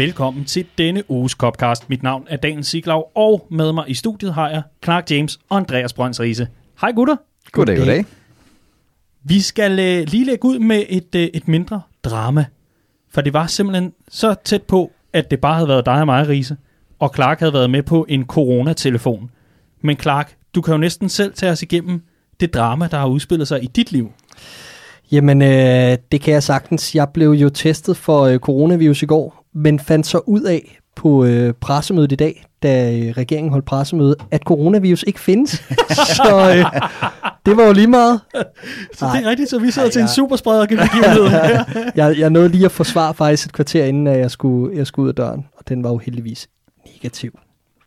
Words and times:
Velkommen 0.00 0.44
til 0.44 0.66
denne 0.78 1.10
uges 1.10 1.32
Copcast. 1.32 1.90
Mit 1.90 2.02
navn 2.02 2.26
er 2.30 2.36
Daniel 2.36 2.64
Siglaug, 2.64 3.10
og 3.14 3.46
med 3.50 3.72
mig 3.72 3.84
i 3.88 3.94
studiet 3.94 4.34
har 4.34 4.50
jeg 4.50 4.62
Clark 4.84 5.10
James 5.10 5.38
og 5.48 5.56
Andreas 5.56 5.92
Brøns 5.92 6.20
Riese. 6.20 6.48
Hej 6.80 6.92
gutter. 6.92 7.16
Goddag, 7.52 7.78
goddag. 7.78 8.04
Vi 9.24 9.40
skal 9.40 9.78
øh, 9.78 10.06
lige 10.08 10.24
lægge 10.24 10.44
ud 10.44 10.58
med 10.58 10.84
et, 10.88 11.14
øh, 11.14 11.22
et 11.22 11.48
mindre 11.48 11.82
drama. 12.04 12.44
For 13.10 13.20
det 13.20 13.32
var 13.32 13.46
simpelthen 13.46 13.92
så 14.08 14.34
tæt 14.44 14.62
på, 14.62 14.92
at 15.12 15.30
det 15.30 15.40
bare 15.40 15.54
havde 15.54 15.68
været 15.68 15.86
dig 15.86 16.00
og 16.00 16.06
mig, 16.06 16.28
Riese. 16.28 16.56
Og 16.98 17.12
Clark 17.14 17.38
havde 17.38 17.52
været 17.52 17.70
med 17.70 17.82
på 17.82 18.06
en 18.08 18.26
coronatelefon. 18.26 19.30
Men 19.80 19.96
Clark, 19.96 20.36
du 20.54 20.60
kan 20.60 20.72
jo 20.72 20.78
næsten 20.78 21.08
selv 21.08 21.34
tage 21.34 21.52
os 21.52 21.62
igennem 21.62 22.02
det 22.40 22.54
drama, 22.54 22.88
der 22.90 22.98
har 22.98 23.06
udspillet 23.06 23.48
sig 23.48 23.64
i 23.64 23.66
dit 23.66 23.92
liv. 23.92 24.12
Jamen, 25.12 25.42
øh, 25.42 25.98
det 26.12 26.20
kan 26.20 26.34
jeg 26.34 26.42
sagtens. 26.42 26.94
Jeg 26.94 27.08
blev 27.08 27.30
jo 27.30 27.48
testet 27.48 27.96
for 27.96 28.22
øh, 28.22 28.38
coronavirus 28.38 29.02
i 29.02 29.06
går, 29.06 29.39
men 29.54 29.78
fandt 29.78 30.06
så 30.06 30.18
ud 30.18 30.42
af 30.42 30.78
på 30.96 31.24
øh, 31.24 31.54
pressemødet 31.60 32.12
i 32.12 32.14
dag, 32.14 32.44
da 32.62 32.92
øh, 32.92 33.12
regeringen 33.16 33.50
holdt 33.52 33.66
pressemøde, 33.66 34.16
at 34.30 34.42
coronavirus 34.42 35.04
ikke 35.06 35.20
findes. 35.20 35.50
så 36.16 36.54
øh, 36.56 36.80
det 37.46 37.56
var 37.56 37.64
jo 37.66 37.72
lige 37.72 37.86
meget. 37.86 38.20
Så 38.94 39.10
det 39.14 39.24
er 39.24 39.30
rigtigt, 39.30 39.50
så 39.50 39.58
vi 39.58 39.70
sidder 39.70 39.90
til 39.90 40.02
en 40.02 40.08
superspreder 40.08 40.66
begivenhed. 40.66 41.24
jeg, 41.96 42.18
jeg 42.18 42.30
nåede 42.30 42.48
lige 42.48 42.64
at 42.64 42.72
forsvare 42.72 43.14
faktisk 43.14 43.46
et 43.46 43.52
kvarter, 43.52 43.84
inden 43.84 44.06
at 44.06 44.18
jeg 44.18 44.30
skulle, 44.30 44.76
jeg 44.76 44.86
skulle 44.86 45.04
ud 45.04 45.08
af 45.08 45.14
døren, 45.14 45.46
og 45.56 45.68
den 45.68 45.84
var 45.84 45.90
jo 45.90 45.98
heldigvis 45.98 46.48
negativ. 46.86 47.38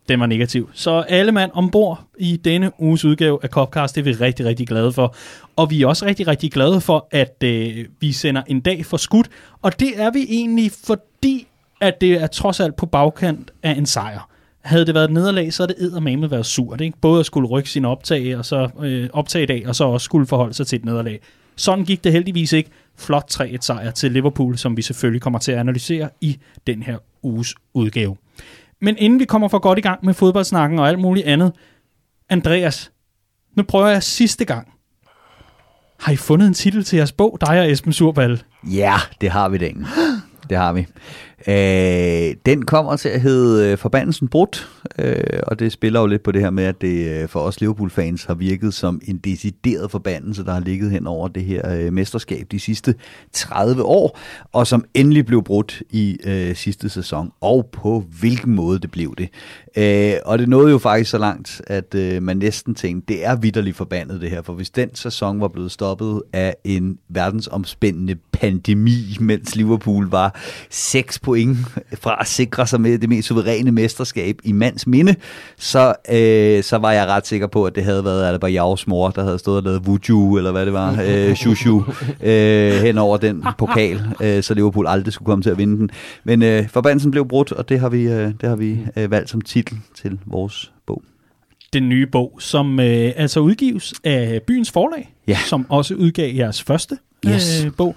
Den 0.09 0.19
var 0.19 0.25
negativ. 0.25 0.69
Så 0.73 0.91
alle 0.91 1.31
mand 1.31 1.51
ombord 1.53 2.03
i 2.17 2.37
denne 2.37 2.71
uges 2.79 3.05
udgave 3.05 3.39
af 3.43 3.49
Copcast, 3.49 3.95
det 3.95 4.01
er 4.01 4.05
vi 4.05 4.11
rigtig, 4.11 4.45
rigtig 4.45 4.67
glade 4.67 4.93
for. 4.93 5.15
Og 5.55 5.69
vi 5.69 5.81
er 5.81 5.87
også 5.87 6.05
rigtig, 6.05 6.27
rigtig 6.27 6.51
glade 6.51 6.81
for, 6.81 7.07
at 7.11 7.43
øh, 7.43 7.85
vi 7.99 8.11
sender 8.11 8.41
en 8.47 8.59
dag 8.59 8.85
for 8.85 8.97
skudt. 8.97 9.29
Og 9.61 9.79
det 9.79 10.01
er 10.01 10.11
vi 10.11 10.25
egentlig, 10.29 10.71
fordi 10.83 11.47
at 11.83 12.01
det 12.01 12.13
er 12.13 12.27
trods 12.27 12.59
alt 12.59 12.75
på 12.75 12.85
bagkant 12.85 13.51
af 13.63 13.71
en 13.71 13.85
sejr. 13.85 14.29
Havde 14.61 14.85
det 14.85 14.95
været 14.95 15.05
et 15.05 15.11
nederlag, 15.11 15.53
så 15.53 15.63
er 15.63 15.67
det 15.67 15.75
eddermame 15.79 16.31
været 16.31 16.45
surt. 16.45 16.81
Ikke? 16.81 16.97
Både 17.01 17.19
at 17.19 17.25
skulle 17.25 17.47
rykke 17.47 17.69
sin 17.69 17.85
optag, 17.85 18.37
og 18.37 18.45
så 18.45 18.69
øh, 18.79 19.09
optage 19.13 19.43
i 19.43 19.45
dag, 19.45 19.67
og 19.67 19.75
så 19.75 19.83
også 19.83 20.05
skulle 20.05 20.27
forholde 20.27 20.53
sig 20.53 20.67
til 20.67 20.79
et 20.79 20.85
nederlag. 20.85 21.19
Sådan 21.55 21.85
gik 21.85 22.03
det 22.03 22.11
heldigvis 22.11 22.53
ikke. 22.53 22.69
Flot 22.97 23.31
3-1 23.33 23.57
sejr 23.61 23.91
til 23.91 24.11
Liverpool, 24.11 24.57
som 24.57 24.77
vi 24.77 24.81
selvfølgelig 24.81 25.21
kommer 25.21 25.39
til 25.39 25.51
at 25.51 25.57
analysere 25.57 26.09
i 26.21 26.39
den 26.67 26.83
her 26.83 26.97
uges 27.23 27.55
udgave. 27.73 28.17
Men 28.81 28.97
inden 28.97 29.19
vi 29.19 29.25
kommer 29.25 29.47
for 29.47 29.59
godt 29.59 29.79
i 29.79 29.81
gang 29.81 30.05
med 30.05 30.13
fodboldsnakken 30.13 30.79
og 30.79 30.87
alt 30.87 30.99
muligt 30.99 31.27
andet, 31.27 31.51
Andreas, 32.29 32.91
nu 33.57 33.63
prøver 33.63 33.87
jeg 33.87 34.03
sidste 34.03 34.45
gang. 34.45 34.67
Har 35.99 36.11
I 36.11 36.15
fundet 36.15 36.47
en 36.47 36.53
titel 36.53 36.83
til 36.83 36.97
jeres 36.97 37.11
bog, 37.11 37.37
dig 37.41 37.59
og 37.59 37.71
Esben 37.71 37.93
Surbal? 37.93 38.43
Ja, 38.63 38.95
det 39.21 39.29
har 39.29 39.49
vi, 39.49 39.57
den. 39.57 39.87
Det 40.49 40.57
har 40.57 40.73
vi. 40.73 40.87
Øh, 41.47 42.35
den 42.45 42.65
kommer 42.65 42.95
til 42.95 43.09
at 43.09 43.21
hedde 43.21 43.71
øh, 43.71 43.77
Forbandelsen 43.77 44.27
Brudt, 44.27 44.69
øh, 44.99 45.23
og 45.47 45.59
det 45.59 45.71
spiller 45.71 45.99
jo 45.99 46.05
lidt 46.05 46.23
på 46.23 46.31
det 46.31 46.41
her 46.41 46.49
med, 46.49 46.63
at 46.63 46.81
det 46.81 47.07
øh, 47.07 47.29
for 47.29 47.39
os 47.39 47.61
Liverpool-fans 47.61 48.23
har 48.23 48.33
virket 48.33 48.73
som 48.73 49.01
en 49.07 49.17
decideret 49.17 49.91
forbandelse, 49.91 50.45
der 50.45 50.53
har 50.53 50.59
ligget 50.59 50.91
hen 50.91 51.07
over 51.07 51.27
det 51.27 51.43
her 51.43 51.69
øh, 51.75 51.93
mesterskab 51.93 52.47
de 52.51 52.59
sidste 52.59 52.95
30 53.33 53.83
år, 53.83 54.19
og 54.51 54.67
som 54.67 54.85
endelig 54.93 55.25
blev 55.25 55.43
brudt 55.43 55.81
i 55.89 56.17
øh, 56.23 56.55
sidste 56.55 56.89
sæson, 56.89 57.31
og 57.41 57.69
på 57.71 58.03
hvilken 58.19 58.55
måde 58.55 58.79
det 58.79 58.91
blev 58.91 59.15
det. 59.17 59.29
Øh, 59.77 60.13
og 60.25 60.39
det 60.39 60.49
nåede 60.49 60.71
jo 60.71 60.77
faktisk 60.77 61.09
så 61.11 61.17
langt, 61.17 61.61
at 61.67 61.95
øh, 61.95 62.23
man 62.23 62.37
næsten 62.37 62.75
tænkte, 62.75 63.13
det 63.13 63.25
er 63.25 63.35
vidderligt 63.35 63.77
forbandet 63.77 64.21
det 64.21 64.29
her, 64.29 64.41
for 64.41 64.53
hvis 64.53 64.69
den 64.69 64.95
sæson 64.95 65.41
var 65.41 65.47
blevet 65.47 65.71
stoppet 65.71 66.21
af 66.33 66.55
en 66.63 66.97
verdensomspændende 67.09 68.15
pandemi, 68.31 69.17
mens 69.19 69.55
Liverpool 69.55 70.09
var 70.09 70.39
6 70.69 71.19
på 71.19 71.32
point 71.33 71.57
fra 72.01 72.17
at 72.19 72.27
sikre 72.27 72.67
sig 72.67 72.81
med 72.81 72.97
det 72.97 73.09
mest 73.09 73.27
suveræne 73.27 73.71
mesterskab 73.71 74.39
i 74.43 74.51
mands 74.51 74.87
minde, 74.87 75.15
så, 75.57 75.93
øh, 76.11 76.63
så 76.63 76.77
var 76.77 76.91
jeg 76.91 77.07
ret 77.07 77.27
sikker 77.27 77.47
på, 77.47 77.65
at 77.65 77.75
det 77.75 77.83
havde 77.83 78.05
været 78.05 78.25
Albayavs 78.25 78.87
mor, 78.87 79.09
der 79.09 79.23
havde 79.23 79.39
stået 79.39 79.57
og 79.57 79.63
lavet 79.63 79.87
Vuju, 79.87 80.37
eller 80.37 80.51
hvad 80.51 80.65
det 80.65 80.73
var, 80.73 80.97
øh, 81.05 81.35
Shushu, 81.35 81.83
øh, 82.23 82.73
hen 82.73 82.97
over 82.97 83.17
den 83.17 83.45
pokal, 83.57 84.01
øh, 84.21 84.43
så 84.43 84.53
Liverpool 84.53 84.87
aldrig 84.87 85.13
skulle 85.13 85.25
komme 85.25 85.43
til 85.43 85.49
at 85.49 85.57
vinde 85.57 85.77
den. 85.77 85.89
Men 86.23 86.43
øh, 86.43 86.69
forbandelsen 86.69 87.11
blev 87.11 87.27
brudt, 87.27 87.51
og 87.51 87.69
det 87.69 87.79
har 87.79 87.89
vi, 87.89 88.03
øh, 88.03 88.31
det 88.41 88.49
har 88.49 88.55
vi 88.55 88.79
øh, 88.97 89.11
valgt 89.11 89.29
som 89.29 89.41
titel 89.41 89.77
til 89.95 90.19
vores 90.25 90.71
bog 90.87 91.03
den 91.73 91.89
nye 91.89 92.07
bog, 92.07 92.37
som 92.39 92.79
øh, 92.79 93.11
altså 93.15 93.39
udgives 93.39 93.93
af 94.03 94.41
Byens 94.47 94.71
Forlag, 94.71 95.13
ja. 95.27 95.37
som 95.49 95.65
også 95.69 95.95
udgav 95.95 96.35
jeres 96.35 96.63
første 96.63 96.97
yes. 97.27 97.65
øh, 97.65 97.71
bog. 97.77 97.95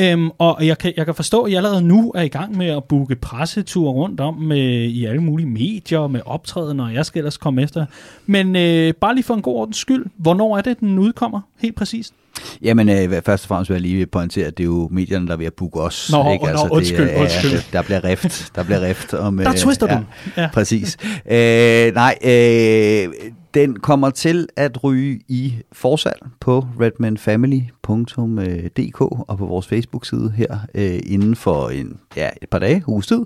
Øhm, 0.00 0.30
og 0.38 0.66
jeg 0.66 0.78
kan, 0.78 0.92
jeg 0.96 1.04
kan 1.04 1.14
forstå, 1.14 1.42
at 1.42 1.52
I 1.52 1.54
allerede 1.54 1.82
nu 1.82 2.12
er 2.14 2.22
i 2.22 2.28
gang 2.28 2.56
med 2.56 2.66
at 2.66 2.84
booke 2.84 3.16
presseture 3.16 3.92
rundt 3.92 4.20
om 4.20 4.34
med, 4.34 4.58
i 4.84 5.04
alle 5.04 5.22
mulige 5.22 5.46
medier 5.46 6.06
med 6.06 6.20
optræden, 6.26 6.80
og 6.80 6.94
jeg 6.94 7.06
skal 7.06 7.18
ellers 7.18 7.36
komme 7.36 7.62
efter. 7.62 7.86
Men 8.26 8.56
øh, 8.56 8.94
bare 8.94 9.14
lige 9.14 9.24
for 9.24 9.34
en 9.34 9.42
god 9.42 9.56
ordens 9.56 9.76
skyld, 9.76 10.06
hvornår 10.16 10.56
er 10.56 10.60
det, 10.60 10.80
den 10.80 10.98
udkommer 10.98 11.40
helt 11.60 11.76
præcist? 11.76 12.14
Jamen, 12.62 12.88
øh, 12.88 13.22
først 13.26 13.44
og 13.44 13.48
fremmest 13.48 13.70
vil 13.70 13.74
jeg 13.74 13.82
lige 13.82 14.06
pointere, 14.06 14.46
at 14.46 14.58
det 14.58 14.64
er 14.64 14.66
jo 14.66 14.88
medierne, 14.92 15.26
der 15.26 15.32
er 15.32 15.36
ved 15.36 15.46
at 15.46 15.54
booke 15.54 15.80
os. 15.80 16.12
Nå, 16.12 16.32
ikke? 16.32 16.48
Altså, 16.48 16.66
nå 16.66 16.74
undskyld, 16.74 17.08
det, 17.08 17.20
undskyld. 17.20 17.52
Ja, 17.52 17.58
der 17.72 17.82
bliver 17.82 18.04
rift, 18.04 18.50
der 18.54 18.64
bliver 18.64 18.80
rift 18.80 19.14
om... 19.14 19.36
der 19.36 19.52
twister 19.52 19.88
øh, 19.90 19.98
du. 19.98 20.04
Ja, 20.36 20.48
præcis. 20.52 20.96
øh, 21.30 21.94
nej, 21.94 22.18
øh, 22.24 23.08
den 23.58 23.80
kommer 23.80 24.10
til 24.10 24.48
at 24.56 24.84
ryge 24.84 25.20
i 25.28 25.54
forsalg 25.72 26.26
på 26.40 26.66
redmanfamily.dk 26.80 29.00
og 29.00 29.38
på 29.38 29.46
vores 29.46 29.66
Facebook-side 29.66 30.30
her 30.30 30.58
øh, 30.74 31.00
inden 31.06 31.36
for 31.36 31.68
en, 31.68 32.00
ja, 32.16 32.30
et 32.42 32.48
par 32.48 32.58
dage, 32.58 32.84
uges 32.86 33.06
tid. 33.06 33.20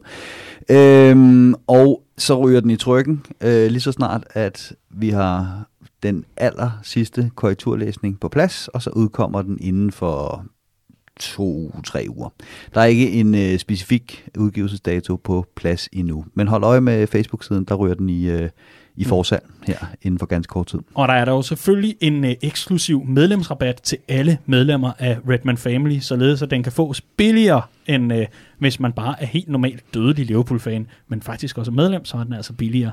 Øhm, 0.70 1.54
og 1.66 2.02
så 2.18 2.44
ryger 2.44 2.60
den 2.60 2.70
i 2.70 2.76
trykken 2.76 3.22
øh, 3.40 3.70
lige 3.70 3.80
så 3.80 3.92
snart, 3.92 4.24
at 4.30 4.72
vi 4.90 5.10
har 5.10 5.66
den 6.02 6.24
aller 6.36 6.70
sidste 6.82 7.30
korrekturlæsning 7.34 8.20
på 8.20 8.28
plads, 8.28 8.68
og 8.68 8.82
så 8.82 8.90
udkommer 8.90 9.42
den 9.42 9.58
inden 9.60 9.92
for 9.92 10.46
to-tre 11.20 12.06
uger. 12.08 12.28
Der 12.74 12.80
er 12.80 12.84
ikke 12.84 13.10
en 13.10 13.34
øh, 13.34 13.58
specifik 13.58 14.28
udgivelsesdato 14.38 15.16
på 15.16 15.46
plads 15.56 15.88
endnu, 15.92 16.24
men 16.34 16.48
hold 16.48 16.64
øje 16.64 16.80
med 16.80 17.06
Facebook-siden, 17.06 17.64
der 17.64 17.74
ryger 17.74 17.94
den 17.94 18.08
i, 18.08 18.30
øh, 18.30 18.48
i 18.96 19.04
forsalg 19.04 19.42
her 19.66 19.76
inden 20.02 20.18
for 20.18 20.26
ganske 20.26 20.50
kort 20.50 20.66
tid. 20.66 20.78
Og 20.94 21.08
der 21.08 21.14
er 21.14 21.24
der 21.24 21.32
jo 21.32 21.42
selvfølgelig 21.42 21.96
en 22.00 22.24
øh, 22.24 22.34
eksklusiv 22.42 23.04
medlemsrabat 23.04 23.76
til 23.82 23.98
alle 24.08 24.38
medlemmer 24.46 24.92
af 24.98 25.18
Redman 25.28 25.56
Family, 25.56 25.98
således 25.98 26.42
at 26.42 26.50
den 26.50 26.62
kan 26.62 26.72
fås 26.72 27.00
billigere 27.00 27.62
end 27.86 28.12
øh, 28.12 28.26
hvis 28.58 28.80
man 28.80 28.92
bare 28.92 29.22
er 29.22 29.26
helt 29.26 29.48
normalt 29.48 29.94
dødelig 29.94 30.26
Liverpool-fan, 30.26 30.86
men 31.08 31.22
faktisk 31.22 31.58
også 31.58 31.70
medlem, 31.70 32.04
så 32.04 32.16
er 32.16 32.24
den 32.24 32.32
altså 32.32 32.52
billigere. 32.52 32.92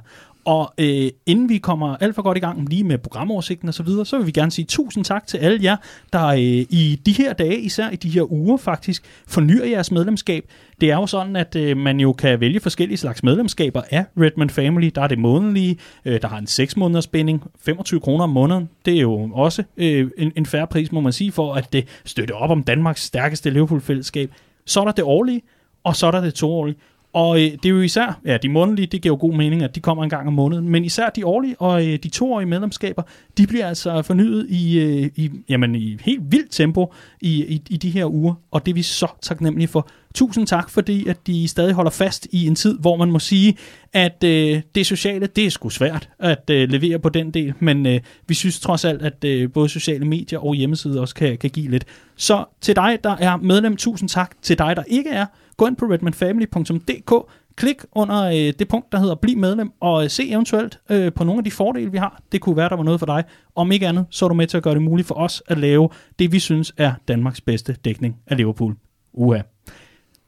Og 0.50 0.74
øh, 0.78 1.10
inden 1.26 1.50
vi 1.50 1.58
kommer 1.58 1.98
alt 1.98 2.16
for 2.16 2.22
godt 2.22 2.38
i 2.38 2.42
gang 2.42 2.70
lige 2.70 2.84
med 2.84 2.98
programoversigten 2.98 3.68
og 3.68 3.74
så 3.74 3.84
videre, 3.84 4.06
så 4.06 4.18
vil 4.18 4.28
vi 4.28 4.32
gerne 4.32 4.52
sige 4.52 4.66
tusind 4.66 5.06
tak 5.06 5.28
til 5.28 5.38
alle 5.38 5.60
jer, 5.64 5.76
der 6.14 6.26
øh, 6.26 6.40
i 6.40 7.02
de 7.06 7.12
her 7.12 7.34
dage, 7.34 7.60
især 7.60 7.90
i 7.90 7.96
de 7.96 8.10
her 8.10 8.32
uger 8.32 8.58
faktisk, 8.58 9.04
fornyer 9.28 9.66
jeres 9.66 9.92
medlemskab. 9.92 10.44
Det 10.82 10.92
er 10.92 10.96
jo 10.96 11.08
sådan, 11.08 11.36
at 11.36 11.56
øh, 11.56 11.78
man 11.78 12.00
jo 12.00 12.14
kan 12.14 12.40
vælge 12.40 12.60
forskellige 12.60 12.98
slags 12.98 13.24
medlemskaber 13.24 13.82
af 13.90 14.06
Redman 14.18 14.50
Family. 14.50 14.92
Der 14.96 15.02
er 15.02 15.08
det 15.08 15.20
månedlige, 15.20 15.78
øh, 16.06 16.22
der 16.22 16.28
har 16.28 16.38
en 16.38 16.48
6 16.48 16.78
måneders 16.78 17.08
binding, 17.08 17.44
25 17.60 18.00
kroner 18.00 18.24
om 18.24 18.30
måneden. 18.30 18.70
Det 18.86 18.98
er 18.98 19.02
jo 19.02 19.30
også 19.34 19.64
øh, 19.78 20.12
en, 20.18 20.32
en 20.36 20.46
færre 20.46 20.68
pris, 20.68 20.92
må 20.92 21.00
man 21.00 21.14
sige, 21.14 21.32
for 21.32 21.54
at 21.54 21.74
det 21.74 21.88
støtter 22.06 22.36
op 22.36 22.50
om 22.50 22.64
Danmarks 22.64 23.04
stærkeste 23.04 23.50
Liverpool-fællesskab. 23.50 24.32
Så 24.66 24.80
er 24.80 24.86
der 24.86 24.92
det 24.92 25.04
årlige, 25.04 25.42
og 25.84 25.96
så 25.96 26.08
er 26.08 26.12
der 26.12 26.22
det 26.22 26.34
toårlige. 26.34 26.78
Og 27.14 27.42
øh, 27.42 27.52
det 27.52 27.66
er 27.66 27.70
jo 27.70 27.82
især, 27.82 28.20
ja, 28.26 28.38
de 28.38 28.50
månedlige, 28.50 28.88
det 28.88 29.02
giver 29.02 29.16
jo 29.16 29.18
god 29.20 29.34
mening, 29.34 29.64
at 29.64 29.76
de 29.76 29.80
kommer 29.80 30.04
en 30.04 30.10
gang 30.10 30.28
om 30.28 30.34
måneden, 30.34 30.70
men 30.70 30.86
især 30.86 31.10
de 31.10 31.26
årlige 31.26 31.56
og 31.62 31.88
øh, 31.88 32.00
de 32.04 32.10
toårige 32.10 32.48
medlemskaber, 32.48 33.04
de 33.38 33.48
bliver 33.48 33.68
altså 33.68 34.02
fornyet 34.02 34.46
i, 34.50 34.80
øh, 34.80 35.10
i, 35.16 35.32
jamen, 35.50 35.76
i 35.76 35.98
helt 36.02 36.32
vildt 36.32 36.52
tempo 36.52 36.94
i, 37.22 37.46
i, 37.46 37.62
i 37.70 37.78
de 37.78 37.90
her 37.90 38.06
uger, 38.06 38.34
og 38.52 38.66
det 38.66 38.72
er 38.72 38.76
vi 38.76 38.82
så 38.82 39.08
taknemmelige 39.22 39.68
for. 39.68 39.90
Tusind 40.16 40.48
tak, 40.48 40.70
fordi 40.70 41.08
at 41.08 41.28
de 41.28 41.48
stadig 41.48 41.74
holder 41.74 41.92
fast 41.92 42.28
i 42.32 42.48
en 42.48 42.56
tid, 42.56 42.80
hvor 42.80 42.98
man 42.98 43.12
må 43.12 43.20
sige, 43.20 43.58
at 43.94 44.24
øh, 44.24 44.62
det 44.76 44.86
sociale, 44.86 45.28
det 45.28 45.46
er 45.46 45.50
sgu 45.50 45.70
svært 45.70 46.10
at 46.20 46.50
øh, 46.50 46.70
levere 46.70 47.00
på 47.00 47.10
den 47.10 47.32
del, 47.32 47.54
men 47.60 47.86
øh, 47.86 48.00
vi 48.28 48.34
synes 48.34 48.60
trods 48.60 48.86
alt, 48.86 49.02
at 49.02 49.24
øh, 49.24 49.52
både 49.52 49.70
sociale 49.70 50.06
medier 50.06 50.40
og 50.40 50.56
hjemmesider 50.56 51.02
også 51.02 51.16
kan, 51.16 51.38
kan 51.38 51.50
give 51.50 51.72
lidt. 51.72 51.86
Så 52.16 52.46
til 52.62 52.76
dig, 52.76 52.98
der 53.04 53.16
er 53.20 53.38
medlem, 53.38 53.78
tusind 53.78 54.10
tak. 54.10 54.36
Til 54.42 54.58
dig, 54.58 54.76
der 54.76 54.84
ikke 54.88 55.10
er, 55.10 55.26
gå 55.60 55.68
ind 55.68 55.76
på 55.76 55.86
redmanfamily.dk, 55.86 57.32
klik 57.56 57.76
under 57.92 58.24
øh, 58.24 58.54
det 58.60 58.68
punkt, 58.68 58.92
der 58.92 59.00
hedder 59.00 59.16
Bliv 59.16 59.38
medlem, 59.38 59.72
og 59.80 60.04
øh, 60.04 60.10
se 60.10 60.30
eventuelt 60.30 60.80
øh, 60.90 61.14
på 61.14 61.24
nogle 61.24 61.40
af 61.40 61.44
de 61.44 61.52
fordele, 61.52 61.92
vi 61.92 61.98
har. 61.98 62.22
Det 62.32 62.42
kunne 62.42 62.58
være, 62.58 62.70
der 62.70 62.76
var 62.76 62.84
noget 62.84 63.00
for 63.00 63.06
dig. 63.06 63.24
Om 63.56 63.72
ikke 63.72 63.88
andet, 63.88 64.06
så 64.10 64.26
er 64.26 64.30
du 64.30 64.36
med 64.36 64.48
til 64.48 64.58
at 64.58 64.64
gøre 64.64 64.74
det 64.74 64.82
muligt 64.82 65.08
for 65.08 65.16
os 65.16 65.44
at 65.48 65.58
lave 65.58 65.90
det, 66.20 66.32
vi 66.32 66.40
synes 66.40 66.74
er 66.78 66.94
Danmarks 67.08 67.42
bedste 67.42 67.76
dækning 67.86 68.16
af 68.28 68.38
Liverpool. 68.38 68.76
Uha. 69.14 69.42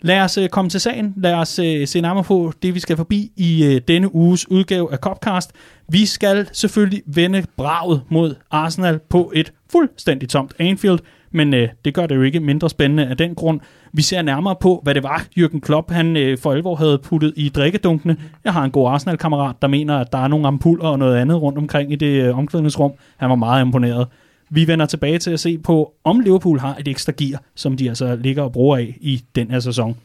Lad 0.02 0.22
os 0.22 0.38
øh, 0.38 0.50
komme 0.50 0.70
til 0.70 0.80
sagen. 0.80 1.14
Lad 1.18 1.34
os 1.34 1.60
øh, 1.60 1.88
se 1.88 2.02
nærmere 2.02 2.24
på 2.24 2.54
det, 2.64 2.76
vi 2.76 2.80
skal 2.80 2.98
forbi 2.98 3.32
i 3.38 3.66
øh, 3.66 3.82
denne 3.88 4.16
uges 4.16 4.52
udgave 4.52 4.92
af 4.92 4.98
Copcast. 4.98 5.52
Vi 5.90 6.06
skal 6.06 6.50
selvfølgelig 6.52 7.02
vende 7.06 7.46
braget 7.58 8.02
mod 8.10 8.36
Arsenal 8.52 9.00
på 9.10 9.32
et 9.36 9.54
fuldstændig 9.72 10.30
tomt 10.30 10.54
Anfield, 10.60 11.00
men 11.32 11.54
øh, 11.54 11.70
det 11.86 11.94
gør 11.94 12.06
det 12.06 12.16
jo 12.16 12.22
ikke 12.22 12.40
mindre 12.40 12.70
spændende 12.70 13.08
af 13.08 13.18
den 13.18 13.36
grund. 13.36 13.60
Vi 13.94 14.02
ser 14.02 14.22
nærmere 14.22 14.56
på, 14.62 14.80
hvad 14.84 14.96
det 14.96 15.04
var, 15.04 15.26
Jürgen 15.40 15.60
Klopp 15.60 15.92
han 15.92 16.18
øh, 16.18 16.38
for 16.38 16.52
alvor 16.52 16.76
havde 16.76 16.98
puttet 16.98 17.34
i 17.36 17.50
drikkedunkene. 17.50 18.18
Jeg 18.44 18.54
har 18.54 18.64
en 18.64 18.72
god 18.72 18.90
Arsenal-kammerat, 18.90 19.56
der 19.62 19.68
mener, 19.68 19.98
at 19.98 20.12
der 20.12 20.18
er 20.18 20.28
nogle 20.28 20.48
ampuller 20.48 20.86
og 20.86 21.00
noget 21.00 21.18
andet 21.18 21.42
rundt 21.42 21.58
omkring 21.58 21.92
i 21.92 21.96
det 21.96 22.24
øh, 22.24 22.38
omklædningsrum. 22.38 22.92
Han 23.18 23.30
var 23.30 23.36
meget 23.36 23.66
imponeret. 23.66 24.08
Vi 24.50 24.68
vender 24.68 24.86
tilbage 24.86 25.20
til 25.20 25.32
at 25.32 25.40
se 25.40 25.58
på, 25.58 25.94
om 26.04 26.20
Liverpool 26.20 26.60
har 26.60 26.76
et 26.80 26.88
ekstra 26.88 27.14
gear, 27.18 27.42
som 27.56 27.78
de 27.78 27.90
altså 27.90 28.16
ligger 28.16 28.44
og 28.44 28.52
bruger 28.52 28.78
af 28.78 28.98
i 29.02 29.22
den 29.36 29.52
her 29.52 29.60
sæson. 29.60 29.96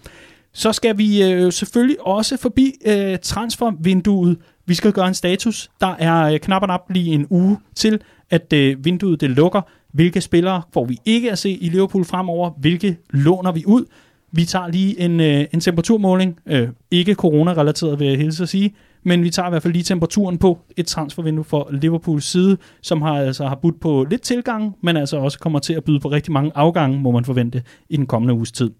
Så 0.52 0.72
skal 0.72 0.98
vi 0.98 1.22
øh, 1.22 1.52
selvfølgelig 1.52 2.06
også 2.06 2.36
forbi 2.36 2.72
øh, 2.86 3.18
transfervinduet. 3.22 4.38
Vi 4.66 4.74
skal 4.74 4.92
gøre 4.92 5.08
en 5.08 5.14
status. 5.14 5.70
Der 5.80 5.94
er 5.98 6.32
øh, 6.32 6.38
knap 6.38 6.62
og 6.62 6.68
nap 6.68 6.80
lige 6.90 7.14
en 7.14 7.26
uge 7.30 7.58
til, 7.74 8.00
at 8.30 8.52
øh, 8.52 8.84
vinduet 8.84 9.20
det 9.20 9.30
lukker. 9.30 9.60
Hvilke 9.92 10.20
spillere 10.20 10.62
får 10.72 10.84
vi 10.84 10.98
ikke 11.04 11.32
at 11.32 11.38
se 11.38 11.50
i 11.50 11.68
Liverpool 11.68 12.04
fremover? 12.04 12.50
Hvilke 12.50 12.96
låner 13.10 13.52
vi 13.52 13.64
ud? 13.66 13.84
Vi 14.32 14.44
tager 14.44 14.68
lige 14.68 15.00
en, 15.00 15.20
øh, 15.20 15.44
en 15.54 15.60
temperaturmåling. 15.60 16.38
Øh, 16.46 16.68
ikke 16.90 17.14
corona-relateret, 17.14 17.98
vil 17.98 18.08
jeg 18.08 18.18
hilse 18.18 18.42
at 18.42 18.48
sige. 18.48 18.74
Men 19.02 19.22
vi 19.22 19.30
tager 19.30 19.48
i 19.48 19.50
hvert 19.50 19.62
fald 19.62 19.72
lige 19.72 19.82
temperaturen 19.82 20.38
på 20.38 20.58
et 20.76 20.86
transfervindue 20.86 21.44
for 21.44 21.68
Liverpools 21.72 22.24
side, 22.24 22.56
som 22.82 23.02
har 23.02 23.18
altså 23.18 23.46
har 23.46 23.54
budt 23.54 23.80
på 23.80 24.06
lidt 24.10 24.22
tilgang, 24.22 24.76
men 24.82 24.96
altså 24.96 25.16
også 25.16 25.38
kommer 25.38 25.58
til 25.58 25.74
at 25.74 25.84
byde 25.84 26.00
på 26.00 26.08
rigtig 26.08 26.32
mange 26.32 26.52
afgange, 26.54 27.00
må 27.00 27.10
man 27.10 27.24
forvente, 27.24 27.62
i 27.88 27.96
den 27.96 28.06
kommende 28.06 28.34
uges 28.34 28.52
tid. 28.52 28.70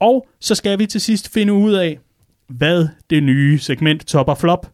Og 0.00 0.26
så 0.40 0.54
skal 0.54 0.78
vi 0.78 0.86
til 0.86 1.00
sidst 1.00 1.32
finde 1.32 1.52
ud 1.52 1.72
af, 1.72 1.98
hvad 2.48 2.88
det 3.10 3.22
nye 3.22 3.58
segment 3.58 4.06
Top 4.06 4.28
og 4.28 4.38
Flop 4.38 4.72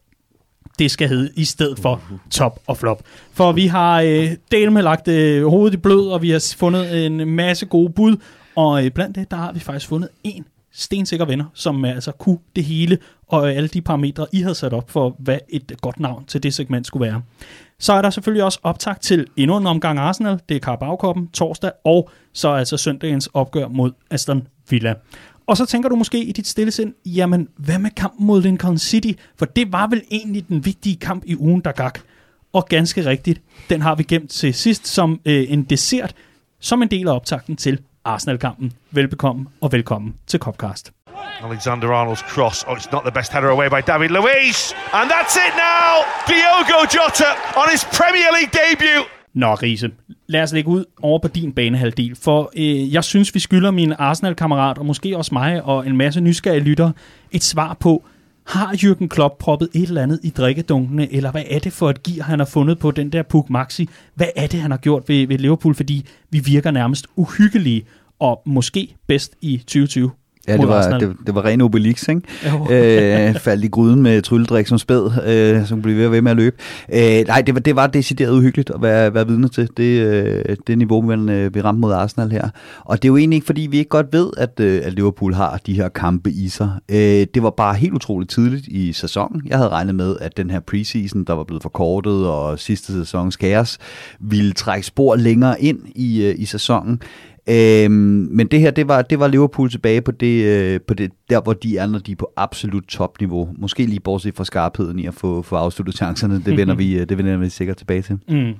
det 0.79 0.91
skal 0.91 1.09
hedde 1.09 1.29
i 1.35 1.45
stedet 1.45 1.79
for 1.79 2.01
top 2.31 2.59
og 2.67 2.77
flop. 2.77 3.03
For 3.33 3.51
vi 3.51 3.67
har 3.67 4.01
øh, 4.01 4.31
del 4.51 4.71
med 4.71 4.81
lagt 4.81 5.07
øh, 5.07 5.47
hovedet 5.47 5.73
i 5.73 5.77
blød, 5.77 6.07
og 6.07 6.21
vi 6.21 6.29
har 6.29 6.53
fundet 6.57 7.05
en 7.05 7.29
masse 7.29 7.65
gode 7.65 7.93
bud, 7.93 8.17
og 8.55 8.85
øh, 8.85 8.91
blandt 8.91 9.15
det, 9.15 9.31
der 9.31 9.37
har 9.37 9.51
vi 9.51 9.59
faktisk 9.59 9.87
fundet 9.87 10.09
en 10.23 10.45
stensikker 10.73 11.25
venner, 11.25 11.45
som 11.53 11.85
øh, 11.85 11.91
altså 11.91 12.11
kunne 12.11 12.37
det 12.55 12.63
hele, 12.63 12.97
og 13.27 13.49
øh, 13.49 13.57
alle 13.57 13.67
de 13.67 13.81
parametre, 13.81 14.27
I 14.31 14.41
havde 14.41 14.55
sat 14.55 14.73
op 14.73 14.91
for, 14.91 15.15
hvad 15.19 15.39
et 15.49 15.73
godt 15.81 15.99
navn 15.99 16.25
til 16.25 16.43
det 16.43 16.53
segment 16.53 16.87
skulle 16.87 17.05
være. 17.05 17.21
Så 17.79 17.93
er 17.93 18.01
der 18.01 18.09
selvfølgelig 18.09 18.43
også 18.43 18.59
optag 18.63 18.99
til 18.99 19.27
endnu 19.37 19.57
en 19.57 19.67
omgang 19.67 19.99
Arsenal, 19.99 20.39
det 20.49 20.55
er 20.55 20.59
Carabao 20.59 21.27
torsdag, 21.33 21.71
og 21.85 22.09
så 22.33 22.49
altså 22.49 22.77
søndagens 22.77 23.29
opgør 23.33 23.67
mod 23.67 23.91
Aston 24.11 24.47
Villa. 24.69 24.93
Og 25.47 25.57
så 25.57 25.65
tænker 25.65 25.89
du 25.89 25.95
måske 25.95 26.23
i 26.23 26.31
dit 26.31 26.47
stille 26.47 26.71
sind, 26.71 26.93
jamen 27.05 27.47
hvad 27.57 27.79
med 27.79 27.91
kampen 27.91 28.25
mod 28.27 28.41
Lincoln 28.41 28.77
City? 28.77 29.11
For 29.35 29.45
det 29.45 29.71
var 29.71 29.87
vel 29.87 30.01
egentlig 30.11 30.47
den 30.47 30.65
vigtige 30.65 30.95
kamp 30.95 31.23
i 31.25 31.35
ugen, 31.35 31.61
der 31.61 31.71
gak. 31.71 31.99
Og 32.53 32.65
ganske 32.69 33.05
rigtigt, 33.05 33.41
den 33.69 33.81
har 33.81 33.95
vi 33.95 34.03
gemt 34.03 34.31
til 34.31 34.53
sidst 34.53 34.87
som 34.87 35.19
øh, 35.25 35.45
en 35.49 35.63
dessert, 35.63 36.15
som 36.59 36.81
en 36.81 36.87
del 36.87 37.07
af 37.07 37.15
optakten 37.15 37.55
til 37.55 37.79
Arsenal-kampen. 38.05 38.73
Velbekomme 38.91 39.45
og 39.61 39.71
velkommen 39.71 40.15
til 40.27 40.39
Copcast. 40.39 40.91
Alexander 41.43 41.87
Arnold's 41.87 42.23
cross. 42.33 42.63
Oh, 42.67 42.77
it's 42.77 42.91
not 42.91 43.03
the 43.03 43.11
best 43.11 43.33
header 43.33 43.49
away 43.49 43.67
by 43.69 43.81
David 43.87 44.09
Luiz. 44.09 44.73
And 44.93 45.11
that's 45.11 45.35
it 45.45 45.53
now. 45.69 45.91
Diogo 46.29 46.79
Jota 46.95 47.29
on 47.61 47.67
his 47.73 47.83
Premier 47.99 48.29
League 48.37 48.53
debut. 48.63 49.22
Nå, 49.33 49.53
Riese, 49.53 49.91
lad 50.27 50.43
os 50.43 50.53
lægge 50.53 50.69
ud 50.69 50.85
over 51.01 51.19
på 51.19 51.27
din 51.27 51.51
banehalvdel, 51.51 52.15
for 52.15 52.51
øh, 52.57 52.93
jeg 52.93 53.03
synes, 53.03 53.35
vi 53.35 53.39
skylder 53.39 53.71
min 53.71 53.93
Arsenal-kammerat, 53.97 54.77
og 54.77 54.85
måske 54.85 55.17
også 55.17 55.33
mig 55.33 55.63
og 55.63 55.87
en 55.87 55.97
masse 55.97 56.21
nysgerrige 56.21 56.63
lytter, 56.63 56.91
et 57.31 57.43
svar 57.43 57.77
på, 57.79 58.03
har 58.47 58.73
Jürgen 58.73 59.07
Klopp 59.07 59.37
proppet 59.37 59.69
et 59.73 59.87
eller 59.87 60.01
andet 60.01 60.19
i 60.23 60.29
drikkedunkene, 60.29 61.13
eller 61.13 61.31
hvad 61.31 61.43
er 61.49 61.59
det 61.59 61.73
for 61.73 61.89
et 61.89 62.03
gear, 62.03 62.23
han 62.23 62.39
har 62.39 62.45
fundet 62.45 62.79
på 62.79 62.91
den 62.91 63.09
der 63.09 63.23
Puk 63.23 63.49
Maxi? 63.49 63.89
Hvad 64.15 64.27
er 64.35 64.47
det, 64.47 64.59
han 64.61 64.71
har 64.71 64.77
gjort 64.77 65.09
ved, 65.09 65.27
ved 65.27 65.37
Liverpool, 65.37 65.75
fordi 65.75 66.05
vi 66.29 66.39
virker 66.39 66.71
nærmest 66.71 67.07
uhyggelige, 67.15 67.85
og 68.19 68.41
måske 68.45 68.95
bedst 69.07 69.35
i 69.41 69.57
2020? 69.57 70.11
Ja, 70.47 70.57
det 70.57 70.67
var, 70.67 70.97
det, 70.97 71.15
det 71.27 71.35
var 71.35 71.45
ren 71.45 71.61
Obelix, 71.61 72.07
ikke? 72.07 72.21
øh, 73.29 73.35
faldt 73.35 73.63
i 73.63 73.67
gryden 73.67 74.01
med 74.01 74.21
trylledrik 74.21 74.67
som 74.67 74.77
spæd, 74.77 75.11
øh, 75.25 75.67
som 75.67 75.81
blev 75.81 75.97
ved, 75.97 76.07
ved 76.07 76.21
med 76.21 76.31
at 76.31 76.37
løbe. 76.37 76.55
Øh, 76.93 77.27
nej, 77.27 77.41
det 77.41 77.55
var, 77.55 77.59
det 77.59 77.75
var 77.75 77.87
decideret 77.87 78.31
uhyggeligt 78.31 78.69
at 78.69 78.81
være, 78.81 79.13
være 79.13 79.27
vidne 79.27 79.47
til, 79.47 79.69
det, 79.77 79.83
øh, 79.83 80.55
det 80.67 80.77
niveau, 80.77 81.01
man, 81.01 81.29
øh, 81.29 81.55
vi 81.55 81.61
ramte 81.61 81.79
mod 81.79 81.93
Arsenal 81.93 82.31
her. 82.31 82.49
Og 82.79 83.01
det 83.01 83.07
er 83.07 83.09
jo 83.09 83.17
egentlig 83.17 83.37
ikke, 83.37 83.45
fordi 83.45 83.61
vi 83.61 83.77
ikke 83.77 83.89
godt 83.89 84.07
ved, 84.13 84.29
at, 84.37 84.59
øh, 84.59 84.81
at 84.83 84.93
Liverpool 84.93 85.33
har 85.33 85.59
de 85.65 85.73
her 85.73 85.89
kampe 85.89 86.31
i 86.31 86.49
sig. 86.49 86.71
Øh, 86.91 86.97
det 87.33 87.43
var 87.43 87.49
bare 87.49 87.75
helt 87.75 87.93
utroligt 87.93 88.31
tidligt 88.31 88.67
i 88.67 88.93
sæsonen. 88.93 89.41
Jeg 89.45 89.57
havde 89.57 89.69
regnet 89.69 89.95
med, 89.95 90.15
at 90.21 90.37
den 90.37 90.49
her 90.49 90.59
preseason, 90.59 91.23
der 91.23 91.33
var 91.33 91.43
blevet 91.43 91.61
forkortet, 91.63 92.27
og 92.27 92.59
sidste 92.59 92.93
sæsons 92.93 93.35
kaos, 93.35 93.77
ville 94.19 94.53
trække 94.53 94.87
spor 94.87 95.15
længere 95.15 95.61
ind 95.61 95.79
i, 95.95 96.23
øh, 96.23 96.35
i 96.37 96.45
sæsonen. 96.45 97.01
Øhm, 97.49 97.91
men 98.31 98.47
det 98.47 98.59
her, 98.59 98.71
det 98.71 98.87
var, 98.87 99.01
det 99.01 99.19
var 99.19 99.27
Liverpool 99.27 99.71
tilbage 99.71 100.01
på 100.01 100.11
det, 100.11 100.43
øh, 100.45 100.81
på 100.87 100.93
det, 100.93 101.11
der 101.29 101.41
hvor 101.41 101.53
de 101.53 101.77
er, 101.77 101.85
når 101.85 101.99
de 101.99 102.11
er 102.11 102.15
på 102.15 102.31
absolut 102.35 102.83
topniveau. 102.83 103.49
Måske 103.57 103.85
lige 103.85 103.99
bortset 103.99 104.35
fra 104.35 104.45
skarpheden 104.45 104.99
i 104.99 105.05
at 105.05 105.13
få, 105.13 105.41
få 105.41 105.55
afsluttet 105.55 105.95
chancerne. 105.95 106.41
Det 106.45 106.57
vender, 106.57 106.75
vi, 106.75 106.93
øh, 106.93 107.09
det 107.09 107.17
vender 107.17 107.37
vi 107.37 107.49
sikkert 107.49 107.77
tilbage 107.77 108.01
til. 108.01 108.17
Mm. 108.29 108.53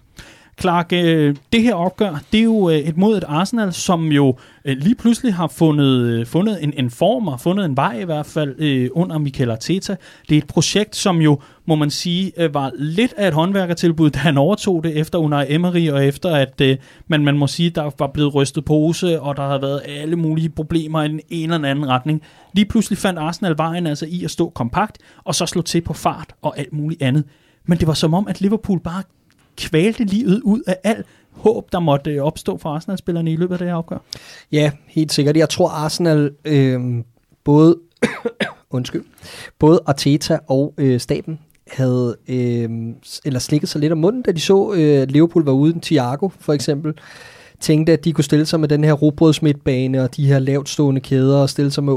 Clark, 0.62 0.94
øh, 0.94 1.36
det 1.54 1.62
her 1.62 1.74
opgør, 1.74 2.20
det 2.32 2.40
er 2.40 2.44
jo 2.44 2.70
øh, 2.70 2.76
et 2.76 2.98
mod 2.98 3.18
et 3.18 3.24
Arsenal, 3.28 3.74
som 3.74 4.12
jo 4.12 4.38
øh, 4.66 4.78
lige 4.78 4.96
pludselig 4.96 5.34
har 5.34 5.48
fundet, 5.48 6.02
øh, 6.02 6.26
fundet 6.26 6.64
en, 6.64 6.74
en 6.78 6.90
form 6.90 7.28
og 7.28 7.40
fundet 7.40 7.66
en 7.66 7.78
vej 7.78 8.00
i 8.00 8.06
hvert 8.06 8.26
fald 8.26 8.56
øh, 8.60 8.90
under 8.92 9.18
Mikel 9.18 9.52
Arteta. 9.52 9.96
Det 10.30 10.36
er 10.36 10.42
et 10.42 10.48
projekt, 10.48 10.96
som 10.96 11.22
jo, 11.22 11.40
må 11.66 11.76
man 11.76 11.90
sige, 11.90 12.32
øh, 12.38 12.54
var 12.54 12.72
lidt 12.76 13.14
af 13.18 13.28
et 13.28 13.34
håndværkertilbud, 13.34 14.10
da 14.16 14.20
han 14.20 14.38
overtog 14.38 14.84
det 14.84 14.98
efter 14.98 15.20
Unai 15.20 15.46
Emery, 15.50 15.90
og 15.90 16.06
efter 16.06 16.36
at 16.36 16.62
øh, 16.62 16.78
man, 17.08 17.24
man 17.24 17.38
må 17.38 17.48
sige, 17.48 17.70
der 17.70 17.92
var 18.00 18.08
blevet 18.08 18.36
rystet 18.36 18.66
pose, 18.66 19.22
og 19.22 19.38
der 19.38 19.48
har 19.48 19.58
været 19.58 19.82
alle 19.86 20.16
mulige 20.16 20.50
problemer 20.50 21.02
i 21.02 21.06
en, 21.06 21.20
en 21.30 21.54
eller 21.54 21.70
anden 21.70 21.88
retning. 21.88 22.22
Lige 22.54 22.66
pludselig 22.66 22.98
fandt 22.98 23.20
Arsenal 23.20 23.58
vejen 23.58 23.88
altså 23.88 24.06
i 24.10 24.24
at 24.24 24.32
stå 24.32 24.50
kompakt, 24.50 24.98
og 25.24 25.36
så 25.36 25.46
slå 25.46 25.62
til 25.62 25.82
på 25.82 25.94
fart 25.94 26.36
og 26.42 26.60
alt 26.60 26.74
muligt 26.74 27.02
andet. 27.02 27.24
Men 27.66 27.78
det 27.78 27.88
var 27.88 27.94
som 27.94 28.14
om, 28.14 28.28
at 28.28 28.42
Liverpool 28.42 28.80
bare 28.80 29.04
kvalte 29.58 30.04
livet 30.04 30.42
ud 30.42 30.62
af 30.68 30.78
alt 30.84 31.06
håb, 31.32 31.72
der 31.72 31.80
måtte 31.80 32.12
øh, 32.12 32.24
opstå 32.24 32.58
for 32.58 32.70
Arsenal-spillerne 32.70 33.32
i 33.32 33.36
løbet 33.36 33.56
af 33.56 33.60
det 33.60 33.68
her 33.68 33.76
opgør? 33.76 33.98
Ja, 34.52 34.72
helt 34.88 35.14
sikkert. 35.14 35.38
Jeg 35.38 35.50
tror, 35.50 35.70
Arsenal 35.70 36.32
øh, 36.46 36.82
både, 37.44 37.80
undskyld, 38.70 39.04
både 39.60 39.80
Arteta 39.86 40.40
og 40.48 40.74
øh, 40.78 41.00
staben 41.00 41.40
havde 41.68 42.18
øh, 42.28 42.70
eller 43.26 43.40
slikket 43.40 43.70
sig 43.70 43.82
lidt 43.82 43.92
om 43.92 43.98
munden, 43.98 44.22
da 44.22 44.32
de 44.32 44.42
så, 44.42 44.74
øh, 44.74 45.08
Liverpool 45.08 45.46
var 45.46 45.52
uden 45.52 45.80
Thiago, 45.80 46.30
for 46.40 46.54
eksempel 46.54 46.94
tænkte, 47.64 47.94
at 47.94 48.06
de 48.06 48.14
kunne 48.14 48.24
stille 48.24 48.46
sig 48.46 48.60
med 48.60 48.68
den 48.68 48.84
her 48.84 48.94
robrødsmidtbane 48.94 50.02
og 50.04 50.16
de 50.16 50.28
her 50.28 50.40
lavt 50.40 50.70
stående 50.70 51.02
kæder 51.02 51.38
og 51.38 51.50
stille 51.50 51.72
sig 51.72 51.84
med 51.84 51.94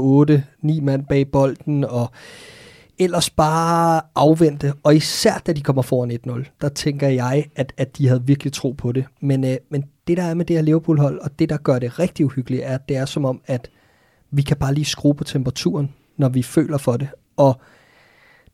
8-9 0.63 0.81
mand 0.81 1.05
bag 1.05 1.31
bolden 1.31 1.83
og 1.83 2.11
ellers 2.99 3.29
bare 3.29 4.01
afvente, 4.15 4.73
og 4.83 4.95
især 4.95 5.41
da 5.47 5.53
de 5.53 5.61
kommer 5.61 5.81
foran 5.81 6.11
1-0, 6.27 6.57
der 6.61 6.69
tænker 6.69 7.07
jeg, 7.07 7.45
at, 7.55 7.73
at 7.77 7.97
de 7.97 8.07
havde 8.07 8.23
virkelig 8.25 8.53
tro 8.53 8.71
på 8.71 8.91
det. 8.91 9.05
Men, 9.21 9.43
øh, 9.43 9.57
men 9.69 9.83
det 10.07 10.17
der 10.17 10.23
er 10.23 10.33
med 10.33 10.45
det 10.45 10.55
her 10.55 10.63
Liverpool-hold, 10.63 11.19
og 11.19 11.39
det 11.39 11.49
der 11.49 11.57
gør 11.57 11.79
det 11.79 11.99
rigtig 11.99 12.25
uhyggeligt, 12.25 12.63
er, 12.63 12.73
at 12.73 12.89
det 12.89 12.97
er 12.97 13.05
som 13.05 13.25
om, 13.25 13.41
at 13.45 13.69
vi 14.31 14.41
kan 14.41 14.57
bare 14.57 14.73
lige 14.73 14.85
skrue 14.85 15.15
på 15.15 15.23
temperaturen, 15.23 15.93
når 16.17 16.29
vi 16.29 16.43
føler 16.43 16.77
for 16.77 16.97
det. 16.97 17.07
Og 17.37 17.61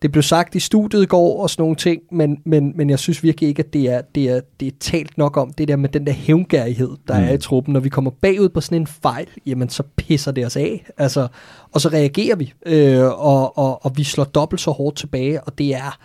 det 0.04 0.12
blev 0.12 0.24
sagt 0.24 0.56
i 0.56 0.60
studiet 0.60 1.04
i 1.04 1.06
går 1.06 1.42
og 1.42 1.50
sådan 1.50 1.64
nogle 1.64 1.76
ting, 1.76 2.02
men, 2.12 2.38
men, 2.46 2.74
men 2.76 2.90
jeg 2.90 3.00
synes 3.00 3.24
virkelig 3.24 3.50
ikke, 3.50 3.60
at 3.60 3.74
det 3.74 3.92
er, 3.92 4.02
det, 4.16 4.30
er, 4.30 4.42
det 4.60 4.68
er 4.68 4.72
talt 4.80 5.18
nok 5.18 5.38
om 5.38 5.54
det 5.54 5.68
der 5.68 5.76
med 5.76 5.90
den 5.90 6.08
der 6.08 6.14
hævngærighed, 6.14 6.90
der 7.08 7.20
mm. 7.20 7.26
er 7.26 7.34
i 7.34 7.38
truppen. 7.38 7.74
Når 7.74 7.80
vi 7.80 7.90
kommer 7.90 8.12
bagud 8.12 8.50
på 8.50 8.62
sådan 8.62 8.82
en 8.82 8.88
fejl, 8.88 9.28
jamen 9.46 9.70
så 9.70 9.84
pisser 9.96 10.32
det 10.32 10.46
os 10.46 10.56
af. 10.56 10.86
Altså, 10.98 11.28
og 11.72 11.82
så 11.82 11.90
reagerer 11.90 12.36
vi, 12.36 12.54
øh, 12.66 13.04
og, 13.04 13.58
og, 13.58 13.86
og 13.86 13.98
vi 13.98 14.04
slår 14.04 14.24
dobbelt 14.24 14.62
så 14.62 14.72
hårdt 14.72 14.98
tilbage, 14.98 15.44
og 15.44 15.58
det 15.58 15.76
er 15.76 15.98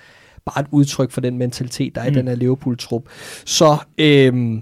bare 0.45 0.61
et 0.61 0.67
udtryk 0.71 1.11
for 1.11 1.21
den 1.21 1.39
mentalitet, 1.39 1.95
der 1.95 2.01
er 2.01 2.11
mm. 2.11 2.17
i 2.17 2.19
den 2.19 2.29
her 2.29 2.35
Liverpool-trup. 2.35 3.03
Så 3.45 3.77
øh, 3.99 4.61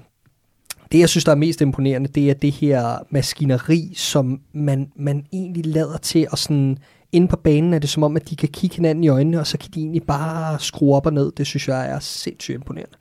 det, 0.92 0.98
jeg 0.98 1.08
synes, 1.08 1.24
der 1.24 1.32
er 1.32 1.36
mest 1.36 1.60
imponerende, 1.60 2.08
det 2.08 2.30
er 2.30 2.34
det 2.34 2.52
her 2.52 2.98
maskineri, 3.10 3.92
som 3.96 4.40
man, 4.52 4.88
man 4.96 5.26
egentlig 5.32 5.66
lader 5.66 5.96
til 5.96 6.26
at 6.32 6.38
sådan 6.38 6.78
inde 7.16 7.28
på 7.28 7.36
banen 7.36 7.74
er 7.74 7.78
det 7.78 7.90
som 7.90 8.02
om, 8.02 8.16
at 8.16 8.30
de 8.30 8.36
kan 8.36 8.48
kigge 8.48 8.76
hinanden 8.76 9.04
i 9.04 9.08
øjnene, 9.08 9.40
og 9.40 9.46
så 9.46 9.58
kan 9.58 9.70
de 9.74 9.80
egentlig 9.80 10.02
bare 10.02 10.58
skrue 10.60 10.96
op 10.96 11.06
og 11.06 11.12
ned. 11.12 11.32
Det 11.36 11.46
synes 11.46 11.68
jeg 11.68 11.90
er 11.90 11.98
sindssygt 11.98 12.54
imponerende. 12.54 12.96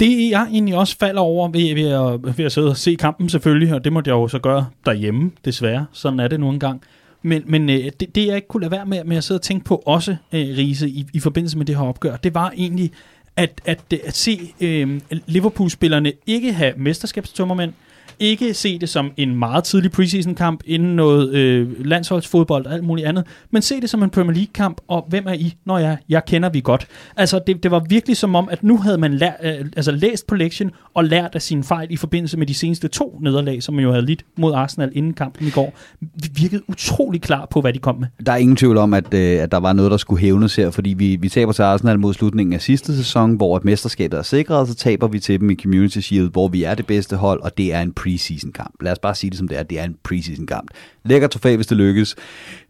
Det 0.00 0.30
jeg 0.30 0.48
egentlig 0.50 0.76
også 0.76 0.96
falder 0.98 1.20
over 1.20 1.48
ved, 1.48 1.74
ved, 1.74 1.88
at, 1.88 2.38
ved 2.38 2.44
at 2.44 2.52
sidde 2.52 2.68
og 2.68 2.76
se 2.76 2.94
kampen 2.94 3.28
selvfølgelig, 3.28 3.74
og 3.74 3.84
det 3.84 3.92
måtte 3.92 4.08
jeg 4.08 4.14
jo 4.14 4.28
så 4.28 4.38
gøre 4.38 4.66
derhjemme, 4.86 5.30
desværre. 5.44 5.86
Sådan 5.92 6.20
er 6.20 6.28
det 6.28 6.40
nu 6.40 6.50
engang. 6.50 6.82
Men, 7.22 7.42
men 7.46 7.70
øh, 7.70 7.90
det, 8.00 8.14
det 8.14 8.26
jeg 8.26 8.36
ikke 8.36 8.48
kunne 8.48 8.60
lade 8.60 8.70
være 8.70 8.86
med, 8.86 9.04
med 9.04 9.16
at 9.16 9.24
sidde 9.24 9.38
og 9.38 9.42
tænke 9.42 9.64
på 9.64 9.82
også, 9.86 10.16
øh, 10.32 10.40
Riese, 10.40 10.88
i, 10.88 11.06
i 11.12 11.20
forbindelse 11.20 11.58
med 11.58 11.66
det 11.66 11.76
her 11.76 11.82
opgør, 11.82 12.16
det 12.16 12.34
var 12.34 12.52
egentlig 12.56 12.92
at, 13.36 13.60
at, 13.64 13.80
at 14.04 14.16
se 14.16 14.54
øh, 14.60 15.00
Liverpool-spillerne 15.26 16.12
ikke 16.26 16.52
have 16.52 16.72
mesterskabstømmermænd, 16.76 17.72
ikke 18.18 18.54
se 18.54 18.78
det 18.78 18.88
som 18.88 19.10
en 19.16 19.36
meget 19.36 19.64
tidlig 19.64 19.90
preseason-kamp, 19.90 20.60
inden 20.66 20.96
noget 20.96 21.34
øh, 21.34 21.86
landsholdsfodbold 21.86 22.66
og 22.66 22.72
alt 22.72 22.84
muligt 22.84 23.08
andet, 23.08 23.24
men 23.50 23.62
se 23.62 23.80
det 23.80 23.90
som 23.90 24.02
en 24.02 24.10
Premier 24.10 24.34
League-kamp, 24.34 24.80
og 24.88 25.06
hvem 25.08 25.26
er 25.26 25.32
I? 25.32 25.54
Nå 25.64 25.78
ja, 25.78 25.96
jeg 26.08 26.24
kender 26.24 26.48
vi 26.48 26.60
godt. 26.60 26.86
Altså, 27.16 27.40
det, 27.46 27.62
det 27.62 27.70
var 27.70 27.80
virkelig 27.88 28.16
som 28.16 28.34
om, 28.34 28.48
at 28.50 28.62
nu 28.62 28.76
havde 28.78 28.98
man 28.98 29.14
lær, 29.14 29.32
øh, 29.42 29.66
altså, 29.76 29.92
læst 29.92 30.26
på 30.26 30.34
lektion 30.34 30.70
og 30.94 31.04
lært 31.04 31.30
af 31.34 31.42
sine 31.42 31.64
fejl 31.64 31.86
i 31.90 31.96
forbindelse 31.96 32.38
med 32.38 32.46
de 32.46 32.54
seneste 32.54 32.88
to 32.88 33.18
nederlag, 33.22 33.62
som 33.62 33.74
man 33.74 33.84
jo 33.84 33.90
havde 33.90 34.06
lidt 34.06 34.24
mod 34.38 34.52
Arsenal 34.54 34.90
inden 34.92 35.14
kampen 35.14 35.46
i 35.46 35.50
går. 35.50 35.74
Vi 36.00 36.28
virkede 36.34 36.62
utrolig 36.68 37.22
klar 37.22 37.46
på, 37.50 37.60
hvad 37.60 37.72
de 37.72 37.78
kom 37.78 37.96
med. 38.00 38.08
Der 38.26 38.32
er 38.32 38.36
ingen 38.36 38.56
tvivl 38.56 38.76
om, 38.76 38.94
at, 38.94 39.14
øh, 39.14 39.42
at 39.42 39.52
der 39.52 39.60
var 39.60 39.72
noget, 39.72 39.90
der 39.90 39.96
skulle 39.96 40.20
hævnes 40.20 40.56
her, 40.56 40.70
fordi 40.70 40.90
vi, 40.90 41.16
vi 41.16 41.28
taber 41.28 41.52
til 41.52 41.62
Arsenal 41.62 41.98
mod 41.98 42.14
slutningen 42.14 42.52
af 42.52 42.62
sidste 42.62 42.96
sæson, 42.96 43.34
hvor 43.34 43.56
et 43.56 43.64
mesterskabet 43.64 44.18
er 44.18 44.22
sikret, 44.22 44.58
og 44.58 44.66
så 44.66 44.74
taber 44.74 45.08
vi 45.08 45.18
til 45.18 45.40
dem 45.40 45.50
i 45.50 45.56
Community 45.62 45.98
Shield, 45.98 46.30
hvor 46.30 46.48
vi 46.48 46.62
er 46.62 46.74
det 46.74 46.86
bedste 46.86 47.16
hold, 47.16 47.40
og 47.40 47.58
det 47.58 47.74
er 47.74 47.80
en 47.80 47.92
preseason 48.02 48.52
kamp. 48.52 48.74
Lad 48.80 48.92
os 48.92 48.98
bare 48.98 49.14
sige 49.14 49.30
det 49.30 49.38
som 49.38 49.48
det 49.48 49.58
er, 49.58 49.62
det 49.62 49.80
er 49.80 49.84
en 49.84 49.96
preseason 50.02 50.46
kamp. 50.46 50.70
Lækker 51.04 51.28
trofæ, 51.28 51.56
hvis 51.56 51.66
det 51.66 51.76
lykkes. 51.76 52.16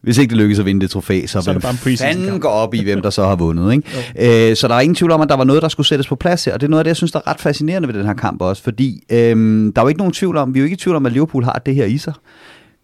Hvis 0.02 0.18
ikke 0.18 0.30
det 0.30 0.38
lykkes 0.38 0.58
at 0.58 0.64
vinde 0.64 0.80
det 0.80 0.90
trofæ, 0.90 1.26
så, 1.26 1.40
Så 1.40 1.52
det 1.52 1.62
bare 1.62 1.96
fanden 1.96 2.40
går 2.40 2.48
op 2.48 2.74
i, 2.74 2.82
hvem 2.82 3.02
der 3.02 3.10
så 3.10 3.24
har 3.26 3.36
vundet. 3.36 3.72
Ikke? 3.72 4.50
Øh, 4.50 4.56
så 4.56 4.68
der 4.68 4.74
er 4.74 4.80
ingen 4.80 4.94
tvivl 4.94 5.10
om, 5.10 5.20
at 5.20 5.28
der 5.28 5.36
var 5.36 5.44
noget, 5.44 5.62
der 5.62 5.68
skulle 5.68 5.86
sættes 5.86 6.06
på 6.06 6.16
plads 6.16 6.44
her, 6.44 6.54
og 6.54 6.60
det 6.60 6.66
er 6.66 6.70
noget 6.70 6.80
af 6.80 6.84
det, 6.84 6.88
jeg 6.88 6.96
synes, 6.96 7.12
der 7.12 7.18
er 7.18 7.30
ret 7.30 7.40
fascinerende 7.40 7.88
ved 7.88 7.94
den 7.94 8.06
her 8.06 8.14
kamp 8.14 8.42
også, 8.42 8.62
fordi 8.62 9.04
øhm, 9.10 9.72
der 9.72 9.82
er 9.82 9.84
jo 9.84 9.88
ikke 9.88 9.98
nogen 9.98 10.12
tvivl 10.12 10.36
om, 10.36 10.54
vi 10.54 10.58
er 10.58 10.60
jo 10.60 10.64
ikke 10.64 10.74
i 10.74 10.76
tvivl 10.76 10.96
om, 10.96 11.06
at 11.06 11.12
Liverpool 11.12 11.44
har 11.44 11.62
det 11.66 11.74
her 11.74 11.84
i 11.84 11.98
sig. 11.98 12.14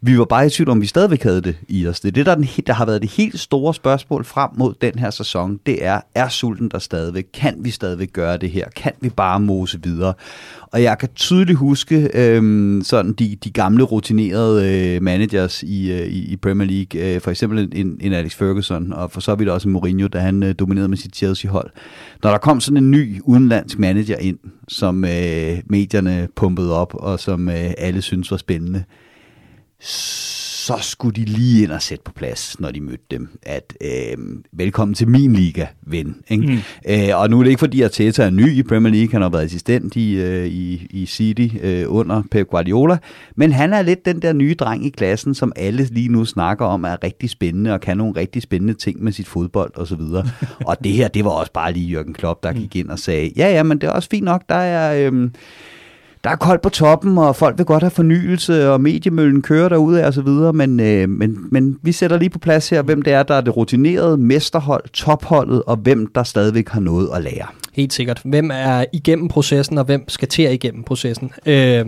Vi 0.01 0.19
var 0.19 0.25
bare 0.25 0.45
i 0.45 0.49
tvivl 0.49 0.69
om, 0.69 0.81
vi 0.81 0.85
stadigvæk 0.85 1.23
havde 1.23 1.41
det 1.41 1.57
i 1.67 1.87
os. 1.87 1.99
Det 1.99 2.07
er 2.07 2.11
det, 2.11 2.25
der, 2.25 2.35
den, 2.35 2.47
der 2.67 2.73
har 2.73 2.85
været 2.85 3.01
det 3.01 3.11
helt 3.11 3.39
store 3.39 3.73
spørgsmål 3.73 4.25
frem 4.25 4.49
mod 4.57 4.73
den 4.81 4.99
her 4.99 5.09
sæson. 5.09 5.59
Det 5.65 5.85
er, 5.85 6.01
er 6.15 6.29
sulten 6.29 6.69
der 6.69 6.79
stadigvæk? 6.79 7.25
Kan 7.33 7.55
vi 7.59 7.71
stadigvæk 7.71 8.13
gøre 8.13 8.37
det 8.37 8.51
her? 8.51 8.69
Kan 8.75 8.91
vi 9.01 9.09
bare 9.09 9.39
mose 9.39 9.79
videre? 9.83 10.13
Og 10.61 10.83
jeg 10.83 10.97
kan 10.97 11.09
tydeligt 11.15 11.57
huske 11.57 12.09
øhm, 12.13 12.81
sådan 12.83 13.13
de, 13.13 13.37
de 13.43 13.51
gamle 13.51 13.83
rutinerede 13.83 14.95
øh, 14.95 15.03
managers 15.03 15.63
i, 15.63 15.91
øh, 15.91 16.07
i 16.07 16.31
i 16.31 16.35
Premier 16.35 16.69
League. 16.69 17.15
Øh, 17.15 17.21
for 17.21 17.31
eksempel 17.31 17.69
en, 17.71 17.97
en 18.01 18.13
Alex 18.13 18.35
Ferguson, 18.35 18.93
og 18.93 19.11
for 19.11 19.21
så 19.21 19.35
vidt 19.35 19.49
også 19.49 19.67
en 19.67 19.73
Mourinho, 19.73 20.07
da 20.07 20.19
han 20.19 20.43
øh, 20.43 20.55
dominerede 20.59 20.89
med 20.89 20.97
sit 20.97 21.15
Chelsea-hold. 21.15 21.71
Når 22.23 22.31
der 22.31 22.37
kom 22.37 22.59
sådan 22.59 22.83
en 22.83 22.91
ny 22.91 23.21
udenlandsk 23.23 23.79
manager 23.79 24.17
ind, 24.17 24.37
som 24.67 25.05
øh, 25.05 25.57
medierne 25.65 26.27
pumpede 26.35 26.73
op, 26.73 26.93
og 26.93 27.19
som 27.19 27.49
øh, 27.49 27.71
alle 27.77 28.01
syntes 28.01 28.31
var 28.31 28.37
spændende, 28.37 28.83
så 29.79 30.77
skulle 30.81 31.15
de 31.15 31.25
lige 31.25 31.63
ind 31.63 31.71
og 31.71 31.81
sætte 31.81 32.03
på 32.03 32.11
plads, 32.11 32.59
når 32.59 32.71
de 32.71 32.81
mødte 32.81 33.03
dem, 33.11 33.39
at 33.43 33.73
øh, 33.81 34.17
velkommen 34.51 34.95
til 34.95 35.07
min 35.07 35.33
liga, 35.33 35.65
ven. 35.81 36.15
Ikke? 36.29 36.47
Mm. 36.47 36.57
Øh, 36.89 37.19
og 37.19 37.29
nu 37.29 37.39
er 37.39 37.43
det 37.43 37.49
ikke 37.49 37.59
fordi, 37.59 37.81
at 37.81 37.91
Teta 37.91 38.23
er 38.23 38.29
ny 38.29 38.51
i 38.51 38.63
Premier 38.63 38.93
League, 38.93 39.11
han 39.11 39.21
har 39.21 39.29
været 39.29 39.43
assistent 39.43 39.95
i, 39.95 40.15
øh, 40.15 40.45
i, 40.45 40.87
i 40.89 41.05
City 41.05 41.47
øh, 41.61 41.85
under 41.87 42.23
Pep 42.31 42.47
Guardiola, 42.47 42.97
men 43.35 43.51
han 43.51 43.73
er 43.73 43.81
lidt 43.81 44.05
den 44.05 44.21
der 44.21 44.33
nye 44.33 44.53
dreng 44.53 44.85
i 44.85 44.89
klassen, 44.89 45.35
som 45.35 45.53
alle 45.55 45.83
lige 45.91 46.09
nu 46.09 46.25
snakker 46.25 46.65
om, 46.65 46.83
er 46.83 47.03
rigtig 47.03 47.29
spændende 47.29 47.73
og 47.73 47.81
kan 47.81 47.97
nogle 47.97 48.15
rigtig 48.15 48.41
spændende 48.41 48.73
ting 48.73 49.03
med 49.03 49.11
sit 49.11 49.27
fodbold 49.27 49.71
og 49.75 49.87
så 49.87 49.95
videre. 49.95 50.25
og 50.67 50.83
det 50.83 50.91
her, 50.91 51.07
det 51.07 51.25
var 51.25 51.31
også 51.31 51.51
bare 51.51 51.73
lige 51.73 51.99
Jürgen 51.99 52.13
Klopp, 52.13 52.43
der 52.43 52.53
gik 52.53 52.75
ind 52.75 52.89
og 52.89 52.99
sagde, 52.99 53.31
ja, 53.37 53.51
ja, 53.51 53.63
men 53.63 53.81
det 53.81 53.87
er 53.87 53.91
også 53.91 54.09
fint 54.11 54.25
nok, 54.25 54.43
der 54.49 54.55
er... 54.55 55.11
Øh, 55.11 55.29
der 56.23 56.29
er 56.29 56.35
koldt 56.35 56.61
på 56.61 56.69
toppen, 56.69 57.17
og 57.17 57.35
folk 57.35 57.57
vil 57.57 57.65
godt 57.65 57.83
have 57.83 57.91
fornyelse, 57.91 58.69
og 58.71 58.81
mediemøllen 58.81 59.41
kører 59.41 59.69
derude 59.69 60.05
og 60.05 60.13
så 60.13 60.21
videre, 60.21 60.53
men, 60.53 60.79
øh, 60.79 61.09
men, 61.09 61.37
men 61.51 61.77
vi 61.81 61.91
sætter 61.91 62.17
lige 62.17 62.29
på 62.29 62.39
plads 62.39 62.69
her, 62.69 62.81
hvem 62.81 63.01
det 63.01 63.13
er, 63.13 63.23
der 63.23 63.35
er 63.35 63.41
det 63.41 63.57
rutinerede 63.57 64.17
mesterhold, 64.17 64.89
topholdet, 64.89 65.63
og 65.63 65.77
hvem 65.77 66.07
der 66.07 66.23
stadigvæk 66.23 66.69
har 66.69 66.79
noget 66.79 67.09
at 67.15 67.23
lære. 67.23 67.47
Helt 67.73 67.93
sikkert. 67.93 68.21
Hvem 68.25 68.49
er 68.53 68.85
igennem 68.93 69.27
processen, 69.27 69.77
og 69.77 69.83
hvem 69.85 70.09
skal 70.09 70.27
til 70.27 70.43
at 70.43 70.53
igennem 70.53 70.83
processen? 70.83 71.31
Øh, 71.45 71.85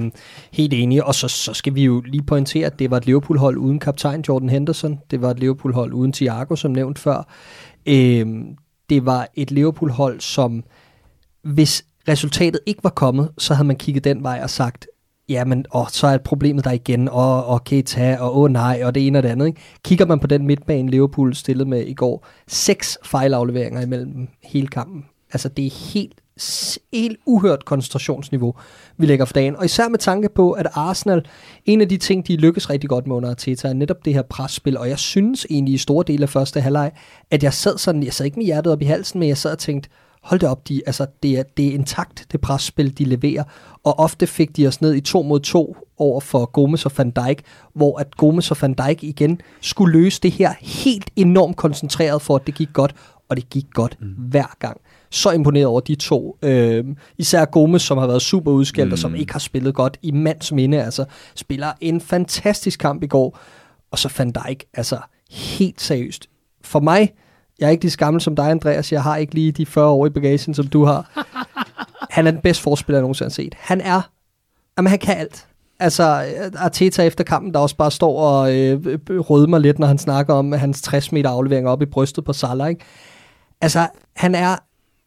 helt 0.52 0.74
enige. 0.74 1.06
Og 1.06 1.16
så, 1.16 1.28
så 1.28 1.54
skal 1.54 1.76
vi 1.76 1.84
jo 1.84 2.02
lige 2.06 2.24
pointere, 2.24 2.66
at 2.66 2.80
det 2.80 2.92
var 2.92 2.98
et 2.98 3.06
Liverpool-hold 3.06 3.58
uden 3.58 3.80
kaptajn 3.80 4.24
Jordan 4.28 4.50
Henderson. 4.50 5.00
Det 5.12 5.22
var 5.22 5.32
et 5.32 5.40
Liverpool-hold 5.40 5.94
uden 5.94 6.14
Thiago, 6.14 6.56
som 6.56 6.72
nævnt 6.72 7.00
før. 7.00 7.28
Øh, 7.86 8.26
det 8.90 9.06
var 9.06 9.28
et 9.36 9.52
Liverpool-hold, 9.52 10.20
som 10.20 10.64
hvis 11.44 11.86
resultatet 12.08 12.60
ikke 12.66 12.84
var 12.84 12.90
kommet, 12.90 13.30
så 13.38 13.54
havde 13.54 13.68
man 13.68 13.76
kigget 13.76 14.04
den 14.04 14.24
vej 14.24 14.40
og 14.44 14.50
sagt, 14.50 14.88
jamen, 15.30 15.66
og 15.70 15.88
så 15.92 16.08
er 16.08 16.18
problemet 16.18 16.66
der 16.66 16.72
igen, 16.72 17.10
og, 17.10 17.46
og 17.46 17.64
Keita, 17.64 18.18
og 18.20 18.38
åh 18.38 18.44
oh, 18.44 18.52
nej, 18.52 18.82
og 18.84 18.96
det 18.96 19.08
ene 19.08 19.20
og 19.20 19.24
det 19.24 19.30
andet. 19.30 19.48
Ikke? 19.48 19.62
Kigger 19.84 20.06
man 20.06 20.20
på 20.20 20.28
den 20.28 20.48
midtbane, 20.48 20.92
Liverpool 20.92 21.36
stillede 21.36 21.70
med 21.70 21.88
i 21.88 21.94
går, 21.94 22.28
seks 22.48 22.98
fejlafleveringer 23.04 23.82
imellem 23.82 24.28
hele 24.44 24.68
kampen. 24.68 25.06
Altså, 25.34 25.50
det 25.50 25.66
er 25.66 25.94
helt, 25.94 26.14
helt 26.94 27.20
uhørt 27.26 27.66
koncentrationsniveau, 27.66 28.54
vi 28.98 29.06
lægger 29.06 29.26
for 29.26 29.34
dagen. 29.34 29.56
Og 29.56 29.66
især 29.66 29.88
med 29.88 30.00
tanke 30.00 30.30
på, 30.36 30.52
at 30.52 30.68
Arsenal, 30.74 31.26
en 31.66 31.82
af 31.82 31.90
de 31.90 31.98
ting, 31.98 32.28
de 32.28 32.36
lykkes 32.36 32.70
rigtig 32.70 32.90
godt 32.90 33.08
med 33.08 33.16
under 33.16 33.30
Arteta, 33.30 33.68
er 33.68 33.74
netop 33.74 34.06
det 34.06 34.14
her 34.14 34.22
presspil. 34.22 34.78
Og 34.78 34.90
jeg 34.90 35.00
synes 35.00 35.48
egentlig 35.50 35.74
i 35.74 35.78
store 35.78 36.04
dele 36.08 36.24
af 36.24 36.30
første 36.30 36.62
halvleg, 36.62 36.92
at 37.32 37.44
jeg 37.44 37.54
sad 37.54 37.78
sådan, 37.78 38.04
jeg 38.04 38.14
sad 38.14 38.26
ikke 38.26 38.40
med 38.40 38.46
hjertet 38.46 38.74
op 38.74 38.82
i 38.82 38.86
halsen, 38.86 39.20
men 39.20 39.30
jeg 39.30 39.38
sad 39.38 39.52
og 39.52 39.60
tænkte, 39.60 39.90
hold 40.24 40.40
det 40.40 40.50
op, 40.50 40.68
de, 40.68 40.82
altså, 40.86 41.06
det, 41.24 41.40
er, 41.40 41.44
det 41.58 41.68
er 41.68 41.74
intakt, 41.74 42.26
det 42.32 42.42
presspil, 42.42 42.98
de 42.98 43.06
leverer. 43.06 43.44
Og 43.84 44.00
ofte 44.00 44.28
fik 44.28 44.58
de 44.58 44.68
os 44.68 44.82
ned 44.82 44.94
i 44.94 45.02
to 45.02 45.22
mod 45.22 45.40
to 45.40 45.76
over 45.98 46.20
for 46.20 46.46
Gomes 46.46 46.86
og 46.86 46.92
Van 46.98 47.12
Dijk, 47.12 47.42
hvor 47.74 48.00
at 48.00 48.18
Gomes 48.18 48.52
og 48.52 48.58
Van 48.62 48.74
Dijk 48.74 49.04
igen 49.04 49.42
skulle 49.62 50.00
løse 50.00 50.22
det 50.22 50.32
her 50.32 50.54
helt 50.62 51.10
enormt 51.16 51.58
koncentreret 51.58 52.22
for, 52.22 52.36
at 52.36 52.48
det 52.48 52.56
gik 52.56 52.70
godt, 52.74 52.96
og 53.30 53.38
det 53.38 53.50
gik 53.50 53.66
godt 53.74 53.98
mm. 54.02 54.08
hver 54.08 54.56
gang. 54.60 54.82
Så 55.10 55.32
imponeret 55.32 55.66
over 55.66 55.80
de 55.80 55.96
to. 55.96 56.38
Øh, 56.42 56.86
især 57.18 57.46
Gomes, 57.46 57.82
som 57.82 57.98
har 57.98 58.08
været 58.08 58.22
super 58.22 58.52
udskældt, 58.52 58.90
mm. 58.90 58.94
og 58.94 58.98
som 59.00 59.16
ikke 59.16 59.32
har 59.32 59.40
spillet 59.40 59.76
godt 59.76 59.98
i 60.02 60.12
mands 60.12 60.52
minde. 60.52 60.84
Altså, 60.84 61.06
spiller 61.36 61.72
en 61.82 62.02
fantastisk 62.02 62.80
kamp 62.80 63.04
i 63.04 63.08
går. 63.08 63.40
Og 63.92 64.00
så 64.00 64.14
Van 64.18 64.32
Dijk, 64.32 64.66
altså 64.74 64.98
helt 65.32 65.82
seriøst. 65.82 66.28
For 66.64 66.80
mig, 66.80 67.14
jeg 67.62 67.68
er 67.68 67.72
ikke 67.72 67.84
lige 67.84 67.92
så 67.92 67.98
gammel 67.98 68.22
som 68.22 68.36
dig, 68.36 68.52
Andreas. 68.52 68.92
Jeg 68.92 69.04
har 69.04 69.18
ikke 69.18 69.36
lige 69.36 69.52
de 69.52 69.66
40 69.66 69.88
år 69.88 70.06
i 70.06 70.10
bagagen, 70.10 70.54
som 70.54 70.68
du 70.68 70.86
har. 70.86 71.26
Han 72.16 72.28
er 72.28 72.32
den 72.32 72.42
bedste 72.42 72.64
forspiller, 72.64 72.98
jeg 72.98 73.02
nogensinde 73.02 73.30
har 73.30 73.34
set. 73.34 73.56
Han 73.60 73.82
er, 73.82 74.02
jamen 74.78 74.90
han 74.90 75.00
kan 75.00 75.18
alt. 75.18 75.48
Altså, 75.80 76.26
Arteta 76.58 77.04
efter 77.04 77.24
kampen, 77.24 77.54
der 77.54 77.60
også 77.60 77.76
bare 77.76 77.92
står 77.92 78.20
og 78.20 78.56
øh, 78.56 79.00
rødmer 79.10 79.58
lidt, 79.58 79.80
når 79.80 79.88
han 79.88 79.98
snakker 79.98 80.34
om 80.34 80.52
hans 80.52 80.82
60 80.82 81.12
meter 81.12 81.30
aflevering 81.30 81.68
op 81.68 81.82
i 81.82 81.86
brystet 81.86 82.26
på 82.26 82.34
Salah, 82.34 82.70
ikke? 82.70 82.86
Altså, 83.62 83.88
han 84.16 84.36
er, 84.36 84.56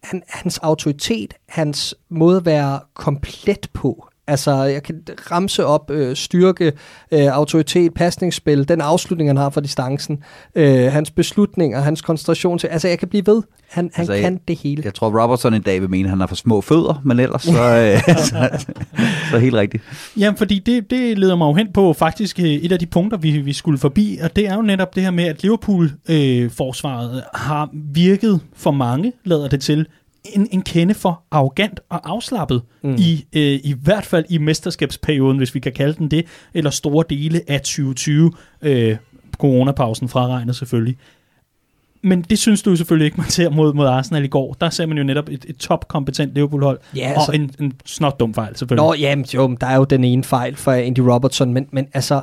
han, 0.02 0.22
hans 0.28 0.58
autoritet, 0.58 1.34
hans 1.48 1.94
måde 2.10 2.36
at 2.36 2.44
være 2.46 2.80
komplet 2.94 3.68
på, 3.72 4.08
Altså, 4.26 4.62
jeg 4.62 4.82
kan 4.82 5.00
ramse 5.30 5.66
op 5.66 5.90
øh, 5.90 6.16
styrke, 6.16 6.72
øh, 7.12 7.20
autoritet, 7.26 7.94
pasningsspil, 7.94 8.68
den 8.68 8.80
afslutning, 8.80 9.28
han 9.30 9.36
har 9.36 9.50
for 9.50 9.60
distancen, 9.60 10.18
øh, 10.54 10.92
hans 10.92 11.10
beslutninger, 11.10 11.80
hans 11.80 12.02
koncentration 12.02 12.58
til... 12.58 12.66
Altså, 12.66 12.88
jeg 12.88 12.98
kan 12.98 13.08
blive 13.08 13.26
ved. 13.26 13.42
Han, 13.70 13.90
han 13.94 14.02
Altså, 14.02 14.14
kan 14.22 14.32
jeg- 14.32 14.40
det 14.48 14.58
hele. 14.58 14.82
Jeg 14.84 14.94
tror, 14.94 15.22
Robertson 15.22 15.54
en 15.54 15.62
dag 15.62 15.80
vil 15.80 15.90
mene, 15.90 16.04
at 16.06 16.10
han 16.10 16.20
har 16.20 16.26
for 16.26 16.34
små 16.34 16.60
fødder, 16.60 17.00
men 17.04 17.20
ellers 17.20 17.42
så, 17.42 17.50
øh, 18.08 18.14
så, 18.28 18.66
så 19.30 19.38
helt 19.38 19.54
rigtigt. 19.54 19.82
Jamen, 20.18 20.36
fordi 20.36 20.58
det, 20.58 20.90
det 20.90 21.18
leder 21.18 21.36
mig 21.36 21.46
jo 21.46 21.54
hen 21.54 21.72
på 21.72 21.92
faktisk 21.92 22.38
øh, 22.40 22.44
et 22.46 22.72
af 22.72 22.78
de 22.78 22.86
punkter, 22.86 23.18
vi, 23.18 23.30
vi 23.38 23.52
skulle 23.52 23.78
forbi, 23.78 24.18
og 24.22 24.36
det 24.36 24.48
er 24.48 24.54
jo 24.54 24.62
netop 24.62 24.94
det 24.94 25.02
her 25.02 25.10
med, 25.10 25.24
at 25.24 25.42
Liverpool-forsvaret 25.42 27.16
øh, 27.16 27.22
har 27.34 27.68
virket 27.94 28.40
for 28.56 28.70
mange, 28.70 29.12
lader 29.24 29.48
det 29.48 29.60
til, 29.60 29.86
en, 30.24 30.48
en 30.50 30.62
kende 30.62 30.94
for 30.94 31.22
arrogant 31.30 31.80
og 31.88 32.10
afslappet, 32.10 32.62
mm. 32.82 32.94
i, 32.98 33.26
øh, 33.32 33.60
i 33.64 33.74
hvert 33.82 34.06
fald 34.06 34.24
i 34.28 34.38
mesterskabsperioden, 34.38 35.38
hvis 35.38 35.54
vi 35.54 35.60
kan 35.60 35.72
kalde 35.72 35.94
den 35.94 36.08
det, 36.08 36.26
eller 36.54 36.70
store 36.70 37.04
dele 37.10 37.40
af 37.48 37.60
2020, 37.60 38.32
øh, 38.62 38.96
coronapausen 39.38 40.08
fraregnet 40.08 40.56
selvfølgelig. 40.56 40.96
Men 42.02 42.22
det 42.22 42.38
synes 42.38 42.62
du 42.62 42.76
selvfølgelig 42.76 43.04
ikke, 43.04 43.20
man 43.20 43.30
ser 43.30 43.50
mod, 43.50 43.74
mod 43.74 43.86
Arsenal 43.86 44.24
i 44.24 44.28
går. 44.28 44.56
Der 44.60 44.70
ser 44.70 44.86
man 44.86 44.98
jo 44.98 45.04
netop 45.04 45.28
et, 45.28 45.44
et 45.48 45.56
topkompetent 45.56 46.34
Liverpool-hold, 46.34 46.78
Ja, 46.96 47.12
altså- 47.16 47.32
og 47.32 47.36
en, 47.36 47.50
en 47.60 47.72
snot 47.84 48.20
dum 48.20 48.34
fejl 48.34 48.56
selvfølgelig. 48.56 48.86
Nå, 48.86 48.94
jamen, 48.94 49.24
jo, 49.34 49.56
der 49.60 49.66
er 49.66 49.76
jo 49.76 49.84
den 49.84 50.04
ene 50.04 50.24
fejl 50.24 50.56
for 50.56 50.72
Andy 50.72 51.00
Robertson, 51.00 51.52
men, 51.52 51.68
men 51.70 51.86
altså, 51.94 52.22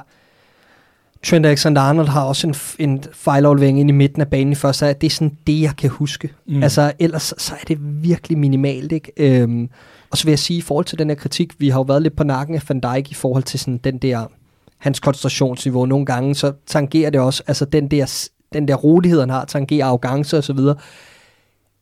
Trent 1.23 1.45
Alexander-Arnold 1.45 2.07
har 2.07 2.23
også 2.23 2.47
en, 2.47 2.55
en 2.89 3.03
fejlaflevering 3.13 3.79
ind 3.79 3.89
i 3.89 3.93
midten 3.93 4.21
af 4.21 4.27
banen 4.27 4.51
i 4.51 4.55
første 4.55 4.85
halvleg. 4.85 5.01
Det 5.01 5.07
er 5.07 5.11
sådan 5.11 5.37
det, 5.47 5.61
jeg 5.61 5.75
kan 5.77 5.89
huske. 5.89 6.29
Mm. 6.47 6.63
Altså, 6.63 6.91
ellers 6.99 7.33
så- 7.37 7.53
er 7.61 7.65
det 7.67 7.77
virkelig 8.03 8.37
minimalt, 8.37 8.91
ikke? 8.91 9.11
Øhm, 9.17 9.69
og 10.11 10.17
så 10.17 10.23
vil 10.23 10.31
jeg 10.31 10.39
sige, 10.39 10.57
i 10.57 10.61
forhold 10.61 10.85
til 10.85 10.99
den 10.99 11.09
her 11.09 11.15
kritik, 11.15 11.53
vi 11.59 11.69
har 11.69 11.79
jo 11.79 11.83
været 11.83 12.01
lidt 12.01 12.15
på 12.15 12.23
nakken 12.23 12.55
af 12.55 12.61
Van 12.69 12.79
Dijk 12.79 13.11
i 13.11 13.13
forhold 13.13 13.43
til 13.43 13.59
sådan 13.59 13.77
den 13.77 13.97
der, 13.97 14.25
hans 14.77 14.99
koncentrationsniveau. 14.99 15.85
Nogle 15.85 16.05
gange, 16.05 16.35
så 16.35 16.53
tangerer 16.67 17.09
det 17.09 17.19
også, 17.21 17.43
altså 17.47 17.65
den 17.65 17.87
der, 17.87 18.27
den 18.53 18.67
der 18.67 18.75
rolighed, 18.75 19.19
han 19.19 19.29
har, 19.29 19.45
tangerer 19.45 19.85
arrogance 19.85 20.37
og 20.37 20.43
så 20.43 20.53
videre. 20.53 20.75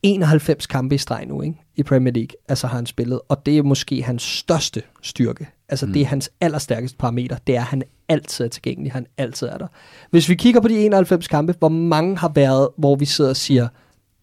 91 0.04 0.68
kampe 0.68 0.96
i 0.96 0.98
streg 0.98 1.26
nu, 1.28 1.42
ikke? 1.42 1.56
I 1.80 1.84
Premier 1.84 2.14
League, 2.14 2.36
altså 2.50 2.68
har 2.68 2.76
han 2.76 2.86
spillet, 2.86 3.22
og 3.30 3.46
det 3.46 3.58
er 3.58 3.64
måske 3.64 4.04
hans 4.04 4.24
største 4.24 4.82
styrke. 5.02 5.48
Altså 5.70 5.86
mm. 5.86 5.94
det 5.94 6.02
er 6.02 6.06
hans 6.06 6.30
allerstærkeste 6.42 6.98
parameter, 6.98 7.38
det 7.48 7.56
er, 7.56 7.62
at 7.62 7.68
han 7.68 7.84
altid 8.10 8.46
er 8.46 8.50
tilgængelig, 8.50 8.92
han 8.92 9.06
altid 9.18 9.48
er 9.48 9.58
der. 9.58 9.68
Hvis 10.12 10.30
vi 10.30 10.36
kigger 10.36 10.62
på 10.62 10.68
de 10.68 10.80
91 10.80 11.28
kampe, 11.28 11.56
hvor 11.60 11.70
mange 11.70 12.18
har 12.18 12.32
været, 12.36 12.70
hvor 12.78 12.96
vi 12.96 13.06
sidder 13.06 13.30
og 13.30 13.36
siger, 13.36 13.68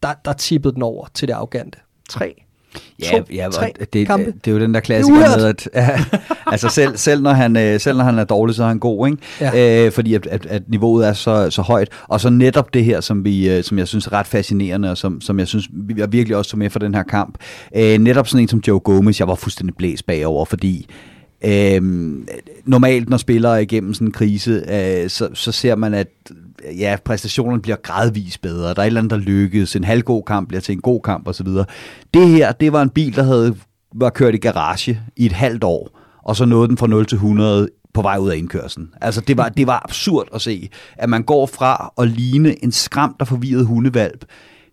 der, 0.03 0.15
der 0.25 0.33
tippede 0.33 0.75
den 0.75 0.83
over 0.83 1.07
til 1.15 1.29
det 1.29 1.35
arrogante? 1.35 1.79
Tre. 2.09 2.46
To, 3.05 3.25
ja, 3.35 3.49
tre 3.53 3.73
og 3.81 3.93
det, 3.93 4.07
kampe. 4.07 4.33
det 4.45 4.51
er 4.51 4.53
jo 4.53 4.61
den 4.61 4.75
der 4.75 4.81
klassiker 4.81 5.37
med, 5.37 5.45
at 5.45 5.69
ja, 5.75 6.01
altså 6.53 6.69
selv, 6.69 6.97
selv, 6.97 7.23
når 7.23 7.33
han, 7.33 7.57
øh, 7.57 7.81
selv 7.81 7.97
når 7.97 8.05
han 8.05 8.19
er 8.19 8.25
dårlig, 8.25 8.55
så 8.55 8.65
er 8.65 8.69
han 8.69 8.79
god, 8.79 9.09
ikke? 9.09 9.19
Ja. 9.41 9.87
Øh, 9.87 9.93
fordi 9.93 10.15
at, 10.15 10.27
at, 10.27 10.47
at 10.47 10.63
niveauet 10.69 11.09
er 11.09 11.13
så, 11.13 11.51
så 11.51 11.63
højt. 11.63 11.89
Og 12.09 12.21
så 12.21 12.31
netop 12.31 12.75
det 12.75 12.85
her, 12.85 13.01
som, 13.01 13.25
vi, 13.25 13.51
øh, 13.51 13.65
som 13.65 13.79
jeg 13.79 13.89
synes 13.89 14.07
er 14.07 14.13
ret 14.13 14.27
fascinerende, 14.27 14.91
og 14.91 14.99
som, 14.99 15.21
som 15.21 15.39
jeg 15.39 15.49
synes, 15.49 15.69
vi 15.73 15.95
jeg 15.97 16.13
virkelig 16.13 16.37
også 16.37 16.51
tog 16.51 16.59
med 16.59 16.71
for 16.71 16.79
den 16.79 16.95
her 16.95 17.03
kamp. 17.03 17.39
Øh, 17.77 17.99
netop 17.99 18.29
sådan 18.29 18.43
en 18.43 18.49
som 18.49 18.63
Joe 18.69 18.81
Gomez, 18.81 19.21
jeg 19.21 19.29
var 19.29 19.35
fuldstændig 19.35 19.77
blæst 19.77 20.07
bagover, 20.07 20.45
fordi 20.45 20.87
Øhm, 21.45 22.29
normalt, 22.65 23.09
når 23.09 23.17
spillere 23.17 23.55
er 23.55 23.59
igennem 23.59 23.95
sådan 23.95 24.09
en 24.09 24.13
krise, 24.13 24.65
øh, 24.69 25.11
så, 25.11 25.29
så 25.35 25.53
ser 25.53 25.75
man, 25.75 25.95
at 25.95 26.09
ja, 26.79 26.97
præstationerne 27.05 27.63
bliver 27.63 27.77
gradvist 27.77 28.43
bedre. 28.43 28.75
Der 28.75 28.81
er 28.81 28.83
et 28.83 28.87
eller 28.87 29.01
andet, 29.01 29.11
der 29.11 29.17
lykkes. 29.17 29.77
En 29.77 29.85
halvgod 29.85 30.23
kamp 30.27 30.49
bliver 30.49 30.61
til 30.61 30.73
en 30.73 30.81
god 30.81 31.01
kamp 31.01 31.29
osv. 31.29 31.49
Det 32.15 32.29
her, 32.29 32.53
det 32.53 32.73
var 32.73 32.83
en 32.83 32.91
bil, 32.91 33.17
der 33.17 33.23
havde 33.23 33.57
var 33.95 34.11
kørt 34.11 34.35
i 34.35 34.39
garage 34.39 35.01
i 35.17 35.27
et 35.27 35.33
halvt 35.33 35.65
år, 35.65 35.99
og 36.23 36.37
så 36.37 36.45
nåede 36.45 36.69
den 36.69 36.77
fra 36.77 36.87
0 36.87 37.07
til 37.07 37.17
100 37.17 37.69
på 37.95 38.03
vej 38.03 38.19
ud 38.19 38.31
af 38.31 38.37
indkørslen. 38.37 38.89
Altså, 39.01 39.21
det 39.21 39.37
var, 39.37 39.49
det 39.49 39.67
var 39.67 39.81
absurd 39.85 40.29
at 40.35 40.41
se, 40.41 40.69
at 40.97 41.09
man 41.09 41.23
går 41.23 41.47
fra 41.47 41.93
at 41.99 42.09
ligne 42.09 42.65
en 42.65 42.73
skræmt 42.73 43.17
og 43.21 43.29
forvirret 43.29 43.67
hundevalp, 43.67 44.25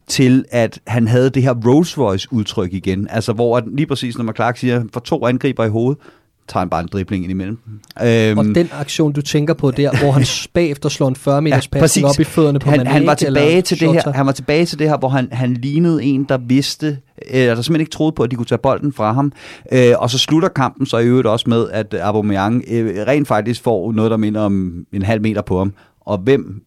til 0.07 0.45
at 0.51 0.79
han 0.87 1.07
havde 1.07 1.29
det 1.29 1.43
her 1.43 1.53
Rolls 1.65 1.97
Royce 1.97 2.27
udtryk 2.31 2.73
igen. 2.73 3.07
Altså 3.09 3.33
hvor 3.33 3.57
at 3.57 3.63
lige 3.67 3.87
præcis, 3.87 4.17
når 4.17 4.23
McClark 4.25 4.57
siger, 4.57 4.83
for 4.93 4.99
to 4.99 5.25
angriber 5.25 5.65
i 5.65 5.69
hovedet, 5.69 6.01
tager 6.47 6.59
han 6.61 6.69
bare 6.69 6.81
en 6.81 6.89
dribling 6.91 7.23
ind 7.23 7.31
imellem. 7.31 7.57
Øhm, 8.03 8.37
Og 8.37 8.45
den 8.45 8.69
aktion, 8.71 9.13
du 9.13 9.21
tænker 9.21 9.53
på 9.53 9.71
der, 9.71 9.99
hvor 10.03 10.11
han 10.11 10.25
bagefter 10.53 10.89
slår 10.89 11.07
en 11.07 11.15
40 11.15 11.41
meters 11.41 11.69
ja, 11.73 11.79
præcis. 11.79 12.03
op 12.03 12.19
i 12.19 12.23
fødderne 12.23 12.59
på 12.59 12.69
han, 12.69 12.79
Mané, 12.79 12.89
han 12.89 13.05
var 13.05 13.15
tilbage 13.15 13.49
eller 13.49 13.61
til 13.61 13.79
det 13.79 13.93
her, 13.93 14.11
han 14.11 14.25
var 14.25 14.31
tilbage 14.31 14.65
til 14.65 14.79
det 14.79 14.89
her, 14.89 14.97
hvor 14.97 15.09
han, 15.09 15.27
han 15.31 15.53
lignede 15.53 16.03
en, 16.03 16.23
der 16.23 16.37
vidste, 16.37 16.87
øh, 16.87 17.33
der 17.33 17.55
simpelthen 17.55 17.79
ikke 17.79 17.91
troede 17.91 18.11
på, 18.11 18.23
at 18.23 18.31
de 18.31 18.35
kunne 18.35 18.45
tage 18.45 18.59
bolden 18.59 18.93
fra 18.93 19.13
ham. 19.13 19.31
Øh, 19.71 19.93
og 19.97 20.09
så 20.09 20.17
slutter 20.17 20.49
kampen 20.49 20.85
så 20.85 20.97
i 20.97 21.05
øvrigt 21.05 21.27
også 21.27 21.49
med, 21.49 21.69
at 21.71 21.93
Aubameyang 21.93 22.63
øh, 22.71 23.07
rent 23.07 23.27
faktisk 23.27 23.63
får 23.63 23.91
noget, 23.91 24.11
der 24.11 24.17
minder 24.17 24.41
om 24.41 24.85
en 24.93 25.01
halv 25.01 25.21
meter 25.21 25.41
på 25.41 25.57
ham. 25.57 25.73
Og 26.01 26.17
hvem 26.17 26.61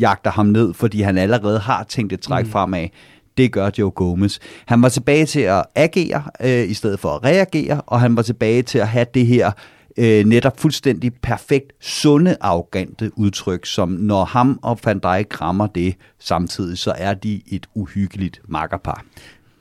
jagter 0.00 0.30
ham 0.30 0.46
ned, 0.46 0.74
fordi 0.74 1.02
han 1.02 1.18
allerede 1.18 1.58
har 1.58 1.84
tænkt 1.88 2.12
et 2.12 2.20
træk 2.20 2.44
mm. 2.44 2.50
fremad? 2.50 2.88
Det 3.36 3.52
gør 3.52 3.70
Joe 3.78 3.90
Gomez. 3.90 4.38
Han 4.66 4.82
var 4.82 4.88
tilbage 4.88 5.26
til 5.26 5.40
at 5.40 5.64
agere 5.74 6.22
øh, 6.40 6.70
i 6.70 6.74
stedet 6.74 7.00
for 7.00 7.08
at 7.08 7.24
reagere, 7.24 7.80
og 7.80 8.00
han 8.00 8.16
var 8.16 8.22
tilbage 8.22 8.62
til 8.62 8.78
at 8.78 8.88
have 8.88 9.06
det 9.14 9.26
her 9.26 9.52
øh, 9.96 10.24
netop 10.24 10.60
fuldstændig 10.60 11.12
perfekt, 11.22 11.72
sunde, 11.80 12.36
arrogante 12.40 13.18
udtryk, 13.18 13.66
som 13.66 13.88
når 13.88 14.24
ham 14.24 14.58
og 14.62 14.78
Van 14.84 14.98
Dijk 14.98 15.40
rammer 15.40 15.66
det 15.66 15.94
samtidig, 16.18 16.78
så 16.78 16.94
er 16.96 17.14
de 17.14 17.42
et 17.46 17.66
uhyggeligt 17.74 18.40
makkerpar. 18.48 19.04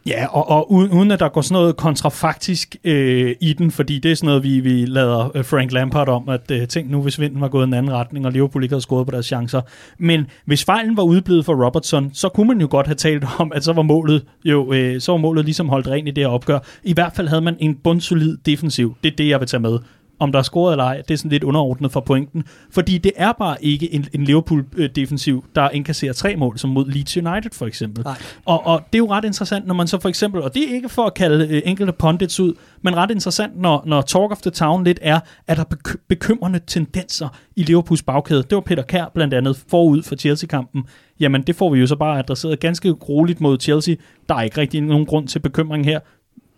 Ja, 0.07 0.25
og, 0.27 0.49
og 0.49 0.71
uden, 0.71 0.91
uden 0.91 1.11
at 1.11 1.19
der 1.19 1.29
går 1.29 1.41
sådan 1.41 1.61
noget 1.61 1.77
kontrafaktisk 1.77 2.75
øh, 2.83 3.35
i 3.41 3.53
den, 3.53 3.71
fordi 3.71 3.99
det 3.99 4.11
er 4.11 4.15
sådan 4.15 4.27
noget, 4.27 4.43
vi, 4.43 4.59
vi 4.59 4.85
lader 4.85 5.37
øh, 5.37 5.45
Frank 5.45 5.71
Lampard 5.71 6.09
om, 6.09 6.29
at 6.29 6.51
øh, 6.51 6.67
tænk 6.67 6.89
nu, 6.91 7.01
hvis 7.01 7.19
vinden 7.19 7.41
var 7.41 7.47
gået 7.47 7.67
en 7.67 7.73
anden 7.73 7.91
retning, 7.91 8.25
og 8.25 8.31
Liverpool 8.31 8.63
ikke 8.63 8.73
havde 8.73 8.81
scoret 8.81 9.05
på 9.07 9.11
deres 9.11 9.25
chancer. 9.25 9.61
Men 9.97 10.27
hvis 10.45 10.65
fejlen 10.65 10.97
var 10.97 11.03
udblevet 11.03 11.45
for 11.45 11.65
Robertson, 11.65 12.09
så 12.13 12.29
kunne 12.29 12.47
man 12.47 12.61
jo 12.61 12.67
godt 12.69 12.87
have 12.87 12.95
talt 12.95 13.25
om, 13.39 13.51
at 13.55 13.63
så 13.63 13.73
var 13.73 13.81
målet 13.81 14.25
jo 14.45 14.73
øh, 14.73 15.01
så 15.01 15.11
var 15.11 15.19
målet 15.19 15.45
ligesom 15.45 15.69
holdt 15.69 15.87
rent 15.87 16.07
i 16.07 16.11
det 16.11 16.23
her 16.23 16.31
opgør. 16.31 16.59
I 16.83 16.93
hvert 16.93 17.13
fald 17.15 17.27
havde 17.27 17.41
man 17.41 17.55
en 17.59 17.75
bundsolid 17.75 18.37
defensiv. 18.37 18.95
Det 19.03 19.11
er 19.11 19.15
det, 19.15 19.29
jeg 19.29 19.39
vil 19.39 19.47
tage 19.47 19.61
med 19.61 19.79
om 20.23 20.31
der 20.31 20.39
er 20.39 20.43
scoret 20.43 20.73
eller 20.73 20.83
ej, 20.83 21.01
det 21.07 21.11
er 21.13 21.17
sådan 21.17 21.31
lidt 21.31 21.43
underordnet 21.43 21.91
for 21.91 21.99
pointen. 21.99 22.43
Fordi 22.71 22.97
det 22.97 23.11
er 23.15 23.31
bare 23.31 23.65
ikke 23.65 23.93
en, 23.93 24.07
en 24.13 24.23
Liverpool-defensiv, 24.23 25.45
der 25.55 25.69
indkasserer 25.69 26.13
tre 26.13 26.35
mål, 26.35 26.57
som 26.57 26.69
mod 26.69 26.85
Leeds 26.85 27.17
United 27.17 27.51
for 27.53 27.65
eksempel. 27.65 28.03
Nej. 28.03 28.15
Og, 28.45 28.67
og 28.67 28.81
det 28.93 28.95
er 28.95 28.99
jo 28.99 29.11
ret 29.11 29.25
interessant, 29.25 29.67
når 29.67 29.73
man 29.73 29.87
så 29.87 29.99
for 29.99 30.09
eksempel, 30.09 30.41
og 30.41 30.53
det 30.53 30.69
er 30.69 30.75
ikke 30.75 30.89
for 30.89 31.05
at 31.05 31.13
kalde 31.13 31.47
øh, 31.47 31.61
enkelte 31.65 31.93
pundits 31.93 32.39
ud, 32.39 32.53
men 32.81 32.95
ret 32.95 33.11
interessant, 33.11 33.59
når, 33.61 33.83
når 33.85 34.01
talk 34.01 34.31
of 34.31 34.41
the 34.41 34.51
town 34.51 34.83
lidt 34.83 34.99
er, 35.01 35.19
at 35.47 35.57
der 35.57 35.63
er 35.63 35.75
beky- 35.75 36.05
bekymrende 36.07 36.59
tendenser 36.67 37.27
i 37.55 37.63
Liverpools 37.63 38.03
bagkæde. 38.03 38.43
Det 38.43 38.55
var 38.55 38.61
Peter 38.61 38.83
Kær 38.83 39.11
blandt 39.13 39.33
andet 39.33 39.63
forud 39.67 40.03
for 40.03 40.15
Chelsea-kampen. 40.15 40.83
Jamen, 41.19 41.41
det 41.41 41.55
får 41.55 41.69
vi 41.69 41.79
jo 41.79 41.87
så 41.87 41.95
bare 41.95 42.19
adresseret 42.19 42.59
ganske 42.59 42.91
roligt 42.91 43.41
mod 43.41 43.59
Chelsea. 43.59 43.95
Der 44.29 44.35
er 44.35 44.41
ikke 44.41 44.61
rigtig 44.61 44.81
nogen 44.81 45.05
grund 45.05 45.27
til 45.27 45.39
bekymring 45.39 45.85
her. 45.85 45.99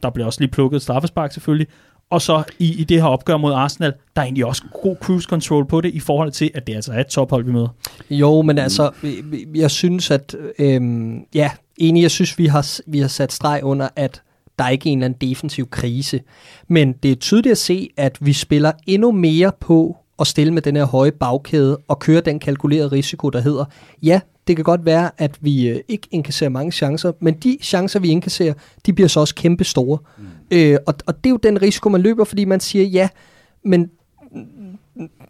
Der 0.03 0.09
bliver 0.09 0.25
også 0.25 0.41
lige 0.41 0.51
plukket 0.51 0.75
et 0.75 0.81
straffespark 0.81 1.31
selvfølgelig. 1.31 1.67
Og 2.09 2.21
så 2.21 2.43
i, 2.59 2.81
i 2.81 2.83
det 2.83 3.01
her 3.01 3.07
opgør 3.07 3.37
mod 3.37 3.53
Arsenal, 3.53 3.93
der 4.15 4.21
er 4.21 4.25
egentlig 4.25 4.45
også 4.45 4.63
god 4.83 4.95
cruise 5.01 5.27
control 5.29 5.65
på 5.65 5.81
det, 5.81 5.93
i 5.93 5.99
forhold 5.99 6.31
til, 6.31 6.51
at 6.53 6.67
det 6.67 6.75
altså 6.75 6.91
er 6.91 6.99
et 6.99 7.07
tophold, 7.07 7.45
vi 7.45 7.51
møder. 7.51 7.67
Jo, 8.09 8.41
men 8.41 8.57
altså, 8.57 8.91
jeg 9.55 9.71
synes, 9.71 10.11
at... 10.11 10.35
Øhm, 10.59 11.19
ja, 11.35 11.51
enig, 11.77 12.01
jeg 12.01 12.11
synes, 12.11 12.37
vi 12.37 12.45
har, 12.45 12.79
vi 12.87 12.99
har 12.99 13.07
sat 13.07 13.33
streg 13.33 13.59
under, 13.63 13.89
at 13.95 14.21
der 14.59 14.65
er 14.65 14.69
ikke 14.69 14.89
en 14.89 14.97
eller 14.97 15.05
anden 15.05 15.29
defensiv 15.29 15.69
krise. 15.69 16.21
Men 16.67 16.93
det 16.93 17.11
er 17.11 17.15
tydeligt 17.15 17.51
at 17.51 17.57
se, 17.57 17.89
at 17.97 18.17
vi 18.21 18.33
spiller 18.33 18.71
endnu 18.87 19.11
mere 19.11 19.51
på 19.59 19.97
at 20.19 20.27
stille 20.27 20.53
med 20.53 20.61
den 20.61 20.75
her 20.75 20.85
høje 20.85 21.11
bagkæde 21.11 21.77
og 21.87 21.99
køre 21.99 22.21
den 22.21 22.39
kalkulerede 22.39 22.87
risiko, 22.87 23.29
der 23.29 23.39
hedder, 23.39 23.65
ja, 24.03 24.19
det 24.47 24.55
kan 24.55 24.63
godt 24.63 24.85
være, 24.85 25.11
at 25.17 25.37
vi 25.41 25.67
øh, 25.67 25.79
ikke 25.87 26.07
indkasserer 26.11 26.49
mange 26.49 26.71
chancer, 26.71 27.11
men 27.19 27.33
de 27.33 27.57
chancer, 27.61 27.99
vi 27.99 28.09
indkasserer, 28.09 28.53
de 28.85 28.93
bliver 28.93 29.07
så 29.07 29.19
også 29.19 29.35
kæmpe 29.35 29.63
store. 29.63 29.97
Mm. 30.17 30.25
Øh, 30.51 30.77
og, 30.87 30.93
og 31.05 31.23
det 31.23 31.25
er 31.25 31.31
jo 31.31 31.39
den 31.43 31.61
risiko, 31.61 31.89
man 31.89 32.01
løber, 32.01 32.23
fordi 32.23 32.45
man 32.45 32.59
siger, 32.59 32.85
ja, 32.85 33.09
men 33.63 33.89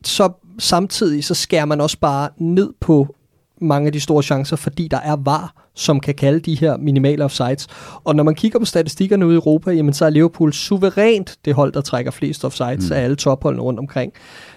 så 0.04 0.30
samtidig 0.60 1.24
så 1.24 1.34
skærer 1.34 1.66
man 1.66 1.82
også 1.82 2.00
bare 2.00 2.30
ned 2.38 2.74
på 2.80 3.16
mange 3.62 3.86
af 3.88 3.94
de 3.94 4.00
store 4.00 4.24
chancer, 4.24 4.56
fordi 4.56 4.88
der 4.88 5.00
er 5.00 5.16
var, 5.16 5.70
som 5.74 6.00
kan 6.00 6.16
kalde 6.16 6.40
de 6.40 6.56
her 6.56 6.78
minimale 6.78 7.24
offsides. 7.24 7.68
Og 8.04 8.16
når 8.16 8.24
man 8.24 8.36
kigger 8.36 8.60
på 8.60 8.66
statistikkerne 8.66 9.26
ude 9.28 9.36
i 9.36 9.36
Europa, 9.36 9.72
jamen 9.72 9.94
så 9.94 10.06
er 10.06 10.10
Liverpool 10.10 10.54
suverænt 10.54 11.38
det 11.46 11.54
hold, 11.54 11.74
der 11.74 11.82
trækker 11.82 12.12
flest 12.12 12.46
offsides 12.46 12.90
mm. 12.90 12.96
af 12.96 13.02
alle 13.02 13.16
topholdene 13.16 13.64
rundt 13.64 13.80
omkring. 13.80 14.14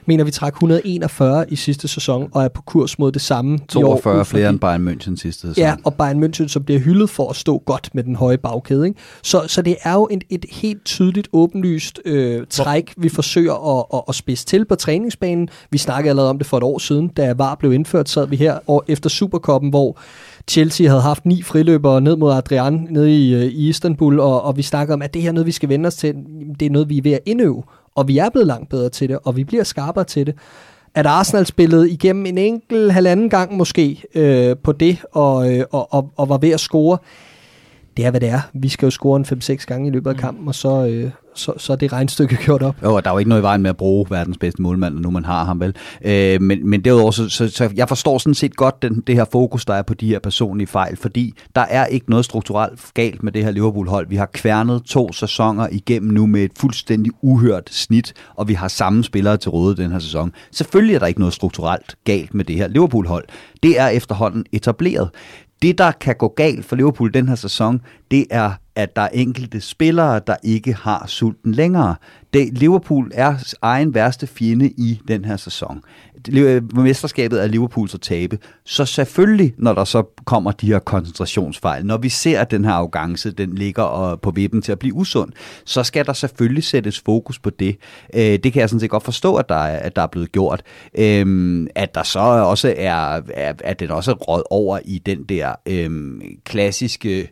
Mener 0.09 0.25
vi 0.25 0.31
træk 0.31 0.53
141 0.53 1.45
i 1.49 1.57
sidste 1.57 1.89
sæson, 1.89 2.29
og 2.33 2.45
er 2.45 2.49
på 2.49 2.63
kurs 2.63 2.99
mod 2.99 3.13
det 3.13 3.23
samme 3.23 3.55
i 3.55 3.77
år. 3.77 3.81
42 3.81 4.15
ud 4.15 4.19
fra 4.19 4.25
flere 4.25 4.49
end 4.51 4.61
Bayern 4.61 4.89
München 4.89 5.17
sidste 5.17 5.41
sæson. 5.41 5.55
Ja, 5.57 5.75
og 5.85 5.95
Bayern 5.95 6.25
München, 6.25 6.49
som 6.49 6.65
bliver 6.65 6.81
hyldet 6.81 7.11
for 7.11 7.31
at 7.31 7.37
stå 7.37 7.63
godt 7.67 7.91
med 7.95 8.05
den 8.05 8.17
høje 8.17 8.39
bagkæde. 8.39 8.87
Ikke? 8.87 9.01
Så, 9.23 9.45
så 9.47 9.63
det 9.63 9.77
er 9.83 9.93
jo 9.93 10.09
et, 10.11 10.25
et 10.31 10.47
helt 10.51 10.85
tydeligt, 10.85 11.29
åbenlyst 11.33 12.01
øh, 12.05 12.47
træk, 12.51 12.95
vi 12.97 13.09
forsøger 13.09 13.79
at, 13.79 13.85
at, 13.95 14.03
at 14.09 14.15
spidse 14.15 14.47
til 14.47 14.65
på 14.65 14.75
træningsbanen. 14.75 15.49
Vi 15.71 15.79
snakkede 15.79 16.11
allerede 16.11 16.31
om 16.31 16.39
det 16.39 16.47
for 16.47 16.57
et 16.57 16.63
år 16.63 16.79
siden, 16.79 17.09
da 17.09 17.33
VAR 17.33 17.55
blev 17.55 17.73
indført, 17.73 18.09
sad 18.09 18.27
vi 18.27 18.37
her 18.37 18.59
og 18.67 18.85
efter 18.89 19.11
Superkoppen, 19.11 19.71
hvor 19.71 19.99
Chelsea 20.49 20.89
havde 20.89 21.03
haft 21.03 21.27
ni 21.27 21.43
friløbere 21.43 22.01
ned 22.01 22.17
mod 22.17 22.33
Adrian 22.33 22.87
nede 22.91 23.17
i, 23.17 23.35
øh, 23.35 23.45
i 23.45 23.69
Istanbul, 23.69 24.21
og, 24.21 24.43
og 24.43 24.57
vi 24.57 24.63
snakkede 24.63 24.95
om, 24.95 25.03
at 25.03 25.15
det 25.15 25.23
her 25.23 25.29
er 25.29 25.33
noget, 25.33 25.47
vi 25.47 25.53
skal 25.53 25.69
vende 25.69 25.87
os 25.87 25.95
til. 25.95 26.15
Det 26.61 26.67
er 26.67 26.71
noget, 26.71 26.89
vi 26.89 26.99
er 26.99 27.03
ved 27.03 27.13
at 27.13 27.21
indøve, 27.27 27.63
og 27.95 28.09
vi 28.09 28.19
er 28.19 28.31
blevet 28.31 28.47
langt 28.47 28.69
bedre 28.69 28.89
til 28.89 29.09
det, 29.09 29.19
og 29.25 29.37
vi 29.37 29.45
bliver 29.45 29.65
skarpere 29.65 30.05
til 30.05 30.27
det 30.27 30.35
at 30.95 31.07
Arsenal 31.07 31.47
spillede 31.47 31.91
igennem 31.91 32.27
en 32.27 32.39
enkelt 32.39 32.93
halvanden 32.93 33.31
gang 33.31 33.57
måske 33.57 34.05
øh, 34.15 34.57
på 34.65 34.73
det, 34.73 34.99
og, 35.13 35.53
øh, 35.55 35.65
og, 35.73 35.93
og, 35.93 36.11
og 36.17 36.29
var 36.29 36.39
ved 36.39 36.51
at 36.51 36.61
score. 36.61 36.99
Det 37.99 38.07
er, 38.07 38.11
hvad 38.11 38.21
det 38.21 38.29
er. 38.29 38.41
Vi 38.55 38.69
skal 38.69 38.87
jo 38.87 38.91
score 38.91 39.17
en 39.17 39.25
5-6 39.25 39.65
gange 39.67 39.89
i 39.89 39.91
løbet 39.91 40.11
af 40.11 40.17
kampen, 40.17 40.49
og 40.49 40.55
så, 40.55 40.87
øh, 40.87 41.11
så, 41.35 41.53
så 41.57 41.73
er 41.73 41.77
det 41.77 41.93
regnstykke 41.93 42.37
gjort 42.45 42.63
op. 42.63 42.83
Jo, 42.83 42.95
og 42.95 43.05
der 43.05 43.11
er 43.11 43.15
jo 43.15 43.19
ikke 43.19 43.29
noget 43.29 43.43
i 43.43 43.43
vejen 43.43 43.63
med 43.63 43.71
at 43.71 43.77
bruge 43.77 44.07
verdens 44.11 44.39
bedste 44.39 44.63
målmand, 44.63 44.95
når 44.95 45.01
nu 45.01 45.11
man 45.11 45.25
har 45.25 45.45
ham 45.45 45.61
vel. 45.61 45.77
Øh, 46.05 46.43
men, 46.43 46.71
men 46.71 46.85
derudover, 46.85 47.11
så, 47.11 47.29
så, 47.29 47.49
så 47.49 47.71
jeg 47.75 47.89
forstår 47.89 48.19
sådan 48.19 48.35
set 48.35 48.57
godt 48.57 48.83
den, 48.83 49.03
det 49.07 49.15
her 49.15 49.25
fokus, 49.33 49.65
der 49.65 49.75
er 49.75 49.83
på 49.83 49.95
de 49.95 50.07
her 50.07 50.19
personlige 50.19 50.67
fejl, 50.67 50.97
fordi 50.97 51.35
der 51.55 51.61
er 51.61 51.87
ikke 51.87 52.11
noget 52.11 52.25
strukturelt 52.25 52.81
galt 52.95 53.23
med 53.23 53.33
det 53.33 53.45
her 53.45 53.51
Liverpool-hold. 53.51 54.09
Vi 54.09 54.17
har 54.17 54.27
kværnet 54.33 54.83
to 54.83 55.13
sæsoner 55.13 55.69
igennem 55.73 56.13
nu 56.13 56.27
med 56.27 56.45
et 56.45 56.53
fuldstændig 56.59 57.13
uhørt 57.23 57.71
snit, 57.71 58.15
og 58.37 58.49
vi 58.49 58.55
har 58.55 58.69
samme 58.69 59.05
spillere 59.05 59.37
til 59.37 59.51
råde 59.51 59.77
den 59.77 59.93
her 59.93 59.99
sæson. 59.99 60.33
Selvfølgelig 60.53 60.95
er 60.95 60.99
der 60.99 61.07
ikke 61.07 61.21
noget 61.21 61.35
strukturelt 61.35 61.95
galt 62.05 62.35
med 62.35 62.45
det 62.45 62.57
her 62.57 62.69
Liverpool-hold. 62.69 63.25
Det 63.63 63.81
er 63.81 63.89
efterhånden 63.89 64.45
etableret. 64.53 65.11
Det, 65.63 65.79
der 65.79 65.93
kan 65.93 66.17
gå 66.17 66.29
galt 66.29 66.65
for 66.65 66.77
Liverpool 66.77 67.15
den 67.15 67.29
her 67.29 67.35
sæson, 67.35 67.81
det 68.11 68.27
er, 68.31 68.53
at 68.75 68.97
der 68.97 69.03
er 69.03 69.09
enkelte 69.09 69.61
spillere, 69.61 70.21
der 70.27 70.37
ikke 70.43 70.75
har 70.75 71.07
sulten 71.07 71.53
længere. 71.53 71.97
Det, 72.33 72.59
Liverpool 72.59 73.11
er 73.15 73.55
egen 73.63 73.95
værste 73.95 74.27
fjende 74.27 74.69
i 74.69 75.01
den 75.09 75.25
her 75.25 75.37
sæson. 75.37 75.83
Mesterskabet 76.75 77.43
er 77.43 77.47
Liverpools 77.47 77.95
at 77.95 78.01
tabe. 78.01 78.39
Så 78.65 78.85
selvfølgelig, 78.85 79.55
når 79.57 79.73
der 79.73 79.85
så 79.85 80.03
kommer 80.25 80.53
de 80.53 80.67
her 80.67 80.79
koncentrationsfejl, 80.79 81.87
når 81.87 81.97
vi 81.97 82.09
ser, 82.09 82.41
at 82.41 82.51
den 82.51 82.65
her 82.65 82.73
arrogance, 82.73 83.31
den 83.31 83.55
ligger 83.55 83.83
og 83.83 84.21
på 84.21 84.31
vippen 84.31 84.63
til 84.63 84.73
at 84.73 84.79
blive 84.79 84.95
usund, 84.95 85.33
så 85.65 85.83
skal 85.83 86.07
der 86.07 86.13
selvfølgelig 86.13 86.65
sættes 86.65 87.01
fokus 87.01 87.39
på 87.39 87.51
det. 87.51 87.77
Øh, 88.15 88.21
det 88.23 88.53
kan 88.53 88.61
jeg 88.61 88.69
sådan 88.69 88.81
set 88.81 88.91
godt 88.91 89.05
forstå, 89.05 89.35
at 89.35 89.49
der 89.49 89.55
er, 89.55 89.79
at 89.79 89.97
der 89.97 90.03
er 90.03 90.07
blevet 90.07 90.33
gjort. 90.33 90.63
Øhm, 90.99 91.67
at 91.75 91.95
der 91.95 92.03
så 92.03 92.21
også 92.21 92.75
er, 92.77 93.21
at 93.65 93.81
den 93.81 93.91
også 93.91 94.11
er 94.11 94.15
råd 94.15 94.43
over 94.51 94.79
i 94.85 94.99
den 94.99 95.23
der 95.23 95.55
øhm, 95.67 96.23
klassiske 96.45 97.29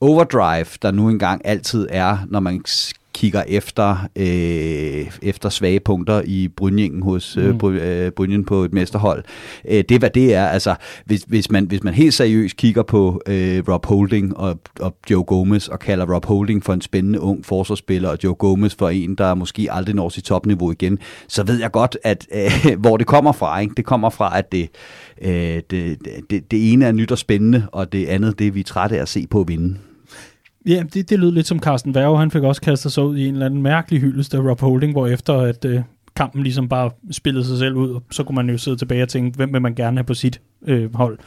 overdrive, 0.00 0.66
der 0.82 0.90
nu 0.90 1.08
engang 1.08 1.40
altid 1.44 1.86
er, 1.90 2.18
når 2.28 2.40
man 2.40 2.64
kigger 3.14 3.42
efter, 3.48 4.08
øh, 4.16 5.10
efter 5.22 5.48
svage 5.48 5.80
punkter 5.80 6.22
i 6.24 6.48
brynningen 6.48 7.02
hos 7.02 7.36
øh, 7.36 7.58
bry, 7.58 7.72
øh, 7.72 8.10
brynjen 8.12 8.44
på 8.44 8.64
et 8.64 8.72
mesterhold. 8.72 9.24
Øh, 9.68 9.84
det 9.88 9.90
er, 9.90 9.98
hvad 9.98 10.10
det 10.10 10.34
er. 10.34 10.46
Altså, 10.46 10.74
hvis, 11.04 11.24
hvis, 11.28 11.50
man, 11.50 11.64
hvis 11.64 11.82
man 11.82 11.94
helt 11.94 12.14
seriøst 12.14 12.56
kigger 12.56 12.82
på 12.82 13.22
øh, 13.26 13.62
Rob 13.68 13.86
Holding 13.86 14.36
og, 14.36 14.58
og 14.80 14.96
Joe 15.10 15.24
Gomez, 15.24 15.68
og 15.68 15.78
kalder 15.78 16.14
Rob 16.14 16.24
Holding 16.24 16.64
for 16.64 16.72
en 16.72 16.80
spændende 16.80 17.20
ung 17.20 17.46
forsvarsspiller, 17.46 18.08
og 18.08 18.18
Joe 18.24 18.34
Gomez 18.34 18.74
for 18.74 18.88
en, 18.88 19.14
der 19.14 19.34
måske 19.34 19.68
aldrig 19.70 19.94
når 19.94 20.08
sit 20.08 20.24
topniveau 20.24 20.70
igen, 20.70 20.98
så 21.28 21.42
ved 21.42 21.60
jeg 21.60 21.70
godt, 21.70 21.98
at 22.02 22.26
øh, 22.34 22.76
hvor 22.82 22.96
det 22.96 23.06
kommer 23.06 23.32
fra. 23.32 23.60
Ikke? 23.60 23.74
Det 23.76 23.84
kommer 23.84 24.10
fra, 24.10 24.38
at 24.38 24.52
det, 24.52 24.68
øh, 25.22 25.62
det, 25.70 25.98
det, 26.30 26.50
det 26.50 26.72
ene 26.72 26.84
er 26.84 26.92
nyt 26.92 27.12
og 27.12 27.18
spændende, 27.18 27.66
og 27.72 27.92
det 27.92 28.06
andet, 28.06 28.38
det 28.38 28.46
er 28.46 28.52
vi 28.52 28.62
trætte 28.62 28.96
af 28.96 29.02
at 29.02 29.08
se 29.08 29.26
på 29.30 29.42
vinde. 29.42 29.76
Ja, 30.66 30.82
det, 30.94 31.10
det 31.10 31.18
lød 31.18 31.32
lidt 31.32 31.46
som 31.46 31.58
Carsten 31.58 31.94
Værge. 31.94 32.18
Han 32.18 32.30
fik 32.30 32.42
også 32.42 32.60
kastet 32.60 32.92
sig 32.92 33.04
ud 33.04 33.16
i 33.16 33.26
en 33.26 33.34
eller 33.34 33.46
anden 33.46 33.62
mærkelig 33.62 34.00
hyldest 34.00 34.34
af 34.34 34.38
Rob 34.38 34.60
Holding, 34.60 34.92
hvor 34.92 35.06
efter 35.06 35.34
at 35.34 35.64
øh, 35.64 35.80
kampen 36.16 36.42
ligesom 36.42 36.68
bare 36.68 36.90
spillede 37.10 37.44
sig 37.44 37.58
selv 37.58 37.74
ud, 37.74 38.00
så 38.10 38.24
kunne 38.24 38.36
man 38.36 38.50
jo 38.50 38.58
sidde 38.58 38.76
tilbage 38.76 39.02
og 39.02 39.08
tænke, 39.08 39.36
hvem 39.36 39.52
vil 39.52 39.62
man 39.62 39.74
gerne 39.74 39.96
have 39.96 40.04
på 40.04 40.14
sit 40.14 40.40
øh, 40.66 40.94
hold. 40.94 41.18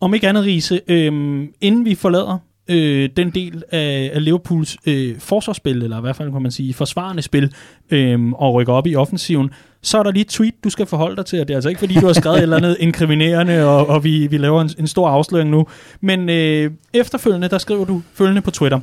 Om 0.00 0.14
ikke 0.14 0.28
andet, 0.28 0.44
Riese, 0.44 0.80
øh, 0.88 1.48
inden 1.60 1.84
vi 1.84 1.94
forlader 1.94 2.38
øh, 2.68 3.08
den 3.16 3.30
del 3.30 3.62
af, 3.70 4.10
af 4.14 4.24
Liverpools 4.24 4.76
øh, 4.86 5.18
forsvarsspil, 5.18 5.82
eller 5.82 5.98
i 5.98 6.00
hvert 6.00 6.16
fald 6.16 6.32
kan 6.32 6.42
man 6.42 6.50
sige 6.50 6.74
forsvarende 6.74 7.22
spil, 7.22 7.52
øh, 7.90 8.32
og 8.32 8.54
rykker 8.54 8.72
op 8.72 8.86
i 8.86 8.96
offensiven, 8.96 9.50
så 9.82 9.98
er 9.98 10.02
der 10.02 10.10
lige 10.10 10.20
et 10.20 10.28
tweet, 10.28 10.54
du 10.64 10.70
skal 10.70 10.86
forholde 10.86 11.16
dig 11.16 11.26
til, 11.26 11.40
og 11.40 11.48
det 11.48 11.54
er 11.54 11.56
altså 11.56 11.68
ikke 11.68 11.78
fordi, 11.78 11.94
du 11.94 12.06
har 12.06 12.12
skrevet 12.12 12.36
et 12.36 12.42
eller 12.42 12.56
andet 12.56 12.76
inkriminerende, 12.86 13.64
og, 13.64 13.86
og 13.86 14.04
vi, 14.04 14.26
vi 14.26 14.38
laver 14.38 14.60
en, 14.60 14.70
en 14.78 14.86
stor 14.86 15.08
afsløring 15.08 15.50
nu, 15.50 15.66
men 16.00 16.28
øh, 16.28 16.70
efterfølgende, 16.94 17.48
der 17.48 17.58
skriver 17.58 17.84
du 17.84 18.02
følgende 18.14 18.40
på 18.40 18.50
Twitter. 18.50 18.80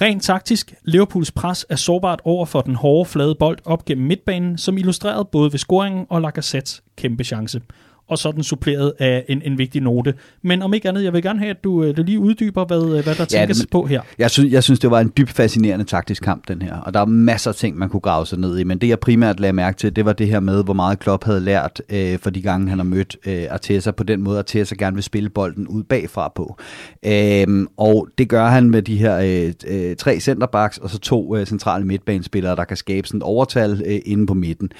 Rent 0.00 0.22
taktisk, 0.22 0.74
Liverpools 0.84 1.30
pres 1.30 1.66
er 1.68 1.76
sårbart 1.76 2.20
over 2.24 2.46
for 2.46 2.60
den 2.60 2.74
hårde, 2.74 3.08
flade 3.08 3.34
bold 3.34 3.58
op 3.64 3.84
gennem 3.84 4.06
midtbanen, 4.06 4.58
som 4.58 4.78
illustreret 4.78 5.28
både 5.28 5.52
ved 5.52 5.58
scoringen 5.58 6.06
og 6.08 6.22
Lacazettes 6.22 6.82
kæmpe 6.96 7.24
chance 7.24 7.60
og 8.08 8.18
sådan 8.18 8.42
suppleret 8.42 8.92
af 8.98 9.24
en, 9.28 9.42
en 9.44 9.58
vigtig 9.58 9.82
note. 9.82 10.14
Men 10.42 10.62
om 10.62 10.74
ikke 10.74 10.88
andet, 10.88 11.04
jeg 11.04 11.12
vil 11.12 11.22
gerne 11.22 11.38
have, 11.38 11.50
at 11.50 11.64
du, 11.64 11.84
øh, 11.84 11.96
du 11.96 12.02
lige 12.02 12.18
uddyber, 12.18 12.64
hvad, 12.64 12.82
øh, 12.82 13.04
hvad 13.04 13.14
der 13.14 13.26
ja, 13.32 13.38
tænkes 13.38 13.66
på 13.70 13.86
her. 13.86 14.00
Jeg 14.18 14.30
synes, 14.30 14.52
jeg 14.52 14.62
synes, 14.62 14.80
det 14.80 14.90
var 14.90 15.00
en 15.00 15.12
dybt 15.16 15.30
fascinerende 15.30 15.84
taktisk 15.84 16.22
kamp, 16.22 16.48
den 16.48 16.62
her. 16.62 16.76
Og 16.76 16.94
der 16.94 17.00
er 17.00 17.04
masser 17.04 17.50
af 17.50 17.54
ting, 17.54 17.78
man 17.78 17.88
kunne 17.88 18.00
grave 18.00 18.26
sig 18.26 18.38
ned 18.38 18.58
i. 18.58 18.64
Men 18.64 18.78
det, 18.78 18.88
jeg 18.88 19.00
primært 19.00 19.40
lagde 19.40 19.52
mærke 19.52 19.78
til, 19.78 19.96
det 19.96 20.04
var 20.04 20.12
det 20.12 20.26
her 20.28 20.40
med, 20.40 20.64
hvor 20.64 20.74
meget 20.74 20.98
Klopp 20.98 21.24
havde 21.24 21.40
lært 21.40 21.82
øh, 21.90 22.18
for 22.18 22.30
de 22.30 22.42
gange, 22.42 22.68
han 22.68 22.78
har 22.78 22.84
mødt 22.84 23.16
øh, 23.26 23.44
Arteta 23.50 23.90
på 23.90 24.02
den 24.02 24.22
måde, 24.22 24.38
Arteta 24.38 24.74
gerne 24.78 24.94
vil 24.94 25.04
spille 25.04 25.28
bolden 25.28 25.68
ud 25.68 25.82
bagfra 25.82 26.32
på. 26.34 26.56
Øh, 27.06 27.66
og 27.76 28.08
det 28.18 28.28
gør 28.28 28.46
han 28.46 28.70
med 28.70 28.82
de 28.82 28.96
her 28.96 29.18
øh, 29.18 29.52
øh, 29.66 29.96
tre 29.96 30.20
centerbacks, 30.20 30.78
og 30.78 30.90
så 30.90 30.98
to 30.98 31.36
øh, 31.36 31.46
centrale 31.46 31.84
midtbanespillere, 31.84 32.56
der 32.56 32.64
kan 32.64 32.76
skabe 32.76 33.08
sådan 33.08 33.18
et 33.18 33.22
overtal 33.22 33.82
øh, 33.86 34.00
inde 34.04 34.26
på 34.26 34.34
midten. 34.34 34.70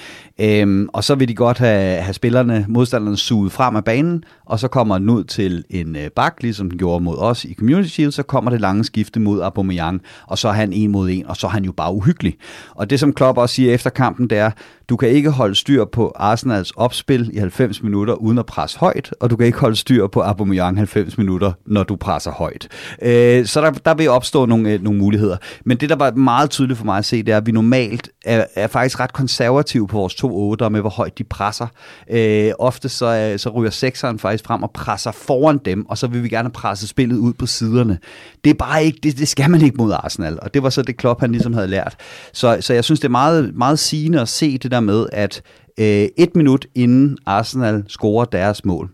Øh, 0.40 0.86
og 0.92 1.04
så 1.04 1.14
vil 1.14 1.28
de 1.28 1.34
godt 1.34 1.58
have, 1.58 1.96
have 1.96 2.14
spillerne, 2.14 2.64
modstanderne 2.68 3.16
suget 3.18 3.52
frem 3.52 3.76
af 3.76 3.84
banen, 3.84 4.24
og 4.46 4.58
så 4.58 4.68
kommer 4.68 4.98
den 4.98 5.10
ud 5.10 5.24
til 5.24 5.64
en 5.70 5.96
øh, 5.96 6.10
bak, 6.16 6.36
ligesom 6.40 6.70
den 6.70 6.78
gjorde 6.78 7.04
mod 7.04 7.18
os 7.18 7.44
i 7.44 7.54
Community 7.54 7.88
Shield, 7.88 8.12
så 8.12 8.22
kommer 8.22 8.50
det 8.50 8.60
lange 8.60 8.84
skifte 8.84 9.20
mod 9.20 9.40
Aubameyang, 9.40 10.02
og 10.26 10.38
så 10.38 10.48
er 10.48 10.52
han 10.52 10.72
en 10.72 10.90
mod 10.90 11.10
en, 11.10 11.26
og 11.26 11.36
så 11.36 11.46
er 11.46 11.50
han 11.50 11.64
jo 11.64 11.72
bare 11.72 11.94
uhyggelig. 11.94 12.36
Og 12.74 12.90
det 12.90 13.00
som 13.00 13.12
Klopp 13.12 13.38
også 13.38 13.54
siger 13.54 13.74
efter 13.74 13.90
kampen, 13.90 14.30
det 14.30 14.38
er, 14.38 14.50
du 14.88 14.96
kan 14.96 15.08
ikke 15.08 15.30
holde 15.30 15.54
styr 15.54 15.84
på 15.84 16.12
Arsenals 16.16 16.70
opspil 16.70 17.30
i 17.32 17.38
90 17.38 17.82
minutter 17.82 18.14
uden 18.14 18.38
at 18.38 18.46
presse 18.46 18.78
højt, 18.78 19.14
og 19.20 19.30
du 19.30 19.36
kan 19.36 19.46
ikke 19.46 19.58
holde 19.58 19.76
styr 19.76 20.06
på 20.06 20.20
Aubameyang 20.20 20.76
90 20.76 21.18
minutter, 21.18 21.52
når 21.66 21.82
du 21.82 21.96
presser 21.96 22.30
højt. 22.30 22.68
Øh, 23.02 23.46
så 23.46 23.60
der, 23.60 23.70
der 23.70 23.94
vil 23.94 24.08
opstå 24.08 24.46
nogle, 24.46 24.72
øh, 24.72 24.82
nogle 24.82 24.98
muligheder. 24.98 25.36
Men 25.64 25.76
det, 25.76 25.90
der 25.90 25.96
var 25.96 26.10
meget 26.10 26.50
tydeligt 26.50 26.78
for 26.78 26.84
mig 26.84 26.98
at 26.98 27.04
se, 27.04 27.22
det 27.22 27.32
er, 27.32 27.36
at 27.36 27.46
vi 27.46 27.52
normalt 27.52 28.08
er, 28.24 28.44
er 28.54 28.66
faktisk 28.66 29.00
ret 29.00 29.12
konservative 29.12 29.88
på 29.88 29.98
vores 29.98 30.14
to 30.14 30.50
otter 30.50 30.68
med, 30.68 30.80
hvor 30.80 30.90
højt 30.90 31.18
de 31.18 31.24
presser. 31.24 31.66
Øh, 32.10 32.52
ofte 32.58 32.88
så, 32.88 33.06
Øh, 33.08 33.38
så 33.38 33.50
ryger 33.50 33.70
sekseren 33.70 34.18
faktisk 34.18 34.44
frem 34.44 34.62
og 34.62 34.70
presser 34.70 35.10
foran 35.10 35.58
dem, 35.64 35.86
og 35.86 35.98
så 35.98 36.06
vil 36.06 36.22
vi 36.22 36.28
gerne 36.28 36.50
presse 36.50 36.88
spillet 36.88 37.16
ud 37.16 37.32
på 37.32 37.46
siderne. 37.46 37.98
Det 38.44 38.50
er 38.50 38.54
bare 38.54 38.84
ikke, 38.84 38.98
det, 39.02 39.18
det 39.18 39.28
skal 39.28 39.50
man 39.50 39.62
ikke 39.62 39.76
mod 39.76 39.92
Arsenal, 39.92 40.38
og 40.42 40.54
det 40.54 40.62
var 40.62 40.70
så 40.70 40.82
det 40.82 40.96
Klopp, 40.96 41.20
han 41.20 41.32
ligesom 41.32 41.52
havde 41.52 41.66
lært. 41.68 41.96
Så, 42.32 42.58
så 42.60 42.74
jeg 42.74 42.84
synes, 42.84 43.00
det 43.00 43.08
er 43.08 43.10
meget, 43.10 43.54
meget 43.54 43.78
sigende 43.78 44.20
at 44.20 44.28
se 44.28 44.58
det 44.58 44.70
der 44.70 44.80
med, 44.80 45.06
at 45.12 45.42
øh, 45.78 46.08
et 46.16 46.36
minut 46.36 46.66
inden 46.74 47.18
Arsenal 47.26 47.84
scorer 47.88 48.24
deres 48.24 48.64
mål, 48.64 48.90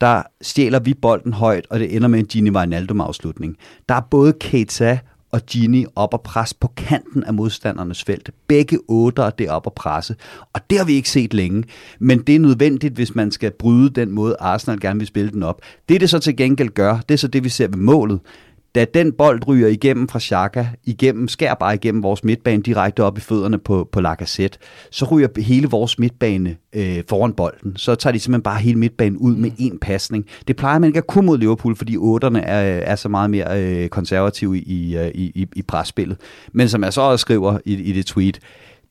der 0.00 0.22
stjæler 0.40 0.78
vi 0.78 0.94
bolden 0.94 1.32
højt, 1.32 1.66
og 1.70 1.78
det 1.78 1.96
ender 1.96 2.08
med 2.08 2.18
en 2.18 2.26
Gini 2.26 2.50
Wijnaldum-afslutning. 2.50 3.56
Der 3.88 3.94
er 3.94 4.00
både 4.10 4.32
Keita 4.40 4.98
og 5.32 5.46
Gini 5.46 5.86
op 5.96 6.14
og 6.14 6.22
presse 6.22 6.56
på 6.60 6.68
kanten 6.76 7.24
af 7.24 7.34
modstandernes 7.34 8.04
felt. 8.04 8.30
Begge 8.48 8.78
otter 8.88 9.22
er 9.22 9.30
deroppe 9.30 9.68
og 9.68 9.74
presse, 9.74 10.16
og 10.52 10.60
det 10.70 10.78
har 10.78 10.84
vi 10.84 10.92
ikke 10.92 11.10
set 11.10 11.34
længe. 11.34 11.64
Men 11.98 12.22
det 12.22 12.34
er 12.34 12.40
nødvendigt, 12.40 12.94
hvis 12.94 13.14
man 13.14 13.30
skal 13.30 13.50
bryde 13.50 13.90
den 13.90 14.10
måde, 14.10 14.36
Arsenal 14.40 14.80
gerne 14.80 14.98
vil 14.98 15.06
spille 15.06 15.30
den 15.30 15.42
op. 15.42 15.62
Det, 15.88 16.00
det 16.00 16.10
så 16.10 16.18
til 16.18 16.36
gengæld 16.36 16.68
gør, 16.68 16.98
det 17.08 17.14
er 17.14 17.18
så 17.18 17.28
det, 17.28 17.44
vi 17.44 17.48
ser 17.48 17.68
ved 17.68 17.76
målet 17.76 18.20
da 18.74 18.84
den 18.84 19.12
bold 19.12 19.48
ryger 19.48 19.68
igennem 19.68 20.08
fra 20.08 20.18
Xhaka, 20.18 20.66
igennem, 20.84 21.28
skær 21.28 21.54
bare 21.54 21.74
igennem 21.74 22.02
vores 22.02 22.24
midtbane 22.24 22.62
direkte 22.62 23.04
op 23.04 23.18
i 23.18 23.20
fødderne 23.20 23.58
på, 23.58 23.88
på 23.92 24.00
Lacazette, 24.00 24.58
så 24.90 25.04
ryger 25.04 25.28
hele 25.40 25.66
vores 25.66 25.98
midtbane 25.98 26.56
øh, 26.72 27.02
foran 27.08 27.32
bolden. 27.32 27.76
Så 27.76 27.94
tager 27.94 28.12
de 28.12 28.20
simpelthen 28.20 28.42
bare 28.42 28.58
hele 28.58 28.78
midtbanen 28.78 29.18
ud 29.18 29.36
med 29.36 29.50
én 29.50 29.78
pasning. 29.80 30.26
Det 30.48 30.56
plejer 30.56 30.78
man 30.78 30.88
ikke 30.88 30.98
at 30.98 31.06
kunne 31.06 31.26
mod 31.26 31.38
Liverpool, 31.38 31.76
fordi 31.76 31.96
otterne 31.96 32.40
er, 32.40 32.60
er 32.92 32.96
så 32.96 33.08
meget 33.08 33.30
mere 33.30 33.62
øh, 33.62 33.88
konservative 33.88 34.58
i, 34.58 34.96
øh, 34.96 35.08
i, 35.14 35.32
i, 35.34 35.46
i 35.56 35.62
presspillet. 35.62 36.16
Men 36.52 36.68
som 36.68 36.84
jeg 36.84 36.92
så 36.92 37.00
også 37.00 37.22
skriver 37.22 37.58
i, 37.64 37.74
i 37.74 37.92
det 37.92 38.06
tweet, 38.06 38.40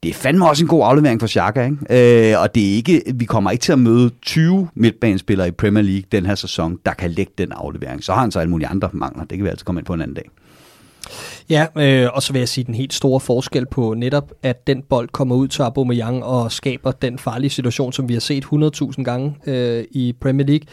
det 0.04 0.10
er 0.10 0.14
fandme 0.14 0.50
også 0.50 0.64
en 0.64 0.68
god 0.68 0.84
aflevering 0.86 1.20
for 1.20 1.28
Xhaka, 1.28 1.64
ikke? 1.66 2.32
Øh, 2.34 2.42
og 2.42 2.56
det 2.56 2.72
er 2.72 2.76
ikke, 2.76 3.04
vi 3.16 3.26
kommer 3.26 3.52
ikke 3.52 3.62
til 3.62 3.72
at 3.72 3.80
møde 3.80 4.12
20 4.22 4.68
midtbanespillere 4.74 5.48
i 5.48 5.52
Premier 5.52 5.84
League 5.84 6.04
den 6.12 6.26
her 6.26 6.36
sæson, 6.36 6.80
der 6.86 6.94
kan 6.94 7.12
lægge 7.12 7.32
den 7.38 7.52
aflevering. 7.52 8.04
Så 8.04 8.14
har 8.14 8.22
han 8.22 8.32
så 8.32 8.40
alle 8.40 8.50
mulige 8.50 8.68
andre 8.68 8.90
mangler. 8.94 9.24
Det 9.24 9.38
kan 9.38 9.44
vi 9.44 9.50
altså 9.50 9.66
komme 9.66 9.80
ind 9.80 9.86
på 9.86 9.94
en 9.94 10.02
anden 10.02 10.16
dag. 10.16 10.30
Ja, 11.50 11.66
øh, 11.78 12.10
og 12.14 12.24
så 12.24 12.34
vil 12.34 12.40
jeg 12.40 12.50
sige 12.50 12.64
den 12.64 12.76
helt 12.76 12.94
store 12.94 13.20
forskel 13.20 13.66
på 13.66 13.94
netop, 13.94 14.32
at 14.44 14.68
den 14.68 14.82
bold 14.90 15.10
kommer 15.10 15.36
ud 15.36 15.48
til 15.48 15.62
Aubameyang 15.62 16.24
og 16.24 16.52
skaber 16.52 16.92
den 16.92 17.20
farlige 17.20 17.50
situation, 17.50 17.94
som 17.94 18.10
vi 18.10 18.14
har 18.14 18.20
set 18.20 18.46
100.000 18.46 19.04
gange 19.04 19.36
øh, 19.46 19.84
i 19.92 20.14
Premier 20.22 20.48
League. 20.48 20.66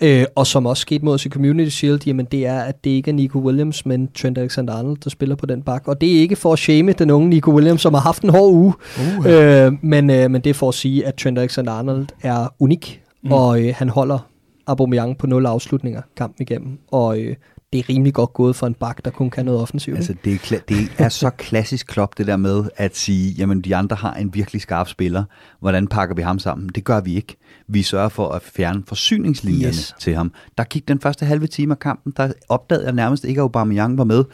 Øh, 0.00 0.24
og 0.34 0.46
som 0.46 0.66
også 0.66 0.80
skete 0.80 1.04
mod 1.04 1.14
os 1.14 1.26
i 1.26 1.28
Community 1.28 1.70
Shield, 1.70 2.00
jamen 2.06 2.26
det 2.32 2.46
er, 2.46 2.60
at 2.60 2.84
det 2.84 2.90
ikke 2.90 3.10
er 3.10 3.14
Nico 3.14 3.38
Williams, 3.38 3.86
men 3.86 4.08
Trent 4.08 4.38
Alexander-Arnold, 4.38 4.96
der 5.04 5.10
spiller 5.10 5.36
på 5.36 5.46
den 5.46 5.62
bak. 5.62 5.88
Og 5.88 6.00
det 6.00 6.16
er 6.16 6.20
ikke 6.20 6.36
for 6.36 6.52
at 6.52 6.58
shame 6.58 6.92
den 6.92 7.10
unge 7.10 7.28
Nico 7.28 7.50
Williams, 7.50 7.82
som 7.82 7.94
har 7.94 8.00
haft 8.00 8.22
en 8.22 8.30
hård 8.30 8.52
uge, 8.52 8.74
uh. 8.98 9.26
øh, 9.26 9.72
men, 9.82 10.10
øh, 10.10 10.30
men 10.30 10.40
det 10.40 10.50
er 10.50 10.54
for 10.54 10.68
at 10.68 10.74
sige, 10.74 11.06
at 11.06 11.14
Trent 11.14 11.38
Alexander-Arnold 11.38 12.06
er 12.22 12.54
unik, 12.58 13.02
mm. 13.22 13.32
og 13.32 13.62
øh, 13.62 13.74
han 13.76 13.88
holder 13.88 14.18
Aubameyang 14.66 15.18
på 15.18 15.26
nul 15.26 15.46
afslutninger 15.46 16.02
kampen 16.16 16.42
igennem, 16.42 16.78
og 16.90 17.20
øh, 17.20 17.36
det 17.76 17.84
er 17.84 17.88
rimelig 17.88 18.14
godt 18.14 18.32
gået 18.32 18.56
for 18.56 18.66
en 18.66 18.74
bak, 18.74 19.04
der 19.04 19.10
kun 19.10 19.30
kan 19.30 19.44
noget 19.44 19.60
offensivt. 19.60 19.96
Altså, 19.96 20.14
det, 20.24 20.52
er, 20.52 20.58
det 20.68 20.90
er 20.98 21.08
så 21.08 21.30
klassisk 21.30 21.86
klop, 21.86 22.18
det 22.18 22.26
der 22.26 22.36
med 22.36 22.64
at 22.76 22.96
sige, 22.96 23.32
jamen 23.32 23.60
de 23.60 23.76
andre 23.76 23.96
har 23.96 24.14
en 24.14 24.34
virkelig 24.34 24.62
skarp 24.62 24.88
spiller. 24.88 25.24
Hvordan 25.60 25.86
pakker 25.86 26.14
vi 26.14 26.22
ham 26.22 26.38
sammen? 26.38 26.68
Det 26.68 26.84
gør 26.84 27.00
vi 27.00 27.16
ikke. 27.16 27.36
Vi 27.68 27.82
sørger 27.82 28.08
for 28.08 28.28
at 28.28 28.42
fjerne 28.42 28.82
forsyningslinjerne 28.86 29.68
yes. 29.68 29.94
til 30.00 30.14
ham. 30.14 30.32
Der 30.58 30.64
gik 30.64 30.88
den 30.88 31.00
første 31.00 31.26
halve 31.26 31.46
time 31.46 31.72
af 31.72 31.78
kampen, 31.78 32.12
der 32.16 32.32
opdagede 32.48 32.84
jeg 32.84 32.92
nærmest 32.92 33.24
ikke, 33.24 33.40
at 33.40 33.42
Aubameyang 33.42 33.98
var 33.98 34.04
med 34.04 34.24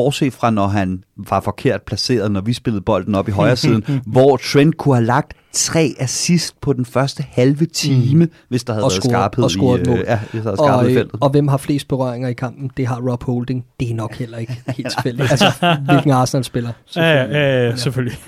bortset 0.00 0.32
fra 0.32 0.50
når 0.50 0.66
han 0.66 1.04
var 1.16 1.40
forkert 1.40 1.82
placeret, 1.82 2.32
når 2.32 2.40
vi 2.40 2.52
spillede 2.52 2.82
bolden 2.82 3.14
op 3.14 3.28
i 3.28 3.30
højre 3.30 3.56
siden, 3.66 3.84
hvor 4.06 4.36
Trent 4.36 4.76
kunne 4.76 4.94
have 4.94 5.06
lagt 5.06 5.34
tre 5.52 5.94
assist 5.98 6.60
på 6.60 6.72
den 6.72 6.84
første 6.84 7.24
halve 7.30 7.66
time, 7.66 8.24
mm. 8.24 8.30
hvis 8.48 8.64
der 8.64 8.72
havde 8.72 8.84
og 8.84 8.90
været 8.90 9.02
score, 9.02 9.12
skarphed 9.12 9.44
og 9.44 9.78
i, 9.78 9.90
øh, 9.90 10.04
ja, 10.06 10.20
hvis 10.32 10.42
der 10.42 10.50
og, 10.50 10.90
i 10.90 10.94
feltet. 10.94 11.20
Og 11.20 11.30
hvem 11.30 11.48
har 11.48 11.56
flest 11.56 11.88
berøringer 11.88 12.28
i 12.28 12.32
kampen? 12.32 12.70
Det 12.76 12.86
har 12.86 13.00
Rob 13.10 13.22
Holding. 13.22 13.64
Det 13.80 13.90
er 13.90 13.94
nok 13.94 14.14
heller 14.14 14.38
ikke 14.38 14.62
helt 14.66 14.90
tilfældigt. 14.90 15.30
altså, 15.30 15.76
hvilken 15.86 16.10
Arsenal-spiller? 16.20 16.72
Ja, 16.96 17.02
ja, 17.02 17.66
ja, 17.66 17.76
selvfølgelig. 17.76 18.18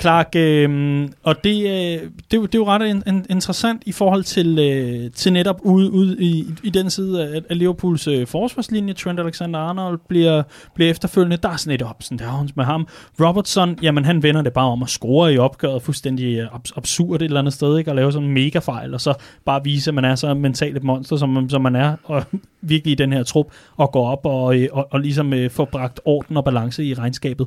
Clark, 0.00 0.28
øh, 0.36 1.08
og 1.22 1.44
det, 1.44 1.62
øh, 1.64 2.02
det, 2.02 2.30
det 2.30 2.54
er 2.54 2.58
jo 2.58 2.66
ret 2.66 2.86
in, 2.86 3.02
in, 3.06 3.26
interessant 3.30 3.82
i 3.86 3.92
forhold 3.92 4.24
til, 4.24 4.58
øh, 4.58 5.10
til 5.10 5.32
netop 5.32 5.60
ude, 5.62 5.92
ude 5.92 6.16
i, 6.24 6.44
i 6.62 6.70
den 6.70 6.90
side 6.90 7.28
af, 7.28 7.42
af 7.50 7.58
Liverpools 7.58 8.06
øh, 8.06 8.26
forsvarslinje. 8.26 8.92
Trent 8.92 9.20
Alexander-Arnold 9.20 9.98
bliver, 10.08 10.42
bliver 10.74 10.90
efterfølgende. 10.90 11.36
Der 11.36 11.48
er 11.48 11.56
sådan 11.56 11.74
et 11.74 11.82
ups 11.82 12.10
and 12.10 12.18
downs 12.18 12.56
med 12.56 12.64
ham. 12.64 12.88
Robertson, 13.20 13.78
jamen 13.82 14.04
han 14.04 14.22
vender 14.22 14.42
det 14.42 14.52
bare 14.52 14.68
om 14.68 14.82
at 14.82 14.88
score 14.88 15.34
i 15.34 15.38
opgøret 15.38 15.82
fuldstændig 15.82 16.38
øh, 16.38 16.46
abs- 16.46 16.72
absurd 16.76 17.16
et 17.16 17.22
eller 17.22 17.38
andet 17.40 17.54
sted, 17.54 17.78
ikke? 17.78 17.90
og 17.90 17.96
lave 17.96 18.12
sådan 18.12 18.28
en 18.28 18.34
mega 18.34 18.58
fejl, 18.58 18.94
og 18.94 19.00
så 19.00 19.14
bare 19.44 19.64
vise, 19.64 19.90
at 19.90 19.94
man 19.94 20.04
er 20.04 20.14
så 20.14 20.34
mentalt 20.34 20.76
et 20.76 20.84
monster, 20.84 21.16
som, 21.16 21.48
som 21.48 21.62
man 21.62 21.76
er, 21.76 21.96
og 22.04 22.24
virkelig 22.60 22.92
i 22.92 22.94
den 22.94 23.12
her 23.12 23.22
trup, 23.22 23.46
og 23.76 23.92
gå 23.92 24.00
op 24.00 24.26
og, 24.26 24.42
og, 24.42 24.56
og, 24.72 24.88
og 24.90 25.00
ligesom 25.00 25.32
øh, 25.32 25.50
få 25.50 25.64
bragt 25.64 26.00
orden 26.04 26.36
og 26.36 26.44
balance 26.44 26.84
i 26.84 26.94
regnskabet. 26.94 27.46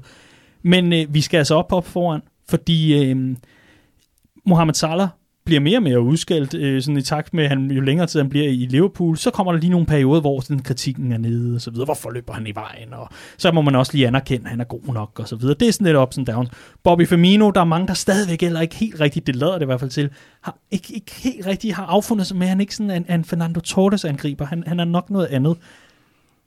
Men 0.63 0.93
øh, 0.93 1.13
vi 1.13 1.21
skal 1.21 1.37
altså 1.37 1.55
op 1.55 1.73
op 1.73 1.87
foran 1.87 2.21
fordi 2.51 3.09
øh, 3.09 3.35
Mohamed 4.45 4.73
Salah 4.73 5.07
bliver 5.45 5.59
mere 5.61 5.77
og 5.77 5.83
mere 5.83 6.01
udskældt, 6.01 6.53
øh, 6.53 6.81
sådan 6.81 6.97
i 6.97 7.01
takt 7.01 7.33
med, 7.33 7.43
at 7.43 7.49
han, 7.49 7.71
jo 7.71 7.81
længere 7.81 8.07
tid 8.07 8.19
han 8.19 8.29
bliver 8.29 8.47
i 8.47 8.67
Liverpool, 8.69 9.17
så 9.17 9.31
kommer 9.31 9.51
der 9.51 9.59
lige 9.59 9.69
nogle 9.69 9.85
perioder, 9.85 10.21
hvor 10.21 10.39
den 10.39 10.61
kritikken 10.61 11.11
er 11.11 11.17
nede, 11.17 11.55
og 11.55 11.61
så 11.61 11.71
videre. 11.71 11.85
Hvorfor 11.85 12.11
løber 12.11 12.33
han 12.33 12.47
i 12.47 12.55
vejen? 12.55 12.93
Og 12.93 13.09
så 13.37 13.51
må 13.51 13.61
man 13.61 13.75
også 13.75 13.93
lige 13.93 14.07
anerkende, 14.07 14.45
at 14.45 14.49
han 14.49 14.59
er 14.59 14.65
god 14.65 14.93
nok, 14.93 15.19
og 15.19 15.27
så 15.27 15.35
videre. 15.35 15.55
Det 15.59 15.67
er 15.67 15.71
sådan 15.71 15.85
lidt 15.85 15.97
ups 15.97 16.17
and 16.17 16.25
downs. 16.25 16.49
Bobby 16.83 17.07
Firmino, 17.07 17.51
der 17.51 17.61
er 17.61 17.65
mange, 17.65 17.87
der 17.87 17.93
stadigvæk 17.93 18.43
eller 18.43 18.61
ikke 18.61 18.75
helt 18.75 18.99
rigtigt, 18.99 19.27
det 19.27 19.35
lader 19.35 19.53
det 19.53 19.61
i 19.61 19.65
hvert 19.65 19.79
fald 19.79 19.91
til, 19.91 20.09
har 20.41 20.57
ikke, 20.71 20.93
ikke 20.93 21.11
helt 21.23 21.45
rigtigt 21.45 21.73
har 21.73 21.85
affundet 21.85 22.27
sig 22.27 22.37
med, 22.37 22.45
at 22.47 22.49
han 22.49 22.61
ikke 22.61 22.75
sådan 22.75 22.89
er 22.89 22.95
en, 22.95 23.05
en 23.09 23.25
Fernando 23.25 23.59
Torres 23.59 24.05
angriber. 24.05 24.45
Han, 24.45 24.63
han 24.67 24.79
er 24.79 24.85
nok 24.85 25.09
noget 25.09 25.27
andet. 25.27 25.57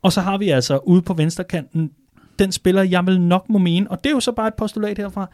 Og 0.03 0.13
så 0.13 0.21
har 0.21 0.39
vi 0.39 0.49
altså 0.49 0.77
ude 0.77 1.03
på 1.03 1.15
venstrekanten, 1.15 1.91
den 2.39 2.53
spiller, 2.53 2.83
jeg 2.83 3.07
vil 3.07 3.21
nok 3.21 3.49
må 3.49 3.59
mene, 3.59 3.91
og 3.91 4.05
det 4.05 4.11
er 4.11 4.15
jo 4.15 4.21
så 4.21 4.33
bare 4.33 4.49
et 4.49 4.55
postulat 4.55 4.99
herfra, 4.99 5.31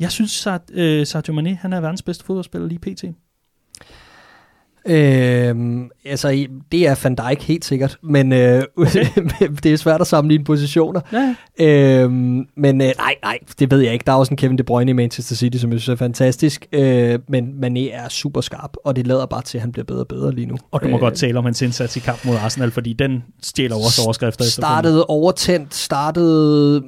jeg 0.00 0.10
synes, 0.10 0.46
at 0.46 0.62
øh, 0.72 1.06
Sadio 1.06 1.34
Mane, 1.34 1.54
han 1.54 1.72
er 1.72 1.80
verdens 1.80 2.02
bedste 2.02 2.24
fodboldspiller 2.24 2.68
lige 2.68 2.78
pt. 2.78 3.04
Øhm, 4.88 5.90
altså, 6.04 6.46
det 6.72 6.86
er 6.86 7.00
Van 7.02 7.14
Dijk 7.14 7.42
helt 7.42 7.64
sikkert, 7.64 7.96
men 8.02 8.32
øh, 8.32 8.62
okay. 8.76 9.06
det 9.62 9.72
er 9.72 9.76
svært 9.76 10.00
at 10.00 10.06
sammenligne 10.06 10.44
positioner. 10.44 11.00
Ja. 11.12 11.34
Øhm, 11.60 12.46
men 12.56 12.80
øh, 12.80 12.92
nej, 12.98 13.14
nej, 13.22 13.38
det 13.58 13.70
ved 13.70 13.80
jeg 13.80 13.92
ikke. 13.92 14.02
Der 14.06 14.12
er 14.12 14.16
også 14.16 14.30
en 14.30 14.36
Kevin 14.36 14.58
De 14.58 14.62
Bruyne 14.62 14.90
i 14.90 14.94
Manchester 14.94 15.36
City, 15.36 15.56
som 15.56 15.72
jeg 15.72 15.80
synes 15.80 16.00
er 16.00 16.04
fantastisk. 16.04 16.66
Øh, 16.72 17.18
men 17.28 17.64
Mané 17.64 17.94
er 17.94 18.08
super 18.08 18.40
skarp, 18.40 18.76
og 18.84 18.96
det 18.96 19.06
lader 19.06 19.26
bare 19.26 19.42
til, 19.42 19.58
at 19.58 19.62
han 19.62 19.72
bliver 19.72 19.84
bedre 19.84 20.00
og 20.00 20.08
bedre 20.08 20.34
lige 20.34 20.46
nu. 20.46 20.56
Og 20.70 20.82
du 20.82 20.88
må 20.88 20.96
øh, 20.96 21.00
godt 21.00 21.14
tale 21.14 21.38
om 21.38 21.44
hans 21.44 21.62
indsats 21.62 21.96
i 21.96 22.00
kamp 22.00 22.24
mod 22.24 22.36
Arsenal, 22.36 22.70
fordi 22.70 22.92
den 22.92 23.24
stjæler 23.42 23.76
også 23.76 24.02
overskrifter. 24.04 24.44
Startede 24.44 25.06
overtændt, 25.06 25.74
startede 25.74 26.82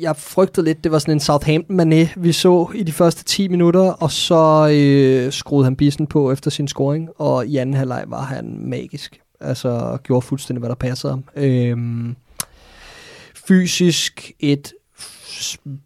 jeg 0.00 0.16
frygtede 0.16 0.66
lidt, 0.66 0.84
det 0.84 0.92
var 0.92 0.98
sådan 0.98 1.14
en 1.14 1.20
Southampton 1.20 1.80
mané, 1.80 2.08
vi 2.16 2.32
så 2.32 2.70
i 2.74 2.82
de 2.82 2.92
første 2.92 3.24
10 3.24 3.48
minutter, 3.48 3.80
og 3.80 4.10
så 4.10 4.70
øh, 4.72 5.32
skruede 5.32 5.64
han 5.64 5.76
bissen 5.76 6.06
på 6.06 6.32
efter 6.32 6.50
sin 6.50 6.68
scoring, 6.68 7.08
og 7.16 7.46
i 7.46 7.56
anden 7.56 7.74
halvleg 7.74 8.04
var 8.06 8.22
han 8.22 8.58
magisk. 8.60 9.20
Altså 9.40 9.98
gjorde 10.02 10.26
fuldstændig, 10.26 10.58
hvad 10.58 10.68
der 10.68 10.74
passede 10.74 11.12
ham. 11.12 11.24
Øhm, 11.36 12.16
fysisk 13.46 14.32
et 14.40 14.72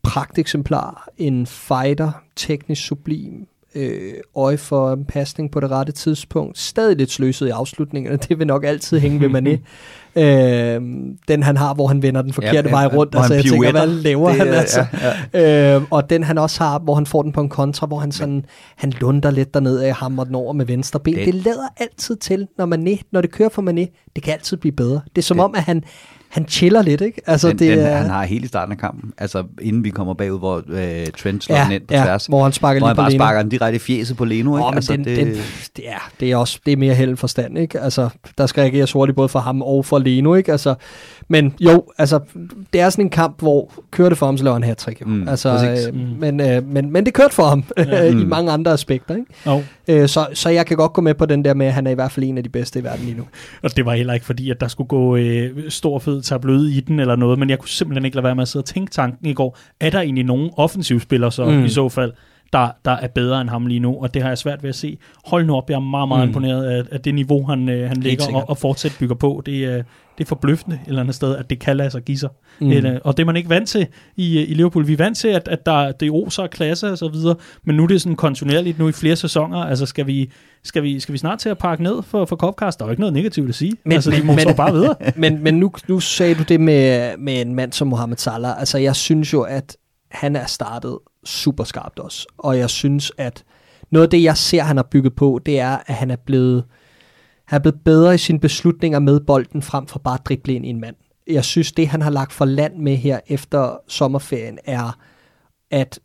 pragteksemplar, 0.03 1.09
en 1.17 1.47
fighter, 1.47 2.13
teknisk 2.37 2.87
sublim, 2.87 3.47
øh, 3.75 4.15
øje 4.37 4.59
for 4.59 4.93
en 4.93 5.05
pasning 5.05 5.51
på 5.51 5.61
det 5.61 5.71
rette 5.71 5.93
tidspunkt. 5.93 6.59
Stadig 6.59 6.97
lidt 6.97 7.11
sløset 7.11 7.47
i 7.47 7.51
afslutningerne. 7.51 8.17
Det 8.29 8.39
vil 8.39 8.47
nok 8.47 8.65
altid 8.65 8.99
hænge 8.99 9.21
ved 9.21 9.29
Mané. 9.29 9.59
øh, 10.23 10.83
den 11.29 11.43
han 11.43 11.57
har, 11.57 11.75
hvor 11.75 11.87
han 11.87 12.03
vender 12.03 12.23
den 12.23 12.33
forkerte 12.33 12.69
ja, 12.69 12.75
vej 12.75 12.87
rundt. 12.87 13.15
Altså, 13.17 13.35
jeg 13.35 13.45
tænker, 13.45 13.71
hvad 13.71 13.87
laver 13.87 14.29
det, 14.29 14.39
han 14.39 14.49
altså? 14.49 14.87
Ja, 15.33 15.41
ja. 15.41 15.77
Øh, 15.77 15.83
og 15.91 16.11
den 16.11 16.23
han 16.23 16.39
også 16.39 16.65
har, 16.65 16.79
hvor 16.79 16.95
han 16.95 17.07
får 17.07 17.23
den 17.23 17.33
på 17.33 17.41
en 17.41 17.49
kontra, 17.49 17.87
hvor 17.87 17.99
han 17.99 18.13
sådan, 18.13 18.45
han 18.77 18.91
lunder 18.91 19.31
lidt 19.31 19.55
derned 19.55 19.79
af 19.79 19.95
hammer 19.95 20.25
den 20.25 20.35
over 20.35 20.53
med 20.53 20.67
venstre 20.67 21.01
ben. 21.01 21.15
Det, 21.15 21.27
det 21.27 21.35
lader 21.35 21.69
altid 21.77 22.17
til, 22.17 22.49
når, 22.59 22.67
Mané, 22.67 23.09
når 23.13 23.21
det 23.21 23.31
kører 23.31 23.49
for 23.49 23.63
Mané. 23.63 24.11
Det 24.17 24.23
kan 24.23 24.33
altid 24.33 24.57
blive 24.57 24.73
bedre. 24.73 25.01
Det 25.17 25.23
er 25.23 25.27
som 25.27 25.37
det. 25.37 25.45
om, 25.45 25.55
at 25.55 25.63
han, 25.63 25.85
han 26.29 26.49
chiller 26.49 26.83
lidt, 26.83 27.01
ikke? 27.01 27.21
Altså, 27.27 27.49
den, 27.49 27.59
det 27.59 27.77
den, 27.79 27.87
er... 27.87 27.97
Han 27.97 28.11
har 28.11 28.25
helt 28.25 28.45
i 28.45 28.49
starten 28.49 28.73
af 28.73 28.79
kampen, 28.79 29.13
altså 29.19 29.45
inden 29.61 29.85
vi 29.85 29.91
kommer 29.91 30.15
bagud, 30.15 30.39
hvor 30.39 30.63
øh, 30.69 31.07
Trent 31.07 31.45
slår 31.45 31.57
ja, 31.57 31.65
den 31.65 31.73
ind 31.73 31.87
på 31.87 31.95
ja, 31.95 32.05
tværs. 32.05 32.27
hvor 32.27 32.43
han 32.43 32.53
sparker 32.53 32.81
hvor 32.81 32.87
han 32.87 32.97
bare 32.97 33.13
sparker 33.13 33.43
den 33.43 33.51
direkte 33.51 33.77
i 33.77 33.79
fjeset 33.79 34.17
på 34.17 34.25
Leno, 34.25 34.57
ikke? 34.57 34.67
Oh, 34.67 34.75
altså, 34.75 34.93
den, 34.93 35.05
det... 35.05 35.17
Den, 35.17 35.37
det, 35.77 35.89
er, 35.89 36.11
det 36.21 36.31
er 36.31 36.37
også 36.37 36.61
det 36.67 36.73
er 36.73 36.77
mere 36.77 36.95
held 36.95 37.17
forstand, 37.17 37.59
ikke? 37.59 37.81
Altså, 37.81 38.09
der 38.39 38.47
skal 38.47 38.61
reageres 38.61 38.93
hurtigt 38.93 39.17
både 39.17 39.29
for 39.29 39.39
ham 39.39 39.63
og 39.63 39.85
for 39.85 39.99
Leno, 39.99 40.35
ikke? 40.35 40.53
Altså, 40.53 40.75
men 41.29 41.55
jo, 41.61 41.85
altså, 41.99 42.21
det 42.73 42.81
er 42.81 42.91
sådan 42.91 43.05
en 43.05 43.11
kamp, 43.11 43.41
hvor 43.41 43.73
kører 43.91 44.09
det 44.09 44.19
for 44.19 44.27
ham, 44.27 44.39
så 44.39 44.45
laver 44.45 44.55
han 44.55 44.65
hat-trick. 44.65 45.07
Mm, 45.07 45.29
altså, 45.29 45.49
øh, 45.89 45.95
mm. 45.95 46.01
men, 46.19 46.41
øh, 46.41 46.67
men, 46.67 46.93
men 46.93 47.07
det 47.07 47.15
kørte 47.15 47.35
for 47.35 47.43
ham 47.43 47.65
ja. 47.77 48.03
i 48.11 48.15
mm. 48.15 48.21
mange 48.21 48.53
andre 48.53 48.73
aspekter, 48.73 49.15
ikke? 49.17 49.27
Oh. 49.47 49.63
Øh, 49.89 50.09
så, 50.09 50.27
så 50.35 50.49
jeg 50.49 50.67
kan 50.67 50.77
godt 50.77 50.93
gå 50.93 51.01
med 51.01 51.15
på 51.15 51.27
den 51.27 51.45
der 51.45 51.55
med, 51.55 51.67
at 51.67 51.73
han 51.73 51.87
er 51.87 51.91
i 51.91 51.95
hvert 51.95 52.13
fald 52.13 52.27
en 52.27 52.39
af 52.39 52.45
de 52.45 52.49
bedste 52.49 52.79
i 52.79 52.85
verden 52.85 53.05
lige 53.05 53.17
nu. 53.17 53.25
Og 53.63 53.77
det 53.77 53.87
var 53.87 53.95
heller 53.95 54.15
ikke 54.15 54.27
fordi, 54.27 54.51
at 54.51 54.61
der 54.61 54.69
skulle 54.69 54.89
gå 54.89 55.17
øh, 55.17 55.71
stor 55.71 55.99
fed 55.99 56.23
tabloid 56.23 56.69
i 56.69 56.81
den 56.81 57.01
eller 57.01 57.17
noget, 57.17 57.39
men 57.39 57.51
jeg 57.51 57.59
kunne 57.59 57.69
simpelthen 57.69 58.05
ikke 58.05 58.17
lade 58.17 58.25
være 58.25 58.35
med 58.35 58.43
at 58.43 58.49
sidde 58.49 58.63
og 58.63 58.67
tænke 58.67 58.91
tanken 58.91 59.27
i 59.27 59.35
går. 59.35 59.59
Er 59.81 59.91
der 59.91 60.01
egentlig 60.01 60.25
nogen 60.25 60.51
offensivspillere 60.57 61.33
så 61.33 61.45
mm. 61.45 61.65
i 61.65 61.69
så 61.69 61.89
fald, 61.89 62.13
der, 62.53 62.69
der 62.85 62.91
er 62.91 63.09
bedre 63.09 63.41
end 63.41 63.51
ham 63.51 63.67
lige 63.67 63.81
nu, 63.81 64.03
og 64.03 64.15
det 64.15 64.23
har 64.23 64.29
jeg 64.29 64.39
svært 64.39 64.63
ved 64.63 64.69
at 64.69 64.75
se. 64.75 64.99
Hold 65.27 65.47
nu 65.47 65.57
op, 65.57 65.71
jeg 65.71 65.77
er 65.77 65.81
meget, 65.81 66.09
meget 66.09 66.25
mm. 66.25 66.29
imponeret 66.29 66.65
af, 66.65 66.83
af 66.91 67.01
det 67.01 67.15
niveau, 67.15 67.47
han, 67.47 67.69
øh, 67.69 67.89
han 67.89 67.97
ligger 67.97 68.37
og, 68.37 68.49
og 68.49 68.59
fortsat 68.59 68.97
bygger 69.01 69.15
på. 69.15 69.43
Det, 69.47 69.69
øh, 69.69 69.85
det 70.19 70.25
er 70.25 70.29
forbløffende 70.29 70.81
et 70.83 70.89
eller 70.89 71.01
andet 71.01 71.15
sted, 71.15 71.37
at 71.37 71.51
det 71.51 71.59
kan 71.59 71.77
lade 71.77 71.91
sig 71.91 72.03
give 72.03 72.19
sig. 72.19 72.29
Mm. 72.61 72.71
Et, 72.71 72.85
øh, 72.85 72.99
og 73.05 73.17
det 73.17 73.23
er 73.23 73.27
man 73.27 73.37
ikke 73.37 73.49
vant 73.49 73.69
til 73.69 73.87
i, 74.17 74.45
i 74.45 74.55
Liverpool. 74.55 74.87
Vi 74.87 74.93
er 74.93 74.97
vant 74.97 75.17
til, 75.17 75.29
at, 75.29 75.49
at 75.49 75.67
der, 75.67 75.93
det 75.93 76.11
oser 76.11 76.47
klasse 76.47 76.91
og 76.91 76.99
så 76.99 77.09
videre, 77.09 77.37
men 77.65 77.77
nu 77.77 77.83
er 77.83 77.87
det 77.87 78.01
sådan 78.01 78.17
kontinuerligt 78.17 78.79
nu 78.79 78.89
i 78.89 78.93
flere 78.93 79.17
sæsoner. 79.17 79.59
Altså 79.59 79.87
skal 79.87 80.07
vi, 80.07 80.31
skal 80.65 80.83
vi, 80.83 81.01
skal 81.01 81.13
vi 81.13 81.19
snart 81.19 81.39
til 81.39 81.49
at 81.49 81.59
pakke 81.59 81.83
ned 81.83 82.03
for, 82.03 82.25
for 82.25 82.37
Copcast? 82.37 82.79
Der 82.79 82.85
er 82.85 82.89
jo 82.89 82.91
ikke 82.91 83.01
noget 83.01 83.13
negativt 83.13 83.49
at 83.49 83.55
sige. 83.55 83.73
Men, 83.85 83.93
altså, 83.93 84.11
de 84.11 84.23
må 84.23 84.35
men, 84.35 84.57
bare 84.57 84.73
videre. 84.73 84.95
men, 85.17 85.43
men 85.43 85.55
nu, 85.55 85.73
nu 85.89 86.01
sagde 86.01 86.35
du 86.35 86.43
det 86.43 86.61
med, 86.61 87.17
med 87.19 87.41
en 87.41 87.55
mand 87.55 87.73
som 87.73 87.89
Mohamed 87.89 88.17
Salah. 88.17 88.61
Altså 88.61 88.79
jeg 88.79 88.97
synes 88.97 89.33
jo, 89.33 89.43
at 89.43 89.77
han 90.11 90.37
er 90.37 90.47
startet 90.47 90.99
super 91.25 91.65
skarpt 91.65 91.99
også. 91.99 92.27
Og 92.39 92.59
jeg 92.59 92.71
synes, 92.71 93.13
at 93.19 93.45
noget 93.91 94.07
af 94.07 94.11
det, 94.11 94.23
jeg 94.23 94.37
ser, 94.37 94.63
han 94.63 94.77
har 94.77 94.89
bygget 94.91 95.15
på, 95.15 95.41
det 95.47 95.61
er, 95.61 95.79
at 95.87 95.95
han 95.95 96.11
er 96.11 96.17
blevet, 96.17 96.65
han 97.45 97.57
er 97.57 97.63
blevet 97.63 97.81
bedre 97.85 98.15
i 98.15 98.19
sine 98.19 98.41
beslutninger 98.41 98.99
med 98.99 99.21
bolden, 99.21 99.63
frem 99.63 99.87
for 99.87 99.99
bare 99.99 100.15
at 100.15 100.27
drible 100.27 100.55
ind 100.55 100.67
i 100.67 100.69
en 100.69 100.81
mand. 100.81 100.97
Jeg 101.27 101.45
synes, 101.45 101.73
det 101.73 101.89
han 101.89 102.03
har 102.03 102.11
lagt 102.11 102.33
for 102.33 102.45
land 102.45 102.77
med 102.77 102.97
her 102.97 103.21
efter 103.27 103.77
sommerferien, 103.89 104.59
er, 104.65 104.99
at 105.71 106.01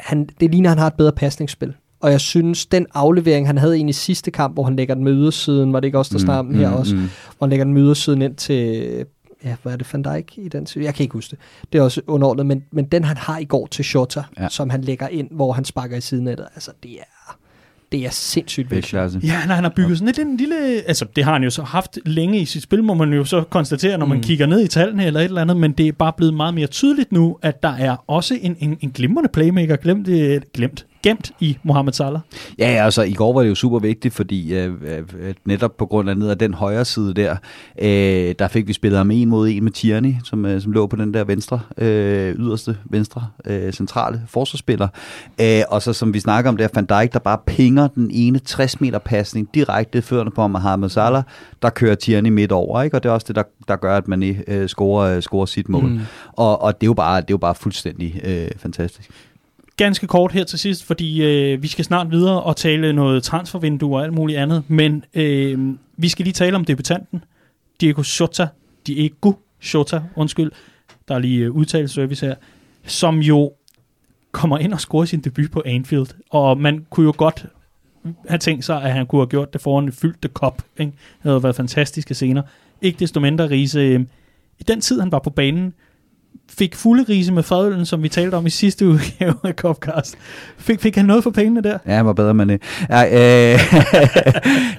han, 0.00 0.28
det 0.40 0.50
ligner, 0.50 0.70
at 0.70 0.76
han 0.76 0.78
har 0.78 0.86
et 0.86 0.94
bedre 0.94 1.12
pasningsspil. 1.12 1.74
Og 2.00 2.10
jeg 2.10 2.20
synes, 2.20 2.66
den 2.66 2.86
aflevering, 2.94 3.46
han 3.46 3.58
havde 3.58 3.80
i 3.80 3.92
sidste 3.92 4.30
kamp, 4.30 4.54
hvor 4.54 4.64
han 4.64 4.76
lægger 4.76 4.94
den 4.94 5.04
med 5.04 5.12
ydersiden, 5.12 5.72
var 5.72 5.80
det 5.80 5.88
ikke 5.88 5.98
også, 5.98 6.10
der 6.12 6.18
mm, 6.18 6.24
snakkede 6.24 6.54
mm, 6.54 6.60
her 6.60 6.70
også, 6.70 6.94
mm. 6.96 7.00
hvor 7.38 7.46
han 7.46 7.50
lægger 7.50 7.64
den 7.64 7.74
med 7.74 7.82
ydersiden 7.82 8.22
ind 8.22 8.36
til 8.36 9.06
ja, 9.44 9.56
hvad 9.62 9.72
er 9.72 9.76
det, 9.76 9.92
Van 9.92 10.02
Dijk 10.02 10.38
i 10.38 10.48
den 10.48 10.66
Jeg 10.76 10.94
kan 10.94 11.04
ikke 11.04 11.12
huske 11.12 11.30
det. 11.30 11.38
Det 11.72 11.78
er 11.78 11.82
også 11.82 12.00
underordnet, 12.06 12.46
men, 12.46 12.64
men 12.72 12.84
den 12.84 13.04
han 13.04 13.16
har 13.16 13.38
i 13.38 13.44
går 13.44 13.66
til 13.66 13.84
Shota, 13.84 14.22
ja. 14.38 14.48
som 14.48 14.70
han 14.70 14.80
lægger 14.80 15.08
ind, 15.08 15.28
hvor 15.30 15.52
han 15.52 15.64
sparker 15.64 15.96
i 15.96 16.00
siden 16.00 16.28
af 16.28 16.36
det, 16.36 16.46
altså 16.54 16.70
det 16.82 16.92
er, 16.92 17.38
det 17.92 18.06
er 18.06 18.10
sindssygt 18.10 18.70
vigtigt. 18.70 18.94
Ja, 18.94 19.46
nej, 19.46 19.54
han 19.54 19.64
har 19.64 19.72
bygget 19.76 19.98
sådan 19.98 20.06
lidt 20.06 20.18
en 20.18 20.36
lille... 20.36 20.56
Altså, 20.86 21.06
det 21.16 21.24
har 21.24 21.32
han 21.32 21.42
jo 21.42 21.50
så 21.50 21.62
haft 21.62 21.98
længe 22.04 22.40
i 22.40 22.44
sit 22.44 22.62
spil, 22.62 22.84
må 22.84 22.94
man 22.94 23.12
jo 23.12 23.24
så 23.24 23.42
konstatere, 23.50 23.98
når 23.98 24.06
man 24.06 24.16
mm. 24.16 24.22
kigger 24.22 24.46
ned 24.46 24.64
i 24.64 24.68
tallene 24.68 25.06
eller 25.06 25.20
et 25.20 25.24
eller 25.24 25.40
andet, 25.40 25.56
men 25.56 25.72
det 25.72 25.88
er 25.88 25.92
bare 25.92 26.12
blevet 26.16 26.34
meget 26.34 26.54
mere 26.54 26.66
tydeligt 26.66 27.12
nu, 27.12 27.38
at 27.42 27.62
der 27.62 27.72
er 27.72 27.96
også 28.06 28.38
en, 28.42 28.56
en, 28.58 28.78
en 28.80 28.90
glimrende 28.90 29.30
playmaker, 29.32 29.76
glemt, 29.76 30.08
glemt, 30.54 30.86
gemt 31.02 31.32
i 31.40 31.58
Mohamed 31.62 31.92
Salah. 31.92 32.20
Ja, 32.58 32.64
altså 32.64 33.02
i 33.02 33.12
går 33.12 33.32
var 33.32 33.42
det 33.42 33.48
jo 33.48 33.54
super 33.54 33.78
vigtigt, 33.78 34.14
fordi 34.14 34.54
øh, 34.54 34.72
øh, 34.82 35.34
netop 35.44 35.76
på 35.76 35.86
grund 35.86 36.10
af 36.10 36.16
ned 36.16 36.28
af 36.28 36.38
den 36.38 36.54
højre 36.54 36.84
side 36.84 37.14
der, 37.14 37.36
øh, 37.78 38.34
der 38.38 38.48
fik 38.48 38.68
vi 38.68 38.72
spillet 38.72 38.98
ham 38.98 39.10
en 39.10 39.28
mod 39.28 39.48
en 39.48 39.64
med 39.64 39.72
Tierney, 39.72 40.14
som, 40.24 40.46
øh, 40.46 40.62
som 40.62 40.72
lå 40.72 40.86
på 40.86 40.96
den 40.96 41.14
der 41.14 41.24
venstre, 41.24 41.60
øh, 41.78 42.34
yderste 42.34 42.76
venstre 42.84 43.26
øh, 43.46 43.72
centrale 43.72 44.22
forsvarsspiller. 44.28 44.88
Øh, 45.40 45.62
og 45.68 45.82
så 45.82 45.92
som 45.92 46.14
vi 46.14 46.20
snakker 46.20 46.48
om 46.48 46.56
der, 46.56 46.68
Van 46.74 46.84
Dijk, 46.84 47.12
der 47.12 47.18
bare 47.18 47.38
pinger 47.46 47.88
den 47.88 48.10
ene 48.10 48.38
60 48.38 48.80
meter 48.80 48.98
pasning 48.98 49.48
direkte 49.54 50.02
førende 50.02 50.32
på 50.32 50.46
Mohamed 50.46 50.88
Salah, 50.88 51.22
der 51.62 51.70
kører 51.70 51.94
Tierney 51.94 52.30
midt 52.30 52.52
over, 52.52 52.82
ikke? 52.82 52.96
og 52.96 53.02
det 53.02 53.08
er 53.08 53.12
også 53.12 53.26
det, 53.28 53.36
der, 53.36 53.42
der 53.68 53.76
gør, 53.76 53.96
at 53.96 54.08
man 54.08 54.22
øh, 54.48 54.68
scorer, 54.68 55.16
øh, 55.16 55.22
scorer 55.22 55.46
sit 55.46 55.68
mål. 55.68 55.84
Mm. 55.84 56.00
Og, 56.32 56.62
og 56.62 56.80
det, 56.80 56.86
er 56.86 56.88
jo 56.88 56.94
bare, 56.94 57.16
det 57.20 57.30
er 57.30 57.34
jo 57.34 57.36
bare 57.36 57.54
fuldstændig 57.54 58.20
øh, 58.24 58.50
fantastisk 58.56 59.10
ganske 59.76 60.06
kort 60.06 60.32
her 60.32 60.44
til 60.44 60.58
sidst, 60.58 60.84
fordi 60.84 61.22
øh, 61.22 61.62
vi 61.62 61.68
skal 61.68 61.84
snart 61.84 62.10
videre 62.10 62.42
og 62.42 62.56
tale 62.56 62.92
noget 62.92 63.22
transfervindue 63.22 63.96
og 63.96 64.02
alt 64.04 64.12
muligt 64.12 64.38
andet, 64.38 64.62
men 64.68 65.04
øh, 65.14 65.74
vi 65.96 66.08
skal 66.08 66.24
lige 66.24 66.32
tale 66.32 66.56
om 66.56 66.64
debutanten, 66.64 67.24
Diego 67.80 68.02
Sota, 68.02 68.48
Diego 68.86 69.32
Sota, 69.60 70.02
undskyld, 70.16 70.50
der 71.08 71.14
er 71.14 71.18
lige 71.18 71.44
øh, 71.44 71.50
udtaleservice 71.50 72.26
her, 72.26 72.34
som 72.86 73.18
jo 73.18 73.52
kommer 74.32 74.58
ind 74.58 74.72
og 74.72 74.80
scorer 74.80 75.04
sin 75.04 75.20
debut 75.20 75.50
på 75.50 75.62
Anfield, 75.66 76.06
og 76.30 76.58
man 76.58 76.86
kunne 76.90 77.06
jo 77.06 77.14
godt 77.16 77.46
have 78.28 78.38
tænkt 78.38 78.64
sig, 78.64 78.82
at 78.82 78.92
han 78.92 79.06
kunne 79.06 79.20
have 79.20 79.28
gjort 79.28 79.52
det 79.52 79.60
foran 79.60 79.84
en 79.84 79.92
fyldte 79.92 80.28
kop. 80.28 80.62
Ikke? 80.78 80.92
Det 80.92 81.30
havde 81.30 81.42
været 81.42 81.56
fantastiske 81.56 82.14
scener. 82.14 82.42
Ikke 82.82 82.98
desto 82.98 83.20
mindre, 83.20 83.50
Riese, 83.50 83.80
øh, 83.80 84.00
i 84.58 84.62
den 84.62 84.80
tid, 84.80 85.00
han 85.00 85.12
var 85.12 85.18
på 85.18 85.30
banen, 85.30 85.74
fik 86.58 86.76
fulde 86.76 87.04
rise 87.08 87.32
med 87.32 87.42
fadølen, 87.42 87.86
som 87.86 88.02
vi 88.02 88.08
talte 88.08 88.34
om 88.34 88.46
i 88.46 88.50
sidste 88.50 88.88
udgave 88.88 89.34
af 89.44 89.54
Copcast. 89.54 90.16
Fik, 90.58 90.80
fik 90.80 90.96
han 90.96 91.04
noget 91.04 91.22
for 91.22 91.30
pengene 91.30 91.62
der? 91.62 91.78
Ja, 91.86 91.96
han 91.96 92.06
var 92.06 92.12
bedre 92.12 92.34
med 92.34 92.46
det. 92.46 92.62
Ja, 92.90 93.04
øh, 93.04 93.54
øh 93.54 93.82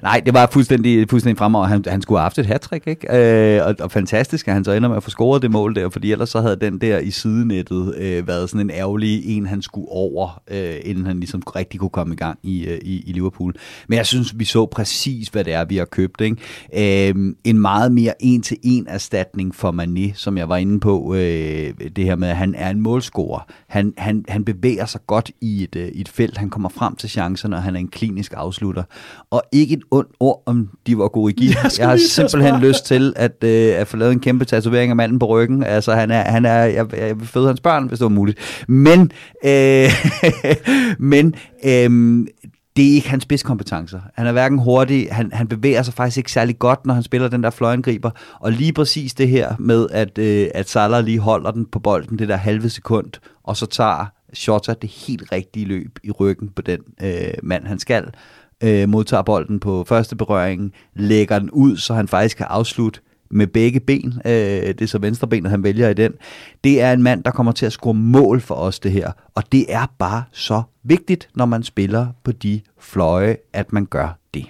nej, 0.03 0.21
det 0.25 0.33
var 0.33 0.49
fuldstændig, 0.51 1.09
fuldstændig 1.09 1.37
fremover. 1.37 1.65
Han, 1.65 1.83
han 1.87 2.01
skulle 2.01 2.19
have 2.19 2.23
haft 2.23 2.39
et 2.39 2.45
hattrick, 2.45 2.87
ikke? 2.87 3.57
Øh, 3.57 3.65
og, 3.67 3.75
og, 3.79 3.91
fantastisk, 3.91 4.47
at 4.47 4.53
han 4.53 4.63
så 4.63 4.71
ender 4.71 4.89
med 4.89 4.97
at 4.97 5.03
få 5.03 5.09
scoret 5.09 5.41
det 5.41 5.51
mål 5.51 5.75
der, 5.75 5.89
fordi 5.89 6.11
ellers 6.11 6.29
så 6.29 6.41
havde 6.41 6.55
den 6.61 6.81
der 6.81 6.99
i 6.99 7.11
sidenettet 7.11 7.95
øh, 7.97 8.27
været 8.27 8.49
sådan 8.49 8.61
en 8.61 8.71
ærgerlig 8.71 9.37
en, 9.37 9.45
han 9.45 9.61
skulle 9.61 9.87
over, 9.89 10.41
øh, 10.51 10.75
inden 10.83 11.05
han 11.05 11.19
ligesom 11.19 11.41
rigtig 11.55 11.79
kunne 11.79 11.89
komme 11.89 12.13
i 12.13 12.17
gang 12.17 12.39
i, 12.43 12.65
øh, 12.65 12.79
i, 12.81 13.03
i 13.05 13.11
Liverpool. 13.11 13.53
Men 13.87 13.97
jeg 13.97 14.05
synes, 14.05 14.39
vi 14.39 14.45
så 14.45 14.65
præcis, 14.65 15.27
hvad 15.27 15.43
det 15.43 15.53
er, 15.53 15.65
vi 15.65 15.77
har 15.77 15.85
købt. 15.85 16.21
Ikke? 16.21 17.09
Øh, 17.09 17.33
en 17.43 17.59
meget 17.59 17.91
mere 17.91 18.13
en-til-en 18.19 18.87
erstatning 18.87 19.55
for 19.55 19.71
Mané, 19.71 20.11
som 20.15 20.37
jeg 20.37 20.49
var 20.49 20.57
inde 20.57 20.79
på 20.79 21.15
øh, 21.15 21.62
øh, 21.63 21.89
det 21.95 22.05
her 22.05 22.15
med, 22.15 22.27
at 22.27 22.35
han 22.35 22.55
er 22.55 22.69
en 22.69 22.81
målscorer. 22.81 23.47
Han, 23.67 23.93
han, 23.97 24.25
han 24.27 24.45
bevæger 24.45 24.85
sig 24.85 25.01
godt 25.07 25.31
i 25.41 25.63
et, 25.63 25.75
øh, 25.75 25.87
i 25.87 26.01
et 26.01 26.09
felt. 26.09 26.37
Han 26.37 26.49
kommer 26.49 26.69
frem 26.69 26.95
til 26.95 27.09
chancerne, 27.09 27.55
og 27.55 27.63
han 27.63 27.75
er 27.75 27.79
en 27.79 27.87
klinisk 27.87 28.33
afslutter. 28.35 28.83
Og 29.31 29.43
ikke 29.51 29.73
et 29.73 29.83
ondt 29.91 30.11
ord 30.19 30.43
om 30.45 30.69
Divock 30.87 31.17
Origi. 31.17 31.47
Jeg 31.47 31.55
Jeg, 31.63 31.71
skulle 31.71 31.83
jeg 31.83 31.89
har 31.89 31.97
simpelthen 32.09 32.61
lyst 32.61 32.85
til 32.85 33.13
at, 33.15 33.43
øh, 33.43 33.75
at 33.75 33.87
få 33.87 33.97
lavet 33.97 34.11
en 34.11 34.19
kæmpe 34.19 34.45
tatovering 34.45 34.89
af 34.89 34.95
manden 34.95 35.19
på 35.19 35.25
ryggen. 35.25 35.63
Altså, 35.63 35.93
han 35.93 36.11
er, 36.11 36.21
han 36.21 36.45
er, 36.45 36.63
jeg, 36.63 36.97
jeg 36.97 37.19
vil 37.19 37.27
føde 37.27 37.47
hans 37.47 37.59
børn, 37.59 37.87
hvis 37.87 37.99
det 37.99 38.05
var 38.05 38.09
muligt. 38.09 38.65
Men, 38.67 39.11
øh, 39.45 39.89
men 41.13 41.35
øh, 41.65 42.25
det 42.75 42.91
er 42.91 42.95
ikke 42.95 43.09
hans 43.09 43.23
spidskompetencer. 43.23 43.99
Han 44.13 44.27
er 44.27 44.31
hverken 44.31 44.59
hurtig, 44.59 45.07
han, 45.11 45.31
han 45.33 45.47
bevæger 45.47 45.83
sig 45.83 45.93
faktisk 45.93 46.17
ikke 46.17 46.31
særlig 46.31 46.59
godt, 46.59 46.85
når 46.85 46.93
han 46.93 47.03
spiller 47.03 47.27
den 47.27 47.43
der 47.43 47.49
fløjangriber. 47.49 48.11
Og 48.39 48.51
lige 48.51 48.73
præcis 48.73 49.13
det 49.13 49.27
her 49.27 49.55
med, 49.59 49.87
at, 49.91 50.17
øh, 50.17 50.47
at 50.53 50.69
Salah 50.69 51.05
lige 51.05 51.19
holder 51.19 51.51
den 51.51 51.65
på 51.65 51.79
bolden, 51.79 52.19
det 52.19 52.27
der 52.27 52.35
halve 52.35 52.69
sekund, 52.69 53.11
og 53.43 53.57
så 53.57 53.65
tager 53.65 54.05
Shota 54.33 54.73
det 54.81 54.89
helt 54.89 55.31
rigtige 55.31 55.65
løb 55.65 55.99
i 56.03 56.11
ryggen 56.11 56.49
på 56.49 56.61
den 56.61 56.79
øh, 57.01 57.33
mand, 57.43 57.65
han 57.65 57.79
skal. 57.79 58.07
Øh, 58.63 58.89
modtager 58.89 59.23
bolden 59.23 59.59
på 59.59 59.83
første 59.87 60.15
berøring, 60.15 60.73
lægger 60.95 61.39
den 61.39 61.49
ud, 61.51 61.77
så 61.77 61.93
han 61.93 62.07
faktisk 62.07 62.37
kan 62.37 62.45
afslutte 62.49 62.99
med 63.33 63.47
begge 63.47 63.79
ben. 63.79 64.21
Øh, 64.25 64.31
det 64.31 64.81
er 64.81 64.85
så 64.85 64.97
venstre 64.97 65.27
benet, 65.27 65.51
han 65.51 65.63
vælger 65.63 65.89
i 65.89 65.93
den. 65.93 66.13
Det 66.63 66.81
er 66.81 66.93
en 66.93 67.03
mand, 67.03 67.23
der 67.23 67.31
kommer 67.31 67.51
til 67.51 67.65
at 67.65 67.71
score 67.71 67.93
mål 67.93 68.41
for 68.41 68.55
os, 68.55 68.79
det 68.79 68.91
her. 68.91 69.11
Og 69.35 69.43
det 69.51 69.65
er 69.69 69.85
bare 69.99 70.23
så 70.31 70.61
vigtigt, 70.83 71.29
når 71.35 71.45
man 71.45 71.63
spiller 71.63 72.07
på 72.23 72.31
de 72.31 72.61
fløje, 72.79 73.37
at 73.53 73.73
man 73.73 73.85
gør 73.85 74.17
det. 74.33 74.45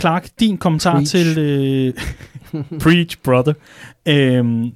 Clark, 0.00 0.28
din 0.40 0.58
kommentar 0.58 0.92
Preach. 0.92 1.10
til... 1.10 1.38
Øh, 1.38 1.94
preach, 2.82 3.18
brother. 3.24 3.52
Øhm, 4.08 4.72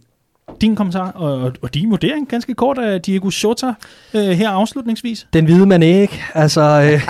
din 0.61 0.77
kommentar 0.77 1.11
og, 1.11 1.53
og, 1.63 1.75
din 1.75 1.91
vurdering, 1.91 2.29
ganske 2.29 2.55
kort, 2.55 2.79
af 2.79 3.03
Diego 3.03 3.31
Jota 3.45 3.75
øh, 4.15 4.23
her 4.23 4.51
afslutningsvis. 4.51 5.27
Den 5.33 5.45
hvide 5.45 5.67
man 5.67 5.83
ikke. 5.83 6.23
Altså, 6.35 6.61
øh, 6.63 7.01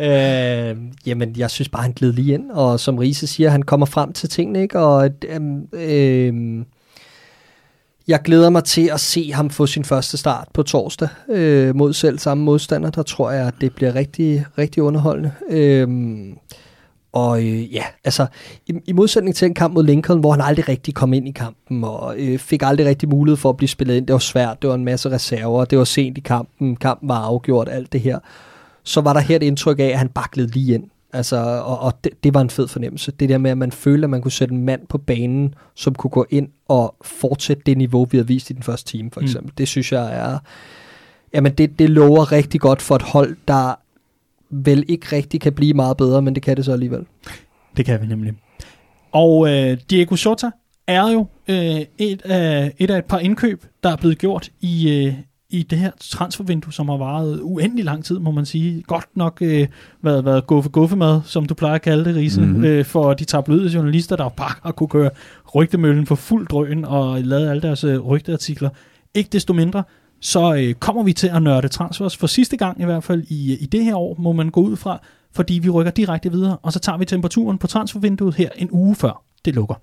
øh, 0.06 0.76
jamen, 1.06 1.34
jeg 1.36 1.50
synes 1.50 1.68
bare, 1.68 1.82
han 1.82 1.92
gled 1.92 2.12
lige 2.12 2.34
ind, 2.34 2.50
og 2.50 2.80
som 2.80 2.98
Riese 2.98 3.26
siger, 3.26 3.50
han 3.50 3.62
kommer 3.62 3.86
frem 3.86 4.12
til 4.12 4.28
tingene, 4.28 4.62
ikke? 4.62 4.78
Og 4.78 5.10
øh, 5.28 5.40
øh, 5.72 6.64
jeg 8.08 8.22
glæder 8.22 8.50
mig 8.50 8.64
til 8.64 8.90
at 8.92 9.00
se 9.00 9.32
ham 9.32 9.50
få 9.50 9.66
sin 9.66 9.84
første 9.84 10.16
start 10.16 10.48
på 10.54 10.62
torsdag 10.62 11.08
øh, 11.28 11.76
mod 11.76 11.92
selv 11.92 12.18
samme 12.18 12.44
modstander. 12.44 12.90
Der 12.90 13.02
tror 13.02 13.30
jeg, 13.30 13.46
at 13.46 13.54
det 13.60 13.74
bliver 13.74 13.94
rigtig, 13.94 14.44
rigtig 14.58 14.82
underholdende. 14.82 15.32
Øh, 15.50 15.88
og 17.12 17.42
øh, 17.42 17.74
ja, 17.74 17.84
altså 18.04 18.26
i, 18.66 18.72
i 18.86 18.92
modsætning 18.92 19.36
til 19.36 19.46
en 19.46 19.54
kamp 19.54 19.74
mod 19.74 19.84
Lincoln, 19.84 20.20
hvor 20.20 20.30
han 20.30 20.40
aldrig 20.40 20.68
rigtig 20.68 20.94
kom 20.94 21.12
ind 21.12 21.28
i 21.28 21.32
kampen, 21.32 21.84
og 21.84 22.14
øh, 22.18 22.38
fik 22.38 22.62
aldrig 22.64 22.86
rigtig 22.86 23.08
mulighed 23.08 23.36
for 23.36 23.50
at 23.50 23.56
blive 23.56 23.68
spillet 23.68 23.96
ind. 23.96 24.06
Det 24.06 24.12
var 24.12 24.18
svært, 24.18 24.62
det 24.62 24.68
var 24.68 24.74
en 24.74 24.84
masse 24.84 25.10
reserver, 25.10 25.64
det 25.64 25.78
var 25.78 25.84
sent 25.84 26.18
i 26.18 26.20
kampen, 26.20 26.76
kampen 26.76 27.08
var 27.08 27.18
afgjort, 27.18 27.68
alt 27.68 27.92
det 27.92 28.00
her. 28.00 28.18
Så 28.84 29.00
var 29.00 29.12
der 29.12 29.20
her 29.20 29.36
et 29.36 29.42
indtryk 29.42 29.78
af, 29.78 29.84
at 29.84 29.98
han 29.98 30.08
baklede 30.08 30.48
lige 30.48 30.74
ind. 30.74 30.84
Altså, 31.12 31.36
og, 31.64 31.78
og 31.80 31.92
det, 32.04 32.12
det 32.24 32.34
var 32.34 32.40
en 32.40 32.50
fed 32.50 32.68
fornemmelse. 32.68 33.12
Det 33.12 33.28
der 33.28 33.38
med, 33.38 33.50
at 33.50 33.58
man 33.58 33.72
følte, 33.72 34.04
at 34.04 34.10
man 34.10 34.22
kunne 34.22 34.32
sætte 34.32 34.54
en 34.54 34.64
mand 34.64 34.80
på 34.88 34.98
banen, 34.98 35.54
som 35.74 35.94
kunne 35.94 36.10
gå 36.10 36.26
ind 36.30 36.48
og 36.68 36.94
fortsætte 37.02 37.62
det 37.66 37.78
niveau, 37.78 38.04
vi 38.10 38.16
har 38.16 38.24
vist 38.24 38.50
i 38.50 38.52
den 38.52 38.62
første 38.62 38.90
time, 38.90 39.10
for 39.12 39.20
Mm. 39.20 39.24
eksempel. 39.24 39.48
Mm. 39.50 39.54
Det 39.58 39.68
synes 39.68 39.92
jeg 39.92 40.12
er... 40.16 40.38
Jamen, 41.34 41.52
det, 41.52 41.78
det 41.78 41.90
lover 41.90 42.32
rigtig 42.32 42.60
godt 42.60 42.82
for 42.82 42.96
et 42.96 43.02
hold, 43.02 43.36
der 43.48 43.74
vel 44.52 44.84
ikke 44.88 45.16
rigtig 45.16 45.40
kan 45.40 45.52
blive 45.52 45.74
meget 45.74 45.96
bedre, 45.96 46.22
men 46.22 46.34
det 46.34 46.42
kan 46.42 46.56
det 46.56 46.64
så 46.64 46.72
alligevel. 46.72 47.06
Det 47.76 47.84
kan 47.84 48.02
vi 48.02 48.06
nemlig. 48.06 48.32
Og 49.12 49.48
øh, 49.48 49.78
Diego 49.90 50.16
Jota 50.26 50.50
er 50.86 51.10
jo 51.10 51.26
øh, 51.48 51.80
et, 51.98 52.22
af, 52.24 52.72
et 52.78 52.90
af 52.90 52.98
et 52.98 53.04
par 53.04 53.18
indkøb, 53.18 53.64
der 53.82 53.90
er 53.90 53.96
blevet 53.96 54.18
gjort 54.18 54.50
i, 54.60 54.90
øh, 54.90 55.14
i 55.50 55.62
det 55.62 55.78
her 55.78 55.90
transfervindue, 56.00 56.72
som 56.72 56.88
har 56.88 56.96
varet 56.96 57.40
uendelig 57.42 57.84
lang 57.84 58.04
tid, 58.04 58.18
må 58.18 58.30
man 58.30 58.46
sige. 58.46 58.82
Godt 58.82 59.06
nok 59.14 59.38
øh, 59.40 59.68
været, 60.02 60.24
været 60.24 60.46
guffe 60.46 60.70
guffe 60.70 60.96
med, 60.96 61.20
som 61.24 61.46
du 61.46 61.54
plejer 61.54 61.74
at 61.74 61.82
kalde 61.82 62.04
det, 62.04 62.16
Riese, 62.16 62.40
mm-hmm. 62.40 62.56
Mhm. 62.56 62.64
øh, 62.64 62.84
for 62.84 63.14
de 63.14 63.24
tabloide 63.24 63.68
journalister, 63.74 64.16
der 64.16 64.28
bare 64.28 64.54
har 64.62 64.72
kunne 64.72 64.88
køre 64.88 65.10
rygtemøllen 65.54 66.06
for 66.06 66.14
fuld 66.14 66.46
drøn 66.46 66.84
og 66.84 67.20
lavet 67.20 67.48
alle 67.48 67.62
deres 67.62 67.84
øh, 67.84 67.98
rygteartikler. 68.00 68.70
Ikke 69.14 69.28
desto 69.32 69.52
mindre, 69.52 69.82
så 70.22 70.54
øh, 70.54 70.74
kommer 70.74 71.02
vi 71.02 71.12
til 71.12 71.28
at 71.28 71.42
nørde 71.42 71.68
transfers 71.68 72.16
for 72.16 72.26
sidste 72.26 72.56
gang 72.56 72.80
i 72.80 72.84
hvert 72.84 73.04
fald 73.04 73.24
i, 73.28 73.56
i 73.60 73.66
det 73.66 73.84
her 73.84 73.96
år, 73.96 74.16
må 74.18 74.32
man 74.32 74.48
gå 74.48 74.60
ud 74.60 74.76
fra, 74.76 75.00
fordi 75.34 75.54
vi 75.54 75.70
rykker 75.70 75.92
direkte 75.92 76.30
videre, 76.30 76.56
og 76.62 76.72
så 76.72 76.78
tager 76.78 76.98
vi 76.98 77.04
temperaturen 77.04 77.58
på 77.58 77.66
transfervinduet 77.66 78.34
her 78.34 78.48
en 78.56 78.68
uge 78.70 78.94
før 78.94 79.22
det 79.44 79.54
lukker. 79.54 79.74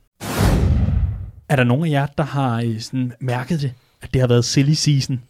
Er 1.49 1.55
der 1.55 1.63
nogen 1.63 1.85
af 1.85 1.89
jer, 1.89 2.07
der 2.17 2.23
har 2.23 2.61
øh, 2.61 2.79
sådan 2.79 3.13
mærket 3.19 3.61
det, 3.61 3.73
at 4.01 4.13
det 4.13 4.21
har 4.21 4.27
været 4.27 4.45
silly 4.45 4.73
season? 4.73 5.21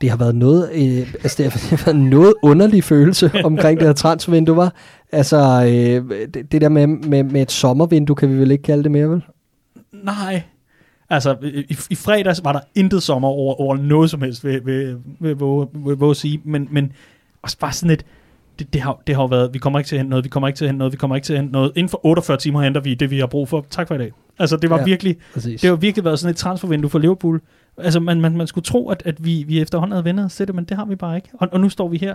Det 0.00 0.10
har 0.10 0.16
været 0.16 0.34
noget, 0.34 0.70
øh, 0.72 1.14
altså 1.14 1.42
det 1.42 1.52
har, 1.52 1.58
det 1.70 1.78
har 1.78 1.84
været 1.84 2.04
noget 2.04 2.34
underlig 2.42 2.84
følelse 2.84 3.30
omkring 3.44 3.80
det 3.80 3.86
her 3.88 3.94
transfervindue, 3.94 4.56
var. 4.56 4.74
Altså, 5.12 5.36
øh, 5.64 6.26
det, 6.34 6.52
det 6.52 6.60
der 6.60 6.68
med, 6.68 6.86
med, 6.86 7.22
med 7.22 7.42
et 7.42 7.52
sommervindue, 7.52 8.16
kan 8.16 8.30
vi 8.30 8.34
vel 8.38 8.50
ikke 8.50 8.62
kalde 8.62 8.82
det 8.82 8.90
mere, 8.90 9.10
vel? 9.10 9.22
Nej. 9.92 10.42
Altså, 11.10 11.36
i, 11.42 11.76
i 11.90 11.94
fredags 11.94 12.44
var 12.44 12.52
der 12.52 12.60
intet 12.74 13.02
sommer 13.02 13.28
over, 13.28 13.60
over 13.60 13.76
noget 13.76 14.10
som 14.10 14.22
helst, 14.22 14.44
vil, 14.44 14.66
vil, 14.66 14.96
vil, 15.20 15.40
vil, 15.40 15.66
vil, 15.74 16.00
vil 16.00 16.14
sige. 16.14 16.40
Men, 16.44 16.68
men 16.70 16.92
også 17.42 17.58
bare 17.58 17.72
sådan 17.72 17.90
et, 17.90 18.04
det, 18.58 18.72
det, 18.72 18.80
har, 18.80 19.02
det 19.06 19.14
har 19.14 19.26
været, 19.26 19.54
vi 19.54 19.58
kommer 19.58 19.78
ikke 19.78 19.88
til 19.88 19.96
at 19.96 20.00
hente 20.00 20.10
noget, 20.10 20.24
vi 20.24 20.28
kommer 20.28 20.48
ikke 20.48 20.56
til 20.58 20.64
at 20.64 20.68
hente 20.68 20.78
noget, 20.78 20.92
vi 20.92 20.96
kommer 20.96 21.16
ikke 21.16 21.26
til 21.26 21.32
at 21.32 21.38
hente 21.38 21.52
noget. 21.52 21.72
Inden 21.76 21.88
for 21.88 22.06
48 22.06 22.36
timer 22.36 22.62
henter 22.62 22.80
vi 22.80 22.94
det, 22.94 23.10
vi 23.10 23.18
har 23.18 23.26
brug 23.26 23.48
for. 23.48 23.66
Tak 23.70 23.88
for 23.88 23.94
i 23.94 23.98
dag. 23.98 24.12
Altså, 24.38 24.56
det 24.56 24.70
var 24.70 24.78
Ja. 24.78 24.84
virkelig, 24.84 25.16
Præcis. 25.34 25.60
det 25.60 25.68
har 25.70 25.76
virkelig 25.76 26.04
været 26.04 26.18
sådan 26.18 26.30
et 26.30 26.36
transfervindue 26.36 26.90
for 26.90 26.98
Liverpool. 26.98 27.40
Altså, 27.76 28.00
man, 28.00 28.20
man, 28.20 28.36
man 28.36 28.46
skulle 28.46 28.64
tro, 28.64 28.88
at, 28.90 29.02
at 29.06 29.24
vi, 29.24 29.44
vi 29.46 29.60
efterhånden 29.60 29.92
havde 29.92 30.04
vendt 30.04 30.20
os 30.20 30.34
til 30.36 30.46
det, 30.46 30.54
men 30.54 30.64
det 30.64 30.76
har 30.76 30.84
vi 30.84 30.96
bare 30.96 31.16
ikke. 31.16 31.28
Og, 31.38 31.48
og 31.52 31.60
nu 31.60 31.68
står 31.68 31.88
vi 31.88 31.98
her. 31.98 32.14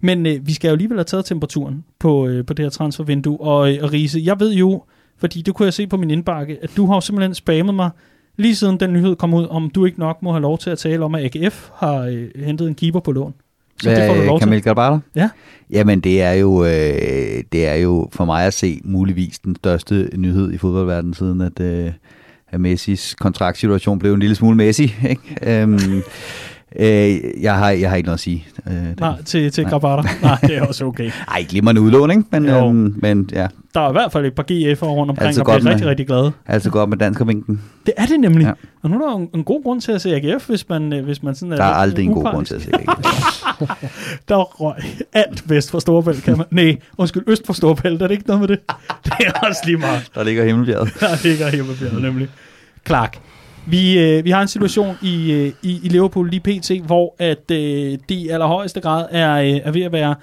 Men 0.00 0.26
øh, 0.26 0.46
vi 0.46 0.52
skal 0.52 0.68
jo 0.68 0.72
alligevel 0.72 0.98
have 0.98 1.04
taget 1.04 1.24
temperaturen 1.24 1.84
på, 1.98 2.26
øh, 2.26 2.46
på 2.46 2.54
det 2.54 2.64
her 2.64 2.70
transfervindue. 2.70 3.40
Og, 3.40 3.72
øh, 3.74 3.78
og 3.82 3.92
Riese, 3.92 4.20
jeg 4.24 4.40
ved 4.40 4.52
jo, 4.54 4.82
fordi 5.18 5.42
det 5.42 5.54
kunne 5.54 5.66
jeg 5.66 5.74
se 5.74 5.86
på 5.86 5.96
min 5.96 6.10
indbakke, 6.10 6.58
at 6.62 6.70
du 6.76 6.86
har 6.86 6.94
jo 6.94 7.00
simpelthen 7.00 7.34
spammet 7.34 7.74
mig 7.74 7.90
lige 8.36 8.56
siden 8.56 8.80
den 8.80 8.92
nyhed 8.92 9.16
kom 9.16 9.34
ud, 9.34 9.46
om 9.50 9.70
du 9.70 9.84
ikke 9.84 10.00
nok 10.00 10.22
må 10.22 10.32
have 10.32 10.42
lov 10.42 10.58
til 10.58 10.70
at 10.70 10.78
tale 10.78 11.04
om, 11.04 11.14
at 11.14 11.36
AGF 11.36 11.70
har 11.74 11.98
øh, 11.98 12.28
hentet 12.46 12.68
en 12.68 12.74
keeper 12.74 13.00
på 13.00 13.12
lån. 13.12 13.34
Så 13.82 13.90
det 13.90 14.06
får 14.08 14.14
du 14.14 14.22
lov 14.22 14.38
til. 14.38 14.46
Kamil 14.46 14.62
Garbala? 14.62 14.98
Ja. 15.14 15.30
Jamen, 15.70 16.00
det 16.00 16.22
er, 16.22 16.32
jo, 16.32 16.64
øh, 16.64 17.42
det 17.52 17.66
er 17.66 17.74
jo 17.74 18.08
for 18.12 18.24
mig 18.24 18.46
at 18.46 18.54
se 18.54 18.80
muligvis 18.84 19.38
den 19.38 19.56
største 19.56 20.08
nyhed 20.14 20.52
i 20.52 20.58
fodboldverdenen, 20.58 21.14
siden 21.14 21.40
at, 21.40 21.60
øh, 21.60 21.92
at 22.48 22.60
Messis 22.60 23.14
kontraktsituation 23.14 23.98
blev 23.98 24.14
en 24.14 24.20
lille 24.20 24.34
smule 24.34 24.56
Messi. 24.56 24.94
Ikke? 25.10 25.62
Øhm, 25.62 26.02
øh, 26.78 27.20
jeg, 27.42 27.54
har, 27.54 27.70
jeg 27.70 27.90
har 27.90 27.96
ikke 27.96 28.06
noget 28.06 28.16
at 28.16 28.20
sige. 28.20 28.46
Øh, 28.66 28.72
Nej, 29.00 29.22
til, 29.22 29.50
til 29.52 29.62
Nej. 29.64 29.70
Grabata. 29.70 30.08
Nej, 30.22 30.38
det 30.42 30.56
er 30.56 30.62
også 30.66 30.84
okay. 30.84 31.10
Ej, 31.30 31.46
glimrende 31.48 31.80
udlån, 31.80 32.10
ikke? 32.10 32.22
Men, 32.30 32.46
Jo. 32.48 32.68
øhm, 32.68 32.94
men 33.02 33.30
ja, 33.32 33.46
Der 33.74 33.80
er 33.80 33.88
i 33.88 33.92
hvert 33.92 34.12
fald 34.12 34.26
et 34.26 34.34
par 34.34 34.42
GF'er 34.42 34.84
rundt 34.84 35.10
omkring, 35.10 35.26
Altså 35.26 35.40
og 35.40 35.44
bliver 35.44 35.62
med- 35.62 35.70
rigtig, 35.72 35.86
rigtig 35.88 36.06
glade. 36.06 36.32
altså 36.46 36.70
godt 36.70 36.90
med 36.90 36.98
danskervinken. 36.98 37.60
Det 37.86 37.94
er 37.96 38.06
det 38.06 38.20
nemlig. 38.20 38.44
Ja. 38.46 38.52
Og 38.82 38.90
nu 38.90 39.02
er 39.02 39.08
der 39.10 39.16
en, 39.16 39.28
en 39.34 39.44
god 39.44 39.62
grund 39.62 39.80
til 39.80 39.92
at 39.92 40.00
se 40.00 40.14
AGF, 40.16 40.48
hvis 40.48 40.68
man, 40.68 40.92
øh, 40.92 41.04
hvis 41.04 41.22
man 41.22 41.34
sådan 41.34 41.52
er 41.52 41.56
Der 41.56 41.64
er 41.64 41.68
aldrig 41.74 42.04
en 42.04 42.12
god 42.14 42.24
grund 42.24 42.46
til 42.46 42.54
at 42.54 42.62
sige 42.62 42.72
det. 42.72 42.80
Der 44.28 44.36
røg 44.36 44.74
alt 45.12 45.50
vest 45.50 45.70
for 45.70 45.78
Storebælt, 45.78 46.22
kan 46.24 46.36
man... 46.36 46.46
Nej, 46.50 46.76
undskyld, 46.98 47.22
øst 47.26 47.46
for 47.46 47.52
Storebælt, 47.52 48.02
er 48.02 48.06
det 48.06 48.14
ikke 48.14 48.26
noget 48.26 48.40
med 48.40 48.48
det? 48.48 48.58
Det 49.04 49.12
er 49.26 49.32
også 49.48 49.60
lige 49.64 49.76
meget. 49.76 50.10
Der 50.14 50.24
ligger 50.24 50.44
himmelbjerget. 50.44 50.90
Der 51.00 51.28
ligger 51.28 51.48
Himmelbjerget 51.48 52.02
nemlig. 52.02 52.28
Clark, 52.86 53.18
vi, 53.66 53.98
øh, 53.98 54.24
vi 54.24 54.30
har 54.30 54.42
en 54.42 54.48
situation 54.48 54.96
i, 55.02 55.32
øh, 55.32 55.52
i, 55.62 55.80
i 55.82 55.88
Liverpool 55.88 56.30
lige 56.30 56.40
pt., 56.40 56.70
hvor 56.86 57.14
at 57.18 57.50
øh, 57.50 57.98
det 58.08 58.14
i 58.14 58.28
allerhøjeste 58.28 58.80
grad 58.80 59.06
er, 59.10 59.34
øh, 59.34 59.60
er 59.64 59.70
ved 59.70 59.82
at 59.82 59.92
være, 59.92 60.14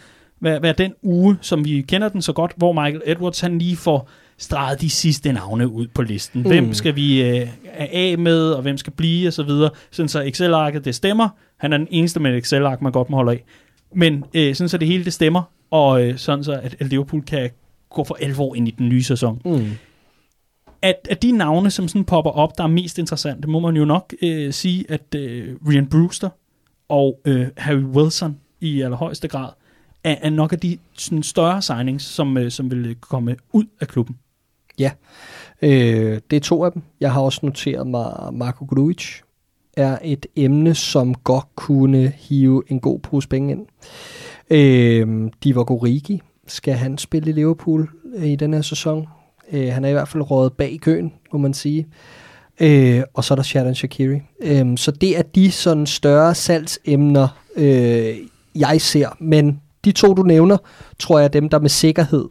være, 0.42 0.62
være 0.62 0.74
den 0.78 0.94
uge, 1.04 1.38
som 1.42 1.66
vi 1.66 1.82
kender 1.82 2.10
den 2.10 2.22
så 2.22 2.34
godt, 2.34 2.52
hvor 2.58 2.72
Michael 2.74 3.02
Edwards 3.06 3.40
han 3.40 3.58
lige 3.58 3.76
får 3.76 4.10
streget 4.38 4.82
de 4.82 4.90
sidste 4.90 5.34
navne 5.34 5.68
ud 5.68 5.88
på 5.88 6.02
listen. 6.02 6.42
Mm. 6.42 6.48
Hvem 6.48 6.74
skal 6.74 6.96
vi 6.96 7.24
øh, 7.24 7.48
af 7.78 8.18
med, 8.18 8.52
og 8.52 8.62
hvem 8.62 8.78
skal 8.78 8.94
blive, 8.94 9.28
og 9.28 9.34
så 9.34 9.44
videre. 9.44 9.70
Sådan 9.92 10.10
så 10.10 10.22
Excel-arket 10.22 10.86
det 10.86 10.96
stemmer. 10.96 11.30
Han 11.58 11.74
er 11.74 11.78
den 11.78 11.88
eneste 11.92 12.20
med 12.20 12.32
et 12.32 12.38
Excel-ark, 12.38 12.82
man 12.82 12.92
godt 12.92 13.10
må 13.10 13.18
holde 13.18 13.32
af. 13.32 13.44
Men 13.96 14.24
øh, 14.34 14.56
sådan 14.56 14.70
så 14.70 14.78
det 14.78 14.88
hele 14.88 15.06
det 15.06 15.14
stemmer, 15.14 15.42
og 15.72 16.04
øh, 16.04 16.18
sådan 16.18 16.44
så 16.44 16.52
at, 16.52 16.76
at 16.80 16.88
Liverpool 16.88 17.22
kan 17.22 17.50
gå 17.90 18.04
for 18.04 18.18
alvor 18.22 18.56
ind 18.56 18.68
i 18.68 18.72
den 18.72 18.90
nye 18.90 19.04
sæson 19.04 19.42
Mm 19.46 19.66
at, 20.82 21.08
at 21.10 21.22
de 21.22 21.32
navne, 21.32 21.72
som 21.72 21.88
sådan 21.88 22.06
popper 22.06 22.32
op, 22.32 22.58
der 22.58 22.63
er 22.63 22.67
mest 22.67 22.98
interessante, 22.98 23.48
må 23.48 23.60
man 23.60 23.76
jo 23.76 23.86
nok 23.86 24.13
øh, 24.22 24.54
sige, 24.54 24.86
at 24.89 25.15
øh, 25.15 25.56
Ryan 25.67 25.88
Brewster 25.88 26.30
og 26.89 27.20
øh, 27.26 27.48
Harry 27.58 27.84
Wilson 27.84 28.38
i 28.62 28.82
allerhøjeste 28.82 29.28
grad 29.28 29.49
er, 30.03 30.16
er 30.22 30.30
nok 30.30 30.53
af 30.53 30.60
de 30.60 30.78
sådan, 30.93 31.24
større 31.24 31.62
signings, 31.62 32.06
som, 32.06 32.38
øh, 32.38 32.51
som 32.51 32.72
vil 32.72 32.86
øh, 32.86 32.95
komme 32.95 33.36
ud 33.53 33.66
af 33.82 33.88
klubben. 33.88 34.18
Ja, 34.80 34.91
øh, 35.62 36.20
det 36.32 36.36
er 36.36 36.39
to 36.39 36.66
af 36.66 36.72
dem. 36.72 36.82
Jeg 36.99 37.14
har 37.14 37.22
også 37.22 37.39
noteret 37.43 37.88
mig, 37.88 38.30
Marco 38.34 38.66
Grujic 38.66 39.22
er 39.78 39.97
et 40.03 40.26
emne, 40.36 40.76
som 40.76 41.16
godt 41.16 41.45
kunne 41.56 42.08
hive 42.08 42.64
en 42.68 42.80
god 42.80 42.99
pose 42.99 43.28
penge 43.28 43.51
ind. 43.51 43.66
Øh, 44.49 45.32
Divock 45.43 45.72
Origi, 45.72 46.22
skal 46.47 46.74
han 46.74 46.97
spille 46.97 47.30
i 47.30 47.34
Liverpool 47.34 47.89
øh, 48.16 48.28
i 48.28 48.36
den 48.36 48.53
her 48.53 48.62
sæson? 48.62 49.08
Øh, 49.54 49.74
han 49.74 49.86
er 49.86 49.89
i 49.89 49.93
hvert 49.93 50.08
fald 50.08 50.32
rådet 50.32 50.54
bag 50.54 50.72
i 50.72 50.78
køen, 50.78 51.14
må 51.34 51.39
man 51.39 51.54
sige. 51.54 51.88
øh, 52.60 53.04
og 53.14 53.24
så 53.24 53.34
er 53.34 53.36
der 53.36 53.43
Shadon 53.43 53.76
Shakiri. 53.76 54.22
Øh, 54.41 54.78
så 54.78 54.91
det 54.91 55.18
er 55.18 55.22
de 55.22 55.52
sådan 55.52 55.86
større 55.86 56.36
salgsemner, 56.36 57.28
øh, 57.56 58.16
jeg 58.56 58.82
ser. 58.82 59.08
Men 59.20 59.62
de 59.86 59.91
to, 59.91 60.14
du 60.14 60.22
nævner, 60.24 60.58
tror 60.99 61.20
jeg 61.20 61.26
er 61.26 61.30
dem, 61.30 61.49
der 61.49 61.60
med 61.60 61.70
sikkerhed 61.70 62.26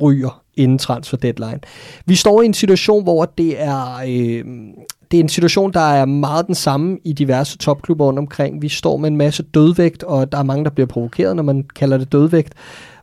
ryger 0.00 0.42
inden 0.56 0.78
transfer 0.78 1.16
deadline. 1.16 1.60
Vi 2.06 2.14
står 2.14 2.42
i 2.42 2.46
en 2.46 2.54
situation, 2.54 3.02
hvor 3.02 3.24
det 3.38 3.62
er, 3.62 3.96
øh, 4.06 4.44
det 5.10 5.18
er 5.18 5.22
en 5.22 5.28
situation, 5.28 5.72
der 5.72 5.80
er 5.80 6.04
meget 6.04 6.46
den 6.46 6.54
samme 6.54 6.98
i 7.04 7.12
diverse 7.12 7.58
topklubber 7.58 8.04
rundt 8.04 8.18
omkring. 8.18 8.62
Vi 8.62 8.68
står 8.68 8.96
med 8.96 9.10
en 9.10 9.16
masse 9.16 9.42
dødvægt, 9.42 10.02
og 10.02 10.32
der 10.32 10.38
er 10.38 10.42
mange, 10.42 10.64
der 10.64 10.70
bliver 10.70 10.86
provokeret, 10.86 11.36
når 11.36 11.42
man 11.42 11.64
kalder 11.76 11.98
det 11.98 12.12
dødvægt. 12.12 12.54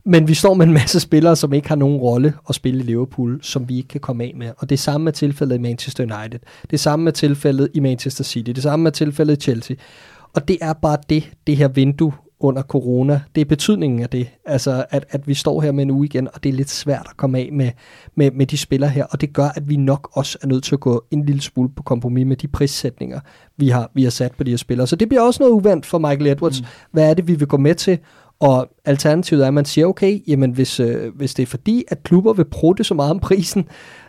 Men 0.06 0.28
vi 0.28 0.34
står 0.34 0.54
med 0.54 0.66
en 0.68 0.74
masse 0.74 1.00
spillere, 1.00 1.36
som 1.36 1.54
ikke 1.54 1.68
har 1.68 1.76
nogen 1.76 1.98
rolle 1.98 2.34
at 2.50 2.56
spille 2.56 2.80
i 2.80 2.84
Liverpool, 2.84 3.40
som 3.44 3.70
vi 3.70 3.78
ikke 3.78 3.88
kan 3.88 4.02
komme 4.02 4.24
af 4.24 4.34
med. 4.38 4.52
Og 4.58 4.70
det 4.70 4.80
samme 4.80 5.10
er 5.10 5.12
tilfældet 5.12 5.56
i 5.56 5.60
Manchester 5.60 6.04
United. 6.04 6.40
Det 6.72 6.80
samme 6.80 7.08
er 7.08 7.12
tilfældet 7.12 7.70
i 7.74 7.80
Manchester 7.80 8.24
City. 8.24 8.52
Det 8.52 8.64
samme 8.64 8.88
er 8.88 8.92
tilfældet 8.92 9.38
i 9.38 9.42
Chelsea. 9.42 9.76
Og 10.34 10.48
det 10.48 10.58
er 10.62 10.74
bare 10.74 10.98
det, 11.10 11.32
det 11.48 11.58
her 11.58 11.68
vindue 11.68 12.14
under 12.40 12.62
corona. 12.62 13.22
Det 13.36 13.42
er 13.42 13.46
betydningen 13.46 14.02
af 14.02 14.10
det. 14.10 14.28
Altså, 14.46 14.86
at, 14.90 15.06
at 15.10 15.28
vi 15.28 15.34
står 15.34 15.62
her 15.62 15.72
med 15.72 15.84
en 15.84 15.92
uge 15.92 16.06
igen, 16.06 16.28
og 16.34 16.44
det 16.44 16.50
er 16.50 16.54
lidt 16.54 16.70
svært 16.70 17.08
at 17.10 17.18
komme 17.18 17.40
af 17.40 17.50
med, 17.52 17.72
med, 18.16 18.32
med 18.32 18.46
de 18.46 18.58
spillere 18.58 18.90
her. 18.90 19.06
Og 19.06 19.22
det 19.22 19.34
gør, 19.34 19.48
at 19.56 19.70
vi 19.70 19.76
nok 19.76 20.10
også 20.14 20.38
er 20.42 20.48
nødt 20.48 20.64
til 20.64 20.76
at 20.76 20.80
gå 20.80 21.04
en 21.12 21.26
lille 21.26 21.42
smule 21.42 21.70
på 21.70 21.84
kompromis 21.84 22.26
med 22.26 22.36
de 22.36 22.48
prissætninger, 22.48 23.20
vi 23.58 23.70
har, 23.70 23.92
vi 23.94 24.04
har 24.04 24.10
sat 24.10 24.32
på 24.38 24.44
de 24.44 24.50
her 24.50 24.58
spillere. 24.58 24.88
Så 24.88 24.96
det 24.96 25.10
bliver 25.10 25.22
også 25.22 25.44
noget 25.44 25.54
uvendt 25.54 25.86
for 25.86 25.98
Michael 25.98 26.28
Edwards. 26.28 26.62
Mm. 26.62 26.68
Hvad 26.92 27.10
er 27.10 27.14
det, 27.14 27.28
vi 27.28 27.36
vil 27.36 27.48
gå 27.48 27.58
med 27.58 27.76
til? 27.76 28.00
Og 28.42 28.68
alternativet 28.86 29.44
er, 29.44 29.48
at 29.48 29.54
man 29.54 29.66
siger, 29.66 29.88
okay, 29.88 30.20
jamen 30.28 30.52
hvis, 30.52 30.80
øh, 30.80 31.16
hvis 31.16 31.34
det 31.34 31.44
er 31.44 31.48
fordi, 31.48 31.84
at 31.88 32.04
klubber 32.04 32.34
vil 32.34 32.46
prutte 32.46 32.84
så 32.84 32.94
meget 32.94 33.12
om 33.12 33.20
prisen, 33.20 33.68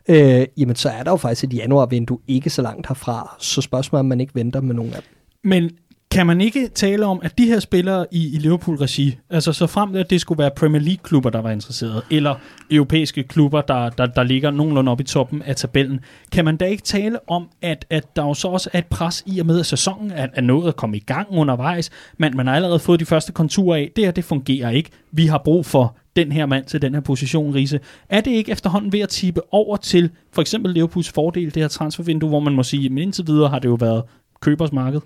øh, 0.09 0.47
jamen 0.57 0.77
så 0.77 0.89
er 0.89 1.03
der 1.03 1.11
jo 1.11 1.17
faktisk 1.17 1.45
et 1.45 1.55
januarvindue 1.55 2.19
ikke 2.29 2.51
så 2.51 2.63
langt 2.63 2.89
herfra. 2.89 3.37
Så 3.39 3.61
spørgsmålet 3.61 3.99
er, 3.99 4.03
om 4.03 4.07
man 4.07 4.21
ikke 4.21 4.35
venter 4.35 4.61
med 4.61 4.75
nogen 4.75 4.95
af 4.95 5.03
dem. 5.03 5.11
Men 5.51 5.71
kan 6.13 6.27
man 6.27 6.41
ikke 6.41 6.69
tale 6.69 7.07
om, 7.07 7.21
at 7.23 7.39
de 7.39 7.47
her 7.47 7.61
spillere 7.61 8.07
i, 8.11 8.35
i 8.35 8.39
Liverpool-regi, 8.39 9.19
altså 9.31 9.53
så 9.53 9.67
frem 9.67 9.93
til, 9.93 9.99
at 9.99 10.11
det 10.11 10.21
skulle 10.21 10.39
være 10.39 10.51
Premier 10.57 10.83
League-klubber, 10.83 11.31
der 11.31 11.41
var 11.41 11.51
interesseret, 11.51 12.03
eller 12.11 12.35
europæiske 12.71 13.23
klubber, 13.23 13.61
der, 13.61 13.91
der, 13.91 14.07
der 14.07 14.23
ligger 14.23 14.51
nogenlunde 14.51 14.93
oppe 14.93 15.03
i 15.03 15.07
toppen 15.07 15.43
af 15.43 15.57
tabellen, 15.57 16.01
kan 16.33 16.45
man 16.45 16.57
da 16.57 16.65
ikke 16.65 16.83
tale 16.83 17.31
om, 17.31 17.49
at, 17.63 17.87
at 17.91 18.17
der 18.17 18.23
jo 18.23 18.35
så 18.35 18.49
også 18.49 18.71
er 18.73 18.79
et 18.79 18.87
pres 18.87 19.23
i 19.27 19.41
og 19.41 19.47
med, 19.47 19.61
at 19.61 19.67
sæsonen 19.67 20.11
er, 20.11 20.27
er 20.35 20.41
nået 20.41 20.69
at 20.69 20.77
komme 20.77 20.97
i 20.97 21.01
gang 21.01 21.27
undervejs, 21.31 21.91
men 22.19 22.37
man 22.37 22.47
har 22.47 22.55
allerede 22.55 22.79
fået 22.79 23.01
de 23.01 23.07
første 23.07 23.33
konturer 23.33 23.77
af, 23.77 23.91
det 23.97 24.05
her, 24.05 24.13
det 24.13 24.25
fungerer 24.25 24.71
ikke. 24.71 24.91
Vi 25.13 25.27
har 25.27 25.39
brug 25.45 25.67
for 25.67 25.97
den 26.17 26.33
her 26.33 26.47
mand 26.47 26.65
til 26.65 26.83
den 26.83 26.95
her 26.95 27.01
position, 27.01 27.55
Riese. 27.55 27.81
Er 28.09 28.21
det 28.21 28.31
ikke 28.31 28.53
efterhånden 28.53 28.93
ved 28.93 29.01
at 29.01 29.09
tippe 29.09 29.41
over 29.55 29.77
til 29.77 30.11
for 30.33 30.41
eksempel 30.43 30.75
Liverpools 30.75 31.11
fordel, 31.11 31.55
det 31.55 31.63
her 31.63 31.69
transfervindue, 31.69 32.29
hvor 32.29 32.41
man 32.41 32.55
må 32.55 32.63
sige, 32.63 32.89
men 32.89 32.99
indtil 32.99 33.27
videre 33.27 33.49
har 33.49 33.59
det 33.59 33.69
jo 33.69 33.75
været 33.75 34.03
købers 34.41 34.73
marked? 34.73 35.01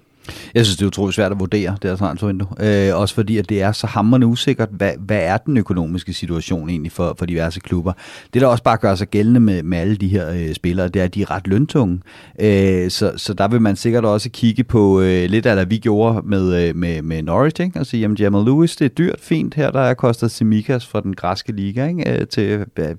Jeg 0.54 0.64
synes, 0.66 0.76
det 0.76 0.82
er 0.82 0.86
utroligt 0.86 1.14
svært 1.14 1.32
at 1.32 1.40
vurdere, 1.40 1.76
det 1.82 1.90
her 1.90 1.96
transfervindue. 1.96 2.48
Øh, 2.60 2.96
også 2.96 3.14
fordi, 3.14 3.38
at 3.38 3.48
det 3.48 3.62
er 3.62 3.72
så 3.72 3.86
hammerende 3.86 4.26
usikkert, 4.26 4.68
hvad, 4.72 4.92
hvad 4.98 5.20
er 5.22 5.36
den 5.36 5.56
økonomiske 5.56 6.12
situation 6.12 6.68
egentlig 6.68 6.92
for, 6.92 7.14
for 7.18 7.26
diverse 7.26 7.60
klubber. 7.60 7.92
Det, 8.34 8.42
der 8.42 8.48
også 8.48 8.62
bare 8.62 8.76
gør 8.76 8.94
sig 8.94 9.08
gældende 9.08 9.40
med, 9.40 9.62
med 9.62 9.78
alle 9.78 9.96
de 9.96 10.08
her 10.08 10.30
øh, 10.30 10.54
spillere, 10.54 10.88
det 10.88 11.00
er, 11.00 11.04
at 11.04 11.14
de 11.14 11.22
er 11.22 11.30
ret 11.30 11.46
løntunge. 11.46 12.00
Øh, 12.40 12.90
så, 12.90 13.12
så 13.16 13.34
der 13.34 13.48
vil 13.48 13.60
man 13.60 13.76
sikkert 13.76 14.04
også 14.04 14.30
kigge 14.30 14.64
på 14.64 15.00
øh, 15.00 15.30
lidt 15.30 15.46
af, 15.46 15.54
hvad 15.54 15.66
vi 15.66 15.78
gjorde 15.78 16.22
med, 16.24 16.68
øh, 16.68 16.76
med, 16.76 17.02
med 17.02 17.22
Norwich, 17.22 17.60
ikke? 17.60 17.80
og 17.80 17.86
sige, 17.86 18.00
jamen 18.00 18.16
Jamal 18.16 18.44
Lewis, 18.44 18.76
det 18.76 18.84
er 18.84 18.88
dyrt, 18.88 19.20
fint. 19.20 19.54
Her 19.54 19.70
der 19.70 19.80
er 19.80 19.94
kostet 19.94 20.30
Simikas 20.30 20.86
fra 20.86 21.00
den 21.00 21.14
græske 21.14 21.52
liga 21.52 21.86
ikke? 21.88 22.10
Øh, 22.10 22.26
til... 22.26 22.64
Øh, 22.78 22.94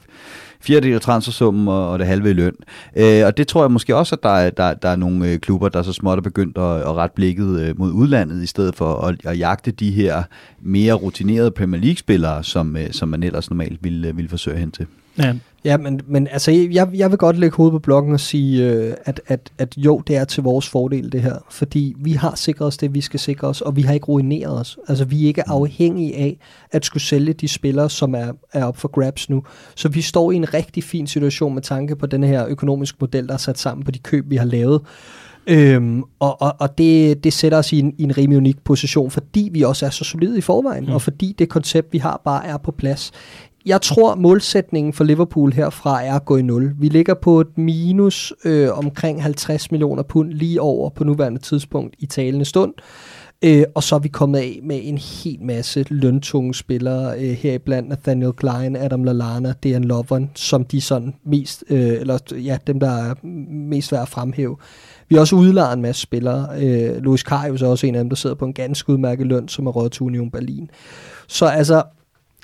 fjerdedel 0.67 0.95
af 0.95 1.01
transfersummen 1.01 1.67
og, 1.67 1.89
og 1.89 1.99
det 1.99 2.07
halve 2.07 2.29
i 2.29 2.33
løn. 2.33 2.55
Øh, 2.95 3.25
og 3.25 3.37
det 3.37 3.47
tror 3.47 3.63
jeg 3.63 3.71
måske 3.71 3.95
også, 3.95 4.15
at 4.15 4.23
der 4.23 4.29
er, 4.29 4.49
der, 4.49 4.73
der 4.73 4.89
er 4.89 4.95
nogle 4.95 5.31
øh, 5.31 5.39
klubber, 5.39 5.69
der 5.69 5.83
så 5.83 5.93
småt 5.93 6.17
er 6.17 6.21
begyndt 6.21 6.57
at, 6.57 6.81
at 6.81 6.93
ret 6.93 7.11
blikket 7.11 7.59
øh, 7.59 7.79
mod 7.79 7.91
udlandet, 7.91 8.43
i 8.43 8.47
stedet 8.47 8.75
for 8.75 8.93
at, 8.93 9.15
at 9.25 9.39
jagte 9.39 9.71
de 9.71 9.91
her 9.91 10.23
mere 10.61 10.93
rutinerede 10.93 11.51
Premier 11.51 11.81
League-spillere, 11.81 12.43
som, 12.43 12.77
øh, 12.77 12.91
som 12.91 13.09
man 13.09 13.23
ellers 13.23 13.49
normalt 13.49 13.83
ville, 13.83 14.07
øh, 14.07 14.17
ville 14.17 14.29
forsøge 14.29 14.57
hen 14.57 14.71
til. 14.71 14.87
Ja, 15.17 15.33
ja 15.65 15.77
men, 15.77 16.01
men 16.07 16.27
altså, 16.31 16.51
jeg, 16.51 16.89
jeg 16.93 17.09
vil 17.11 17.17
godt 17.17 17.39
lægge 17.39 17.57
hovedet 17.57 17.71
på 17.71 17.79
blokken 17.79 18.13
og 18.13 18.19
sige, 18.19 18.71
øh, 18.71 18.93
at, 19.05 19.21
at, 19.27 19.51
at 19.57 19.73
jo, 19.77 20.01
det 20.07 20.15
er 20.15 20.25
til 20.25 20.43
vores 20.43 20.69
fordel 20.69 21.11
det 21.11 21.21
her. 21.21 21.35
Fordi 21.49 21.95
vi 21.99 22.11
har 22.11 22.35
sikret 22.35 22.67
os 22.67 22.77
det, 22.77 22.93
vi 22.93 23.01
skal 23.01 23.19
sikre 23.19 23.47
os, 23.47 23.61
og 23.61 23.75
vi 23.75 23.81
har 23.81 23.93
ikke 23.93 24.05
ruineret 24.05 24.59
os. 24.59 24.77
Altså, 24.87 25.05
vi 25.05 25.23
er 25.23 25.27
ikke 25.27 25.43
mm. 25.47 25.53
afhængige 25.53 26.15
af 26.15 26.37
at 26.71 26.85
skulle 26.85 27.03
sælge 27.03 27.33
de 27.33 27.47
spillere, 27.47 27.89
som 27.89 28.15
er, 28.15 28.31
er 28.53 28.65
op 28.65 28.77
for 28.77 28.87
grabs 28.87 29.29
nu. 29.29 29.43
Så 29.75 29.89
vi 29.89 30.01
står 30.01 30.31
i 30.31 30.35
en 30.35 30.53
rigtig 30.53 30.83
fin 30.83 31.07
situation 31.07 31.53
med 31.53 31.61
tanke 31.61 31.95
på 31.95 32.05
den 32.05 32.23
her 32.23 32.47
økonomiske 32.47 32.97
model, 33.01 33.27
der 33.27 33.33
er 33.33 33.37
sat 33.37 33.59
sammen 33.59 33.85
på 33.85 33.91
de 33.91 33.99
køb, 33.99 34.25
vi 34.29 34.35
har 34.35 34.45
lavet. 34.45 34.81
Øhm, 35.49 36.03
og 36.19 36.41
og, 36.41 36.55
og 36.59 36.77
det, 36.77 37.23
det 37.23 37.33
sætter 37.33 37.57
os 37.57 37.73
i 37.73 37.79
en, 37.79 37.93
i 37.97 38.03
en 38.03 38.17
rimelig 38.17 38.37
unik 38.37 38.63
position, 38.63 39.11
fordi 39.11 39.49
vi 39.53 39.61
også 39.61 39.85
er 39.85 39.89
så 39.89 40.03
solide 40.03 40.37
i 40.37 40.41
forvejen, 40.41 40.85
mm. 40.85 40.91
og 40.91 41.01
fordi 41.01 41.35
det 41.39 41.49
koncept, 41.49 41.93
vi 41.93 41.97
har, 41.97 42.21
bare 42.25 42.45
er 42.45 42.57
på 42.57 42.71
plads 42.71 43.11
jeg 43.67 43.81
tror, 43.81 44.15
målsætningen 44.15 44.93
for 44.93 45.03
Liverpool 45.03 45.53
herfra 45.53 46.03
er 46.03 46.15
at 46.15 46.25
gå 46.25 46.37
i 46.37 46.41
nul. 46.41 46.75
Vi 46.79 46.87
ligger 46.87 47.13
på 47.13 47.41
et 47.41 47.57
minus 47.57 48.33
øh, 48.45 48.77
omkring 48.77 49.23
50 49.23 49.71
millioner 49.71 50.03
pund 50.03 50.31
lige 50.31 50.61
over 50.61 50.89
på 50.89 51.03
nuværende 51.03 51.39
tidspunkt 51.39 51.95
i 51.99 52.05
talende 52.05 52.45
stund. 52.45 52.73
Øh, 53.41 53.63
og 53.75 53.83
så 53.83 53.95
er 53.95 53.99
vi 53.99 54.07
kommet 54.07 54.39
af 54.39 54.59
med 54.63 54.79
en 54.83 54.97
hel 54.97 55.37
masse 55.41 55.85
løntunge 55.89 56.53
spillere, 56.53 57.19
øh, 57.19 57.29
heriblandt 57.29 57.89
Nathaniel 57.89 58.33
Klein, 58.33 58.75
Adam 58.75 59.03
Lallana, 59.03 59.53
Dejan 59.63 59.83
Lovren, 59.83 60.29
som 60.35 60.65
de 60.65 60.81
sådan 60.81 61.13
mest, 61.25 61.63
øh, 61.69 61.79
eller 61.79 62.17
ja, 62.31 62.57
dem 62.67 62.79
der 62.79 62.89
er 62.89 63.13
mest 63.51 63.91
værd 63.91 64.01
at 64.01 64.07
fremhæve. 64.07 64.57
Vi 65.09 65.15
har 65.15 65.19
også 65.19 65.35
udlejet 65.35 65.75
en 65.75 65.81
masse 65.81 66.01
spillere. 66.01 66.47
Øh, 66.61 66.97
Luis 67.03 67.23
Karius 67.23 67.61
er 67.61 67.67
også 67.67 67.87
en 67.87 67.95
af 67.95 67.99
dem, 67.99 68.09
der 68.09 68.15
sidder 68.15 68.35
på 68.35 68.45
en 68.45 68.53
ganske 68.53 68.89
udmærket 68.89 69.27
løn, 69.27 69.47
som 69.47 69.67
er 69.67 69.71
råd 69.71 69.89
til 69.89 70.03
Union 70.03 70.31
Berlin. 70.31 70.69
Så 71.27 71.45
altså, 71.45 71.83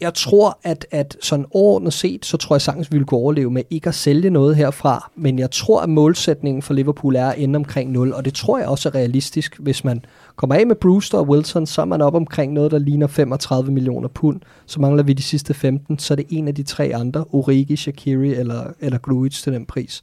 jeg 0.02 0.14
tror, 0.14 0.60
at, 0.64 0.86
at 0.91 1.18
sådan 1.22 1.46
overordnet 1.52 1.94
set, 1.94 2.26
så 2.26 2.38
tror 2.38 2.56
jeg 2.56 2.62
sagtens, 2.62 2.91
vi 2.91 2.98
vil 2.98 3.06
kunne 3.06 3.20
overleve 3.20 3.52
med 3.52 3.64
ikke 3.70 3.88
at 3.88 3.96
sælge 3.96 4.30
noget 4.30 4.56
herfra. 4.56 5.12
Men 5.16 5.39
jeg 5.39 5.52
tror, 5.52 5.82
at 5.82 5.89
målsætningen 5.89 6.62
for 6.62 6.74
Liverpool 6.74 7.16
er 7.16 7.28
at 7.28 7.39
ende 7.39 7.58
omkring 7.58 7.91
0, 7.91 8.14
og 8.14 8.26
det 8.26 8.34
tror 8.34 8.58
jeg 8.58 8.68
også 8.68 8.89
er 8.89 8.96
realistisk. 8.96 9.60
Hvis 9.60 9.84
man 9.84 10.06
kommer 10.36 10.56
af 10.56 10.68
med 10.68 10.76
Brewster 10.76 11.18
og 11.18 11.30
Wilson, 11.30 11.66
så 11.66 11.82
er 11.82 11.86
man 11.86 12.02
op 12.02 12.16
omkring 12.16 12.54
noget, 12.54 12.72
der 12.72 12.80
ligner 12.80 13.08
35 13.08 13.72
millioner 13.72 14.08
pund. 14.08 14.41
Så 14.66 14.82
mangler 14.82 15.04
vi 15.04 15.14
de 15.14 15.24
sidste 15.24 15.54
15, 15.54 16.00
så 16.00 16.14
er 16.14 16.16
det 16.16 16.26
en 16.30 16.48
af 16.48 16.56
de 16.56 16.64
tre 16.64 16.91
andre, 16.96 17.26
Origi, 17.32 17.76
Shakiri 17.76 18.34
eller, 18.34 18.64
eller 18.80 18.98
Grujic 18.98 19.41
til 19.41 19.54
den 19.54 19.66
pris. 19.66 20.02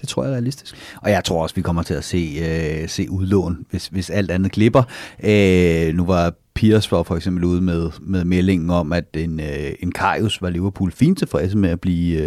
Det 0.00 0.08
tror 0.08 0.22
jeg 0.22 0.30
er 0.30 0.34
realistisk. 0.34 0.76
Og 1.02 1.10
jeg 1.10 1.24
tror 1.24 1.42
også, 1.42 1.54
vi 1.54 1.62
kommer 1.62 1.82
til 1.82 1.94
at 1.94 2.04
se, 2.04 2.38
øh, 2.42 2.88
se 2.88 3.10
udlån, 3.10 3.66
hvis, 3.70 3.86
hvis 3.86 4.10
alt 4.10 4.30
andet 4.30 4.52
glipper. 4.52 4.82
Øh, 5.24 5.94
nu 5.94 6.04
var 6.04 6.34
Piers 6.54 6.92
var 6.92 7.02
for 7.02 7.16
eksempel 7.16 7.44
ude 7.44 7.60
med, 7.60 7.90
med 8.00 8.24
meldingen 8.24 8.70
om, 8.70 8.92
at 8.92 9.04
en, 9.14 9.40
øh, 9.40 9.72
en 9.80 9.92
Karius 9.92 10.42
var 10.42 10.50
Liverpool 10.50 10.92
fint 10.92 11.18
tilfredse 11.18 11.56
med 11.56 11.70
at 11.70 11.80
blive 11.80 12.22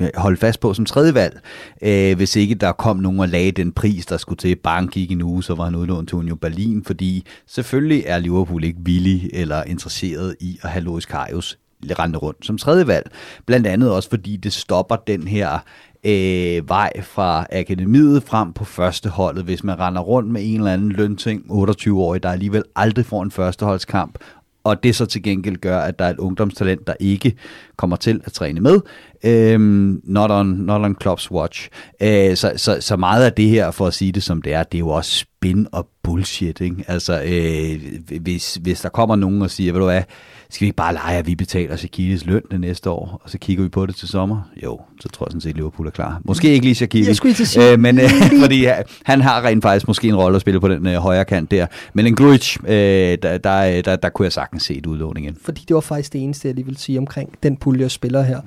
øh, 0.00 0.08
holdt 0.14 0.40
fast 0.40 0.60
på 0.60 0.74
som 0.74 0.84
tredje 0.84 1.14
valg. 1.14 1.40
Øh, 1.82 2.16
hvis 2.16 2.36
ikke 2.36 2.54
der 2.54 2.72
kom 2.72 2.96
nogen 2.96 3.20
og 3.20 3.28
lagde 3.28 3.52
den 3.52 3.72
pris, 3.72 4.06
der 4.06 4.16
skulle 4.16 4.36
til 4.36 4.56
bank 4.56 4.96
i 4.96 5.12
en 5.12 5.22
uge, 5.22 5.42
så 5.42 5.54
var 5.54 5.64
han 5.64 5.74
udlånt 5.74 6.08
til 6.08 6.18
Union 6.18 6.38
Berlin, 6.38 6.84
fordi 6.84 7.26
selvfølgelig 7.46 8.02
er 8.06 8.18
Liverpool 8.18 8.64
ikke 8.64 8.78
villig 8.82 9.30
eller 9.32 9.64
interesseret 9.64 10.36
i 10.40 10.58
at 10.62 10.70
have 10.70 10.84
Loris 10.84 11.06
Karius 11.06 11.58
rende 11.98 12.18
rundt 12.18 12.46
som 12.46 12.58
tredje 12.58 12.86
valg. 12.86 13.10
Blandt 13.46 13.66
andet 13.66 13.92
også 13.92 14.10
fordi 14.10 14.36
det 14.36 14.52
stopper 14.52 14.96
den 14.96 15.28
her 15.28 15.58
øh, 16.04 16.68
vej 16.68 16.92
fra 17.02 17.46
akademiet 17.52 18.22
frem 18.22 18.52
på 18.52 18.64
førsteholdet, 18.64 19.44
hvis 19.44 19.64
man 19.64 19.78
render 19.78 20.00
rundt 20.00 20.30
med 20.30 20.42
en 20.44 20.56
eller 20.56 20.72
anden 20.72 20.92
lønting, 20.92 21.42
28-årig, 21.50 22.22
der 22.22 22.30
alligevel 22.30 22.62
aldrig 22.76 23.06
får 23.06 23.22
en 23.22 23.30
førsteholdskamp, 23.30 24.18
og 24.64 24.82
det 24.82 24.96
så 24.96 25.06
til 25.06 25.22
gengæld 25.22 25.56
gør, 25.56 25.78
at 25.78 25.98
der 25.98 26.04
er 26.04 26.10
et 26.10 26.18
ungdomstalent, 26.18 26.86
der 26.86 26.94
ikke 27.00 27.36
kommer 27.76 27.96
til 27.96 28.20
at 28.24 28.32
træne 28.32 28.60
med. 28.60 28.80
Øhm, 29.24 30.00
not, 30.04 30.30
on, 30.30 30.46
not 30.46 30.80
on 30.80 30.96
Klopp's 31.04 31.30
watch. 31.30 31.68
Øh, 32.02 32.36
så, 32.36 32.52
så, 32.56 32.76
så 32.80 32.96
meget 32.96 33.24
af 33.24 33.32
det 33.32 33.48
her, 33.48 33.70
for 33.70 33.86
at 33.86 33.94
sige 33.94 34.12
det 34.12 34.22
som 34.22 34.42
det 34.42 34.54
er, 34.54 34.62
det 34.62 34.78
er 34.78 34.80
jo 34.80 34.88
også 34.88 35.18
spin 35.18 35.66
og 35.72 35.88
bullshit. 36.02 36.60
Ikke? 36.60 36.84
Altså, 36.88 37.22
øh, 37.22 38.18
hvis, 38.20 38.54
hvis 38.54 38.80
der 38.80 38.88
kommer 38.88 39.16
nogen 39.16 39.42
og 39.42 39.50
siger, 39.50 39.72
ved 39.72 39.80
du 39.80 39.86
hvad, 39.86 40.02
skal 40.50 40.60
vi 40.60 40.66
ikke 40.66 40.76
bare 40.76 40.92
lege, 40.92 41.18
at 41.18 41.26
vi 41.26 41.34
betaler 41.34 41.76
Shakiris 41.76 42.26
løn 42.26 42.42
det 42.50 42.60
næste 42.60 42.90
år, 42.90 43.20
og 43.24 43.30
så 43.30 43.38
kigger 43.38 43.62
vi 43.62 43.68
på 43.68 43.86
det 43.86 43.96
til 43.96 44.08
sommer? 44.08 44.50
Jo, 44.62 44.80
så 45.00 45.08
tror 45.08 45.26
jeg 45.26 45.30
sådan 45.30 45.40
set, 45.40 45.50
at 45.50 45.56
Liverpool 45.56 45.86
er 45.86 45.90
klar. 45.90 46.20
Måske 46.24 46.52
ikke 46.52 46.66
lige 46.66 46.74
Shakiri, 46.74 47.06
jeg 47.06 47.16
skulle 47.16 47.34
sige, 47.34 47.72
øh, 47.72 47.78
men 47.78 47.98
øh, 47.98 48.10
fordi 48.42 48.66
øh, 48.66 48.72
han 49.04 49.20
har 49.20 49.44
rent 49.44 49.62
faktisk 49.62 49.88
måske 49.88 50.08
en 50.08 50.16
rolle 50.16 50.36
at 50.36 50.40
spille 50.40 50.60
på 50.60 50.68
den 50.68 50.86
øh, 50.86 50.94
højre 50.94 51.24
kant 51.24 51.50
der. 51.50 51.66
Men 51.94 52.06
en 52.06 52.16
Grujic, 52.16 52.56
øh, 52.64 52.68
der, 52.68 53.16
der, 53.18 53.38
der, 53.38 53.82
der, 53.82 53.96
der 53.96 54.08
kunne 54.08 54.24
jeg 54.24 54.32
sagtens 54.32 54.62
se 54.62 54.74
et 54.74 54.86
udlåning 54.86 55.26
igen. 55.26 55.36
Fordi 55.44 55.64
det 55.68 55.74
var 55.74 55.80
faktisk 55.80 56.12
det 56.12 56.22
eneste, 56.22 56.48
jeg 56.48 56.54
lige 56.54 56.66
vil 56.66 56.76
sige 56.76 56.98
omkring 56.98 57.32
den 57.42 57.56
pulje 57.56 57.84
af 57.84 57.90
spillere 57.90 58.24
her. 58.24 58.40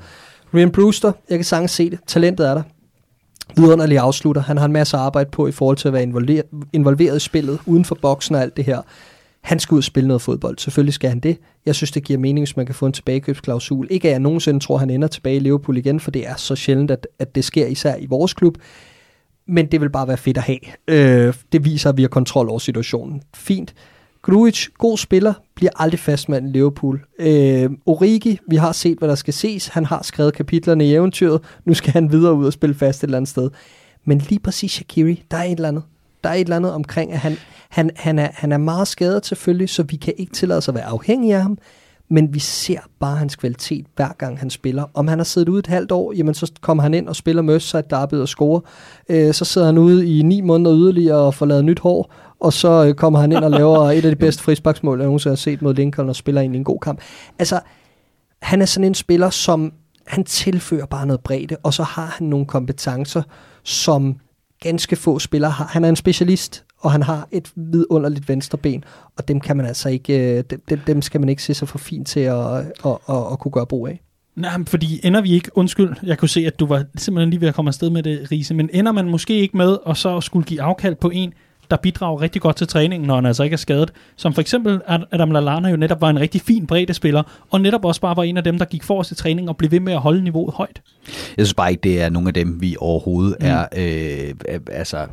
Ryan 0.53 0.71
Brewster, 0.71 1.11
jeg 1.29 1.37
kan 1.37 1.45
sagtens 1.45 1.71
se 1.71 1.89
det. 1.89 1.99
Talentet 2.07 2.49
er 2.49 2.53
der 2.53 2.63
vidunderlig 3.55 3.97
afslutter. 3.97 4.41
Han 4.41 4.57
har 4.57 4.65
en 4.65 4.73
masse 4.73 4.97
arbejde 4.97 5.29
på 5.29 5.47
i 5.47 5.51
forhold 5.51 5.77
til 5.77 5.87
at 5.87 5.93
være 5.93 6.03
involveret, 6.03 6.45
involveret 6.73 7.17
i 7.17 7.19
spillet, 7.19 7.59
uden 7.65 7.85
for 7.85 7.97
boksen 8.01 8.35
og 8.35 8.41
alt 8.41 8.57
det 8.57 8.65
her. 8.65 8.81
Han 9.43 9.59
skal 9.59 9.75
ud 9.75 9.79
og 9.79 9.83
spille 9.83 10.07
noget 10.07 10.21
fodbold. 10.21 10.57
Selvfølgelig 10.57 10.93
skal 10.93 11.09
han 11.09 11.19
det. 11.19 11.37
Jeg 11.65 11.75
synes, 11.75 11.91
det 11.91 12.03
giver 12.03 12.19
mening, 12.19 12.45
hvis 12.45 12.57
man 12.57 12.65
kan 12.65 12.75
få 12.75 12.85
en 12.85 12.93
tilbagekøbsklausul. 12.93 13.87
Ikke 13.91 14.07
at 14.07 14.11
jeg 14.11 14.19
nogensinde 14.19 14.59
tror, 14.59 14.77
han 14.77 14.89
ender 14.89 15.07
tilbage 15.07 15.35
i 15.35 15.39
Liverpool 15.39 15.77
igen, 15.77 15.99
for 15.99 16.11
det 16.11 16.27
er 16.27 16.35
så 16.35 16.55
sjældent, 16.55 16.91
at, 16.91 17.07
at 17.19 17.35
det 17.35 17.45
sker 17.45 17.67
især 17.67 17.95
i 17.95 18.05
vores 18.05 18.33
klub. 18.33 18.57
men 19.47 19.65
det 19.65 19.81
vil 19.81 19.89
bare 19.89 20.07
være 20.07 20.17
fedt 20.17 20.37
at 20.37 20.43
have. 20.43 20.59
Øh, 20.87 21.33
det 21.51 21.65
viser, 21.65 21.89
at 21.89 21.97
vi 21.97 22.01
har 22.01 22.09
kontrol 22.09 22.49
over 22.49 22.59
situationen. 22.59 23.21
Fint. 23.35 23.73
Grujic, 24.21 24.67
god 24.77 24.97
spiller, 24.97 25.33
bliver 25.55 25.71
aldrig 25.75 25.99
fastmand 25.99 26.47
i 26.49 26.51
Liverpool. 26.51 27.05
Øh, 27.19 27.69
Origi, 27.85 28.39
vi 28.49 28.55
har 28.55 28.71
set, 28.71 28.97
hvad 28.97 29.09
der 29.09 29.15
skal 29.15 29.33
ses. 29.33 29.67
Han 29.67 29.85
har 29.85 30.01
skrevet 30.03 30.33
kapitlerne 30.33 30.85
i 30.85 30.93
eventyret. 30.93 31.41
Nu 31.65 31.73
skal 31.73 31.93
han 31.93 32.11
videre 32.11 32.33
ud 32.33 32.45
og 32.45 32.53
spille 32.53 32.75
fast 32.75 32.99
et 32.99 33.07
eller 33.07 33.17
andet 33.17 33.29
sted. 33.29 33.49
Men 34.05 34.17
lige 34.17 34.39
præcis 34.39 34.71
Shakiri, 34.71 35.23
der 35.31 35.37
er 35.37 35.43
et 35.43 35.51
eller 35.51 35.67
andet. 35.67 35.83
Der 36.23 36.29
er 36.29 36.33
et 36.33 36.41
eller 36.41 36.55
andet 36.55 36.73
omkring, 36.73 37.13
at 37.13 37.19
han, 37.19 37.37
han, 37.69 37.89
han, 37.95 38.19
er, 38.19 38.29
han 38.33 38.51
er 38.51 38.57
meget 38.57 38.87
skadet 38.87 39.25
selvfølgelig, 39.25 39.69
så 39.69 39.83
vi 39.83 39.95
kan 39.95 40.13
ikke 40.17 40.33
tillade 40.33 40.57
os 40.57 40.69
at 40.69 40.75
være 40.75 40.85
afhængige 40.85 41.35
af 41.35 41.41
ham 41.41 41.57
men 42.09 42.33
vi 42.33 42.39
ser 42.39 42.79
bare 42.99 43.17
hans 43.17 43.35
kvalitet 43.35 43.85
hver 43.95 44.13
gang 44.17 44.39
han 44.39 44.49
spiller. 44.49 44.85
Om 44.93 45.07
han 45.07 45.19
har 45.19 45.23
siddet 45.23 45.49
ude 45.49 45.59
et 45.59 45.67
halvt 45.67 45.91
år, 45.91 46.13
jamen 46.13 46.33
så 46.33 46.51
kommer 46.61 46.83
han 46.83 46.93
ind 46.93 47.07
og 47.07 47.15
spiller 47.15 47.41
Merseyside 47.41 47.83
Derby 47.89 48.13
og 48.13 48.27
scorer. 48.27 48.59
Øh, 49.09 49.33
så 49.33 49.45
sidder 49.45 49.67
han 49.67 49.77
ude 49.77 50.17
i 50.17 50.21
ni 50.21 50.41
måneder 50.41 50.75
yderligere 50.75 51.17
og 51.17 51.33
får 51.33 51.45
lavet 51.45 51.65
nyt 51.65 51.79
hår, 51.79 52.13
og 52.39 52.53
så 52.53 52.85
øh, 52.85 52.93
kommer 52.93 53.19
han 53.19 53.31
ind 53.31 53.43
og 53.43 53.51
laver 53.51 53.79
et 53.91 54.05
af 54.05 54.11
de 54.11 54.15
bedste 54.15 54.43
frisbaksmål, 54.43 54.99
jeg 54.99 55.05
nogensinde 55.05 55.31
har 55.31 55.37
set 55.37 55.61
mod 55.61 55.73
Lincoln 55.73 56.09
og 56.09 56.15
spiller 56.15 56.41
ind 56.41 56.55
i 56.55 56.57
en 56.57 56.63
god 56.63 56.79
kamp. 56.79 57.01
Altså, 57.39 57.59
han 58.41 58.61
er 58.61 58.65
sådan 58.65 58.87
en 58.87 58.93
spiller, 58.93 59.29
som 59.29 59.73
han 60.07 60.23
tilfører 60.23 60.85
bare 60.85 61.05
noget 61.05 61.21
bredde, 61.21 61.55
og 61.63 61.73
så 61.73 61.83
har 61.83 62.15
han 62.17 62.27
nogle 62.27 62.45
kompetencer, 62.45 63.21
som 63.63 64.15
ganske 64.63 64.95
få 64.95 65.19
spillere 65.19 65.51
har. 65.51 65.65
Han 65.65 65.83
er 65.83 65.89
en 65.89 65.95
specialist, 65.95 66.63
og 66.79 66.91
han 66.91 67.03
har 67.03 67.27
et 67.31 67.51
vidunderligt 67.55 68.29
venstre 68.29 68.57
ben, 68.57 68.83
og 69.17 69.27
dem 69.27 69.39
kan 69.39 69.57
man 69.57 69.65
altså 69.65 69.89
ikke, 69.89 70.37
øh, 70.37 70.43
dem, 70.69 70.79
dem 70.87 71.01
skal 71.01 71.19
man 71.19 71.29
ikke 71.29 71.43
se 71.43 71.53
sig 71.53 71.67
for 71.67 71.77
fint 71.77 72.07
til 72.07 72.19
at, 72.19 72.57
at, 72.57 72.65
at, 72.85 72.97
at, 73.09 73.31
at 73.31 73.39
kunne 73.39 73.51
gøre 73.51 73.65
brug 73.65 73.87
af. 73.87 74.01
Nej, 74.35 74.65
fordi 74.67 74.99
ender 75.03 75.21
vi 75.21 75.31
ikke, 75.31 75.57
undskyld, 75.57 75.95
jeg 76.03 76.17
kunne 76.17 76.29
se, 76.29 76.47
at 76.47 76.59
du 76.59 76.65
var 76.65 76.85
simpelthen 76.97 77.29
lige 77.29 77.41
ved 77.41 77.47
at 77.47 77.55
komme 77.55 77.69
afsted 77.69 77.89
med 77.89 78.03
det, 78.03 78.31
Riese, 78.31 78.53
men 78.53 78.69
ender 78.73 78.91
man 78.91 79.09
måske 79.09 79.33
ikke 79.33 79.57
med 79.57 79.77
at 79.87 79.97
så 79.97 80.21
skulle 80.21 80.45
give 80.45 80.61
afkald 80.61 80.95
på 80.95 81.09
en, 81.09 81.33
der 81.71 81.77
bidrager 81.77 82.21
rigtig 82.21 82.41
godt 82.41 82.55
til 82.55 82.67
træningen, 82.67 83.07
når 83.07 83.15
han 83.15 83.25
altså 83.25 83.43
ikke 83.43 83.53
er 83.53 83.57
skadet. 83.57 83.91
Som 84.15 84.33
for 84.33 84.41
eksempel 84.41 84.81
Adam 85.11 85.31
Lallana 85.31 85.69
jo 85.69 85.77
netop 85.77 86.01
var 86.01 86.09
en 86.09 86.19
rigtig 86.19 86.41
fin 86.41 86.67
spiller, 86.93 87.23
og 87.51 87.61
netop 87.61 87.85
også 87.85 88.01
bare 88.01 88.15
var 88.15 88.23
en 88.23 88.37
af 88.37 88.43
dem, 88.43 88.57
der 88.57 88.65
gik 88.65 88.83
forrest 88.83 89.11
i 89.11 89.15
træning 89.15 89.49
og 89.49 89.57
blev 89.57 89.71
ved 89.71 89.79
med 89.79 89.93
at 89.93 89.99
holde 89.99 90.23
niveauet 90.23 90.53
højt. 90.53 90.81
Jeg 91.37 91.45
synes 91.45 91.53
bare 91.53 91.71
ikke, 91.71 91.81
det 91.81 92.01
er 92.01 92.09
nogle 92.09 92.27
af 92.27 92.33
dem, 92.33 92.61
vi 92.61 92.75
overhovedet 92.79 93.35
mm. 93.39 93.45
er 93.45 93.65
øh, 93.77 94.59
altså, 94.71 95.07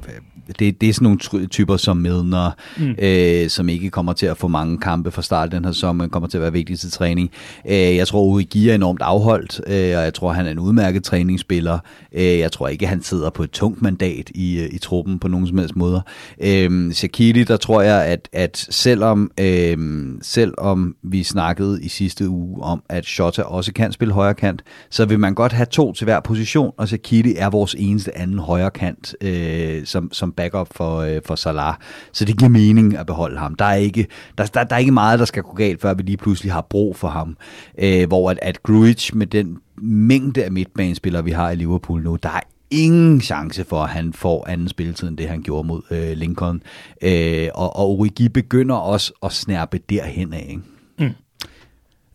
det, 0.59 0.81
det 0.81 0.89
er 0.89 0.93
sådan 0.93 1.19
nogle 1.33 1.47
typer 1.47 1.77
som 1.77 1.97
Milner, 1.97 2.51
mm. 2.79 2.95
øh, 2.99 3.49
som 3.51 3.69
ikke 3.69 3.91
kommer 3.91 4.13
til 4.13 4.27
at 4.27 4.37
få 4.37 4.49
mange 4.49 4.79
kampe 4.79 5.11
fra 5.11 5.23
start 5.23 5.53
den 5.53 5.65
her 5.65 5.73
sæson, 5.73 5.97
men 5.97 6.11
kommer 6.11 6.29
til 6.29 6.39
at 6.39 6.43
være 6.43 6.53
vigtig 6.53 6.79
til 6.79 6.91
træning. 6.91 7.31
Øh, 7.67 7.97
jeg 7.97 8.09
tror, 8.09 8.23
Uri 8.23 8.69
er 8.69 8.75
enormt 8.75 9.03
afholdt, 9.03 9.61
øh, 9.67 9.99
og 9.99 10.05
jeg 10.05 10.15
tror, 10.15 10.33
han 10.33 10.47
er 10.47 10.51
en 10.51 10.59
udmærket 10.59 11.05
træningsspiller. 11.05 11.79
Øh, 12.13 12.39
jeg 12.39 12.53
tror 12.53 12.69
ikke, 12.69 12.87
han 12.87 13.03
sidder 13.03 13.31
på 13.31 13.43
et 13.43 13.51
tungt 13.51 13.83
mandat 13.83 14.31
i, 14.35 14.61
øh, 14.61 14.69
i 14.73 14.79
truppen 14.79 15.19
på 15.19 15.29
nogen 15.29 15.47
som 15.47 15.59
helst 15.59 15.77
måder. 15.77 16.01
Øh, 16.43 16.93
Shakiri, 16.93 17.45
der 17.45 17.57
tror 17.57 17.83
jeg, 17.83 18.05
at, 18.05 18.29
at 18.33 18.67
selvom, 18.71 19.31
øh, 19.41 19.79
selvom 20.23 20.95
vi 21.03 21.23
snakkede 21.23 21.85
i 21.85 21.89
sidste 21.89 22.29
uge 22.29 22.63
om, 22.63 22.83
at 22.89 23.07
Shota 23.07 23.43
også 23.43 23.73
kan 23.73 23.93
spille 23.93 24.15
højre 24.15 24.35
kant, 24.35 24.63
så 24.91 25.05
vil 25.05 25.19
man 25.19 25.35
godt 25.35 25.53
have 25.53 25.67
to 25.67 25.93
til 25.93 26.05
hver 26.05 26.21
position, 26.21 26.73
og 26.77 26.89
Shakiri 26.89 27.35
er 27.37 27.51
vores 27.51 27.75
eneste 27.79 28.19
anden 28.19 28.39
højre 28.39 28.71
kant, 28.71 29.15
øh, 29.21 29.87
som, 29.87 30.13
som 30.13 30.33
backup 30.41 30.69
for, 30.77 30.99
øh, 30.99 31.21
for 31.25 31.35
Salah. 31.35 31.75
Så 32.13 32.25
det 32.25 32.39
giver 32.39 32.49
mening 32.49 32.97
at 32.97 33.07
beholde 33.07 33.39
ham. 33.39 33.55
Der 33.55 33.65
er, 33.65 33.75
ikke, 33.75 34.07
der, 34.39 34.47
der, 34.47 34.65
der 34.65 34.75
er 34.75 34.81
ikke 34.81 34.93
meget, 34.93 35.19
der 35.19 35.25
skal 35.25 35.43
gå 35.43 35.55
galt, 35.55 35.81
før 35.81 35.95
vi 35.95 36.03
lige 36.03 36.17
pludselig 36.17 36.53
har 36.53 36.67
brug 36.71 36.97
for 36.97 37.09
ham. 37.09 37.37
Øh, 37.79 38.09
hvor 38.09 38.31
at, 38.31 38.39
at 38.43 38.63
Grujic 38.63 39.11
med 39.15 39.27
den 39.27 39.59
mængde 39.83 40.45
af 40.45 40.53
midtbanespillere, 40.53 41.25
vi 41.25 41.31
har 41.31 41.51
i 41.51 41.55
Liverpool 41.55 42.03
nu, 42.03 42.17
der 42.23 42.29
er 42.29 42.41
ingen 42.71 43.21
chance 43.21 43.65
for, 43.65 43.83
at 43.83 43.91
han 43.91 44.13
får 44.13 44.49
anden 44.49 44.69
spilletid, 44.69 45.09
end 45.09 45.17
det 45.17 45.29
han 45.29 45.43
gjorde 45.43 45.69
mod 45.69 45.83
øh, 45.91 46.17
Lincoln. 46.17 46.63
Øh, 47.03 47.49
og, 47.55 47.77
og 47.77 47.89
Origi 47.89 48.29
begynder 48.29 48.75
også 48.75 49.13
at 49.23 49.33
snærpe 49.33 49.79
derhen 49.91 50.33
af. 50.33 50.47
Ikke? 50.49 50.63
Mm. 50.99 51.15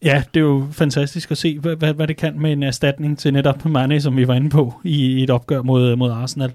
Ja, 0.04 0.24
det 0.34 0.40
er 0.40 0.44
jo 0.44 0.68
fantastisk 0.72 1.32
at 1.32 1.38
se, 1.38 1.60
hvad, 1.60 1.76
hvad, 1.76 1.94
hvad 1.94 2.08
det 2.08 2.18
kan 2.18 2.40
med 2.40 2.52
en 2.52 2.64
erstatning 2.64 3.20
til 3.20 3.34
netop 3.34 3.66
Mane, 3.66 4.02
som 4.02 4.18
vi 4.18 4.28
var 4.28 4.34
inde 4.34 4.50
på 4.50 4.74
i, 4.84 5.06
i 5.06 5.24
et 5.24 5.30
opgør 5.30 5.62
mod, 5.62 5.96
mod 5.96 6.12
Arsenal. 6.12 6.52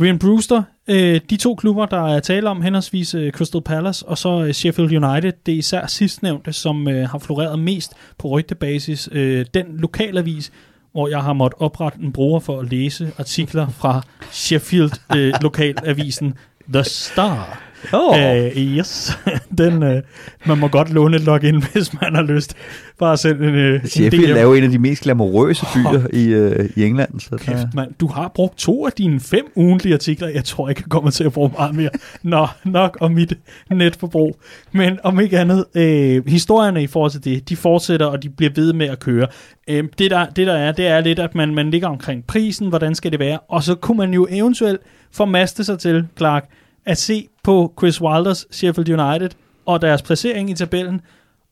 Ryan 0.00 0.18
Brewster, 0.18 0.62
øh, 0.88 1.20
de 1.30 1.36
to 1.36 1.54
klubber, 1.54 1.86
der 1.86 2.08
er 2.08 2.20
tale 2.20 2.50
om, 2.50 2.62
henholdsvis 2.62 3.14
øh, 3.14 3.32
Crystal 3.32 3.62
Palace 3.62 4.08
og 4.08 4.18
så 4.18 4.44
øh, 4.44 4.52
Sheffield 4.52 5.04
United, 5.04 5.32
det 5.46 5.54
er 5.54 5.58
især 5.58 5.86
sidstnævnte, 5.86 6.52
som 6.52 6.88
øh, 6.88 7.08
har 7.08 7.18
floreret 7.18 7.58
mest 7.58 7.92
på 8.18 8.28
rygtebasis. 8.28 9.08
Øh, 9.12 9.46
den 9.54 9.66
lokalavis, 9.78 10.52
hvor 10.92 11.08
jeg 11.08 11.22
har 11.22 11.32
måttet 11.32 11.60
oprette 11.60 11.98
en 12.02 12.12
bruger 12.12 12.40
for 12.40 12.60
at 12.60 12.70
læse 12.70 13.12
artikler 13.18 13.68
fra 13.68 14.02
Sheffield 14.30 15.16
øh, 15.16 15.32
lokalavisen 15.42 16.34
The 16.68 16.84
Star. 16.84 17.63
Oh. 17.92 18.14
Uh, 18.16 18.56
yes, 18.56 19.18
den, 19.58 19.82
uh, 19.82 20.02
man 20.44 20.58
må 20.58 20.68
godt 20.68 20.92
låne 20.92 21.16
et 21.16 21.22
login, 21.22 21.62
hvis 21.72 22.00
man 22.00 22.14
har 22.14 22.22
lyst. 22.22 22.54
Bare 22.98 23.16
selv 23.16 23.42
en, 23.42 23.74
uh, 23.74 23.84
Sheffield 23.84 24.36
er 24.36 24.42
jo 24.42 24.54
en 24.54 24.64
af 24.64 24.70
de 24.70 24.78
mest 24.78 25.02
glamourøse 25.02 25.66
byer 25.74 26.04
oh. 26.04 26.20
i, 26.20 26.34
uh, 26.34 26.66
i 26.76 26.84
England. 26.84 27.20
Så 27.20 27.36
Kæft, 27.36 27.56
der... 27.56 27.66
man, 27.74 27.92
du 28.00 28.06
har 28.06 28.32
brugt 28.34 28.58
to 28.58 28.86
af 28.86 28.92
dine 28.92 29.20
fem 29.20 29.46
ugentlige 29.54 29.94
artikler. 29.94 30.28
Jeg 30.28 30.44
tror 30.44 30.68
ikke, 30.68 30.82
jeg 30.84 30.90
kommer 30.90 31.10
til 31.10 31.24
at 31.24 31.32
bruge 31.32 31.50
meget 31.58 31.74
mere. 31.74 31.90
Nå, 32.22 32.46
nok 32.64 32.98
om 33.00 33.12
mit 33.12 33.32
netforbrug. 33.70 34.36
Men 34.72 34.98
om 35.02 35.20
ikke 35.20 35.38
andet, 35.38 35.64
uh, 35.74 36.30
historierne 36.32 36.82
i 36.82 36.86
forhold 36.86 37.10
til 37.10 37.24
det, 37.24 37.48
de 37.48 37.56
fortsætter, 37.56 38.06
og 38.06 38.22
de 38.22 38.28
bliver 38.28 38.52
ved 38.54 38.72
med 38.72 38.86
at 38.86 38.98
køre. 38.98 39.26
Uh, 39.70 39.76
det, 39.98 40.10
der, 40.10 40.26
det 40.26 40.46
der 40.46 40.54
er, 40.54 40.72
det 40.72 40.86
er 40.86 41.00
lidt, 41.00 41.18
at 41.18 41.34
man, 41.34 41.54
man 41.54 41.70
ligger 41.70 41.88
omkring 41.88 42.26
prisen, 42.26 42.68
hvordan 42.68 42.94
skal 42.94 43.12
det 43.12 43.20
være, 43.20 43.38
og 43.38 43.62
så 43.62 43.74
kunne 43.74 43.98
man 43.98 44.14
jo 44.14 44.26
eventuelt 44.30 44.80
formaste 45.12 45.64
sig 45.64 45.78
til, 45.78 46.06
Clark, 46.16 46.48
at 46.86 46.98
se 46.98 47.28
på 47.44 47.72
Chris 47.78 48.00
Wilders 48.00 48.46
Sheffield 48.50 49.00
United 49.00 49.30
og 49.66 49.82
deres 49.82 50.02
placering 50.02 50.50
i 50.50 50.54
tabellen, 50.54 51.00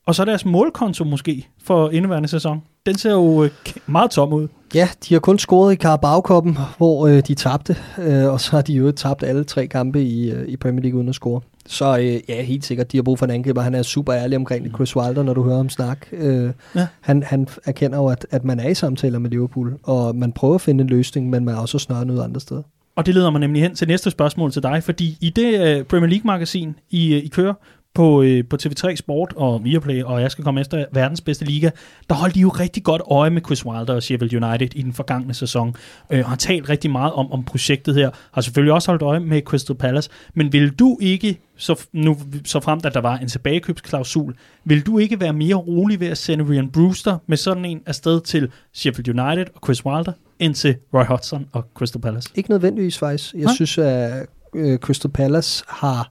og 0.06 0.14
så 0.14 0.24
deres 0.24 0.44
målkonto 0.44 1.04
måske 1.04 1.48
for 1.64 1.90
indeværende 1.90 2.28
sæson. 2.28 2.62
Den 2.86 2.98
ser 2.98 3.12
jo 3.12 3.44
øh, 3.44 3.50
meget 3.86 4.10
tom 4.10 4.32
ud. 4.32 4.48
Ja, 4.74 4.88
de 5.08 5.14
har 5.14 5.20
kun 5.20 5.38
scoret 5.38 5.72
i 5.72 5.76
Carabao-koppen, 5.76 6.58
hvor 6.76 7.06
øh, 7.06 7.22
de 7.28 7.34
tabte, 7.34 7.76
øh, 7.98 8.32
og 8.32 8.40
så 8.40 8.50
har 8.50 8.62
de 8.62 8.72
jo 8.72 8.92
tabt 8.92 9.22
alle 9.22 9.44
tre 9.44 9.66
kampe 9.66 10.02
i, 10.02 10.30
øh, 10.30 10.48
i 10.48 10.56
Premier 10.56 10.82
League 10.82 10.98
uden 10.98 11.08
at 11.08 11.14
score. 11.14 11.40
Så 11.66 11.98
øh, 11.98 12.20
ja, 12.28 12.42
helt 12.42 12.64
sikkert, 12.64 12.92
de 12.92 12.96
har 12.96 13.02
brug 13.02 13.18
for 13.18 13.26
en 13.26 13.30
angriber. 13.30 13.60
Han 13.60 13.74
er 13.74 13.82
super 13.82 14.14
ærlig 14.14 14.36
omkring 14.36 14.64
det, 14.64 14.74
Chris 14.74 14.96
Wilder, 14.96 15.22
når 15.22 15.34
du 15.34 15.42
hører 15.42 15.56
ham 15.56 15.68
snak. 15.68 16.06
Øh, 16.12 16.50
ja. 16.74 16.86
han, 17.00 17.22
han 17.22 17.48
erkender 17.64 17.98
jo, 17.98 18.06
at, 18.06 18.26
at 18.30 18.44
man 18.44 18.60
er 18.60 18.68
i 18.68 18.74
samtaler 18.74 19.18
med 19.18 19.30
Liverpool, 19.30 19.78
og 19.82 20.16
man 20.16 20.32
prøver 20.32 20.54
at 20.54 20.60
finde 20.60 20.82
en 20.82 20.88
løsning, 20.88 21.30
men 21.30 21.44
man 21.44 21.54
er 21.54 21.58
også 21.58 21.78
snart 21.78 22.10
ud 22.10 22.18
andre 22.18 22.40
steder. 22.40 22.62
Og 22.96 23.06
det 23.06 23.14
leder 23.14 23.30
mig 23.30 23.40
nemlig 23.40 23.62
hen 23.62 23.74
til 23.74 23.88
næste 23.88 24.10
spørgsmål 24.10 24.52
til 24.52 24.62
dig, 24.62 24.82
fordi 24.82 25.18
i 25.20 25.30
det 25.30 25.76
øh, 25.78 25.84
Premier 25.84 26.10
League-magasin, 26.10 26.74
I, 26.90 27.14
øh, 27.14 27.24
I 27.24 27.28
kører 27.28 27.54
på, 27.94 28.20
uh, 28.20 28.38
på 28.50 28.56
TV3 28.62 28.96
Sport 28.96 29.32
og 29.36 29.64
Viaplay, 29.64 30.02
og 30.02 30.20
jeg 30.20 30.30
skal 30.30 30.44
komme 30.44 30.60
efter 30.60 30.84
verdens 30.92 31.20
bedste 31.20 31.44
liga, 31.44 31.70
der 32.08 32.14
holdt 32.14 32.34
de 32.34 32.40
jo 32.40 32.48
rigtig 32.48 32.84
godt 32.84 33.02
øje 33.10 33.30
med 33.30 33.42
Chris 33.46 33.66
Wilder 33.66 33.94
og 33.94 34.02
Sheffield 34.02 34.44
United 34.44 34.74
i 34.74 34.82
den 34.82 34.92
forgangne 34.92 35.34
sæson, 35.34 35.68
uh, 35.68 36.18
og 36.18 36.24
har 36.24 36.36
talt 36.36 36.68
rigtig 36.68 36.90
meget 36.90 37.12
om, 37.12 37.32
om 37.32 37.44
projektet 37.44 37.94
her, 37.94 38.10
har 38.32 38.40
selvfølgelig 38.40 38.72
også 38.72 38.90
holdt 38.90 39.02
øje 39.02 39.20
med 39.20 39.42
Crystal 39.42 39.76
Palace, 39.76 40.10
men 40.34 40.52
vil 40.52 40.70
du 40.70 40.98
ikke, 41.00 41.40
så, 41.56 41.86
nu, 41.92 42.18
så 42.44 42.60
frem 42.60 42.80
at 42.84 42.94
der 42.94 43.00
var 43.00 43.16
en 43.16 43.28
tilbagekøbsklausul, 43.28 44.34
vil 44.64 44.86
du 44.86 44.98
ikke 44.98 45.20
være 45.20 45.32
mere 45.32 45.54
rolig 45.54 46.00
ved 46.00 46.08
at 46.08 46.18
sende 46.18 46.44
Ryan 46.44 46.70
Brewster 46.70 47.18
med 47.26 47.36
sådan 47.36 47.64
en 47.64 47.82
afsted 47.86 48.20
til 48.20 48.50
Sheffield 48.72 49.20
United 49.20 49.46
og 49.54 49.60
Chris 49.64 49.86
Wilder? 49.86 50.12
ind 50.42 50.54
til 50.54 50.76
Roy 50.94 51.04
Hodgson 51.04 51.46
og 51.52 51.64
Crystal 51.74 52.00
Palace? 52.00 52.28
Ikke 52.34 52.50
nødvendigvis 52.50 52.98
faktisk. 52.98 53.34
Jeg 53.34 53.42
ja. 53.42 53.54
synes, 53.54 53.78
at 53.78 54.26
uh, 54.52 54.76
Crystal 54.76 55.10
Palace 55.10 55.64
har 55.68 56.10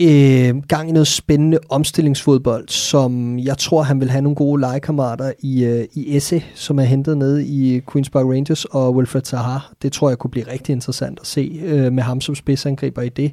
øh, 0.00 0.62
gang 0.68 0.88
i 0.88 0.92
noget 0.92 1.06
spændende 1.06 1.58
omstillingsfodbold, 1.68 2.68
som 2.68 3.38
jeg 3.38 3.58
tror, 3.58 3.82
han 3.82 4.00
vil 4.00 4.10
have 4.10 4.22
nogle 4.22 4.36
gode 4.36 4.60
legekammerater 4.60 5.32
i, 5.38 5.64
øh, 5.64 5.84
i 5.94 6.16
Esse, 6.16 6.44
som 6.54 6.78
er 6.78 6.82
hentet 6.82 7.18
ned 7.18 7.40
i 7.40 7.78
Queen's 7.78 8.10
Park 8.12 8.24
Rangers 8.26 8.64
og 8.64 8.94
Wilfred 8.94 9.22
Zaha. 9.22 9.58
Det 9.82 9.92
tror 9.92 10.08
jeg 10.08 10.18
kunne 10.18 10.30
blive 10.30 10.48
rigtig 10.52 10.72
interessant 10.72 11.18
at 11.20 11.26
se 11.26 11.60
øh, 11.64 11.92
med 11.92 12.02
ham 12.02 12.20
som 12.20 12.34
spidsangriber 12.34 13.02
i 13.02 13.08
det. 13.08 13.32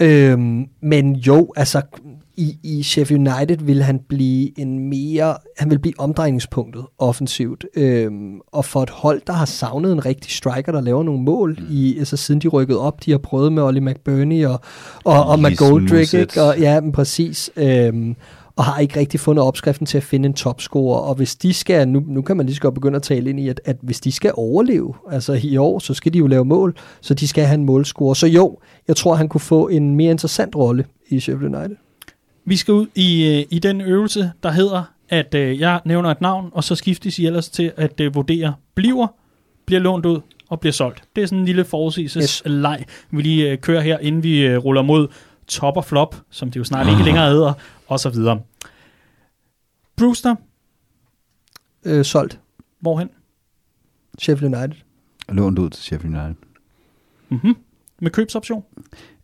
Øh, 0.00 0.38
men 0.82 1.16
jo, 1.16 1.52
altså 1.56 1.82
i, 2.38 2.58
i 2.62 2.82
Sheffield 2.82 3.28
United 3.28 3.56
vil 3.56 3.82
han 3.82 4.00
blive 4.08 4.60
en 4.60 4.88
mere, 4.88 5.36
han 5.56 5.70
vil 5.70 5.78
blive 5.78 5.94
omdrejningspunktet 5.98 6.84
offensivt. 6.98 7.64
Øhm, 7.76 8.40
og 8.52 8.64
for 8.64 8.82
et 8.82 8.90
hold, 8.90 9.22
der 9.26 9.32
har 9.32 9.44
savnet 9.44 9.92
en 9.92 10.06
rigtig 10.06 10.32
striker, 10.32 10.72
der 10.72 10.80
laver 10.80 11.02
nogle 11.02 11.22
mål, 11.22 11.58
mm. 11.60 11.66
i, 11.70 11.98
altså 11.98 12.16
siden 12.16 12.40
de 12.40 12.48
rykkede 12.48 12.80
op, 12.80 13.04
de 13.04 13.10
har 13.10 13.18
prøvet 13.18 13.52
med 13.52 13.62
Ollie 13.62 13.80
McBurney 13.80 14.46
og, 14.46 14.60
og, 15.04 15.24
og 15.24 15.38
McGoldrick, 15.38 16.14
ikke? 16.14 16.42
Og, 16.42 16.58
ja, 16.58 16.80
men 16.80 16.92
præcis. 16.92 17.50
Øhm, 17.56 18.16
og 18.56 18.64
har 18.64 18.78
ikke 18.78 19.00
rigtig 19.00 19.20
fundet 19.20 19.44
opskriften 19.44 19.86
til 19.86 19.96
at 19.96 20.04
finde 20.04 20.26
en 20.26 20.32
topscorer. 20.32 20.98
Og 20.98 21.14
hvis 21.14 21.36
de 21.36 21.54
skal, 21.54 21.88
nu, 21.88 22.02
nu 22.06 22.22
kan 22.22 22.36
man 22.36 22.46
lige 22.46 22.56
så 22.56 22.62
godt 22.62 22.74
begynde 22.74 22.96
at 22.96 23.02
tale 23.02 23.30
ind 23.30 23.40
i, 23.40 23.48
at, 23.48 23.60
at 23.64 23.76
hvis 23.82 24.00
de 24.00 24.12
skal 24.12 24.32
overleve, 24.34 24.94
altså 25.10 25.40
i 25.42 25.56
år, 25.56 25.78
så 25.78 25.94
skal 25.94 26.12
de 26.12 26.18
jo 26.18 26.26
lave 26.26 26.44
mål, 26.44 26.76
så 27.00 27.14
de 27.14 27.28
skal 27.28 27.44
have 27.44 27.54
en 27.54 27.64
målscorer. 27.64 28.14
Så 28.14 28.26
jo, 28.26 28.58
jeg 28.88 28.96
tror, 28.96 29.14
han 29.14 29.28
kunne 29.28 29.40
få 29.40 29.68
en 29.68 29.96
mere 29.96 30.10
interessant 30.10 30.56
rolle 30.56 30.84
i 31.08 31.20
Sheffield 31.20 31.54
United. 31.56 31.76
Vi 32.48 32.56
skal 32.56 32.74
ud 32.74 32.86
i, 32.94 33.26
øh, 33.38 33.46
i 33.50 33.58
den 33.58 33.80
øvelse, 33.80 34.32
der 34.42 34.50
hedder, 34.50 34.82
at 35.08 35.34
øh, 35.34 35.60
jeg 35.60 35.80
nævner 35.84 36.10
et 36.10 36.20
navn, 36.20 36.50
og 36.52 36.64
så 36.64 36.74
skiftes 36.74 37.18
I 37.18 37.26
ellers 37.26 37.48
til 37.48 37.72
at 37.76 38.00
øh, 38.00 38.14
vurdere, 38.14 38.54
bliver, 38.74 39.06
bliver 39.66 39.80
lånt 39.80 40.06
ud, 40.06 40.20
og 40.48 40.60
bliver 40.60 40.72
solgt. 40.72 41.02
Det 41.16 41.22
er 41.22 41.26
sådan 41.26 41.38
en 41.38 41.44
lille 41.44 41.64
forudsigelses 41.64 42.22
Yes. 42.38 42.42
leg, 42.46 42.84
vi 43.10 43.22
lige 43.22 43.50
øh, 43.50 43.58
kører 43.58 43.80
her, 43.80 43.98
inden 43.98 44.22
vi 44.22 44.46
øh, 44.46 44.58
ruller 44.58 44.82
mod 44.82 45.08
top 45.46 45.76
og 45.76 45.84
flop, 45.84 46.16
som 46.30 46.50
det 46.50 46.58
jo 46.60 46.64
snart 46.64 46.86
ikke 46.88 47.02
længere 47.02 47.30
hedder, 47.30 47.52
og 47.86 48.00
så 48.00 48.10
videre. 48.10 48.40
Brewster, 49.96 50.34
Øh, 51.84 52.04
solgt. 52.04 52.40
hvorhen? 52.80 53.08
Sheffield 54.18 54.54
United. 54.56 54.80
Lånt 55.28 55.58
ud 55.58 55.70
til 55.70 55.82
Sheffield 55.82 56.16
United. 56.16 56.34
Mm-hmm. 57.28 57.56
Med 58.00 58.10
købsoption? 58.10 58.64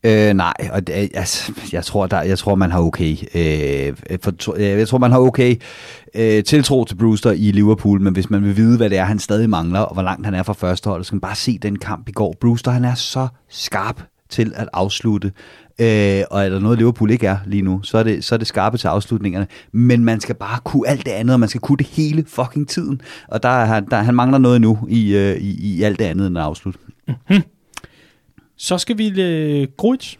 Øh, 0.06 0.34
nej, 0.34 0.54
og 0.72 0.86
det, 0.86 0.92
altså, 1.14 1.52
jeg 1.72 1.84
tror, 1.84 2.06
der, 2.06 2.22
jeg 2.22 2.38
tror, 2.38 2.54
man 2.54 2.70
har 2.70 2.80
okay. 2.80 3.16
Øh, 3.34 3.92
for, 4.22 4.54
øh, 4.56 4.62
jeg 4.62 4.88
tror, 4.88 4.98
man 4.98 5.10
har 5.12 5.18
okay 5.18 5.56
øh, 6.14 6.44
tiltro 6.44 6.84
til 6.84 6.94
Brewster 6.94 7.30
i 7.30 7.50
Liverpool, 7.52 8.00
men 8.00 8.12
hvis 8.12 8.30
man 8.30 8.44
vil 8.44 8.56
vide, 8.56 8.76
hvad 8.76 8.90
det 8.90 8.98
er, 8.98 9.04
han 9.04 9.18
stadig 9.18 9.50
mangler, 9.50 9.80
og 9.80 9.94
hvor 9.94 10.02
langt 10.02 10.24
han 10.26 10.34
er 10.34 10.42
fra 10.42 10.52
førsteholdet, 10.52 11.06
så 11.06 11.08
skal 11.08 11.14
man 11.16 11.20
bare 11.20 11.34
se 11.36 11.58
den 11.58 11.78
kamp 11.78 12.08
i 12.08 12.12
går. 12.12 12.34
Brewster, 12.40 12.70
han 12.70 12.84
er 12.84 12.94
så 12.94 13.28
skarp 13.48 14.02
til 14.30 14.52
at 14.56 14.68
afslutte. 14.72 15.32
Øh, 15.78 16.22
og 16.30 16.44
er 16.44 16.48
der 16.48 16.60
noget, 16.60 16.78
Liverpool 16.78 17.10
ikke 17.10 17.26
er 17.26 17.36
lige 17.46 17.62
nu, 17.62 17.80
så 17.82 17.98
er, 17.98 18.02
det, 18.02 18.24
så 18.24 18.34
er 18.34 18.36
det 18.38 18.46
skarpe 18.46 18.78
til 18.78 18.88
afslutningerne. 18.88 19.46
Men 19.72 20.04
man 20.04 20.20
skal 20.20 20.34
bare 20.34 20.58
kunne 20.64 20.88
alt 20.88 21.06
det 21.06 21.12
andet, 21.12 21.32
og 21.34 21.40
man 21.40 21.48
skal 21.48 21.60
kunne 21.60 21.78
det 21.78 21.86
hele 21.86 22.24
fucking 22.28 22.68
tiden. 22.68 23.00
Og 23.28 23.42
der, 23.42 23.48
er 23.48 23.64
han- 23.64 23.86
der, 23.90 23.96
han 23.96 24.14
mangler 24.14 24.38
noget 24.38 24.60
nu 24.60 24.78
i, 24.88 25.16
øh, 25.16 25.36
i, 25.36 25.76
i 25.76 25.82
alt 25.82 25.98
det 25.98 26.04
andet 26.04 26.26
end 26.26 26.38
at 26.38 26.44
afslutte. 26.44 26.78
Mhm. 27.30 27.42
Så 28.56 28.78
skal 28.78 28.98
vi 28.98 29.20
øh, 29.22 29.68
Gruitch. 29.76 30.18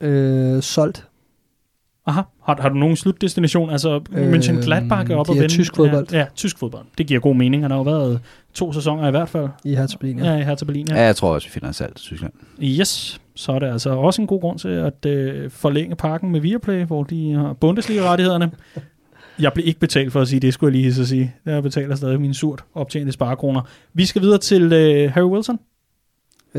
Øh, 0.00 0.62
solgt. 0.62 1.04
Aha. 2.06 2.20
Har, 2.44 2.58
har 2.62 2.68
du 2.68 2.74
nogen 2.74 2.96
slutdestination? 2.96 3.70
Altså, 3.70 4.00
øh, 4.12 4.32
München 4.32 4.64
Gladbach 4.64 5.10
er 5.10 5.16
op 5.16 5.28
og 5.28 5.36
er 5.36 5.40
vende. 5.40 5.54
tysk 5.54 5.76
fodbold. 5.76 6.06
Ja, 6.12 6.18
ja, 6.18 6.26
tysk 6.34 6.58
fodbold. 6.58 6.84
Det 6.98 7.06
giver 7.06 7.20
god 7.20 7.34
mening. 7.34 7.62
Han 7.64 7.70
har 7.70 7.78
jo 7.78 7.82
været 7.82 8.20
to 8.54 8.72
sæsoner 8.72 9.08
i 9.08 9.10
hvert 9.10 9.28
fald. 9.28 9.48
I 9.64 9.74
Hertha 9.74 9.96
Berlin, 10.00 10.18
Ja, 10.18 10.24
ja. 10.24 10.36
ja 10.36 10.44
her 10.44 10.54
til 10.54 10.64
Berlin. 10.64 10.86
Ja, 10.88 10.94
Ja. 10.94 11.02
jeg 11.04 11.16
tror 11.16 11.34
også, 11.34 11.48
vi 11.48 11.52
finder 11.52 11.68
en 11.68 11.74
salg 11.74 11.94
til 11.96 12.04
Tyskland. 12.04 12.32
Yes, 12.62 13.20
så 13.34 13.52
er 13.52 13.58
det 13.58 13.66
altså 13.66 13.90
også 13.90 14.22
en 14.22 14.26
god 14.26 14.40
grund 14.40 14.58
til 14.58 14.68
at 14.68 15.06
øh, 15.06 15.50
forlænge 15.50 15.96
pakken 15.96 16.30
med 16.32 16.40
Viaplay, 16.40 16.84
hvor 16.84 17.02
de 17.04 17.32
har 17.32 17.52
Bundesliga-rettighederne. 17.52 18.50
Jeg 19.38 19.52
blev 19.52 19.66
ikke 19.66 19.80
betalt 19.80 20.12
for 20.12 20.20
at 20.20 20.28
sige 20.28 20.40
det, 20.40 20.54
skulle 20.54 20.74
jeg 20.76 20.82
lige 20.82 20.94
så 20.94 21.06
sige. 21.06 21.34
Jeg 21.46 21.62
betaler 21.62 21.94
stadig 21.96 22.20
mine 22.20 22.34
surt 22.34 22.64
optjente 22.74 23.12
sparekroner. 23.12 23.60
Vi 23.94 24.06
skal 24.06 24.22
videre 24.22 24.38
til 24.38 24.72
øh, 24.72 25.12
Harry 25.12 25.24
Wilson, 25.30 25.58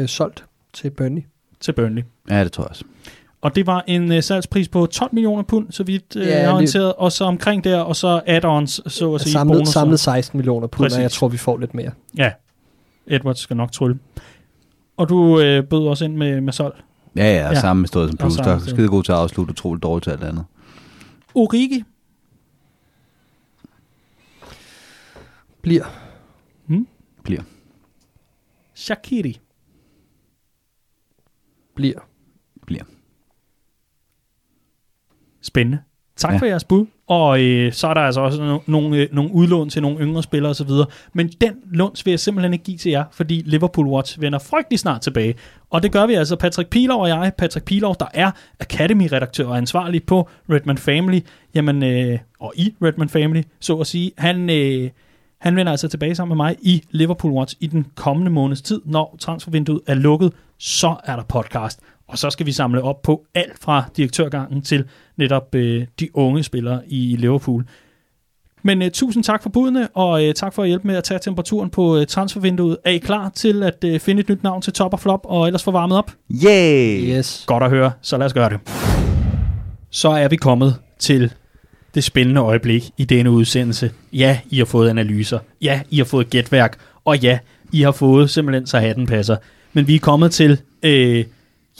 Øh, 0.01 0.07
solgt 0.07 0.45
til 0.73 0.89
Burnley. 0.89 1.21
til 1.59 1.71
Burnley. 1.73 2.03
Ja, 2.29 2.43
det 2.43 2.51
tror 2.51 2.63
jeg 2.63 2.69
også. 2.69 2.83
Og 3.41 3.55
det 3.55 3.67
var 3.67 3.83
en 3.87 4.11
øh, 4.11 4.23
salgspris 4.23 4.67
på 4.67 4.85
12 4.85 5.09
millioner 5.13 5.43
pund, 5.43 5.71
så 5.71 5.83
vidt 5.83 6.15
øh, 6.15 6.21
Ja, 6.27 6.29
jeg 6.29 6.37
har 6.37 6.43
lige- 6.45 6.53
orienteret. 6.55 6.93
Og 6.93 7.11
så 7.11 7.25
omkring 7.25 7.63
der, 7.63 7.79
og 7.79 7.95
så 7.95 8.21
add-ons, 8.27 8.81
så 8.91 9.13
at 9.13 9.21
sige, 9.21 9.31
Samlet, 9.33 9.55
bonusser. 9.55 9.71
samlet 9.73 9.99
16 9.99 10.37
millioner 10.37 10.67
pund, 10.67 10.91
og 10.91 10.99
jeg 10.99 11.05
Præcis. 11.05 11.17
tror, 11.19 11.27
vi 11.27 11.37
får 11.37 11.57
lidt 11.57 11.73
mere. 11.73 11.91
Ja, 12.17 12.31
Edwards 13.07 13.39
skal 13.39 13.57
nok 13.57 13.71
trylle. 13.71 13.99
Og 14.97 15.09
du 15.09 15.39
øh, 15.39 15.63
bød 15.63 15.87
også 15.87 16.05
ind 16.05 16.15
med, 16.17 16.41
med 16.41 16.53
Sol. 16.53 16.75
Ja, 17.15 17.23
ja, 17.23 17.29
Ja. 17.31 17.47
ja. 17.47 17.59
samme 17.59 17.87
stået 17.87 18.09
som 18.09 18.19
Og 18.25 18.31
samme 18.31 18.59
sted. 18.61 18.73
Skide 18.75 18.87
god 18.87 19.03
til 19.03 19.11
at 19.11 19.17
afslutte, 19.17 19.51
utroligt 19.51 19.83
dårligt 19.83 20.03
til 20.03 20.11
alt 20.11 20.23
andet. 20.23 20.45
Origi 21.35 21.83
Bliver. 25.61 25.85
Bliver. 27.23 27.41
Shakiri. 28.73 29.39
Bliver. 31.79 31.99
Bliver. 32.65 32.83
Spændende. 35.41 35.79
Tak 36.15 36.33
ja. 36.33 36.37
For 36.37 36.45
jeres 36.45 36.63
bud. 36.63 36.85
Og 37.07 37.41
øh, 37.43 37.73
så 37.73 37.87
er 37.87 37.93
der 37.93 38.01
altså 38.01 38.21
også 38.21 38.57
no- 38.57 38.71
nogle, 38.71 38.97
øh, 38.97 39.07
nogle 39.11 39.31
udlån 39.33 39.69
til 39.69 39.81
nogle 39.81 39.99
yngre 39.99 40.23
spillere 40.23 40.49
osv. 40.49 40.69
Men 41.13 41.27
den 41.27 41.53
lunds 41.71 42.05
vil 42.05 42.11
jeg 42.11 42.19
simpelthen 42.19 42.53
ikke 42.53 42.65
give 42.65 42.77
til 42.77 42.89
jer, 42.89 43.03
fordi 43.11 43.43
Liverpool 43.45 43.87
Watch 43.87 44.21
vender 44.21 44.39
frygtelig 44.39 44.79
snart 44.79 45.01
tilbage. 45.01 45.35
Og 45.69 45.83
det 45.83 45.91
gør 45.91 46.05
vi 46.05 46.13
altså. 46.13 46.35
Patrick 46.35 46.69
Pilov 46.69 47.01
og 47.01 47.09
jeg, 47.09 47.31
Patrick 47.37 47.65
Pilov, 47.65 47.95
der 47.99 48.05
er 48.13 48.31
Academy-redaktør 48.59 49.47
og 49.47 49.57
ansvarlig 49.57 50.03
på 50.03 50.29
Redman 50.49 50.77
Family, 50.77 51.19
jamen, 51.55 51.83
øh, 51.83 52.19
og 52.39 52.53
i 52.55 52.75
Redman 52.83 53.09
Family, 53.09 53.41
så 53.59 53.75
at 53.75 53.87
sige, 53.87 54.11
han, 54.17 54.49
øh, 54.49 54.89
han 55.39 55.55
vender 55.55 55.71
altså 55.71 55.87
tilbage 55.87 56.15
sammen 56.15 56.37
med 56.37 56.45
mig 56.45 56.55
i 56.61 56.83
Liverpool 56.91 57.33
Watch 57.33 57.55
i 57.59 57.67
den 57.67 57.85
kommende 57.95 58.31
måneds 58.31 58.61
tid. 58.61 58.81
Når 58.85 59.15
transfervinduet 59.19 59.81
er 59.87 59.93
lukket, 59.93 60.33
så 60.59 60.95
er 61.03 61.15
der 61.15 61.23
podcast. 61.23 61.79
Og 62.07 62.17
så 62.17 62.29
skal 62.29 62.45
vi 62.45 62.51
samle 62.51 62.81
op 62.81 63.01
på 63.01 63.25
alt 63.35 63.59
fra 63.61 63.83
direktørgangen 63.97 64.61
til 64.61 64.85
netop 65.17 65.55
øh, 65.55 65.87
de 65.99 66.15
unge 66.15 66.43
spillere 66.43 66.81
i 66.87 67.15
Liverpool. 67.19 67.65
Men 68.63 68.81
øh, 68.81 68.91
tusind 68.91 69.23
tak 69.23 69.43
for 69.43 69.49
budene, 69.49 69.87
og 69.87 70.25
øh, 70.25 70.33
tak 70.33 70.53
for 70.53 70.63
at 70.63 70.67
hjælpe 70.67 70.87
med 70.87 70.95
at 70.95 71.03
tage 71.03 71.19
temperaturen 71.19 71.69
på 71.69 71.97
øh, 71.97 72.07
transfervinduet. 72.07 72.77
Er 72.85 72.91
I 72.91 72.97
klar 72.97 73.29
til 73.29 73.63
at 73.63 73.83
øh, 73.83 73.99
finde 73.99 74.19
et 74.19 74.29
nyt 74.29 74.43
navn 74.43 74.61
til 74.61 74.73
top 74.73 74.93
og 74.93 74.99
flop, 74.99 75.19
og 75.23 75.47
ellers 75.47 75.63
få 75.63 75.71
varmet 75.71 75.97
op? 75.97 76.11
Yay! 76.45 77.17
Yes. 77.17 77.43
Godt 77.47 77.63
at 77.63 77.69
høre, 77.69 77.91
så 78.01 78.17
lad 78.17 78.25
os 78.25 78.33
gøre 78.33 78.49
det. 78.49 78.59
Så 79.89 80.09
er 80.09 80.27
vi 80.27 80.35
kommet 80.35 80.75
til 80.99 81.33
det 81.95 82.03
spændende 82.03 82.41
øjeblik 82.41 82.89
i 82.97 83.05
denne 83.05 83.31
udsendelse. 83.31 83.91
Ja, 84.13 84.39
I 84.49 84.57
har 84.57 84.65
fået 84.65 84.89
analyser. 84.89 85.39
Ja, 85.61 85.81
I 85.89 85.97
har 85.97 86.05
fået 86.05 86.29
gætværk. 86.29 86.79
Og 87.05 87.17
ja, 87.17 87.39
I 87.71 87.81
har 87.81 87.91
fået 87.91 88.29
simpelthen 88.29 88.67
så 88.67 88.79
hatten 88.79 89.05
passer. 89.05 89.37
Men 89.79 89.87
vi 89.87 89.95
er 89.95 89.99
kommet 89.99 90.31
til, 90.31 90.61
øh, 90.83 91.25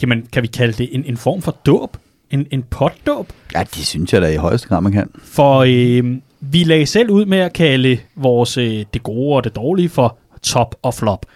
jamen 0.02 0.26
kan 0.32 0.42
vi 0.42 0.46
kalde 0.46 0.72
det 0.72 0.88
en, 0.92 1.04
en 1.04 1.16
form 1.16 1.42
for 1.42 1.56
dåb? 1.66 1.96
En, 2.30 2.46
en 2.50 2.62
potdåb? 2.62 3.32
Ja, 3.54 3.60
det 3.74 3.86
synes 3.86 4.12
jeg 4.12 4.22
da 4.22 4.32
i 4.32 4.36
højeste 4.36 4.68
grad, 4.68 4.80
man 4.80 4.92
kan. 4.92 5.10
For 5.24 5.64
øh, 5.66 6.16
vi 6.40 6.64
lagde 6.64 6.86
selv 6.86 7.10
ud 7.10 7.24
med 7.24 7.38
at 7.38 7.52
kalde 7.52 7.98
vores 8.16 8.56
øh, 8.56 8.84
det 8.94 9.02
gode 9.02 9.36
og 9.36 9.44
det 9.44 9.56
dårlige 9.56 9.88
for 9.88 10.18
top 10.42 10.74
og 10.82 10.94
flop. 10.94 11.26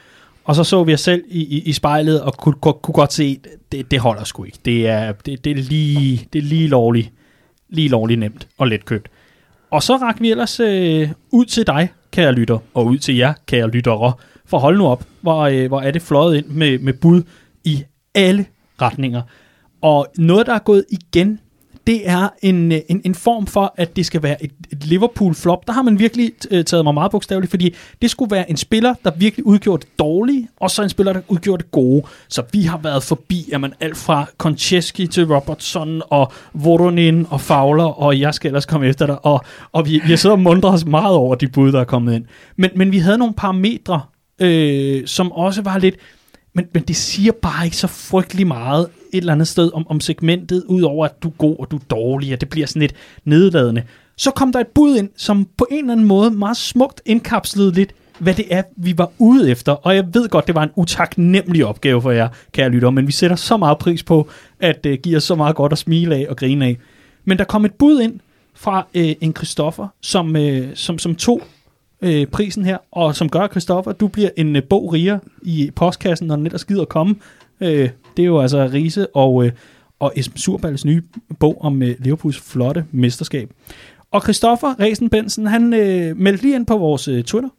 Og 0.44 0.54
så 0.54 0.64
så 0.64 0.84
vi 0.84 0.94
os 0.94 1.00
selv 1.00 1.24
i, 1.28 1.40
i, 1.40 1.62
i 1.62 1.72
spejlet 1.72 2.22
og 2.22 2.36
kunne, 2.36 2.54
kunne, 2.54 2.74
kunne 2.82 2.94
godt 2.94 3.12
se, 3.12 3.38
det, 3.72 3.90
det 3.90 4.00
holder 4.00 4.24
sgu 4.24 4.44
ikke. 4.44 4.58
Det 4.64 4.88
er, 4.88 5.12
det, 5.12 5.44
det 5.44 5.50
er 5.50 5.62
lige, 5.62 6.28
det 6.32 6.38
er 6.38 6.42
lige 6.42 6.68
lovligt, 6.68 7.12
lige 7.68 7.88
lovligt 7.88 8.20
nemt 8.20 8.48
og 8.58 8.68
let 8.68 8.84
købt. 8.84 9.08
Og 9.70 9.82
så 9.82 9.96
rak 9.96 10.20
vi 10.20 10.30
ellers 10.30 10.60
øh, 10.60 11.08
ud 11.30 11.44
til 11.44 11.66
dig, 11.66 11.88
kære 12.10 12.32
lytter, 12.32 12.58
og 12.74 12.86
ud 12.86 12.98
til 12.98 13.16
jer, 13.16 13.32
kære 13.46 13.70
lyttere. 13.70 14.12
For 14.54 14.58
hold 14.58 14.78
nu 14.78 14.86
op, 14.86 15.04
hvor, 15.20 15.40
øh, 15.40 15.66
hvor 15.68 15.80
er 15.80 15.90
det 15.90 16.02
fløjet 16.02 16.36
ind 16.36 16.46
med, 16.46 16.78
med 16.78 16.92
bud 16.92 17.22
i 17.64 17.84
alle 18.14 18.46
retninger. 18.82 19.22
Og 19.82 20.06
noget, 20.18 20.46
der 20.46 20.54
er 20.54 20.58
gået 20.58 20.84
igen, 20.90 21.40
det 21.86 22.08
er 22.08 22.28
en, 22.42 22.72
øh, 22.72 22.78
en, 22.88 23.00
en 23.04 23.14
form 23.14 23.46
for, 23.46 23.74
at 23.76 23.96
det 23.96 24.06
skal 24.06 24.22
være 24.22 24.44
et, 24.44 24.50
et 24.72 24.86
Liverpool-flop. 24.86 25.66
Der 25.66 25.72
har 25.72 25.82
man 25.82 25.98
virkelig 25.98 26.32
øh, 26.50 26.64
taget 26.64 26.84
mig 26.84 26.94
meget 26.94 27.10
bogstaveligt, 27.10 27.50
fordi 27.50 27.74
det 28.02 28.10
skulle 28.10 28.30
være 28.30 28.50
en 28.50 28.56
spiller, 28.56 28.94
der 29.04 29.10
virkelig 29.16 29.46
udgjorde 29.46 29.80
det 29.80 29.98
dårlige, 29.98 30.48
og 30.56 30.70
så 30.70 30.82
en 30.82 30.88
spiller, 30.88 31.12
der 31.12 31.20
udgjorde 31.28 31.62
det 31.62 31.70
gode. 31.70 32.02
Så 32.28 32.42
vi 32.52 32.62
har 32.62 32.78
været 32.78 33.02
forbi, 33.02 33.48
jamen, 33.52 33.72
alt 33.80 33.96
fra 33.96 34.26
Koncheski 34.38 35.06
til 35.06 35.34
Robertson 35.34 36.02
og 36.10 36.32
Voronin 36.52 37.26
og 37.30 37.40
Fowler, 37.40 37.84
og 37.84 38.20
jeg 38.20 38.34
skal 38.34 38.48
ellers 38.48 38.66
komme 38.66 38.86
efter 38.86 39.06
dig. 39.06 39.24
Og, 39.24 39.44
og 39.72 39.86
vi, 39.86 39.92
vi 39.92 40.10
har 40.10 40.16
siddet 40.16 40.36
og 40.36 40.42
mundret 40.42 40.74
os 40.74 40.84
meget 40.86 41.14
over 41.16 41.34
de 41.34 41.48
bud, 41.48 41.72
der 41.72 41.80
er 41.80 41.84
kommet 41.84 42.14
ind. 42.14 42.24
Men, 42.56 42.70
men 42.76 42.92
vi 42.92 42.98
havde 42.98 43.18
nogle 43.18 43.34
parametre, 43.34 44.00
øh, 44.38 45.06
som 45.06 45.32
også 45.32 45.62
var 45.62 45.78
lidt... 45.78 45.96
Men, 46.56 46.66
men 46.74 46.82
det 46.82 46.96
siger 46.96 47.32
bare 47.32 47.64
ikke 47.64 47.76
så 47.76 47.86
frygtelig 47.86 48.46
meget 48.46 48.88
et 49.12 49.18
eller 49.18 49.32
andet 49.32 49.48
sted 49.48 49.70
om, 49.74 49.86
om 49.88 50.00
segmentet, 50.00 50.64
udover 50.68 51.04
at 51.04 51.22
du 51.22 51.28
er 51.28 51.32
god 51.32 51.56
og 51.58 51.70
du 51.70 51.76
er 51.76 51.80
dårlig, 51.90 52.32
og 52.32 52.40
det 52.40 52.48
bliver 52.48 52.66
sådan 52.66 52.80
lidt 52.80 52.94
nedladende. 53.24 53.82
Så 54.16 54.30
kom 54.30 54.52
der 54.52 54.60
et 54.60 54.66
bud 54.66 54.96
ind, 54.96 55.08
som 55.16 55.48
på 55.58 55.66
en 55.70 55.78
eller 55.78 55.92
anden 55.92 56.06
måde 56.06 56.30
meget 56.30 56.56
smukt 56.56 57.00
indkapslede 57.06 57.72
lidt, 57.72 57.94
hvad 58.18 58.34
det 58.34 58.44
er, 58.50 58.62
vi 58.76 58.98
var 58.98 59.10
ude 59.18 59.50
efter. 59.50 59.72
Og 59.72 59.96
jeg 59.96 60.04
ved 60.14 60.28
godt, 60.28 60.46
det 60.46 60.54
var 60.54 60.62
en 60.62 60.70
utaknemmelig 60.76 61.66
opgave 61.66 62.02
for 62.02 62.10
jer, 62.10 62.28
kære 62.52 62.68
lytter, 62.68 62.90
men 62.90 63.06
vi 63.06 63.12
sætter 63.12 63.36
så 63.36 63.56
meget 63.56 63.78
pris 63.78 64.02
på, 64.02 64.28
at 64.60 64.76
øh, 64.86 64.92
det 64.92 64.98
uh, 64.98 65.02
giver 65.02 65.18
så 65.18 65.34
meget 65.34 65.56
godt 65.56 65.72
at 65.72 65.78
smile 65.78 66.16
af 66.16 66.26
og 66.28 66.36
grine 66.36 66.64
af. 66.64 66.78
Men 67.24 67.38
der 67.38 67.44
kom 67.44 67.64
et 67.64 67.74
bud 67.74 68.00
ind 68.00 68.20
fra 68.54 68.86
uh, 68.94 69.02
en 69.20 69.34
Christoffer, 69.36 69.88
som, 70.02 70.36
uh, 70.36 70.58
som, 70.74 70.98
som 70.98 71.14
tog 71.14 71.42
øh, 72.04 72.26
prisen 72.26 72.64
her, 72.64 72.78
og 72.92 73.16
som 73.16 73.28
gør, 73.28 73.48
Christoffer, 73.48 73.90
at 73.90 74.00
du 74.00 74.08
bliver 74.08 74.30
en 74.36 74.56
øh, 74.56 74.62
bog 74.62 74.92
riger 74.92 75.18
i 75.42 75.70
postkassen, 75.76 76.26
når 76.26 76.36
den 76.36 76.46
ellers 76.46 76.64
gider 76.64 76.82
at 76.82 76.88
komme. 76.88 77.14
Øh, 77.60 77.90
det 78.16 78.22
er 78.22 78.26
jo 78.26 78.40
altså 78.40 78.70
Riese 78.72 79.06
og, 79.16 79.46
øh, 79.46 79.52
og 80.00 80.12
Esben 80.16 80.38
Surballes 80.38 80.84
nye 80.84 81.02
bog 81.40 81.64
om 81.64 81.82
øh, 81.82 81.94
Liverpools 81.98 82.40
flotte 82.40 82.84
mesterskab. 82.92 83.50
Og 84.10 84.22
Christoffer 84.22 84.80
Resen 84.80 85.10
Bensen, 85.10 85.46
han 85.46 85.72
øh, 85.72 86.16
meldte 86.16 86.42
lige 86.42 86.54
ind 86.54 86.66
på 86.66 86.78
vores 86.78 87.08
øh, 87.08 87.24
Twitter, 87.24 87.50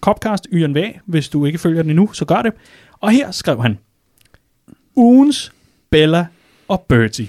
Copcast 0.00 0.48
YNVA, 0.52 0.88
hvis 1.06 1.28
du 1.28 1.44
ikke 1.44 1.58
følger 1.58 1.82
den 1.82 1.90
endnu, 1.90 2.12
så 2.12 2.24
gør 2.24 2.42
det. 2.42 2.52
Og 3.00 3.10
her 3.10 3.30
skrev 3.30 3.62
han, 3.62 3.78
ugens 4.96 5.52
Bella 5.90 6.26
og 6.68 6.84
Bertie, 6.88 7.28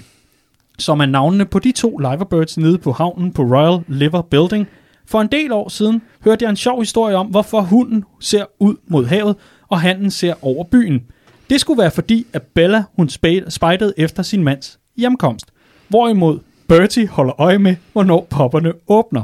som 0.78 1.00
er 1.00 1.06
navnene 1.06 1.46
på 1.46 1.58
de 1.58 1.72
to 1.72 1.98
Liverbirds 1.98 2.58
nede 2.58 2.78
på 2.78 2.92
havnen 2.92 3.32
på 3.32 3.42
Royal 3.42 3.84
Liver 3.88 4.22
Building. 4.22 4.68
For 5.06 5.20
en 5.20 5.26
del 5.26 5.52
år 5.52 5.68
siden 5.68 6.02
hørte 6.24 6.42
jeg 6.42 6.50
en 6.50 6.56
sjov 6.56 6.80
historie 6.80 7.16
om, 7.16 7.26
hvorfor 7.26 7.60
hunden 7.60 8.04
ser 8.20 8.44
ud 8.60 8.76
mod 8.88 9.06
havet, 9.06 9.36
og 9.68 9.80
handen 9.80 10.10
ser 10.10 10.34
over 10.42 10.64
byen. 10.64 11.02
Det 11.50 11.60
skulle 11.60 11.80
være 11.82 11.90
fordi, 11.90 12.26
at 12.32 12.42
Bella 12.42 12.84
hun 12.96 13.08
spe- 13.08 13.50
spejdede 13.50 13.94
efter 13.96 14.22
sin 14.22 14.44
mands 14.44 14.78
hjemkomst. 14.96 15.46
Hvorimod 15.88 16.38
Bertie 16.68 17.08
holder 17.08 17.40
øje 17.40 17.58
med, 17.58 17.76
hvornår 17.92 18.26
popperne 18.30 18.72
åbner. 18.88 19.22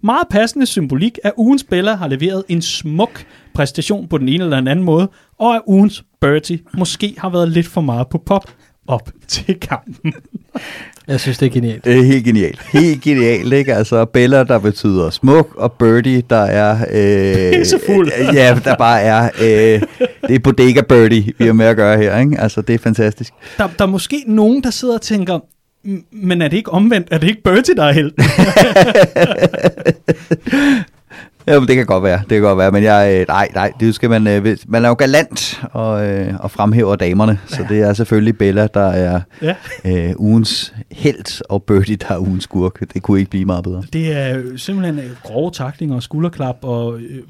Meget 0.00 0.28
passende 0.30 0.66
symbolik, 0.66 1.18
at 1.24 1.32
ugens 1.36 1.64
Bella 1.64 1.94
har 1.94 2.08
leveret 2.08 2.44
en 2.48 2.62
smuk 2.62 3.26
præstation 3.54 4.08
på 4.08 4.18
den 4.18 4.28
ene 4.28 4.44
eller 4.44 4.56
den 4.56 4.68
anden 4.68 4.84
måde, 4.84 5.10
og 5.38 5.54
at 5.54 5.62
ugens 5.66 6.04
Bertie 6.20 6.58
måske 6.78 7.14
har 7.18 7.28
været 7.28 7.48
lidt 7.48 7.66
for 7.66 7.80
meget 7.80 8.08
på 8.08 8.18
pop 8.18 8.50
op 8.88 9.10
til 9.28 9.60
kampen. 9.60 10.12
Jeg 11.08 11.20
synes, 11.20 11.38
det 11.38 11.46
er 11.46 11.50
genialt. 11.50 11.84
Det 11.84 11.98
er 11.98 12.02
helt 12.02 12.24
genialt. 12.24 12.60
Helt 12.72 13.02
genialt, 13.02 13.52
ikke? 13.52 13.74
Altså 13.74 14.04
Bella, 14.04 14.44
der 14.44 14.58
betyder 14.58 15.10
smuk, 15.10 15.54
og 15.56 15.72
Birdie, 15.72 16.22
der 16.30 16.36
er... 16.36 16.78
Øh, 17.52 17.58
Pissefuld. 17.58 18.10
øh, 18.18 18.34
Ja, 18.34 18.58
der 18.64 18.76
bare 18.76 19.00
er... 19.02 19.24
Øh, 19.42 19.82
det 20.28 20.34
er 20.34 20.38
bodega 20.38 20.80
Birdie, 20.80 21.32
vi 21.38 21.46
har 21.46 21.52
med 21.52 21.66
at 21.66 21.76
gøre 21.76 21.96
her, 21.98 22.18
ikke? 22.18 22.40
Altså, 22.40 22.62
det 22.62 22.74
er 22.74 22.78
fantastisk. 22.78 23.32
Der, 23.58 23.68
der 23.78 23.84
er 23.84 23.88
måske 23.88 24.24
nogen, 24.26 24.62
der 24.62 24.70
sidder 24.70 24.94
og 24.94 25.02
tænker, 25.02 25.38
"M- 25.86 26.04
men 26.12 26.42
er 26.42 26.48
det 26.48 26.56
ikke 26.56 26.72
omvendt? 26.72 27.08
Er 27.10 27.18
det 27.18 27.28
ikke 27.28 27.42
Bertie, 27.42 27.74
der 27.74 27.84
er 27.84 27.92
helt? 27.92 28.14
Ja, 31.48 31.60
det 31.60 31.76
kan 31.76 31.86
godt 31.86 32.04
være, 32.04 32.18
det 32.18 32.28
kan 32.28 32.40
godt 32.40 32.58
være, 32.58 32.70
men 32.70 32.82
jeg, 32.82 33.18
øh, 33.20 33.26
nej, 33.28 33.48
nej, 33.54 33.72
det 33.80 33.94
skal 33.94 34.10
man, 34.10 34.26
øh, 34.26 34.56
man 34.68 34.84
er 34.84 34.88
jo 34.88 34.94
galant 34.94 35.64
og, 35.72 36.06
øh, 36.06 36.34
og 36.40 36.50
fremhæver 36.50 36.96
damerne, 36.96 37.38
så 37.46 37.64
det 37.68 37.80
er 37.80 37.92
selvfølgelig 37.92 38.38
Bella, 38.38 38.66
der 38.74 38.86
er 38.86 39.20
ja. 39.42 39.54
øh, 39.84 40.14
ugens 40.16 40.74
held, 40.90 41.42
og 41.48 41.62
Birdie, 41.62 41.96
der 41.96 42.14
er 42.14 42.18
ugens 42.18 42.44
skurk. 42.44 42.80
Det 42.94 43.02
kunne 43.02 43.18
ikke 43.18 43.30
blive 43.30 43.44
meget 43.44 43.64
bedre. 43.64 43.82
Det 43.92 44.12
er 44.16 44.42
simpelthen 44.56 44.98
øh, 44.98 45.10
grove 45.22 45.50
taklinger 45.50 45.96
og 45.96 46.02
skulderklap 46.02 46.56
og 46.62 47.00
øh, 47.00 47.22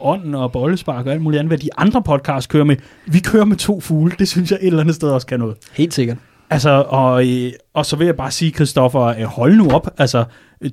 ånden 0.00 0.34
og 0.34 0.52
bollespark 0.52 1.06
og 1.06 1.12
alt 1.12 1.22
muligt 1.22 1.38
andet, 1.38 1.50
hvad 1.50 1.58
de 1.58 1.68
andre 1.78 2.02
podcasts 2.02 2.46
kører 2.46 2.64
med. 2.64 2.76
Vi 3.06 3.18
kører 3.18 3.44
med 3.44 3.56
to 3.56 3.80
fugle, 3.80 4.12
det 4.18 4.28
synes 4.28 4.50
jeg 4.50 4.58
et 4.62 4.66
eller 4.66 4.80
andet 4.80 4.94
sted 4.94 5.10
også 5.10 5.26
kan 5.26 5.38
noget. 5.38 5.56
Helt 5.72 5.94
sikkert. 5.94 6.16
Altså, 6.50 6.84
og, 6.88 7.28
øh, 7.28 7.52
og 7.74 7.86
så 7.86 7.96
vil 7.96 8.04
jeg 8.04 8.16
bare 8.16 8.30
sige, 8.30 8.50
Christoffer, 8.50 9.02
øh, 9.02 9.22
hold 9.22 9.56
nu 9.56 9.70
op. 9.70 9.88
Altså, 9.98 10.24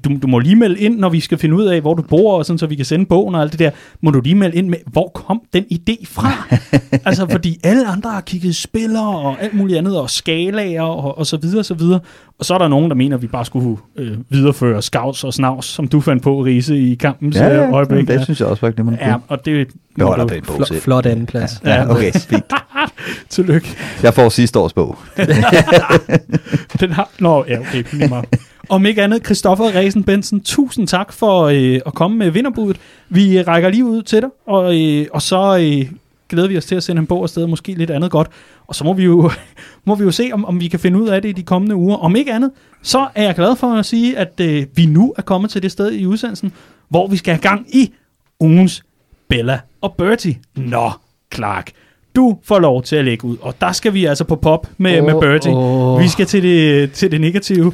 du, 0.06 0.18
du 0.22 0.28
må 0.28 0.40
lige 0.40 0.56
melde 0.56 0.80
ind, 0.80 0.98
når 1.00 1.10
vi 1.10 1.20
skal 1.20 1.38
finde 1.38 1.56
ud 1.56 1.66
af, 1.66 1.82
hvor 1.82 1.94
du 1.94 2.02
bor, 2.02 2.38
og 2.38 2.46
sådan, 2.46 2.58
så 2.58 2.66
vi 2.68 2.76
kan 2.76 2.86
sende 2.86 3.06
bogen 3.06 3.36
og 3.36 3.42
alt 3.42 3.52
det 3.52 3.60
der. 3.60 3.72
Må 4.02 4.12
du 4.12 4.22
lige 4.22 4.36
melde 4.36 4.56
ind 4.58 4.68
med, 4.70 4.78
hvor 4.92 5.12
kom 5.16 5.42
den 5.54 5.64
idé 5.74 6.06
fra? 6.06 6.58
altså, 7.10 7.28
fordi 7.32 7.60
alle 7.64 7.88
andre 7.88 8.10
har 8.12 8.22
kigget 8.22 8.56
spillere 8.56 9.18
og 9.18 9.36
alt 9.42 9.54
muligt 9.54 9.78
andet, 9.78 10.00
og 10.00 10.10
skalaer 10.10 10.82
og, 10.82 11.18
og 11.18 11.26
så 11.28 11.38
videre, 11.38 11.60
og 11.60 11.66
så 11.66 11.74
videre. 11.74 12.00
Og 12.40 12.46
så 12.46 12.54
er 12.54 12.58
der 12.58 12.68
nogen, 12.68 12.90
der 12.90 12.96
mener, 12.96 13.16
at 13.18 13.22
vi 13.22 13.28
bare 13.28 13.46
skulle 13.46 13.78
øh, 13.98 14.18
videreføre 14.30 14.82
scouts 14.82 15.24
og 15.24 15.34
snavs, 15.34 15.66
som 15.66 15.88
du 15.88 16.02
fandt 16.02 16.24
på, 16.24 16.40
Riese, 16.42 16.78
i 16.78 16.96
kampens 16.96 17.36
Ja, 17.36 17.48
ja, 17.48 17.72
øjeblik. 17.72 18.08
det 18.08 18.24
synes 18.24 18.40
jeg 18.40 18.48
også 18.48 18.66
var 18.66 18.72
glimrende. 18.72 19.00
Ja, 19.06 19.16
og 19.28 19.46
det 19.46 19.68
Beholder 19.98 20.26
du- 20.26 20.34
den 20.34 20.44
bog 20.48 20.62
Flot, 20.82 21.06
anden 21.06 21.26
plads. 21.26 21.62
Ja, 21.66 21.92
okay, 21.92 22.12
fint. 22.14 22.44
Tillykke. 23.30 23.68
Jeg 24.04 24.14
får 24.14 24.30
sidste 24.30 24.60
års 24.60 24.74
bog. 24.74 24.98
Den 26.80 26.92
har... 26.92 27.10
Nå, 27.20 27.46
ja, 27.48 27.60
okay, 27.60 27.84
lige 27.94 28.08
meget. 28.10 28.26
Om 28.72 28.86
ikke 28.86 29.04
andet, 29.04 29.26
Christoffer 29.26 29.76
Resen 29.76 30.04
Bensen, 30.04 30.42
tusind 30.42 30.88
tak 30.88 31.14
for 31.14 31.44
øh, 31.44 31.80
at 31.86 31.94
komme 31.94 32.18
med 32.18 32.30
vinderbudet. 32.30 32.78
Vi 33.10 33.40
øh, 33.40 33.48
rækker 33.48 33.70
lige 33.70 33.86
ud 33.86 34.02
til 34.02 34.22
dig, 34.22 34.30
og, 34.48 34.82
øh, 34.82 35.08
og 35.14 35.22
så 35.22 35.58
øh, 35.58 35.92
glæder 36.30 36.48
vi 36.48 36.58
os 36.58 36.66
til 36.66 36.76
at 36.76 36.84
sende 36.84 37.00
en 37.00 37.08
bog 37.08 37.24
afsted, 37.24 37.48
måske 37.48 37.74
lidt 37.74 37.90
andet 37.90 38.12
godt. 38.12 38.28
Og 38.68 38.76
så 38.76 38.84
må 38.84 38.94
vi 38.94 39.04
jo, 39.04 39.32
må 39.86 39.96
vi 39.96 40.04
jo 40.04 40.12
se, 40.12 40.30
om, 40.34 40.46
om 40.46 40.60
vi 40.60 40.68
kan 40.68 40.80
finde 40.80 41.02
ud 41.02 41.08
af 41.08 41.22
det 41.22 41.30
i 41.30 41.32
de 41.32 41.44
kommende 41.44 41.76
uger. 41.76 41.96
Om 41.96 42.16
ikke 42.16 42.34
andet, 42.34 42.52
så 42.82 43.08
er 43.16 43.24
jeg 43.24 43.36
glad 43.36 43.56
for 43.56 43.68
at 43.68 43.86
sige, 43.86 44.18
at 44.18 44.40
øh, 44.42 44.66
vi 44.76 44.86
nu 44.86 45.14
er 45.18 45.22
kommet 45.22 45.52
til 45.52 45.64
det 45.64 45.72
sted 45.72 45.92
i 45.92 46.06
udsendelsen, 46.06 46.54
hvor 46.90 47.08
vi 47.08 47.18
skal 47.18 47.34
have 47.34 47.42
gang 47.42 47.76
i 47.76 47.94
ugens 48.40 48.84
Bella 49.28 49.60
og 49.82 49.96
Bertie. 49.98 50.36
Nå, 50.56 50.92
Clark. 51.34 51.72
Du 52.16 52.38
får 52.44 52.60
lov 52.60 52.84
til 52.84 52.96
at 52.96 53.06
lægge 53.06 53.26
ud, 53.26 53.38
og 53.42 53.56
der 53.62 53.72
skal 53.72 53.94
vi 53.94 54.06
altså 54.06 54.24
på 54.24 54.36
pop 54.36 54.68
med, 54.78 55.00
oh, 55.00 55.06
med 55.06 55.22
Bertie. 55.22 55.52
åh. 55.52 56.00
Vi 56.04 56.08
skal 56.08 56.26
til 56.26 56.44
det, 56.44 56.92
til 56.92 57.12
det 57.12 57.22
negative. 57.22 57.74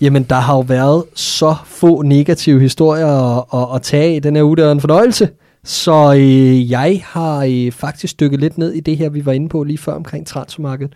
Jamen, 0.00 0.22
der 0.22 0.36
har 0.36 0.54
jo 0.54 0.60
været 0.60 1.04
så 1.14 1.56
få 1.66 2.02
negative 2.02 2.60
historier 2.60 3.06
at, 3.06 3.44
at, 3.54 3.74
at 3.74 3.82
tage 3.82 4.16
i 4.16 4.20
den 4.20 4.36
her 4.36 4.42
uge, 4.42 4.56
der 4.56 4.66
er 4.66 4.72
en 4.72 4.80
fornøjelse. 4.80 5.28
Så 5.64 6.14
øh, 6.14 6.70
jeg 6.70 7.00
har 7.04 7.44
øh, 7.44 7.72
faktisk 7.72 8.20
dykket 8.20 8.40
lidt 8.40 8.58
ned 8.58 8.72
i 8.72 8.80
det 8.80 8.96
her, 8.96 9.08
vi 9.08 9.26
var 9.26 9.32
inde 9.32 9.48
på 9.48 9.62
lige 9.62 9.78
før 9.78 9.92
omkring 9.92 10.26
transfermarkedet. 10.26 10.92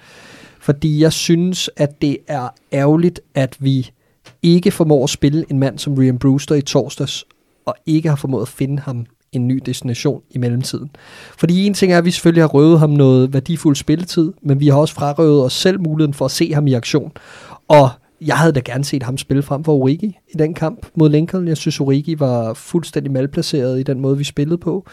Fordi 0.60 1.02
jeg 1.02 1.12
synes, 1.12 1.70
at 1.76 2.02
det 2.02 2.16
er 2.28 2.48
ærgerligt, 2.72 3.20
at 3.34 3.56
vi 3.58 3.90
ikke 4.42 4.70
formår 4.70 5.04
at 5.04 5.10
spille 5.10 5.44
en 5.50 5.58
mand 5.58 5.78
som 5.78 5.94
Rian 5.94 6.18
Brewster 6.18 6.54
i 6.54 6.60
torsdags, 6.60 7.24
og 7.66 7.74
ikke 7.86 8.08
har 8.08 8.16
formået 8.16 8.42
at 8.42 8.48
finde 8.48 8.82
ham 8.82 9.06
en 9.32 9.48
ny 9.48 9.62
destination 9.66 10.22
i 10.30 10.38
mellemtiden. 10.38 10.90
Fordi 11.38 11.66
en 11.66 11.74
ting 11.74 11.92
er, 11.92 11.98
at 11.98 12.04
vi 12.04 12.10
selvfølgelig 12.10 12.42
har 12.42 12.48
røvet 12.48 12.78
ham 12.78 12.90
noget 12.90 13.32
værdifuld 13.32 13.76
spilletid, 13.76 14.32
men 14.42 14.60
vi 14.60 14.68
har 14.68 14.76
også 14.76 14.94
frarøvet 14.94 15.44
os 15.44 15.52
selv 15.52 15.80
muligheden 15.80 16.14
for 16.14 16.24
at 16.24 16.30
se 16.30 16.54
ham 16.54 16.66
i 16.66 16.72
aktion. 16.72 17.12
Og 17.68 17.90
jeg 18.20 18.36
havde 18.36 18.52
da 18.52 18.60
gerne 18.60 18.84
set 18.84 19.02
ham 19.02 19.18
spille 19.18 19.42
frem 19.42 19.64
for 19.64 19.74
Origi 19.74 20.18
i 20.28 20.36
den 20.36 20.54
kamp 20.54 20.86
mod 20.94 21.10
Lincoln. 21.10 21.48
Jeg 21.48 21.56
synes, 21.56 21.80
Origi 21.80 22.20
var 22.20 22.54
fuldstændig 22.54 23.12
malplaceret 23.12 23.80
i 23.80 23.82
den 23.82 24.00
måde, 24.00 24.18
vi 24.18 24.24
spillede 24.24 24.58
på 24.58 24.86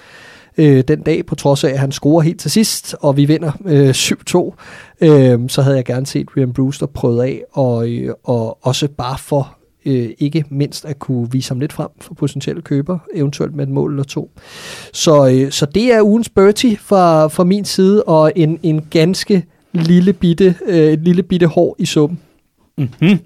øh, 0.57 0.84
den 0.88 1.01
dag, 1.01 1.25
på 1.25 1.36
trods 1.36 1.63
af, 1.63 1.69
at 1.69 1.80
han 1.80 1.91
scorer 1.91 2.21
helt 2.21 2.39
til 2.39 2.51
sidst, 2.51 2.95
og 3.01 3.17
vi 3.17 3.25
vinder 3.25 3.51
øh, 3.65 3.89
7-2. 3.89 5.05
Øh, 5.07 5.49
så 5.49 5.61
havde 5.61 5.75
jeg 5.75 5.86
gerne 5.86 6.05
set 6.05 6.28
Ryan 6.38 6.53
Brewster 6.53 6.86
prøvet 6.86 7.23
af, 7.23 7.43
og, 7.51 7.89
øh, 7.89 8.13
og 8.23 8.57
også 8.61 8.88
bare 8.88 9.17
for 9.17 9.57
øh, 9.86 10.09
ikke 10.19 10.45
mindst 10.49 10.86
at 10.86 10.99
kunne 10.99 11.32
vise 11.32 11.49
ham 11.49 11.59
lidt 11.59 11.73
frem 11.73 11.89
for 12.01 12.13
potentielle 12.13 12.61
køber, 12.61 12.99
eventuelt 13.15 13.55
med 13.55 13.67
et 13.67 13.73
mål 13.73 13.91
eller 13.91 14.03
to. 14.03 14.32
Så, 14.93 15.28
øh, 15.28 15.51
så 15.51 15.65
det 15.65 15.93
er 15.93 16.01
ugens 16.01 16.30
Bertie 16.30 16.78
fra, 16.78 17.28
fra 17.28 17.43
min 17.43 17.65
side, 17.65 18.03
og 18.03 18.32
en, 18.36 18.59
en 18.63 18.82
ganske 18.89 19.45
lille 19.73 20.13
bitte, 20.13 20.55
øh, 20.65 20.91
et 20.91 20.99
lille 20.99 21.23
bitte 21.23 21.47
hår 21.47 21.75
i 21.80 21.86
suppen. 21.86 22.19
Mm-hmm. 22.78 23.19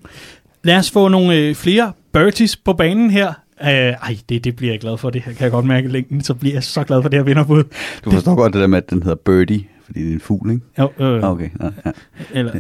Lad 0.64 0.78
os 0.78 0.92
få 0.92 1.08
nogle 1.08 1.36
øh, 1.36 1.56
flere 1.56 1.92
Berties 2.12 2.56
på 2.58 2.74
banen 2.74 3.12
her. 3.12 3.28
Uh, 3.62 3.68
ej, 3.68 4.18
det, 4.30 4.44
det 4.44 4.56
bliver 4.56 4.74
jeg 4.74 4.80
glad 4.80 4.98
for. 4.98 5.10
Det 5.10 5.22
her 5.22 5.34
kan 5.34 5.44
jeg 5.44 5.52
godt 5.52 5.66
mærke 5.66 5.88
længden. 5.88 6.22
Så 6.22 6.34
bliver 6.34 6.56
jeg 6.56 6.64
så 6.64 6.84
glad 6.84 7.02
for 7.02 7.10
det 7.10 7.20
her 7.20 7.24
vinderbud. 7.24 7.64
Du 8.06 8.12
forstår 8.12 8.36
godt 8.36 8.54
det 8.54 8.62
der 8.62 8.68
med, 8.68 8.78
at 8.78 8.90
den 8.90 9.04
hedder 9.04 9.16
Birdie, 9.16 9.64
fordi 9.86 10.00
det 10.00 10.10
er 10.10 10.14
en 10.14 10.20
fugl, 10.20 10.52
ikke? 10.52 10.66
Jo, 10.80 10.92
øh, 11.00 11.24
Okay, 11.24 11.50
ja, 11.62 11.70
ja. 11.86 11.92
Eller, 12.34 12.54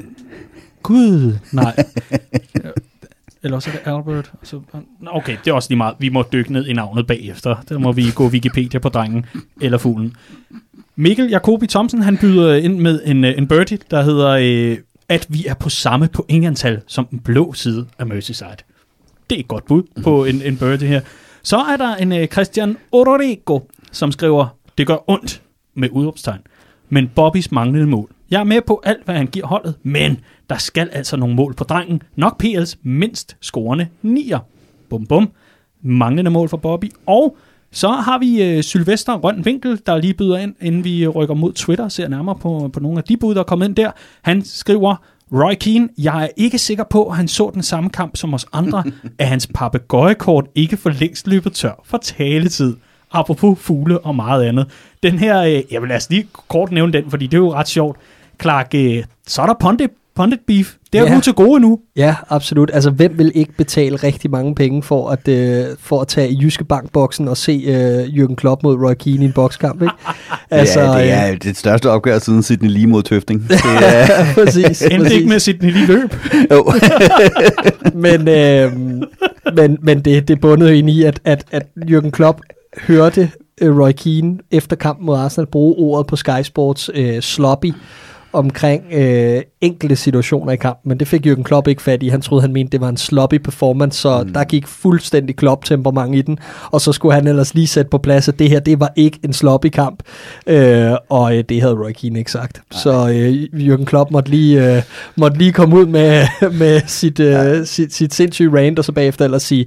Gud, 0.83 1.37
nej. 1.53 1.75
Eller 3.43 3.55
også 3.55 3.69
er 3.69 3.73
det 3.73 3.81
Albert. 3.85 4.31
og 4.41 4.47
Så, 4.47 4.61
okay, 5.07 5.37
det 5.45 5.51
er 5.51 5.55
også 5.55 5.69
lige 5.69 5.77
meget. 5.77 5.95
Vi 5.99 6.09
må 6.09 6.23
dykke 6.33 6.53
ned 6.53 6.67
i 6.67 6.73
navnet 6.73 7.07
bagefter. 7.07 7.55
Der 7.69 7.77
må 7.77 7.91
vi 7.91 8.05
gå 8.15 8.27
Wikipedia 8.27 8.79
på 8.79 8.89
drengen 8.89 9.25
eller 9.61 9.77
fuglen. 9.77 10.15
Mikkel 10.95 11.29
Jacobi 11.29 11.67
Thomsen, 11.67 12.01
han 12.01 12.17
byder 12.17 12.55
ind 12.55 12.79
med 12.79 13.01
en, 13.05 13.23
øh, 13.23 13.37
en 13.37 13.47
birdie, 13.47 13.77
der 13.91 14.01
hedder, 14.01 14.29
øh, 14.29 14.77
at 15.11 15.27
vi 15.29 15.45
er 15.45 15.53
på 15.53 15.69
samme 15.69 16.07
pointantal 16.07 16.81
som 16.87 17.05
den 17.05 17.19
blå 17.19 17.53
side 17.53 17.87
af 17.99 18.05
Merseyside. 18.05 18.57
Det 19.29 19.35
er 19.35 19.39
et 19.39 19.47
godt 19.47 19.65
bud 19.65 19.83
på 20.03 20.25
en, 20.25 20.41
en 20.41 20.57
birdie 20.57 20.87
her. 20.87 21.01
Så 21.43 21.57
er 21.57 21.77
der 21.77 21.95
en 21.95 22.11
øh, 22.11 22.27
Christian 22.27 22.77
Ororico, 22.91 23.69
som 23.91 24.11
skriver, 24.11 24.47
det 24.77 24.87
gør 24.87 25.09
ondt 25.09 25.41
med 25.73 25.89
udråbstegn, 25.91 26.39
men 26.89 27.11
Bobbys 27.15 27.51
manglende 27.51 27.87
mål. 27.87 28.09
Jeg 28.31 28.39
er 28.39 28.43
med 28.43 28.61
på 28.61 28.81
alt, 28.83 29.05
hvad 29.05 29.15
han 29.15 29.27
giver 29.27 29.47
holdet, 29.47 29.75
men 29.83 30.19
der 30.49 30.57
skal 30.57 30.89
altså 30.91 31.17
nogle 31.17 31.35
mål 31.35 31.53
på 31.53 31.63
drengen. 31.63 32.01
Nok 32.15 32.43
PL's 32.43 32.75
mindst 32.83 33.37
scorende 33.41 33.87
nier. 34.01 34.39
Bum 34.89 35.05
bum. 35.05 35.31
Manglende 35.81 36.31
mål 36.31 36.49
for 36.49 36.57
Bobby. 36.57 36.91
Og 37.05 37.37
så 37.71 37.89
har 37.89 38.17
vi 38.19 38.43
øh, 38.43 38.63
Sylvester 38.63 39.17
Røn 39.17 39.43
Winkel, 39.45 39.81
der 39.85 39.97
lige 39.97 40.13
byder 40.13 40.37
ind, 40.37 40.55
inden 40.61 40.83
vi 40.83 41.07
rykker 41.07 41.35
mod 41.35 41.53
Twitter 41.53 41.85
og 41.85 41.91
ser 41.91 42.07
nærmere 42.07 42.35
på, 42.35 42.69
på 42.73 42.79
nogle 42.79 42.97
af 42.97 43.03
de 43.03 43.17
bud, 43.17 43.35
der 43.35 43.39
er 43.39 43.45
kommet 43.45 43.67
ind 43.67 43.75
der. 43.75 43.91
Han 44.21 44.45
skriver, 44.45 44.95
Roy 45.33 45.53
Keane, 45.59 45.89
jeg 45.97 46.23
er 46.23 46.27
ikke 46.37 46.57
sikker 46.57 46.83
på, 46.83 47.05
at 47.05 47.15
han 47.15 47.27
så 47.27 47.51
den 47.53 47.63
samme 47.63 47.89
kamp 47.89 48.17
som 48.17 48.33
os 48.33 48.45
andre, 48.53 48.83
at 49.19 49.27
hans 49.27 49.47
papegøjekort 49.53 50.45
ikke 50.55 50.77
for 50.77 50.89
længst 50.89 51.27
løbet 51.27 51.53
tør 51.53 51.81
for 51.85 51.97
taletid. 51.97 52.75
Apropos 53.11 53.59
fugle 53.59 53.99
og 53.99 54.15
meget 54.15 54.43
andet. 54.43 54.67
Den 55.03 55.19
her, 55.19 55.41
øh, 55.41 55.61
jeg 55.71 55.81
vil 55.81 55.91
os 55.91 56.09
lige 56.09 56.27
kort 56.47 56.71
nævne 56.71 56.93
den, 56.93 57.09
fordi 57.09 57.27
det 57.27 57.33
er 57.33 57.41
jo 57.41 57.53
ret 57.53 57.67
sjovt. 57.67 57.97
Clark, 58.41 58.71
øh, 58.75 59.03
så 59.27 59.41
er 59.41 59.45
der 59.45 59.53
Pondit, 59.59 59.89
Pondit 60.15 60.39
Beef. 60.47 60.73
Det 60.93 60.99
er 60.99 61.03
Ja. 61.03 61.13
ja. 61.13 61.19
til 61.19 61.33
gode 61.33 61.59
nu. 61.59 61.79
Ja, 61.95 62.15
absolut. 62.29 62.71
Altså, 62.73 62.89
hvem 62.89 63.17
vil 63.17 63.31
ikke 63.35 63.53
betale 63.57 63.95
rigtig 63.95 64.31
mange 64.31 64.55
penge 64.55 64.83
for 64.83 65.09
at, 65.09 65.27
øh, 65.27 65.65
for 65.79 66.01
at 66.01 66.07
tage 66.07 66.29
i 66.31 66.39
Jyske 66.41 66.63
Bank-boksen 66.63 67.27
og 67.27 67.37
se 67.37 67.63
øh, 67.67 68.03
Jürgen 68.03 68.35
Klopp 68.35 68.63
mod 68.63 68.75
Roy 68.75 68.93
Keane 68.93 69.21
i 69.23 69.25
en 69.25 69.33
bokskamp, 69.33 69.81
ikke? 69.81 69.93
Altså, 70.51 70.79
ja, 70.81 70.97
det 70.97 71.13
er 71.13 71.35
det 71.35 71.57
største 71.57 71.89
opgør 71.89 72.19
siden 72.19 72.43
Sydney 72.43 72.69
lige 72.69 72.87
mod 72.87 73.03
Tøfting. 73.03 73.41
Det 73.49 73.59
er, 73.83 74.01
øh, 74.19 74.33
præcis. 74.35 74.81
Endte 74.81 75.13
ikke 75.13 75.29
med 75.29 75.39
sit 75.39 75.63
lige 75.63 75.87
løb. 75.87 76.15
jo. 76.51 76.73
men, 78.05 78.27
øh, 78.27 78.71
men, 79.55 79.77
men 79.81 79.99
det, 80.01 80.27
det 80.27 80.41
bundede 80.41 80.69
jo 80.71 80.77
ind 80.77 80.89
i, 80.89 81.03
at, 81.03 81.19
at, 81.25 81.45
at 81.51 81.63
Jürgen 81.89 82.09
Klopp 82.09 82.39
hørte 82.87 83.31
øh, 83.61 83.77
Roy 83.79 83.91
Keane 83.91 84.37
efter 84.51 84.75
kampen 84.75 85.05
mod 85.05 85.17
Arsenal 85.17 85.47
bruge 85.47 85.75
ordet 85.77 86.07
på 86.07 86.15
Sky 86.15 86.41
Sports 86.43 86.89
øh, 86.93 87.21
sloppy, 87.21 87.73
omkring 88.33 88.83
øh, 88.93 89.41
enkelte 89.61 89.95
situationer 89.95 90.51
i 90.51 90.55
kampen, 90.55 90.89
men 90.89 90.99
det 90.99 91.07
fik 91.07 91.27
Jürgen 91.27 91.43
Klopp 91.43 91.67
ikke 91.67 91.81
fat 91.81 92.03
i. 92.03 92.07
Han 92.07 92.21
troede, 92.21 92.41
han 92.41 92.53
mente, 92.53 92.71
det 92.71 92.81
var 92.81 92.89
en 92.89 92.97
sloppy 92.97 93.35
performance, 93.35 93.99
så 93.99 94.23
mm. 94.23 94.33
der 94.33 94.43
gik 94.43 94.67
fuldstændig 94.67 95.35
Klopp-temperament 95.35 96.15
i 96.15 96.21
den, 96.21 96.37
og 96.71 96.81
så 96.81 96.91
skulle 96.91 97.13
han 97.13 97.27
ellers 97.27 97.53
lige 97.53 97.67
sætte 97.67 97.89
på 97.89 97.97
plads, 97.97 98.27
at 98.27 98.39
det 98.39 98.49
her, 98.49 98.59
det 98.59 98.79
var 98.79 98.91
ikke 98.95 99.19
en 99.23 99.33
sloppy 99.33 99.67
kamp, 99.67 100.03
øh, 100.47 100.91
og 101.09 101.37
øh, 101.37 101.43
det 101.49 101.61
havde 101.61 101.73
Roy 101.73 101.91
Keane 101.91 102.19
ikke 102.19 102.31
sagt. 102.31 102.61
Nej. 102.71 102.81
Så 102.81 103.09
øh, 103.09 103.63
Jürgen 103.67 103.85
Klopp 103.85 104.11
måtte 104.11 104.29
lige, 104.29 104.75
øh, 104.75 104.83
måtte 105.15 105.37
lige 105.37 105.51
komme 105.51 105.75
ud 105.75 105.85
med, 105.85 106.25
med 106.59 106.81
sit, 106.87 107.19
øh, 107.19 107.65
sit, 107.65 107.93
sit 107.93 108.13
sindssyge 108.13 108.57
rant, 108.57 108.79
og 108.79 108.85
så 108.85 108.91
bagefter 108.91 109.25
ellers 109.25 109.43
sige, 109.43 109.65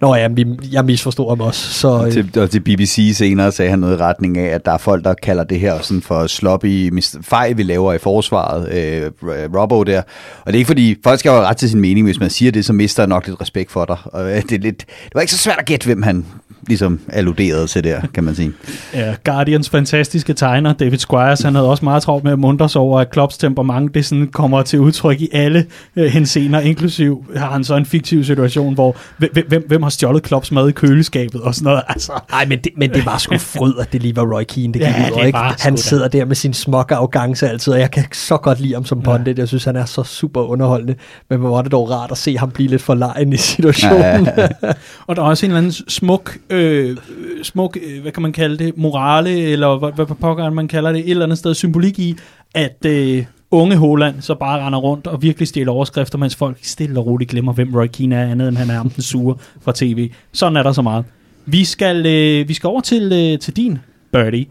nå 0.00 0.14
ja, 0.14 0.28
jeg 0.72 0.84
misforstod 0.84 1.28
ham 1.28 1.40
også. 1.40 1.72
Så, 1.72 1.88
øh. 1.88 1.94
og, 1.94 2.12
til, 2.12 2.30
og 2.36 2.50
til 2.50 2.60
BBC 2.60 3.12
senere 3.14 3.52
sagde 3.52 3.70
han 3.70 3.78
noget 3.78 3.94
i 3.94 4.00
retning 4.00 4.38
af, 4.38 4.54
at 4.54 4.64
der 4.64 4.72
er 4.72 4.78
folk, 4.78 5.04
der 5.04 5.14
kalder 5.14 5.44
det 5.44 5.60
her 5.60 5.82
sådan 5.82 6.02
for 6.02 6.26
sloppy 6.26 7.02
fejl, 7.22 7.56
vi 7.56 7.62
laver 7.62 7.92
i 7.92 7.98
forsvaret, 8.06 8.72
øh, 8.72 9.02
øh, 9.02 9.54
Robbo 9.56 9.82
der. 9.82 10.02
Og 10.44 10.46
det 10.46 10.54
er 10.54 10.58
ikke 10.58 10.66
fordi, 10.66 10.96
folk 11.04 11.18
skal 11.18 11.28
jo 11.28 11.34
have 11.34 11.46
ret 11.46 11.56
til 11.56 11.70
sin 11.70 11.80
mening, 11.80 12.06
hvis 12.06 12.20
man 12.20 12.30
siger 12.30 12.52
det, 12.52 12.64
så 12.64 12.72
mister 12.72 13.02
jeg 13.02 13.08
nok 13.08 13.26
lidt 13.26 13.40
respekt 13.40 13.72
for 13.72 13.84
dig. 13.84 13.96
Og 14.04 14.30
øh, 14.30 14.42
det, 14.42 14.52
er 14.52 14.58
lidt, 14.58 14.78
det 14.78 15.14
var 15.14 15.20
ikke 15.20 15.32
så 15.32 15.38
svært 15.38 15.58
at 15.58 15.66
gætte, 15.66 15.86
hvem 15.86 16.02
han 16.02 16.26
ligesom 16.68 17.00
alluderede 17.08 17.66
til 17.66 17.84
der, 17.84 18.00
kan 18.14 18.24
man 18.24 18.34
sige. 18.34 18.52
Ja, 18.94 19.14
Guardians 19.24 19.70
fantastiske 19.70 20.34
tegner, 20.34 20.72
David 20.72 20.98
Squires, 20.98 21.40
han 21.40 21.54
havde 21.54 21.68
også 21.68 21.84
meget 21.84 22.02
travlt 22.02 22.24
med 22.24 22.32
at 22.32 22.38
mundre 22.38 22.68
sig 22.68 22.80
over, 22.80 23.00
at 23.00 23.10
Klopps 23.10 23.38
temperament, 23.38 23.94
det 23.94 24.04
sådan 24.04 24.28
kommer 24.28 24.62
til 24.62 24.80
udtryk 24.80 25.20
i 25.20 25.28
alle 25.32 25.66
øh, 25.96 26.04
hensener, 26.04 26.60
inklusiv 26.60 27.24
har 27.36 27.50
han 27.50 27.64
så 27.64 27.76
en 27.76 27.86
fiktiv 27.86 28.24
situation, 28.24 28.74
hvor 28.74 28.96
hvem, 29.18 29.64
hvem 29.68 29.82
har 29.82 29.90
stjålet 29.90 30.22
Klopps 30.22 30.52
mad 30.52 30.68
i 30.68 30.72
køleskabet 30.72 31.40
og 31.40 31.54
sådan 31.54 31.64
noget. 31.64 31.82
Altså. 31.96 32.12
Nej, 32.30 32.46
men 32.46 32.58
det, 32.58 32.72
men 32.76 32.90
det 32.90 33.06
var 33.06 33.18
sgu 33.18 33.38
fryd, 33.38 33.72
at 33.80 33.92
det 33.92 34.02
lige 34.02 34.16
var 34.16 34.22
Roy 34.22 34.42
Keane, 34.48 34.72
det 34.72 34.82
gik 34.82 34.82
ja, 34.82 35.20
ud, 35.20 35.26
ikke? 35.26 35.38
Han 35.38 35.76
sidder 35.76 36.08
der 36.08 36.24
med 36.24 36.36
sin 36.36 36.54
smokke 36.54 36.94
arrogance 36.94 37.48
altid, 37.48 37.72
og 37.72 37.80
jeg 37.80 37.90
kan 37.90 38.04
så 38.12 38.36
godt 38.36 38.60
lide 38.60 38.74
ham 38.74 38.84
som 38.84 39.02
pundit. 39.02 39.38
Ja. 39.38 39.40
Jeg 39.42 39.48
synes, 39.48 39.64
han 39.64 39.76
er 39.76 39.84
så 39.84 40.02
super 40.02 40.40
underholdende, 40.40 40.94
men 41.30 41.38
hvor 41.38 41.50
var 41.50 41.62
det 41.62 41.72
dog 41.72 41.90
rart 41.90 42.10
at 42.10 42.18
se 42.18 42.38
ham 42.38 42.50
blive 42.50 42.68
lidt 42.68 42.82
for 42.82 42.94
lejen 42.94 43.32
i 43.32 43.36
situationen. 43.36 44.28
Ja, 44.36 44.48
ja. 44.62 44.72
og 45.06 45.16
der 45.16 45.22
er 45.22 45.26
også 45.26 45.46
en 45.46 45.50
eller 45.50 45.58
anden 45.58 45.72
smuk 45.88 46.36
øh, 46.50 46.55
Øh, 46.56 46.96
smuk, 47.42 47.78
øh, 47.86 48.02
hvad 48.02 48.12
kan 48.12 48.22
man 48.22 48.32
kalde 48.32 48.64
det, 48.64 48.76
morale, 48.76 49.30
eller 49.30 49.78
hvad, 49.78 49.92
hvad 49.92 50.06
pokker 50.06 50.50
man 50.50 50.68
kalder 50.68 50.92
det, 50.92 51.00
et 51.00 51.10
eller 51.10 51.24
andet 51.24 51.38
sted 51.38 51.54
symbolik 51.54 51.98
i, 51.98 52.16
at 52.54 52.86
øh, 52.86 53.24
unge 53.50 53.76
Holland 53.76 54.14
så 54.20 54.34
bare 54.34 54.66
render 54.66 54.78
rundt 54.78 55.06
og 55.06 55.22
virkelig 55.22 55.48
stjæler 55.48 55.72
overskrifter, 55.72 56.18
mens 56.18 56.36
folk 56.36 56.58
stille 56.62 57.00
og 57.00 57.06
roligt 57.06 57.30
glemmer, 57.30 57.52
hvem 57.52 57.74
Roy 57.74 57.86
Keane 57.86 58.16
er, 58.16 58.30
andet 58.30 58.48
end 58.48 58.56
han 58.56 58.70
er 58.70 58.82
den 58.82 59.02
sure 59.02 59.36
fra 59.60 59.72
tv. 59.74 60.10
Sådan 60.32 60.56
er 60.56 60.62
der 60.62 60.72
så 60.72 60.82
meget. 60.82 61.04
Vi 61.46 61.64
skal, 61.64 62.06
øh, 62.06 62.48
vi 62.48 62.54
skal 62.54 62.68
over 62.68 62.80
til, 62.80 63.12
øh, 63.12 63.38
til 63.38 63.56
din 63.56 63.78
birdie. 64.12 64.46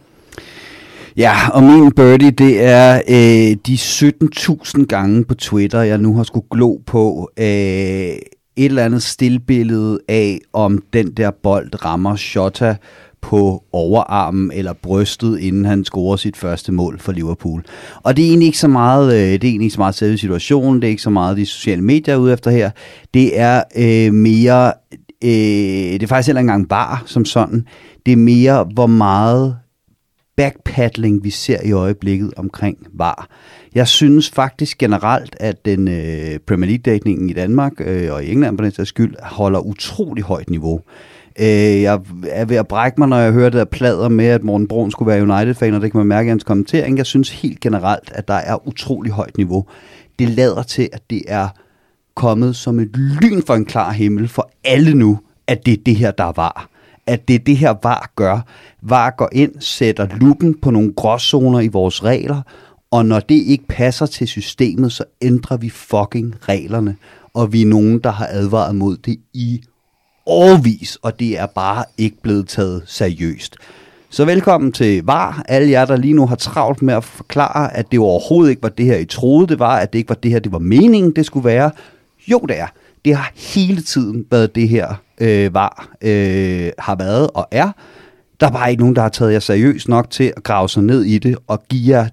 Ja, 1.18 1.34
og 1.54 1.64
min 1.64 1.92
birdie, 1.92 2.32
det 2.32 2.64
er 2.64 3.02
øh, 3.10 3.58
de 3.68 3.74
17.000 3.76 4.86
gange 4.86 5.26
på 5.26 5.36
Twitter, 5.36 5.82
jeg 5.82 5.98
nu 5.98 6.16
har 6.16 6.24
skulle 6.24 6.48
glo 6.52 6.78
på 6.86 7.30
øh, 7.40 8.16
et 8.58 8.66
eller 8.66 8.86
andet 8.86 9.04
stillbillede 9.04 10.00
af, 10.08 10.40
om 10.54 10.84
den 10.94 11.12
der 11.12 11.32
bold 11.32 11.86
rammer 11.86 12.16
Shota 12.16 12.76
på 13.22 13.64
overarmen 13.72 14.52
eller 14.52 14.74
brystet, 14.74 15.40
inden 15.40 15.66
han 15.66 15.86
scorer 15.86 16.16
sit 16.16 16.38
første 16.38 16.72
mål 16.72 17.00
for 17.00 17.12
Liverpool. 17.12 17.64
Og 18.04 18.18
det 18.18 18.26
er 18.26 18.30
egentlig 18.30 18.46
ikke 18.46 18.58
så 18.58 18.68
meget, 18.68 19.14
øh, 19.14 19.20
det 19.20 19.44
er 19.44 19.48
egentlig 19.48 19.66
ikke 19.66 19.74
så 19.74 19.82
meget 19.82 19.96
selve 19.96 20.18
situationen, 20.18 20.82
det 20.82 20.88
er 20.88 20.90
ikke 20.90 21.02
så 21.02 21.10
meget 21.10 21.38
de 21.38 21.46
sociale 21.46 21.82
medier 21.82 22.16
ude 22.16 22.34
efter 22.34 22.52
her. 22.52 22.72
Det 23.14 23.40
er 23.40 23.64
øh, 23.76 24.14
mere, 24.14 24.74
øh, 25.24 25.30
det 25.30 26.04
er 26.04 26.08
faktisk 26.08 26.28
heller 26.28 26.40
ikke 26.40 26.52
engang 26.52 26.70
bare 26.70 26.98
som 27.06 27.26
sådan. 27.26 27.68
Det 28.06 28.12
er 28.12 28.18
mere, 28.18 28.68
hvor 28.74 28.88
meget 28.88 29.56
backpaddling 30.38 31.24
vi 31.24 31.30
ser 31.30 31.58
i 31.64 31.72
øjeblikket 31.72 32.34
omkring 32.38 32.78
VAR. 32.94 33.28
Jeg 33.76 33.88
synes 33.88 34.30
faktisk 34.30 34.78
generelt, 34.78 35.36
at 35.40 35.66
den 35.66 35.88
øh, 35.88 36.40
Premier 36.48 36.68
League-dækningen 36.68 37.30
i 37.30 37.34
Danmark 37.34 37.74
øh, 37.80 38.14
og 38.14 38.24
i 38.24 38.32
England 38.32 38.58
på 38.58 38.64
den 38.64 38.72
sags 38.72 38.90
skyld 38.90 39.16
holder 39.24 39.60
utrolig 39.60 40.24
højt 40.24 40.50
niveau. 40.50 40.82
Øh, 41.40 41.82
jeg 41.82 42.00
er 42.30 42.46
ved 42.46 42.56
at 42.56 42.68
brække 42.68 42.96
mig, 42.98 43.08
når 43.08 43.18
jeg 43.18 43.32
hører 43.32 43.50
det 43.50 43.58
der 43.58 43.66
plader 43.66 44.10
med, 44.10 44.26
at 44.26 44.44
Morten 44.44 44.68
Brun 44.68 44.92
skulle 44.92 45.12
være 45.12 45.22
United-fan, 45.22 45.74
og 45.74 45.82
det 45.82 45.92
kan 45.92 45.98
man 45.98 46.08
mærke 46.08 46.28
i 46.28 46.30
hans 46.30 46.44
kommentering. 46.44 46.98
Jeg 46.98 47.06
synes 47.06 47.30
helt 47.30 47.60
generelt, 47.60 48.12
at 48.12 48.28
der 48.28 48.34
er 48.34 48.68
utrolig 48.68 49.12
højt 49.12 49.38
niveau. 49.38 49.66
Det 50.20 50.30
lader 50.30 50.64
til, 50.64 50.90
at 50.94 51.02
det 51.10 51.22
er 51.28 51.48
kommet 52.16 52.56
som 52.56 52.80
et 52.80 52.98
lyn 52.98 53.42
for 53.48 53.54
en 53.54 53.66
klar 53.66 53.92
himmel 53.92 54.28
for 54.28 54.52
alle 54.64 54.94
nu, 54.94 55.20
at 55.48 55.66
det 55.66 55.74
er 55.74 55.84
det 55.86 55.96
her, 55.96 56.12
der 56.12 56.32
var 56.36 56.70
at 57.08 57.28
det 57.28 57.34
er 57.34 57.40
det 57.40 57.58
her 57.58 57.74
VAR 57.84 58.12
gør. 58.16 58.40
VAR 58.82 59.10
går 59.10 59.30
ind, 59.32 59.52
sætter 59.60 60.08
lupen 60.20 60.60
på 60.62 60.72
nogle 60.72 60.94
gråzoner 60.94 61.60
i 61.60 61.68
vores 61.68 62.04
regler, 62.04 62.42
og 62.92 63.06
når 63.06 63.20
det 63.20 63.36
ikke 63.36 63.68
passer 63.68 64.06
til 64.06 64.28
systemet, 64.28 64.92
så 64.92 65.04
ændrer 65.22 65.58
vi 65.58 65.70
fucking 65.70 66.36
reglerne. 66.42 66.96
Og 67.34 67.54
vi 67.54 67.62
er 67.62 67.66
nogen, 67.66 68.00
der 68.00 68.12
har 68.12 68.28
advaret 68.30 68.76
mod 68.76 68.98
det 68.98 69.18
i 69.34 69.62
årvis, 70.26 70.98
og 71.02 71.20
det 71.20 71.40
er 71.40 71.46
bare 71.46 71.86
ikke 71.98 72.22
blevet 72.22 72.48
taget 72.48 72.84
seriøst. 72.86 73.56
Så 74.10 74.26
velkommen 74.26 74.72
til 74.72 75.04
VAR, 75.04 75.44
alle 75.48 75.72
jer, 75.72 75.86
der 75.86 75.96
lige 75.96 76.14
nu 76.14 76.28
har 76.28 76.36
travlt 76.36 76.82
med 76.82 76.94
at 76.94 77.04
forklare, 77.04 77.78
at 77.78 77.92
det 77.92 78.00
overhovedet 78.00 78.50
ikke 78.50 78.64
var 78.64 78.70
det 78.70 78.86
her, 78.86 78.98
I 78.98 79.06
troede, 79.06 79.48
det 79.48 79.60
var, 79.60 79.78
at 79.78 79.94
det 79.94 80.00
ikke 80.00 80.10
var 80.10 80.16
det 80.16 80.32
her, 80.32 80.40
det 80.40 80.52
var 80.52 80.60
meningen, 80.60 81.12
det 81.12 81.26
skulle 81.26 81.46
være. 81.46 81.72
Jo, 82.28 82.40
det 82.40 82.60
er. 82.60 82.68
Det 83.06 83.16
har 83.16 83.32
hele 83.36 83.82
tiden 83.82 84.26
været 84.32 84.56
det 84.56 84.70
her, 84.70 84.94
øh, 85.22 85.54
VAR 85.54 85.90
øh, 86.02 86.72
har 86.80 86.96
været 86.96 87.30
og 87.34 87.48
er. 87.52 87.72
Der 88.40 88.48
er 88.48 88.52
bare 88.52 88.72
ikke 88.72 88.82
nogen, 88.82 88.96
der 88.96 89.02
har 89.02 89.10
taget 89.10 89.34
jer 89.34 89.40
seriøst 89.40 89.88
nok 89.88 90.10
til 90.10 90.34
at 90.38 90.44
grave 90.44 90.70
sig 90.70 90.84
ned 90.84 91.04
i 91.04 91.18
det 91.18 91.38
og 91.48 91.64
give 91.70 91.98
jer 91.98 92.08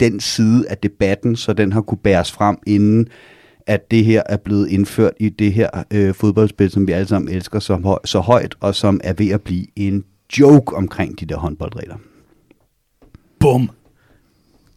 den 0.00 0.20
side 0.20 0.68
af 0.68 0.78
debatten, 0.78 1.36
så 1.36 1.52
den 1.52 1.72
har 1.72 1.80
kunne 1.80 1.98
bæres 1.98 2.32
frem, 2.32 2.56
inden 2.66 3.08
at 3.66 3.90
det 3.90 4.04
her 4.04 4.22
er 4.26 4.36
blevet 4.36 4.68
indført 4.68 5.12
i 5.20 5.28
det 5.28 5.52
her 5.52 5.68
øh, 5.90 6.14
fodboldspil, 6.14 6.70
som 6.70 6.86
vi 6.86 6.92
alle 6.92 7.08
sammen 7.08 7.34
elsker 7.34 7.58
så, 7.58 7.76
høj, 7.76 7.98
så 8.04 8.20
højt, 8.20 8.54
og 8.60 8.74
som 8.74 9.00
er 9.04 9.12
ved 9.12 9.28
at 9.28 9.40
blive 9.40 9.66
en 9.76 10.04
joke 10.38 10.76
omkring 10.76 11.20
de 11.20 11.26
der 11.26 11.36
håndboldregler. 11.36 11.96
Bum. 13.40 13.70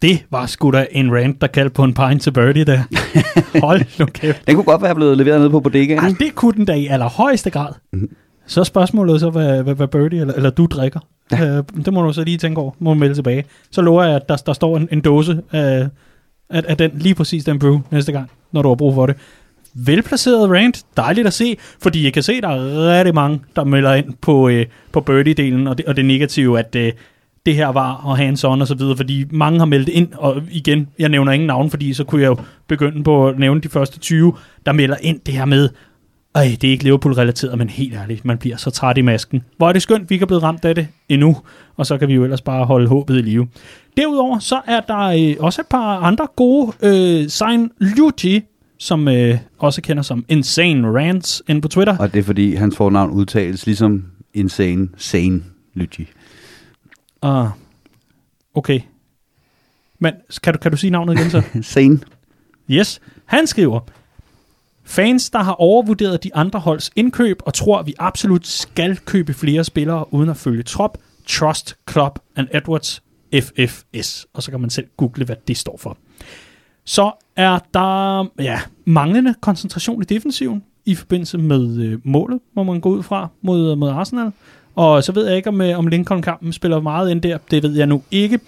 Det 0.01 0.25
var 0.31 0.45
sgu 0.45 0.71
da 0.71 0.87
en 0.91 1.15
rant, 1.15 1.41
der 1.41 1.47
kaldte 1.47 1.73
på 1.73 1.83
en 1.83 1.93
pine 1.93 2.19
til 2.19 2.31
birdie 2.31 2.63
der. 2.63 2.81
Hold 3.65 3.99
nu 3.99 4.05
kæft. 4.05 4.47
Den 4.47 4.55
kunne 4.55 4.65
godt 4.65 4.81
være 4.81 4.95
blevet 4.95 5.17
leveret 5.17 5.41
ned 5.41 5.49
på 5.49 5.59
bodegaen. 5.59 5.99
Ej, 5.99 6.13
det 6.19 6.35
kunne 6.35 6.53
den 6.53 6.65
da 6.65 6.73
i 6.73 6.87
allerhøjeste 6.87 7.49
grad. 7.49 7.73
Mm-hmm. 7.93 8.15
Så 8.49 8.63
spørgsmålet 8.63 9.19
så, 9.19 9.29
hvad, 9.29 9.63
hvad, 9.63 9.75
hvad 9.75 9.87
birdie 9.87 10.21
eller, 10.21 10.33
eller 10.33 10.49
du 10.49 10.65
drikker. 10.65 10.99
Ja. 11.31 11.57
Øh, 11.57 11.63
det 11.85 11.93
må 11.93 12.01
du 12.01 12.13
så 12.13 12.23
lige 12.23 12.37
tænke 12.37 12.61
over, 12.61 12.71
må 12.79 12.93
melde 12.93 13.15
tilbage. 13.15 13.45
Så 13.71 13.81
lover 13.81 14.03
jeg, 14.03 14.15
at 14.15 14.29
der, 14.29 14.35
der 14.35 14.53
står 14.53 14.77
en, 14.77 14.87
en 14.91 15.01
dåse 15.01 15.41
af, 15.51 15.87
af, 16.49 16.63
af 16.67 16.77
den, 16.77 16.91
lige 16.95 17.15
præcis 17.15 17.43
den 17.43 17.59
brew 17.59 17.79
næste 17.91 18.11
gang, 18.11 18.29
når 18.51 18.61
du 18.61 18.67
har 18.67 18.75
brug 18.75 18.93
for 18.93 19.05
det. 19.05 19.15
Velplaceret 19.73 20.49
rant, 20.49 20.85
dejligt 20.97 21.27
at 21.27 21.33
se, 21.33 21.57
fordi 21.81 22.03
jeg 22.03 22.13
kan 22.13 22.23
se, 22.23 22.41
der 22.41 22.47
er 22.47 22.97
rigtig 22.97 23.15
mange, 23.15 23.41
der 23.55 23.63
melder 23.63 23.93
ind 23.93 24.13
på, 24.21 24.49
øh, 24.49 24.65
på 24.91 24.99
birdie-delen, 24.99 25.69
og 25.69 25.77
det, 25.77 25.85
og 25.85 25.95
det 25.95 26.05
negative, 26.05 26.59
at 26.59 26.75
øh, 26.75 26.91
det 27.45 27.55
her 27.55 27.67
var, 27.67 27.93
og 27.93 28.17
hands-on 28.19 28.61
og 28.61 28.67
så 28.67 28.75
videre, 28.75 28.97
fordi 28.97 29.25
mange 29.31 29.59
har 29.59 29.65
meldt 29.65 29.89
ind, 29.89 30.07
og 30.17 30.41
igen, 30.51 30.87
jeg 30.99 31.09
nævner 31.09 31.31
ingen 31.31 31.47
navn, 31.47 31.69
fordi 31.69 31.93
så 31.93 32.03
kunne 32.03 32.21
jeg 32.21 32.27
jo 32.27 32.37
begynde 32.67 33.03
på 33.03 33.27
at 33.27 33.39
nævne 33.39 33.61
de 33.61 33.69
første 33.69 33.99
20, 33.99 34.33
der 34.65 34.71
melder 34.71 34.95
ind 35.01 35.19
det 35.25 35.33
her 35.33 35.45
med, 35.45 35.69
ej, 36.35 36.57
det 36.61 36.67
er 36.67 36.71
ikke 36.71 36.83
Liverpool-relateret, 36.83 37.57
men 37.57 37.69
helt 37.69 37.93
ærligt, 37.93 38.25
man 38.25 38.37
bliver 38.37 38.57
så 38.57 38.69
træt 38.71 38.97
i 38.97 39.01
masken. 39.01 39.43
Hvor 39.57 39.69
er 39.69 39.73
det 39.73 39.81
skønt, 39.81 40.09
vi 40.09 40.15
ikke 40.15 40.23
er 40.23 40.27
blevet 40.27 40.43
ramt 40.43 40.65
af 40.65 40.75
det 40.75 40.87
endnu, 41.09 41.37
og 41.77 41.85
så 41.85 41.97
kan 41.97 42.07
vi 42.07 42.13
jo 42.13 42.23
ellers 42.23 42.41
bare 42.41 42.65
holde 42.65 42.87
håbet 42.87 43.17
i 43.17 43.21
live. 43.21 43.47
Derudover 43.97 44.39
så 44.39 44.61
er 44.67 44.79
der 44.79 44.99
øh, 44.99 45.35
også 45.39 45.61
et 45.61 45.67
par 45.67 45.97
andre 45.97 46.27
gode. 46.35 46.73
Øh, 46.83 47.29
Sein 47.29 47.71
Luigi, 47.77 48.41
som 48.77 49.07
øh, 49.07 49.37
også 49.59 49.81
kender 49.81 50.03
som 50.03 50.25
Insane 50.27 50.87
Rants 50.87 51.43
inde 51.47 51.61
på 51.61 51.67
Twitter. 51.67 51.97
Og 51.97 52.13
det 52.13 52.19
er 52.19 52.23
fordi, 52.23 52.55
hans 52.55 52.77
fornavn 52.77 53.11
udtales 53.11 53.65
ligesom 53.65 54.05
Insane 54.33 54.89
Sane 54.97 55.43
Luigi. 55.73 56.07
Ah, 57.21 57.47
okay. 58.53 58.79
Men 59.99 60.13
kan 60.43 60.53
du, 60.53 60.59
kan 60.59 60.71
du 60.71 60.77
sige 60.77 60.91
navnet 60.91 61.19
igen 61.19 61.29
så? 61.29 61.41
Sane. 61.61 61.99
Yes. 62.71 63.01
Han 63.25 63.47
skriver, 63.47 63.79
Fans, 64.89 65.29
der 65.29 65.39
har 65.39 65.53
overvurderet 65.53 66.23
de 66.23 66.35
andre 66.35 66.59
holds 66.59 66.91
indkøb 66.95 67.41
og 67.45 67.53
tror, 67.53 67.79
at 67.79 67.87
vi 67.87 67.93
absolut 67.99 68.47
skal 68.47 68.97
købe 68.97 69.33
flere 69.33 69.63
spillere 69.63 70.13
uden 70.13 70.29
at 70.29 70.37
følge 70.37 70.63
trop, 70.63 70.97
Trust 71.27 71.75
Club 71.91 72.19
and 72.35 72.47
Edwards 72.53 73.03
FFS. 73.33 74.25
Og 74.33 74.43
så 74.43 74.51
kan 74.51 74.59
man 74.61 74.69
selv 74.69 74.87
google, 74.97 75.25
hvad 75.25 75.35
det 75.47 75.57
står 75.57 75.77
for. 75.77 75.97
Så 76.85 77.11
er 77.35 77.59
der 77.73 78.25
ja, 78.39 78.59
manglende 78.85 79.35
koncentration 79.41 80.01
i 80.01 80.05
defensiven 80.05 80.63
i 80.85 80.95
forbindelse 80.95 81.37
med 81.37 81.77
øh, 81.77 81.99
målet, 82.03 82.39
må 82.55 82.63
man 82.63 82.81
gå 82.81 82.89
ud 82.89 83.03
fra, 83.03 83.27
mod, 83.41 83.71
øh, 83.71 83.77
mod 83.77 83.89
Arsenal. 83.89 84.31
Og 84.75 85.03
så 85.03 85.11
ved 85.11 85.27
jeg 85.27 85.37
ikke, 85.37 85.49
om, 85.49 85.61
øh, 85.61 85.79
om 85.79 85.87
Lincoln-kampen 85.87 86.53
spiller 86.53 86.79
meget 86.79 87.11
ind 87.11 87.21
der. 87.21 87.37
Det 87.51 87.63
ved 87.63 87.75
jeg 87.75 87.87
nu 87.87 88.03
ikke. 88.11 88.39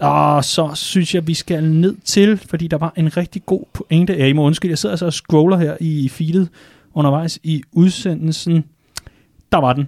Og 0.00 0.44
så 0.44 0.70
synes 0.74 1.14
jeg, 1.14 1.26
vi 1.26 1.34
skal 1.34 1.64
ned 1.64 1.96
til, 2.04 2.36
fordi 2.36 2.66
der 2.66 2.78
var 2.78 2.92
en 2.96 3.16
rigtig 3.16 3.46
god 3.46 3.64
pointe. 3.72 4.16
Ja, 4.16 4.26
I 4.26 4.32
må 4.32 4.42
undskylde, 4.42 4.70
jeg 4.70 4.78
sidder 4.78 4.92
altså 4.92 5.06
og 5.06 5.12
scroller 5.12 5.56
her 5.56 5.76
i 5.80 6.08
feedet 6.08 6.48
undervejs 6.94 7.38
i 7.42 7.62
udsendelsen. 7.72 8.64
Der 9.52 9.58
var 9.58 9.72
den. 9.72 9.86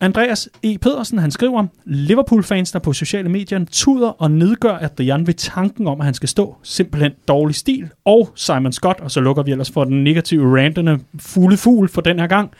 Andreas 0.00 0.48
E. 0.62 0.78
Pedersen, 0.78 1.18
han 1.18 1.30
skriver, 1.30 1.66
Liverpool-fans, 1.84 2.72
der 2.72 2.78
på 2.78 2.92
sociale 2.92 3.28
medier 3.28 3.64
tuder 3.70 4.08
og 4.08 4.30
nedgør 4.30 4.78
Adrian 4.80 5.26
ved 5.26 5.34
tanken 5.34 5.86
om, 5.86 6.00
at 6.00 6.04
han 6.04 6.14
skal 6.14 6.28
stå. 6.28 6.56
Simpelthen 6.62 7.12
dårlig 7.28 7.56
stil. 7.56 7.90
Og 8.04 8.32
Simon 8.34 8.72
Scott, 8.72 9.00
og 9.00 9.10
så 9.10 9.20
lukker 9.20 9.42
vi 9.42 9.50
ellers 9.50 9.70
for 9.70 9.84
den 9.84 10.04
negative 10.04 10.58
rantende 10.58 10.98
fulde 11.18 11.56
fugl 11.56 11.88
for 11.88 12.00
den 12.00 12.18
her 12.18 12.26
gang. 12.26 12.50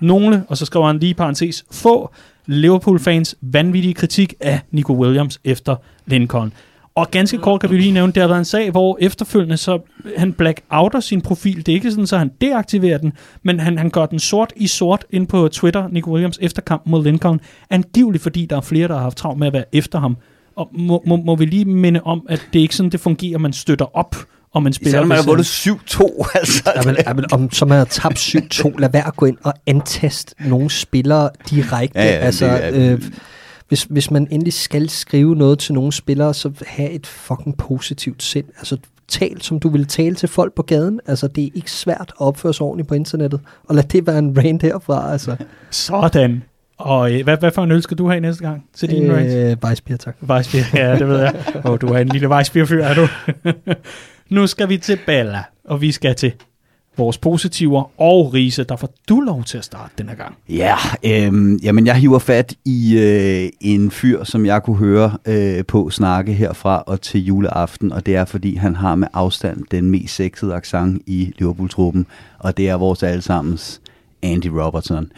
Nogle, 0.00 0.44
og 0.48 0.56
så 0.56 0.66
skriver 0.66 0.86
han 0.86 0.98
lige 0.98 1.14
parentes, 1.14 1.64
få 1.70 2.10
Liverpool-fans 2.46 3.36
vanvittige 3.40 3.94
kritik 3.94 4.34
af 4.40 4.60
Nico 4.70 4.92
Williams 4.92 5.40
efter 5.44 5.76
Lincoln. 6.06 6.52
Og 6.94 7.10
ganske 7.10 7.38
kort 7.38 7.60
kan 7.60 7.70
vi 7.70 7.78
lige 7.78 7.92
nævne, 7.92 8.12
det 8.12 8.20
har 8.20 8.28
været 8.28 8.38
en 8.38 8.44
sag, 8.44 8.70
hvor 8.70 8.98
efterfølgende 9.00 9.56
så 9.56 9.78
han 10.16 10.32
blackouter 10.32 11.00
sin 11.00 11.20
profil. 11.20 11.56
Det 11.56 11.68
er 11.68 11.74
ikke 11.76 11.90
sådan, 11.90 12.06
så 12.06 12.18
han 12.18 12.30
deaktiverer 12.40 12.98
den, 12.98 13.12
men 13.42 13.60
han, 13.60 13.78
han 13.78 13.90
gør 13.90 14.06
den 14.06 14.18
sort 14.18 14.52
i 14.56 14.66
sort 14.66 15.04
ind 15.10 15.26
på 15.26 15.48
Twitter, 15.48 15.88
Nico 15.88 16.12
Williams, 16.12 16.38
efter 16.42 16.62
kampen 16.62 16.90
mod 16.90 17.04
Lincoln. 17.04 17.40
Angiveligt 17.70 18.22
fordi 18.22 18.46
der 18.46 18.56
er 18.56 18.60
flere, 18.60 18.88
der 18.88 18.94
har 18.94 19.02
haft 19.02 19.16
travlt 19.16 19.38
med 19.38 19.46
at 19.46 19.52
være 19.52 19.64
efter 19.72 19.98
ham. 19.98 20.16
Og 20.56 20.70
må, 20.72 21.02
må, 21.06 21.16
må 21.16 21.36
vi 21.36 21.44
lige 21.44 21.64
minde 21.64 22.00
om, 22.04 22.26
at 22.28 22.48
det 22.52 22.58
er 22.58 22.62
ikke 22.62 22.76
sådan, 22.76 22.90
det 22.90 23.00
fungerer, 23.00 23.38
man 23.38 23.52
støtter 23.52 23.96
op 23.96 24.16
om 24.56 24.66
en 24.66 24.72
spiller. 24.72 24.90
Især 24.90 25.00
når 25.00 25.06
man 25.06 25.16
har 25.16 25.24
vundet 25.24 25.44
7-2, 25.46 26.30
altså. 26.38 26.72
Jamen, 26.76 26.96
jamen, 27.06 27.24
om, 27.32 27.50
så 27.52 27.64
man 27.64 27.78
har 27.78 27.84
tabt 27.84 28.18
7-2, 28.18 28.78
lad 28.78 28.88
være 28.92 29.06
at 29.06 29.16
gå 29.16 29.26
ind 29.26 29.36
og 29.42 29.54
antaste 29.66 30.34
nogle 30.48 30.70
spillere 30.70 31.30
direkte. 31.50 31.98
Ja, 31.98 32.04
ja, 32.04 32.10
altså, 32.10 32.46
det 32.46 32.86
er- 32.86 32.92
øh, 32.92 33.02
hvis, 33.68 33.82
hvis 33.82 34.10
man 34.10 34.28
endelig 34.30 34.52
skal 34.52 34.88
skrive 34.90 35.36
noget 35.36 35.58
til 35.58 35.74
nogle 35.74 35.92
spillere, 35.92 36.34
så 36.34 36.50
have 36.66 36.90
et 36.90 37.06
fucking 37.06 37.56
positivt 37.56 38.22
sind. 38.22 38.44
Altså, 38.58 38.76
tal 39.08 39.42
som 39.42 39.60
du 39.60 39.68
vil 39.68 39.86
tale 39.86 40.14
til 40.14 40.28
folk 40.28 40.54
på 40.54 40.62
gaden. 40.62 41.00
Altså, 41.06 41.28
det 41.28 41.44
er 41.44 41.48
ikke 41.54 41.70
svært 41.70 42.00
at 42.00 42.12
opføre 42.18 42.54
sig 42.54 42.66
ordentligt 42.66 42.88
på 42.88 42.94
internettet. 42.94 43.40
Og 43.68 43.74
lad 43.74 43.82
det 43.84 44.06
være 44.06 44.18
en 44.18 44.38
rant 44.38 44.62
herfra, 44.62 45.12
altså. 45.12 45.36
Sådan. 45.70 46.42
Og 46.78 47.12
øh, 47.12 47.24
hvad, 47.24 47.36
hvad 47.36 47.50
for 47.50 47.62
en 47.64 47.70
øl 47.72 47.82
skal 47.82 47.98
du 47.98 48.08
have 48.08 48.20
næste 48.20 48.42
gang 48.44 48.64
til 48.76 48.90
din 48.90 49.02
øh, 49.10 49.16
rant? 49.16 49.64
Weissbier, 49.64 49.96
tak. 49.96 50.16
Weissbier, 50.28 50.64
ja, 50.74 50.98
det 50.98 51.08
ved 51.08 51.18
jeg. 51.20 51.34
Åh, 51.64 51.70
oh, 51.70 51.78
du 51.80 51.86
er 51.86 51.98
en 51.98 52.08
lille 52.08 52.28
Weissbier-fyr, 52.30 52.82
er 52.84 52.94
du? 52.94 53.08
nu 54.28 54.46
skal 54.46 54.68
vi 54.68 54.78
til 54.78 54.98
Bella, 55.06 55.42
og 55.64 55.80
vi 55.80 55.92
skal 55.92 56.14
til 56.14 56.32
vores 56.96 57.18
positiver 57.18 58.00
og 58.00 58.34
Riese, 58.34 58.64
der 58.64 58.76
får 58.76 58.88
du 59.08 59.20
lov 59.20 59.44
til 59.44 59.58
at 59.58 59.64
starte 59.64 59.92
den 59.98 60.08
her 60.08 60.16
gang. 60.16 60.36
Ja, 60.48 60.76
øh, 61.04 61.64
jamen 61.64 61.86
jeg 61.86 61.96
hiver 61.96 62.18
fat 62.18 62.54
i 62.64 62.98
øh, 62.98 63.48
en 63.60 63.90
fyr, 63.90 64.24
som 64.24 64.46
jeg 64.46 64.62
kunne 64.62 64.76
høre 64.76 65.18
øh, 65.26 65.64
på 65.64 65.90
snakke 65.90 66.32
herfra 66.32 66.82
og 66.86 67.00
til 67.00 67.24
juleaften, 67.24 67.92
og 67.92 68.06
det 68.06 68.16
er 68.16 68.24
fordi 68.24 68.56
han 68.56 68.76
har 68.76 68.94
med 68.94 69.08
afstand 69.12 69.64
den 69.70 69.90
mest 69.90 70.14
sexede 70.14 70.54
accent 70.54 71.02
i 71.06 71.32
Liverpool-truppen, 71.38 72.06
og 72.38 72.56
det 72.56 72.68
er 72.68 72.74
vores 72.74 73.02
allesammens 73.02 73.80
Andy 74.22 74.46
Robertson. 74.46 75.12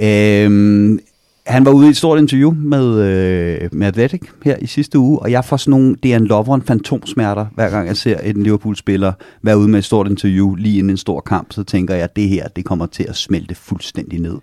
Øh, 0.00 0.98
han 1.46 1.64
var 1.64 1.72
ude 1.72 1.86
i 1.86 1.90
et 1.90 1.96
stort 1.96 2.18
interview 2.18 2.54
med, 2.56 3.00
øh, 3.00 3.68
med 3.72 3.86
Athletic 3.86 4.22
her 4.44 4.56
i 4.60 4.66
sidste 4.66 4.98
uge, 4.98 5.18
og 5.18 5.30
jeg 5.30 5.44
får 5.44 5.56
sådan 5.56 5.70
nogle 5.70 5.96
Dan 5.96 6.24
Lovren 6.24 6.62
fantomsmerter, 6.62 7.46
hver 7.54 7.70
gang 7.70 7.88
jeg 7.88 7.96
ser 7.96 8.18
en 8.18 8.42
Liverpool-spiller 8.42 9.12
være 9.42 9.58
ude 9.58 9.68
med 9.68 9.78
et 9.78 9.84
stort 9.84 10.08
interview 10.08 10.54
lige 10.54 10.78
inden 10.78 10.90
en 10.90 10.96
stor 10.96 11.20
kamp, 11.20 11.52
så 11.52 11.62
tænker 11.62 11.94
jeg, 11.94 12.04
at 12.04 12.16
det 12.16 12.28
her, 12.28 12.48
det 12.48 12.64
kommer 12.64 12.86
til 12.86 13.06
at 13.08 13.16
smelte 13.16 13.54
fuldstændig 13.54 14.20
ned. 14.20 14.38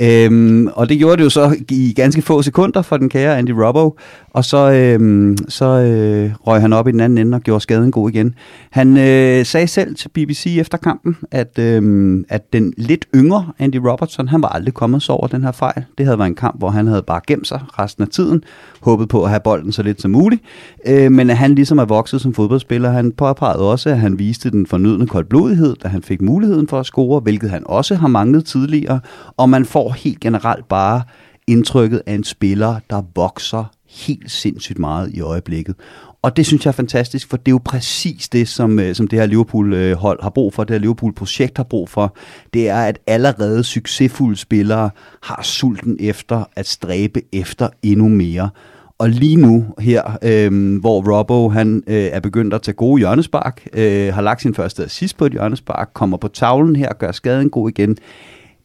Øhm, 0.00 0.66
og 0.66 0.88
det 0.88 0.98
gjorde 0.98 1.16
det 1.16 1.24
jo 1.24 1.30
så 1.30 1.56
i 1.70 1.92
ganske 1.96 2.22
få 2.22 2.42
sekunder 2.42 2.82
for 2.82 2.96
den 2.96 3.08
kære 3.08 3.38
Andy 3.38 3.50
Robbo, 3.50 3.98
og 4.30 4.44
så, 4.44 4.70
øhm, 4.72 5.36
så 5.48 5.64
øh, 5.66 6.32
røg 6.46 6.60
han 6.60 6.72
op 6.72 6.88
i 6.88 6.92
den 6.92 7.00
anden 7.00 7.18
ende 7.18 7.34
og 7.34 7.40
gjorde 7.40 7.60
skaden 7.60 7.90
god 7.90 8.10
igen. 8.10 8.34
Han 8.70 8.96
øh, 8.96 9.46
sagde 9.46 9.66
selv 9.66 9.94
til 9.94 10.08
BBC 10.08 10.56
efter 10.60 10.78
kampen, 10.78 11.16
at, 11.30 11.58
øhm, 11.58 12.24
at 12.28 12.52
den 12.52 12.74
lidt 12.76 13.06
yngre 13.14 13.46
Andy 13.58 13.76
Robertson, 13.76 14.28
han 14.28 14.42
var 14.42 14.48
aldrig 14.48 14.74
kommet 14.74 15.02
så 15.02 15.12
over 15.12 15.26
den 15.26 15.44
her 15.44 15.52
fejl. 15.52 15.84
Det 15.98 16.06
havde 16.06 16.18
været 16.18 16.29
en 16.30 16.34
kamp, 16.34 16.58
hvor 16.58 16.70
han 16.70 16.86
havde 16.86 17.02
bare 17.02 17.20
gemt 17.26 17.46
sig 17.46 17.60
resten 17.78 18.02
af 18.02 18.08
tiden, 18.08 18.44
håbet 18.80 19.08
på 19.08 19.24
at 19.24 19.30
have 19.30 19.40
bolden 19.40 19.72
så 19.72 19.82
lidt 19.82 20.02
som 20.02 20.10
muligt, 20.10 20.42
øh, 20.86 21.12
men 21.12 21.30
at 21.30 21.36
han 21.36 21.54
ligesom 21.54 21.78
er 21.78 21.84
vokset 21.84 22.20
som 22.20 22.34
fodboldspiller. 22.34 22.90
Han 22.90 23.12
påpegede 23.12 23.70
også, 23.70 23.90
at 23.90 23.98
han 23.98 24.18
viste 24.18 24.50
den 24.50 24.66
fornødne 24.66 25.06
koldblodighed, 25.06 25.76
da 25.82 25.88
han 25.88 26.02
fik 26.02 26.20
muligheden 26.22 26.68
for 26.68 26.80
at 26.80 26.86
score, 26.86 27.20
hvilket 27.20 27.50
han 27.50 27.62
også 27.66 27.94
har 27.94 28.08
manglet 28.08 28.44
tidligere, 28.44 29.00
og 29.36 29.50
man 29.50 29.64
får 29.64 29.90
helt 29.92 30.20
generelt 30.20 30.68
bare 30.68 31.02
indtrykket 31.46 32.02
af 32.06 32.14
en 32.14 32.24
spiller, 32.24 32.76
der 32.90 33.02
vokser 33.14 33.64
helt 33.90 34.30
sindssygt 34.30 34.78
meget 34.78 35.10
i 35.14 35.20
øjeblikket. 35.20 35.74
Og 36.22 36.36
det 36.36 36.46
synes 36.46 36.64
jeg 36.64 36.70
er 36.70 36.72
fantastisk, 36.72 37.28
for 37.28 37.36
det 37.36 37.48
er 37.48 37.52
jo 37.52 37.60
præcis 37.64 38.28
det, 38.28 38.48
som, 38.48 38.78
øh, 38.78 38.94
som 38.94 39.08
det 39.08 39.18
her 39.18 39.26
Liverpool-hold 39.26 40.22
har 40.22 40.30
brug 40.30 40.54
for, 40.54 40.64
det 40.64 40.74
her 40.74 40.80
Liverpool-projekt 40.80 41.56
har 41.56 41.64
brug 41.64 41.88
for. 41.88 42.16
Det 42.54 42.68
er, 42.68 42.82
at 42.82 42.98
allerede 43.06 43.64
succesfulde 43.64 44.36
spillere 44.36 44.90
har 45.22 45.42
sulten 45.42 45.96
efter 46.00 46.44
at 46.56 46.66
stræbe 46.68 47.22
efter 47.32 47.68
endnu 47.82 48.08
mere. 48.08 48.50
Og 48.98 49.08
lige 49.08 49.36
nu 49.36 49.66
her, 49.78 50.18
øh, 50.22 50.80
hvor 50.80 51.16
Robbo 51.16 51.48
han 51.48 51.82
øh, 51.86 52.04
er 52.04 52.20
begyndt 52.20 52.54
at 52.54 52.62
tage 52.62 52.74
gode 52.74 52.98
hjørnespark, 52.98 53.68
øh, 53.72 54.14
har 54.14 54.22
lagt 54.22 54.42
sin 54.42 54.54
første 54.54 54.84
assist 54.84 55.16
på 55.16 55.26
et 55.26 55.32
hjørnespark, 55.32 55.90
kommer 55.94 56.16
på 56.16 56.28
tavlen 56.28 56.76
her 56.76 56.88
og 56.88 56.98
gør 56.98 57.12
skaden 57.12 57.50
god 57.50 57.70
igen. 57.70 57.96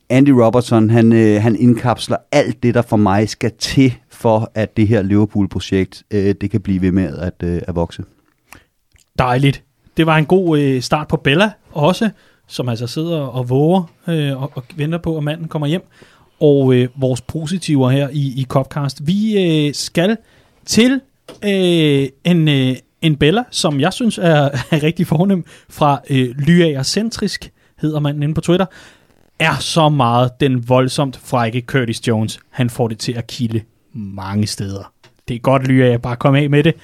Andy 0.10 0.30
Robertson, 0.30 0.90
han, 0.90 1.14
øh, 1.14 1.42
han 1.42 1.56
indkapsler 1.56 2.18
alt 2.32 2.64
det, 2.64 2.74
der 2.74 2.82
for 2.82 2.98
mig 2.98 3.30
skal 3.30 3.52
til 3.60 3.94
for, 4.26 4.52
at 4.56 4.78
det 4.78 4.88
her 4.88 5.02
Liverpool-projekt, 5.02 6.04
øh, 6.12 6.36
det 6.42 6.52
kan 6.52 6.62
blive 6.62 6.82
ved 6.82 6.92
med 6.92 7.18
at, 7.18 7.34
øh, 7.44 7.62
at 7.68 7.76
vokse. 7.76 8.04
Dejligt. 9.20 9.64
Det 9.98 10.06
var 10.06 10.18
en 10.18 10.26
god 10.26 10.60
øh, 10.60 10.82
start 10.82 11.08
på 11.08 11.18
Bella 11.18 11.52
også, 11.72 12.10
som 12.48 12.70
altså 12.70 12.88
sidder 12.88 13.18
og 13.18 13.50
våger 13.50 13.84
øh, 14.08 14.42
og, 14.42 14.52
og 14.56 14.64
venter 14.76 14.98
på, 14.98 15.18
at 15.18 15.24
manden 15.24 15.48
kommer 15.48 15.68
hjem. 15.68 15.82
Og 16.40 16.76
øh, 16.76 16.88
vores 16.96 17.22
positiver 17.22 17.90
her 17.90 18.10
i, 18.10 18.42
i 18.42 18.46
Copcast. 18.50 19.08
Vi 19.08 19.44
øh, 19.68 19.74
skal 19.74 20.18
til 20.66 21.02
øh, 21.44 22.08
en, 22.24 22.48
øh, 22.48 22.76
en 23.02 23.16
Bella, 23.16 23.44
som 23.52 23.80
jeg 23.80 23.94
synes 23.94 24.18
er, 24.18 24.50
er 24.72 24.84
rigtig 24.84 25.08
fornem 25.08 25.46
fra 25.70 26.02
øh, 26.10 26.30
Lyager 26.38 26.84
Centrisk, 26.84 27.52
hedder 27.78 28.00
manden 28.00 28.24
inde 28.24 28.34
på 28.34 28.42
Twitter, 28.42 28.66
er 29.40 29.56
så 29.60 29.90
meget 29.90 30.32
den 30.40 30.70
voldsomt 30.70 31.18
frække 31.18 31.64
Curtis 31.68 32.08
Jones. 32.08 32.40
Han 32.50 32.70
får 32.70 32.88
det 32.88 33.00
til 33.00 33.12
at 33.12 33.28
kilde 33.28 33.62
mange 33.96 34.48
steder. 34.48 34.94
Det 35.28 35.36
er 35.36 35.40
godt, 35.40 35.68
Lyager, 35.68 35.98
bare 35.98 36.16
kom 36.16 36.36
af 36.36 36.50
med 36.50 36.64
det. 36.64 36.76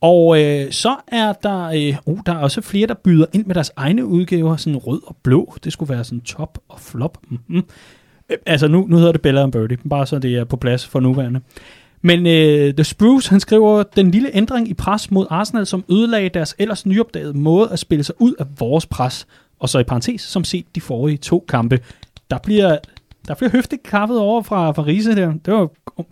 Og 0.00 0.42
øh, 0.42 0.72
så 0.72 0.96
er 1.08 1.32
der, 1.32 1.64
øh, 1.64 1.96
oh, 2.06 2.18
der 2.26 2.32
er 2.32 2.38
også 2.38 2.60
flere, 2.60 2.86
der 2.86 2.94
byder 2.94 3.26
ind 3.32 3.46
med 3.46 3.54
deres 3.54 3.72
egne 3.76 4.06
udgaver, 4.06 4.56
sådan 4.56 4.76
rød 4.76 5.00
og 5.06 5.16
blå. 5.22 5.54
Det 5.64 5.72
skulle 5.72 5.94
være 5.94 6.04
sådan 6.04 6.20
top 6.20 6.58
og 6.68 6.80
flop. 6.80 7.18
Mm-hmm. 7.28 7.64
Øh, 8.30 8.36
altså 8.46 8.68
nu, 8.68 8.86
nu 8.88 8.96
hedder 8.96 9.12
det 9.12 9.22
Bella 9.22 9.42
and 9.42 9.52
Birdie, 9.52 9.78
bare 9.90 10.06
så 10.06 10.18
det 10.18 10.34
er 10.34 10.44
på 10.44 10.56
plads 10.56 10.86
for 10.86 11.00
nuværende. 11.00 11.40
Men 12.02 12.26
øh, 12.26 12.74
The 12.74 12.84
Spruce, 12.84 13.30
han 13.30 13.40
skriver, 13.40 13.82
den 13.82 14.10
lille 14.10 14.36
ændring 14.36 14.68
i 14.68 14.74
pres 14.74 15.10
mod 15.10 15.26
Arsenal, 15.30 15.66
som 15.66 15.84
ødelagde 15.90 16.28
deres 16.28 16.54
ellers 16.58 16.86
nyopdagede 16.86 17.38
måde 17.38 17.68
at 17.72 17.78
spille 17.78 18.04
sig 18.04 18.14
ud 18.18 18.34
af 18.38 18.46
vores 18.58 18.86
pres, 18.86 19.26
og 19.58 19.68
så 19.68 19.78
i 19.78 19.84
parentes, 19.84 20.20
som 20.20 20.44
set 20.44 20.66
de 20.74 20.80
forrige 20.80 21.16
to 21.16 21.44
kampe. 21.48 21.80
Der 22.30 22.38
bliver, 22.38 22.78
der 23.28 23.34
bliver 23.34 23.50
høftigt 23.50 23.82
kaffet 23.82 24.18
over 24.18 24.42
fra, 24.42 24.72
fra 24.72 24.82
Riese 24.82 25.16
der. 25.16 25.32
Det 25.44 25.54
var 25.54 25.68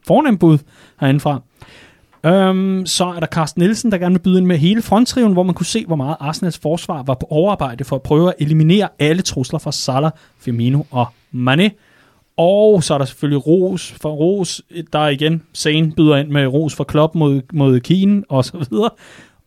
fornemt 0.07 0.41
bud 0.41 0.59
herindefra. 1.01 1.43
Øhm, 2.27 2.87
så 2.87 3.05
er 3.05 3.21
der 3.21 3.27
Carsten 3.27 3.63
Nielsen, 3.63 3.93
der 3.93 3.99
gerne 3.99 4.15
vil 4.15 4.23
byde 4.23 4.39
ind 4.39 4.47
med 4.47 4.59
hele 4.59 4.83
fronttriven, 4.83 5.33
hvor 5.33 5.43
man 5.43 5.55
kunne 5.55 5.67
se, 5.67 5.85
hvor 5.87 5.97
meget 5.97 6.17
Arsenals 6.21 6.59
forsvar 6.59 7.03
var 7.03 7.15
på 7.15 7.27
overarbejde 7.31 7.85
for 7.85 7.97
at 7.97 8.03
prøve 8.03 8.29
at 8.29 8.35
eliminere 8.39 8.89
alle 8.99 9.23
trusler 9.23 9.59
fra 9.59 9.73
Salah, 9.73 10.11
Firmino 10.39 10.83
og 10.91 11.07
Mane. 11.33 11.71
Og 12.37 12.85
så 12.85 12.95
er 12.95 12.99
der 12.99 13.05
selvfølgelig 13.05 13.47
Ros 13.47 13.93
for 13.93 14.11
Ros, 14.13 14.63
der 14.93 15.09
igen 15.09 15.43
Sane 15.53 15.93
byder 15.97 16.17
ind 16.17 16.29
med 16.29 16.47
Ros 16.47 16.75
for 16.75 16.85
Klopp 16.85 17.15
mod, 17.15 17.43
mod 17.53 17.81
Kien 17.81 18.25
og 18.29 18.45
så 18.45 18.67
videre. 18.71 18.91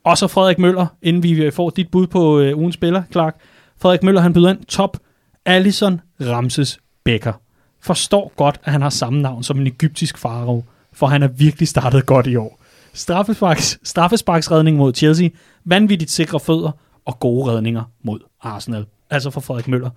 Og 0.04 0.18
så 0.18 0.28
Frederik 0.28 0.60
Møller, 0.60 0.86
inden 1.02 1.24
vi 1.24 1.52
får 1.52 1.70
dit 1.70 1.92
bud 1.92 2.08
på 2.08 2.40
øh, 2.40 2.58
ugens 2.58 2.76
spiller, 2.76 3.04
Clark. 3.12 3.36
Frederik 3.82 4.04
Møller, 4.04 4.22
han 4.22 4.34
byder 4.34 4.50
ind 4.50 4.66
top 4.66 4.98
Allison 5.46 6.02
Ramses 6.22 6.80
Becker. 7.04 7.34
Forstår 7.82 8.32
godt, 8.36 8.60
at 8.64 8.72
han 8.72 8.82
har 8.82 8.90
samme 8.90 9.22
navn 9.22 9.44
som 9.44 9.60
en 9.60 9.68
egyptisk 9.68 10.18
farao, 10.18 10.64
for 10.94 11.08
han 11.08 11.24
er 11.24 11.28
virkelig 11.28 11.68
startet 11.68 12.06
godt 12.06 12.28
i 12.28 12.36
år. 12.36 12.60
Straffesparks, 12.94 13.80
straffesparksredning 13.84 14.78
mod 14.78 14.94
Chelsea, 14.94 15.30
vanvittigt 15.66 16.12
sikre 16.12 16.40
fødder 16.40 16.72
og 17.06 17.20
gode 17.20 17.52
redninger 17.52 17.84
mod 18.04 18.20
Arsenal. 18.42 18.86
Altså 19.10 19.30
for 19.30 19.42
Frederik 19.42 19.68
Møller. 19.68 19.90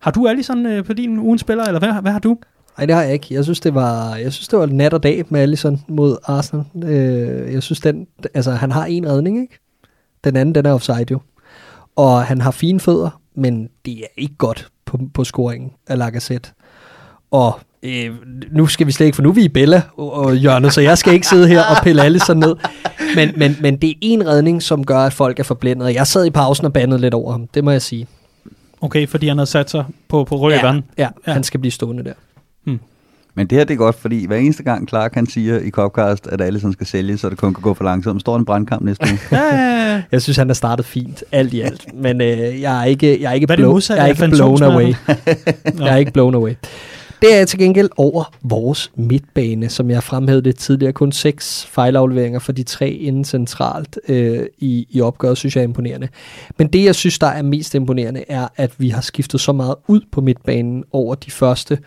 Har 0.00 0.10
du 0.10 0.28
Allison 0.28 0.66
øh, 0.66 0.84
på 0.84 0.92
din 0.92 1.18
ugen 1.18 1.38
spiller, 1.38 1.64
eller 1.64 1.78
hvad, 1.78 1.92
hvad 2.02 2.12
har 2.12 2.18
du? 2.18 2.38
Nej, 2.78 2.86
det 2.86 2.94
har 2.94 3.02
jeg 3.02 3.12
ikke. 3.12 3.26
Jeg 3.30 3.44
synes, 3.44 3.60
det 3.60 3.74
var, 3.74 4.16
jeg 4.16 4.32
synes, 4.32 4.48
det 4.48 4.58
var 4.58 4.66
nat 4.66 4.94
og 4.94 5.02
dag 5.02 5.24
med 5.28 5.40
Allison 5.40 5.84
mod 5.88 6.16
Arsenal. 6.24 6.64
Øh, 6.84 7.52
jeg 7.52 7.62
synes, 7.62 7.80
den, 7.80 8.06
altså, 8.34 8.52
han 8.52 8.72
har 8.72 8.84
en 8.84 9.06
redning, 9.08 9.40
ikke? 9.40 9.58
Den 10.24 10.36
anden, 10.36 10.54
den 10.54 10.66
er 10.66 10.72
offside 10.72 11.06
jo. 11.10 11.20
Og 11.96 12.24
han 12.24 12.40
har 12.40 12.50
fine 12.50 12.80
fødder, 12.80 13.20
men 13.34 13.68
det 13.84 13.98
er 13.98 14.06
ikke 14.16 14.34
godt 14.34 14.68
på, 14.84 15.00
på 15.14 15.24
scoringen 15.24 15.72
af 15.86 15.98
Lacazette. 15.98 16.50
Og 17.30 17.58
øh, 17.82 18.10
nu 18.50 18.66
skal 18.66 18.86
vi 18.86 18.92
slet 18.92 19.06
ikke, 19.06 19.16
for 19.16 19.22
nu 19.22 19.28
er 19.28 19.32
vi 19.32 19.44
i 19.44 19.48
Bella 19.48 19.82
og, 19.96 20.12
og 20.12 20.34
hjørnet, 20.34 20.72
så 20.72 20.80
jeg 20.80 20.98
skal 20.98 21.12
ikke 21.14 21.26
sidde 21.26 21.48
her 21.48 21.60
og 21.60 21.76
pille 21.82 22.02
Allison 22.02 22.36
ned. 22.36 22.56
Men, 23.16 23.32
men, 23.36 23.56
men 23.60 23.76
det 23.76 23.90
er 23.90 23.94
en 24.02 24.26
redning, 24.26 24.62
som 24.62 24.84
gør, 24.86 24.98
at 24.98 25.12
folk 25.12 25.38
er 25.38 25.44
forblændet. 25.44 25.94
Jeg 25.94 26.06
sad 26.06 26.26
i 26.26 26.30
pausen 26.30 26.66
og 26.66 26.72
bandede 26.72 27.00
lidt 27.00 27.14
over 27.14 27.32
ham, 27.32 27.46
det 27.54 27.64
må 27.64 27.70
jeg 27.70 27.82
sige. 27.82 28.06
Okay, 28.80 29.08
fordi 29.08 29.28
han 29.28 29.38
havde 29.38 29.50
sat 29.50 29.70
sig 29.70 29.84
på, 30.08 30.24
på 30.24 30.36
røven. 30.36 30.54
Ja, 30.98 31.02
ja, 31.04 31.08
Ja. 31.26 31.32
han 31.32 31.42
skal 31.44 31.60
blive 31.60 31.72
stående 31.72 32.04
der. 32.04 32.12
Men 33.34 33.46
det 33.46 33.58
her 33.58 33.64
det 33.64 33.74
er 33.74 33.78
godt, 33.78 33.96
fordi 34.00 34.26
hver 34.26 34.36
eneste 34.36 34.62
gang 34.62 34.88
Clark 34.88 35.14
han 35.14 35.26
siger 35.26 35.58
i 35.60 35.70
Copcast, 35.70 36.26
at 36.26 36.40
Allison 36.40 36.72
skal 36.72 36.86
sælge, 36.86 37.18
så 37.18 37.28
det 37.30 37.38
kun 37.38 37.54
kan 37.54 37.62
gå 37.62 37.74
for 37.74 37.84
langsomt. 37.84 38.20
Står 38.20 38.36
en 38.36 38.44
brandkamp 38.44 38.82
næste 38.84 39.06
uge. 39.10 39.18
Ja, 39.32 40.02
Jeg 40.12 40.22
synes, 40.22 40.36
han 40.36 40.46
har 40.48 40.54
startet 40.54 40.86
fint, 40.86 41.24
alt 41.32 41.54
i 41.54 41.60
alt. 41.60 41.86
Men 41.94 42.20
øh, 42.20 42.60
jeg 42.60 42.80
er 42.80 42.84
ikke, 42.84 43.22
jeg 43.22 43.28
er 43.30 43.32
ikke, 43.34 43.46
er 43.50 43.56
blow, 43.56 43.78
jeg 43.88 43.98
er 43.98 44.06
ikke 44.06 44.28
blown 44.28 44.62
away. 44.62 44.94
jeg 45.78 45.88
er 45.92 45.96
ikke 45.96 46.12
blown 46.12 46.34
away. 46.34 46.52
Det 47.22 47.34
er 47.34 47.44
til 47.44 47.58
gengæld 47.58 47.88
over 47.96 48.32
vores 48.42 48.92
midtbane, 48.94 49.68
som 49.68 49.90
jeg 49.90 50.02
fremhævede 50.02 50.42
lidt 50.42 50.58
tidligere. 50.58 50.92
Kun 50.92 51.12
seks 51.12 51.66
fejlafleveringer 51.66 52.38
for 52.38 52.52
de 52.52 52.62
tre 52.62 52.90
inden 52.90 53.24
centralt 53.24 53.98
øh, 54.08 54.46
i, 54.58 54.86
i 54.90 55.00
opgøret, 55.00 55.38
synes 55.38 55.56
jeg 55.56 55.62
er 55.62 55.66
imponerende. 55.66 56.08
Men 56.58 56.68
det, 56.68 56.84
jeg 56.84 56.94
synes, 56.94 57.18
der 57.18 57.26
er 57.26 57.42
mest 57.42 57.74
imponerende, 57.74 58.24
er, 58.28 58.48
at 58.56 58.72
vi 58.78 58.88
har 58.88 59.00
skiftet 59.00 59.40
så 59.40 59.52
meget 59.52 59.74
ud 59.86 60.00
på 60.12 60.20
midtbanen 60.20 60.84
over 60.92 61.14
de 61.14 61.30
første 61.30 61.78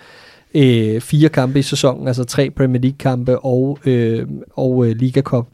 øh, 0.54 1.02
fire 1.02 1.30
kampe 1.30 1.60
i 1.60 1.62
sæsonen, 1.62 2.08
altså 2.08 2.24
tre 2.24 2.50
Premier 2.50 2.82
League-kampe 2.82 3.40
og, 3.40 3.80
øh, 3.86 4.28
og 4.54 4.86
øh, 4.86 4.96
Liga 4.96 5.22
Cup. 5.22 5.48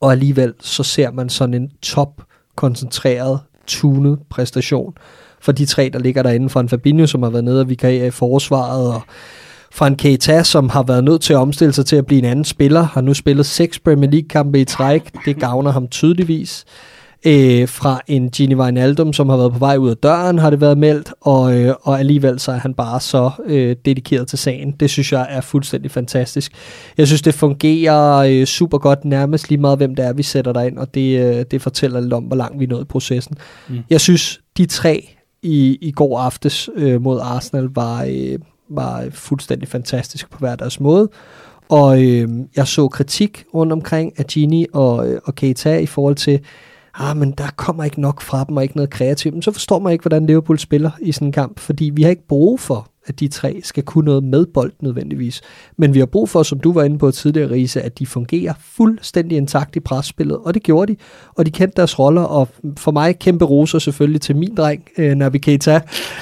Og 0.00 0.12
alligevel 0.12 0.54
så 0.60 0.82
ser 0.82 1.10
man 1.10 1.28
sådan 1.28 1.54
en 1.54 1.70
top 1.82 2.22
koncentreret, 2.56 3.40
tunet 3.66 4.18
præstation 4.30 4.94
for 5.40 5.52
de 5.52 5.66
tre, 5.66 5.90
der 5.92 5.98
ligger 5.98 6.22
derinde. 6.22 6.48
Fra 6.48 6.60
en 6.60 6.68
Fabinho, 6.68 7.06
som 7.06 7.22
har 7.22 7.30
været 7.30 7.44
nede 7.44 7.60
og 7.60 7.68
vikariere 7.68 8.06
i 8.06 8.10
forsvaret, 8.10 8.94
og 8.94 9.00
fra 9.72 9.86
en 9.86 9.96
Keita, 9.96 10.42
som 10.42 10.68
har 10.68 10.82
været 10.82 11.04
nødt 11.04 11.22
til 11.22 11.32
at 11.32 11.38
omstille 11.38 11.72
sig 11.72 11.86
til 11.86 11.96
at 11.96 12.06
blive 12.06 12.18
en 12.18 12.24
anden 12.24 12.44
spiller, 12.44 12.82
har 12.82 13.00
nu 13.00 13.14
spillet 13.14 13.46
seks 13.46 13.78
Premier 13.78 14.10
League-kampe 14.10 14.60
i 14.60 14.64
træk. 14.64 15.10
Det 15.24 15.40
gavner 15.40 15.70
ham 15.70 15.88
tydeligvis. 15.88 16.64
Øh, 17.26 17.68
fra 17.68 18.00
en 18.06 18.30
Gini 18.30 18.54
Wijnaldum, 18.54 19.12
som 19.12 19.28
har 19.28 19.36
været 19.36 19.52
på 19.52 19.58
vej 19.58 19.76
ud 19.76 19.90
af 19.90 19.96
døren, 19.96 20.38
har 20.38 20.50
det 20.50 20.60
været 20.60 20.78
meldt, 20.78 21.12
og, 21.20 21.58
øh, 21.58 21.74
og 21.82 21.98
alligevel 21.98 22.40
så 22.40 22.52
er 22.52 22.56
han 22.56 22.74
bare 22.74 23.00
så 23.00 23.30
øh, 23.46 23.76
dedikeret 23.84 24.28
til 24.28 24.38
sagen. 24.38 24.72
Det 24.80 24.90
synes 24.90 25.12
jeg 25.12 25.26
er 25.30 25.40
fuldstændig 25.40 25.90
fantastisk. 25.90 26.52
Jeg 26.98 27.06
synes, 27.06 27.22
det 27.22 27.34
fungerer 27.34 28.16
øh, 28.16 28.44
super 28.46 28.78
godt, 28.78 29.04
nærmest 29.04 29.48
lige 29.48 29.60
meget, 29.60 29.78
hvem 29.78 29.94
det 29.94 30.04
er, 30.04 30.12
vi 30.12 30.22
sætter 30.22 30.52
der 30.52 30.62
ind, 30.62 30.78
og 30.78 30.94
det, 30.94 31.20
øh, 31.20 31.44
det 31.50 31.62
fortæller 31.62 32.00
lidt 32.00 32.12
om, 32.12 32.24
hvor 32.24 32.36
langt 32.36 32.58
vi 32.58 32.64
er 32.64 32.68
nået 32.68 32.82
i 32.82 32.84
processen. 32.84 33.36
Mm. 33.68 33.78
Jeg 33.90 34.00
synes, 34.00 34.40
de 34.56 34.66
tre 34.66 35.17
i, 35.48 35.78
i 35.80 35.90
går 35.90 36.18
aftes 36.18 36.70
øh, 36.74 37.02
mod 37.02 37.20
Arsenal 37.20 37.68
var, 37.74 38.04
øh, 38.08 38.38
var 38.68 39.06
fuldstændig 39.10 39.68
fantastisk 39.68 40.30
på 40.30 40.38
hver 40.38 40.56
deres 40.56 40.80
måde. 40.80 41.08
Og 41.68 42.04
øh, 42.04 42.28
jeg 42.56 42.66
så 42.66 42.88
kritik 42.88 43.44
rundt 43.54 43.72
omkring 43.72 44.18
af 44.18 44.26
Gini 44.26 44.66
og, 44.72 45.08
øh, 45.08 45.20
og 45.24 45.34
Keita 45.34 45.78
i 45.78 45.86
forhold 45.86 46.16
til, 46.16 46.40
ah, 46.94 47.16
men 47.16 47.32
der 47.32 47.48
kommer 47.56 47.84
ikke 47.84 48.00
nok 48.00 48.20
fra 48.20 48.44
dem 48.44 48.56
og 48.56 48.62
ikke 48.62 48.76
noget 48.76 48.90
kreativt. 48.90 49.34
Men 49.34 49.42
så 49.42 49.52
forstår 49.52 49.78
man 49.78 49.92
ikke, 49.92 50.02
hvordan 50.02 50.26
Liverpool 50.26 50.58
spiller 50.58 50.90
i 51.00 51.12
sådan 51.12 51.28
en 51.28 51.32
kamp, 51.32 51.58
fordi 51.58 51.90
vi 51.94 52.02
har 52.02 52.10
ikke 52.10 52.28
brug 52.28 52.60
for, 52.60 52.88
at 53.08 53.20
de 53.20 53.28
tre 53.28 53.60
skal 53.64 53.82
kunne 53.82 54.04
noget 54.04 54.24
med 54.24 54.46
bold 54.46 54.72
nødvendigvis. 54.80 55.40
Men 55.76 55.94
vi 55.94 55.98
har 55.98 56.06
brug 56.06 56.28
for, 56.28 56.42
som 56.42 56.60
du 56.60 56.72
var 56.72 56.82
inde 56.82 56.98
på 56.98 57.10
tidligere, 57.10 57.50
Riese, 57.50 57.82
at 57.82 57.98
de 57.98 58.06
fungerer 58.06 58.52
fuldstændig 58.60 59.38
intakt 59.38 59.76
i 59.76 59.80
presspillet, 59.80 60.36
og 60.36 60.54
det 60.54 60.62
gjorde 60.62 60.92
de. 60.92 60.98
Og 61.36 61.46
de 61.46 61.50
kendte 61.50 61.76
deres 61.76 61.98
roller, 61.98 62.22
og 62.22 62.48
for 62.76 62.90
mig 62.90 63.18
kæmpe 63.18 63.44
roser 63.44 63.78
selvfølgelig 63.78 64.20
til 64.20 64.36
min 64.36 64.54
dreng, 64.54 64.84
øh, 64.98 65.14
Nabi 65.14 65.38
Keita, 65.38 65.80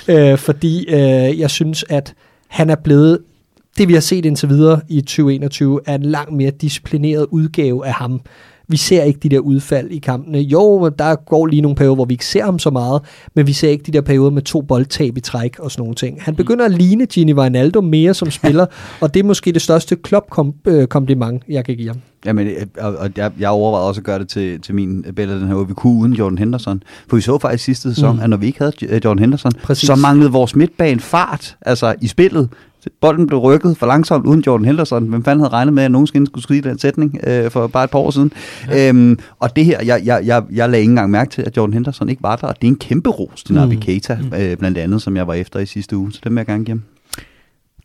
øh, 0.09 0.39
fordi 0.39 0.87
øh, 0.89 1.41
jeg 1.41 1.51
synes, 1.51 1.85
at 1.89 2.15
han 2.49 2.71
er 2.71 2.77
blevet 2.77 3.19
det 3.79 3.89
vi 3.89 3.93
har 3.93 4.01
set 4.01 4.25
indtil 4.25 4.49
videre 4.49 4.81
i 4.89 5.01
2021 5.01 5.81
er 5.87 5.95
en 5.95 6.03
langt 6.03 6.33
mere 6.33 6.51
disciplineret 6.51 7.27
udgave 7.31 7.87
af 7.87 7.93
ham. 7.93 8.21
Vi 8.69 8.77
ser 8.77 9.03
ikke 9.03 9.21
de 9.23 9.29
der 9.29 9.39
udfald 9.39 9.91
i 9.91 9.99
kampene. 9.99 10.39
Jo, 10.39 10.89
der 10.89 11.15
går 11.15 11.47
lige 11.47 11.63
nogle 11.63 11.77
perioder, 11.77 11.95
hvor 11.95 12.05
vi 12.05 12.15
ikke 12.15 12.27
ser 12.27 12.45
ham 12.45 12.59
så 12.59 12.71
meget, 12.71 13.03
men 13.35 13.47
vi 13.47 13.53
ser 13.53 13.69
ikke 13.69 13.85
de 13.85 13.93
der 13.93 14.01
perioder 14.01 14.31
med 14.31 14.43
to 14.43 14.61
boldtab 14.63 15.17
i 15.17 15.21
træk 15.21 15.59
og 15.59 15.71
sådan 15.71 15.81
nogle 15.83 15.95
ting. 15.95 16.23
Han 16.23 16.35
begynder 16.37 16.65
at 16.65 16.71
ligne 16.73 17.07
Gini 17.07 17.33
Wijnaldum 17.33 17.85
mere 17.85 18.15
som 18.15 18.31
spiller, 18.41 18.67
og 19.01 19.15
det 19.15 19.21
er 19.21 19.25
måske 19.25 19.53
det 19.53 19.63
største 19.63 19.97
klub-kompliment, 19.97 21.43
jeg 21.49 21.65
kan 21.65 21.77
give 21.77 21.89
ham. 21.89 21.97
Jamen, 22.27 22.47
øh, 22.47 22.67
og, 22.81 22.97
og 22.97 23.11
jeg, 23.17 23.33
jeg 23.39 23.51
overvejede 23.51 23.89
også 23.89 24.01
at 24.01 24.05
gøre 24.05 24.19
det 24.19 24.29
til, 24.29 24.61
til 24.61 24.75
min 24.75 25.05
Bella 25.17 25.35
den 25.35 25.47
her 25.49 25.55
uge. 25.55 25.69
Vi 25.69 25.75
kunne 25.75 26.01
uden 26.01 26.13
Jordan 26.13 26.39
Henderson. 26.39 26.83
For 27.09 27.17
vi 27.17 27.23
så 27.23 27.39
faktisk 27.39 27.65
sidste 27.65 27.95
sæson, 27.95 28.11
Mm. 28.11 28.17
mm. 28.17 28.23
at 28.23 28.31
når 28.31 28.37
vi 28.37 28.47
ikke 28.47 28.59
havde 28.59 28.73
øh, 28.89 29.01
Jordan 29.05 29.19
Henderson, 29.19 29.53
Præcis. 29.63 29.87
så 29.87 29.95
manglede 29.95 30.33
vores 30.33 30.57
midtbane 30.57 31.01
fart 31.01 31.57
altså 31.63 31.95
i 32.01 32.07
spillet. 32.07 32.49
Bolden 33.01 33.27
blev 33.27 33.39
rykket 33.39 33.77
for 33.77 33.87
langsomt 33.87 34.27
uden 34.27 34.45
Jordan 34.47 34.65
Henderson. 34.65 35.07
Hvem 35.07 35.25
fanden 35.25 35.41
havde 35.41 35.53
regnet 35.53 35.75
med, 35.75 35.83
at 35.83 35.91
nogen 35.91 36.07
skulle 36.07 36.43
skrive 36.43 36.61
den 36.61 36.79
sætning 36.79 37.21
øh, 37.27 37.51
for 37.51 37.67
bare 37.67 37.85
et 37.85 37.91
par 37.91 37.99
år 37.99 38.11
siden? 38.11 38.33
Ja. 38.69 38.89
Øhm, 38.89 39.19
og 39.41 39.57
det 39.57 39.65
her, 39.65 39.79
jeg, 39.85 40.03
jeg, 40.05 40.23
jeg, 40.25 40.43
jeg 40.53 40.71
lagde 40.71 40.81
ikke 40.81 40.91
engang 40.91 41.11
mærke 41.11 41.31
til, 41.31 41.43
at 41.43 41.57
Jordan 41.57 41.73
Henderson 41.73 42.09
ikke 42.09 42.23
var 42.23 42.37
der. 42.37 42.47
Og 42.47 42.55
det 42.61 42.67
er 42.67 42.71
en 42.71 42.79
kæmpe 42.79 43.11
ros 43.11 43.45
til 43.45 43.55
Naby 43.55 43.73
Mm. 43.75 43.81
Keita, 43.81 44.19
øh, 44.39 44.57
blandt 44.57 44.79
andet, 44.79 45.03
som 45.03 45.17
jeg 45.17 45.27
var 45.27 45.35
efter 45.35 45.59
i 45.61 45.67
sidste 45.67 45.97
uge. 45.97 46.13
Så 46.13 46.21
det 46.25 46.31
vil 46.33 46.37
jeg 46.37 46.47
gerne 46.47 46.65
give 46.65 46.73
ham. 46.73 46.83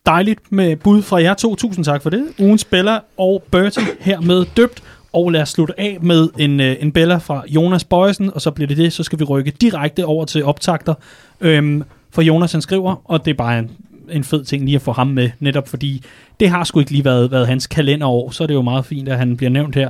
Dejligt 0.06 0.40
med 0.52 0.76
bud 0.76 1.02
fra 1.02 1.22
jer 1.22 1.34
to. 1.34 1.56
Tusind 1.56 1.86
tak 1.86 2.02
for 2.02 2.10
det. 2.10 2.24
Ugens 2.40 2.66
Bella 2.66 3.00
og 3.18 3.44
Bertie 3.52 3.84
hermed 4.00 4.46
døbt. 4.58 4.84
Og 5.14 5.30
lad 5.32 5.42
os 5.42 5.50
slutte 5.50 5.80
af 5.80 5.98
med 6.02 6.30
en, 6.38 6.60
øh, 6.60 6.76
en 6.80 6.92
Bella 6.92 7.18
fra 7.18 7.44
Jonas 7.48 7.84
Bøjsen, 7.84 8.32
og 8.34 8.42
så 8.42 8.52
bliver 8.52 8.68
det 8.68 8.78
det, 8.78 8.94
så 8.94 9.04
skal 9.04 9.20
vi 9.20 9.24
rykke 9.24 9.52
direkte 9.62 10.06
over 10.06 10.26
til 10.26 10.46
optakter. 10.46 10.94
Øhm, 11.42 11.84
for 12.12 12.22
Jonas 12.22 12.52
han 12.52 12.62
skriver, 12.62 13.02
og 13.06 13.26
det 13.26 13.32
er 13.32 13.36
bare 13.36 13.60
en, 13.60 13.72
en 14.12 14.24
fed 14.24 14.44
ting 14.44 14.66
lige 14.66 14.76
at 14.76 14.82
få 14.82 14.92
ham 14.92 15.08
med, 15.08 15.30
netop 15.40 15.68
fordi 15.68 16.04
det 16.40 16.50
har 16.50 16.64
sgu 16.64 16.80
ikke 16.80 16.92
lige 16.92 17.06
været, 17.06 17.32
været 17.32 17.48
hans 17.48 17.68
kalenderår, 17.68 18.30
så 18.32 18.44
er 18.44 18.48
det 18.48 18.54
jo 18.54 18.62
meget 18.62 18.86
fint, 18.86 19.10
at 19.10 19.18
han 19.18 19.38
bliver 19.38 19.50
nævnt 19.50 19.76
her. 19.76 19.90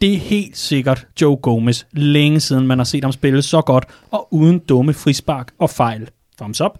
Det 0.00 0.12
er 0.12 0.18
helt 0.18 0.56
sikkert 0.56 1.06
Joe 1.22 1.36
Gomez. 1.36 1.84
Længe 1.92 2.40
siden 2.40 2.66
man 2.66 2.78
har 2.78 2.84
set 2.84 3.04
ham 3.04 3.12
spille 3.12 3.42
så 3.42 3.60
godt, 3.60 3.84
og 4.10 4.28
uden 4.30 4.58
dumme 4.58 4.94
frispark 4.94 5.52
og 5.58 5.70
fejl. 5.70 6.08
Thumbs 6.38 6.60
up. 6.60 6.70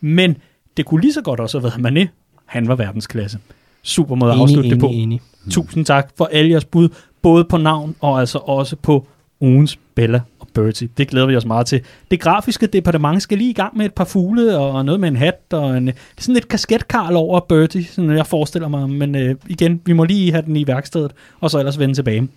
Men 0.00 0.36
det 0.76 0.84
kunne 0.84 1.00
lige 1.00 1.12
så 1.12 1.22
godt 1.22 1.40
også 1.40 1.60
have 1.60 1.84
været 1.84 1.96
Mané. 1.96 2.08
Han 2.46 2.68
var 2.68 2.74
verdensklasse. 2.74 3.38
Super 3.82 4.14
måde 4.14 4.32
at 4.32 4.38
afslutte 4.38 4.70
det 4.70 4.78
på. 4.78 4.86
enig. 4.86 5.20
Tusind 5.50 5.84
tak 5.84 6.10
for 6.16 6.28
alle 6.32 6.50
jeres 6.50 6.64
bud, 6.64 6.88
både 7.22 7.44
på 7.44 7.56
navn 7.56 7.96
og 8.00 8.20
altså 8.20 8.38
også 8.38 8.76
på 8.76 9.06
ugens 9.40 9.78
Bella 9.94 10.20
Bertie. 10.56 10.88
Det 10.98 11.08
glæder 11.08 11.26
vi 11.26 11.36
os 11.36 11.44
meget 11.44 11.66
til. 11.66 11.80
Det 12.10 12.20
grafiske 12.20 12.66
departement 12.66 13.22
skal 13.22 13.38
lige 13.38 13.50
i 13.50 13.52
gang 13.52 13.76
med 13.76 13.86
et 13.86 13.94
par 13.94 14.04
fugle 14.04 14.58
og 14.58 14.84
noget 14.84 15.00
med 15.00 15.08
en 15.08 15.16
hat 15.16 15.52
og 15.52 15.76
en, 15.76 15.92
sådan 16.18 16.34
lidt 16.34 16.48
kasketkarl 16.48 17.16
over 17.16 17.40
Bertie, 17.40 17.84
sådan 17.84 18.10
jeg 18.10 18.26
forestiller 18.26 18.68
mig. 18.68 18.90
Men 18.90 19.14
øh, 19.14 19.34
igen, 19.46 19.80
vi 19.84 19.92
må 19.92 20.04
lige 20.04 20.32
have 20.32 20.42
den 20.42 20.56
i 20.56 20.66
værkstedet, 20.66 21.12
og 21.40 21.50
så 21.50 21.58
ellers 21.58 21.78
vende 21.78 21.94
tilbage. 21.94 22.28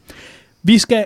Vi 0.64 0.78
skal 0.78 1.06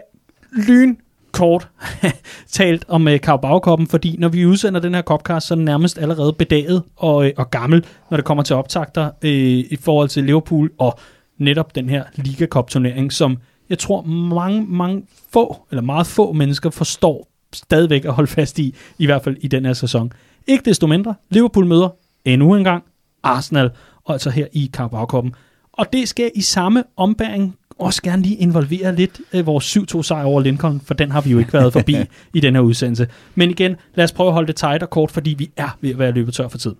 lyn 0.67 0.95
kort 1.31 1.69
talt 2.49 2.85
om 2.87 3.07
øh, 3.07 3.19
Carabao-koppen, 3.19 3.87
fordi 3.87 4.15
når 4.19 4.29
vi 4.29 4.45
udsender 4.45 4.79
den 4.79 4.95
her 4.95 5.01
kopkast, 5.01 5.47
så 5.47 5.53
er 5.53 5.55
den 5.55 5.65
nærmest 5.65 5.97
allerede 5.97 6.33
bedaget 6.33 6.83
og, 6.95 7.25
øh, 7.25 7.31
og 7.37 7.51
gammel, 7.51 7.85
når 8.09 8.17
det 8.17 8.25
kommer 8.25 8.43
til 8.43 8.55
optakter 8.55 9.09
øh, 9.21 9.31
i 9.69 9.77
forhold 9.81 10.09
til 10.09 10.23
Liverpool 10.23 10.71
og 10.77 10.99
netop 11.37 11.75
den 11.75 11.89
her 11.89 12.03
Liga 12.15 12.45
Cup-turnering, 12.45 13.13
som 13.13 13.37
jeg 13.69 13.79
tror 13.79 14.01
mange, 14.35 14.65
mange 14.69 15.03
få, 15.33 15.57
eller 15.71 15.81
meget 15.81 16.07
få 16.07 16.31
mennesker 16.31 16.69
forstår 16.69 17.27
stadigvæk 17.53 18.05
at 18.05 18.13
holde 18.13 18.31
fast 18.31 18.59
i, 18.59 18.75
i 18.97 19.05
hvert 19.05 19.23
fald 19.23 19.37
i 19.41 19.47
den 19.47 19.65
her 19.65 19.73
sæson. 19.73 20.11
Ikke 20.47 20.65
desto 20.65 20.87
mindre, 20.87 21.15
Liverpool 21.29 21.65
møder 21.65 21.89
endnu 22.25 22.55
en 22.55 22.63
gang 22.63 22.83
Arsenal, 23.23 23.69
og 24.03 24.13
altså 24.13 24.29
her 24.29 24.47
i 24.53 24.69
Carabao-koppen. 24.73 25.35
Og 25.73 25.93
det 25.93 26.09
skal 26.09 26.31
i 26.35 26.41
samme 26.41 26.83
ombæring 26.97 27.55
også 27.79 28.01
gerne 28.01 28.21
lige 28.21 28.35
involvere 28.35 28.95
lidt 28.95 29.21
øh, 29.33 29.45
vores 29.45 29.77
7-2 29.77 30.03
sejr 30.03 30.23
over 30.23 30.41
Lincoln, 30.41 30.81
for 30.85 30.93
den 30.93 31.11
har 31.11 31.21
vi 31.21 31.29
jo 31.29 31.39
ikke 31.39 31.53
været 31.53 31.73
forbi 31.73 31.95
i 32.33 32.39
den 32.39 32.55
her 32.55 32.61
udsendelse. 32.61 33.07
Men 33.35 33.49
igen, 33.49 33.75
lad 33.95 34.03
os 34.03 34.11
prøve 34.11 34.27
at 34.27 34.33
holde 34.33 34.47
det 34.47 34.55
tight 34.55 34.83
og 34.83 34.89
kort, 34.89 35.11
fordi 35.11 35.35
vi 35.37 35.51
er 35.57 35.77
ved 35.81 35.89
at 35.89 35.99
være 35.99 36.11
løbet 36.11 36.33
tør 36.33 36.47
for 36.47 36.57
tid. 36.57 36.75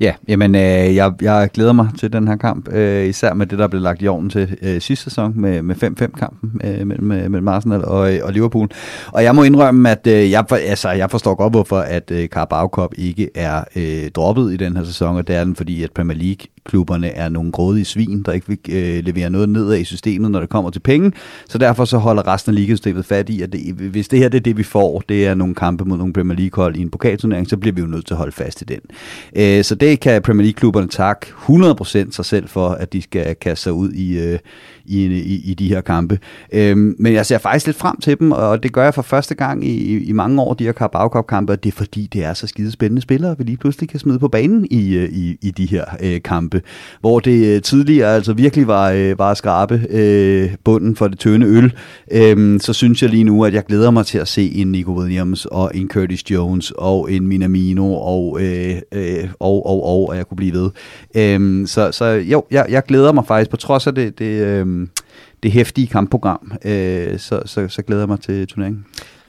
Ja, 0.00 0.14
jamen 0.28 0.54
øh, 0.54 0.94
jeg, 0.96 1.12
jeg 1.22 1.50
glæder 1.54 1.72
mig 1.72 1.88
til 1.98 2.12
den 2.12 2.28
her 2.28 2.36
kamp, 2.36 2.68
øh, 2.72 3.08
især 3.08 3.34
med 3.34 3.46
det, 3.46 3.58
der 3.58 3.68
blev 3.68 3.82
lagt 3.82 4.02
i 4.02 4.08
ovnen 4.08 4.30
til 4.30 4.56
øh, 4.62 4.80
sidste 4.80 5.04
sæson 5.04 5.40
med, 5.40 5.62
med 5.62 5.74
5-5-kampen 5.74 6.60
øh, 6.64 6.86
mellem, 6.86 7.12
øh, 7.12 7.30
mellem 7.30 7.48
Arsenal 7.48 7.84
og, 7.84 8.14
øh, 8.14 8.20
og 8.24 8.32
Liverpool. 8.32 8.68
Og 9.06 9.24
jeg 9.24 9.34
må 9.34 9.42
indrømme, 9.42 9.90
at 9.90 10.06
øh, 10.06 10.30
jeg, 10.30 10.44
for, 10.48 10.56
altså, 10.56 10.90
jeg 10.90 11.10
forstår 11.10 11.34
godt, 11.34 11.52
hvorfor 11.52 11.78
at 11.78 12.10
øh, 12.10 12.28
Carabao 12.28 12.68
Cup 12.68 12.90
ikke 12.98 13.30
er 13.34 13.64
øh, 13.76 14.10
droppet 14.10 14.52
i 14.52 14.56
den 14.56 14.76
her 14.76 14.84
sæson, 14.84 15.16
og 15.16 15.28
det 15.28 15.36
er 15.36 15.44
den, 15.44 15.56
fordi 15.56 15.82
at 15.82 15.90
Premier 15.92 16.18
League 16.18 16.46
klubberne 16.64 17.08
er 17.08 17.28
nogle 17.28 17.52
grådige 17.52 17.84
svin, 17.84 18.22
der 18.22 18.32
ikke 18.32 18.48
vil 18.48 18.58
øh, 18.70 19.04
levere 19.04 19.30
noget 19.30 19.48
nedad 19.48 19.78
i 19.78 19.84
systemet, 19.84 20.30
når 20.30 20.40
det 20.40 20.48
kommer 20.48 20.70
til 20.70 20.80
penge. 20.80 21.12
Så 21.48 21.58
derfor 21.58 21.84
så 21.84 21.98
holder 21.98 22.28
resten 22.28 22.50
af 22.50 22.54
ligasystemet 22.54 23.04
fat 23.04 23.28
i, 23.28 23.42
at 23.42 23.52
det, 23.52 23.74
hvis 23.74 24.08
det 24.08 24.18
her 24.18 24.28
det 24.28 24.38
er 24.38 24.42
det, 24.42 24.56
vi 24.56 24.62
får, 24.62 25.02
det 25.08 25.26
er 25.26 25.34
nogle 25.34 25.54
kampe 25.54 25.84
mod 25.84 25.98
nogle 25.98 26.12
Premier 26.12 26.38
League-hold 26.38 26.76
i 26.76 26.80
en 26.80 26.90
pokalturnering, 26.90 27.48
så 27.48 27.56
bliver 27.56 27.74
vi 27.74 27.80
jo 27.80 27.86
nødt 27.86 28.06
til 28.06 28.14
at 28.14 28.18
holde 28.18 28.32
fast 28.32 28.62
i 28.62 28.64
den. 28.64 28.80
Øh, 29.36 29.64
så 29.64 29.74
det 29.74 30.00
kan 30.00 30.22
Premier 30.22 30.44
League-klubberne 30.44 30.88
takke 30.88 31.26
100% 31.26 32.12
sig 32.12 32.24
selv 32.24 32.48
for, 32.48 32.68
at 32.68 32.92
de 32.92 33.02
skal 33.02 33.34
kaste 33.34 33.62
sig 33.62 33.72
ud 33.72 33.92
i, 33.92 34.18
øh, 34.18 34.38
i, 34.84 35.04
i, 35.06 35.50
i 35.50 35.54
de 35.54 35.68
her 35.68 35.80
kampe. 35.80 36.18
Øh, 36.52 36.76
men 36.76 37.12
jeg 37.12 37.26
ser 37.26 37.38
faktisk 37.38 37.66
lidt 37.66 37.76
frem 37.76 37.96
til 37.96 38.18
dem, 38.18 38.32
og 38.32 38.62
det 38.62 38.72
gør 38.72 38.84
jeg 38.84 38.94
for 38.94 39.02
første 39.02 39.34
gang 39.34 39.64
i, 39.64 40.04
i 40.04 40.12
mange 40.12 40.42
år, 40.42 40.54
de 40.54 40.64
her 40.64 40.72
Carabao 40.72 41.08
Cup-kampe, 41.08 41.52
og 41.52 41.64
det 41.64 41.72
er 41.72 41.76
fordi, 41.76 42.08
det 42.12 42.24
er 42.24 42.34
så 42.34 42.46
skide 42.46 42.70
spændende 42.70 43.02
spillere, 43.02 43.38
vi 43.38 43.44
lige 43.44 43.56
pludselig 43.56 43.88
kan 43.88 44.00
smide 44.00 44.18
på 44.18 44.28
banen 44.28 44.66
i, 44.70 44.94
øh, 44.94 45.08
i, 45.08 45.38
i 45.42 45.50
de 45.50 45.66
her 45.66 45.84
øh, 46.00 46.22
kampe 46.22 46.49
kampe, 46.50 46.68
hvor 47.00 47.20
det 47.20 47.56
øh, 47.56 47.62
tidligere 47.62 48.14
altså 48.14 48.32
virkelig 48.32 48.66
var, 48.66 48.90
øh, 48.90 49.18
var 49.18 49.34
skrabe 49.34 49.86
øh, 49.90 50.54
bunden 50.64 50.96
for 50.96 51.08
det 51.08 51.18
tynde 51.18 51.46
øl, 51.46 51.72
øh, 52.12 52.60
så 52.60 52.72
synes 52.72 53.02
jeg 53.02 53.10
lige 53.10 53.24
nu, 53.24 53.44
at 53.44 53.54
jeg 53.54 53.64
glæder 53.64 53.90
mig 53.90 54.06
til 54.06 54.18
at 54.18 54.28
se 54.28 54.52
en 54.54 54.72
Nico 54.72 54.92
Williams 54.92 55.46
og 55.46 55.70
en 55.74 55.88
Curtis 55.88 56.30
Jones 56.30 56.72
og 56.78 57.12
en 57.12 57.26
Minamino 57.26 57.94
og, 57.94 58.38
øh, 58.42 58.76
øh, 58.92 59.28
og, 59.40 59.66
og, 59.66 59.84
og, 59.84 60.08
og 60.08 60.16
jeg 60.16 60.26
kunne 60.28 60.36
blive 60.36 60.52
ved. 60.52 60.70
Øh, 61.16 61.66
så, 61.66 61.92
så 61.92 62.04
jo, 62.04 62.44
jeg, 62.50 62.66
jeg 62.68 62.82
glæder 62.82 63.12
mig 63.12 63.26
faktisk, 63.26 63.50
på 63.50 63.56
trods 63.56 63.86
af 63.86 63.94
det, 63.94 64.18
det, 64.18 64.46
øh, 64.46 64.86
det 65.42 65.52
hæftige 65.52 65.86
kampprogram, 65.86 66.52
øh, 66.64 67.18
så, 67.18 67.42
så, 67.44 67.68
så 67.68 67.82
glæder 67.82 68.02
jeg 68.02 68.08
mig 68.08 68.20
til 68.20 68.46
turneringen. 68.46 68.84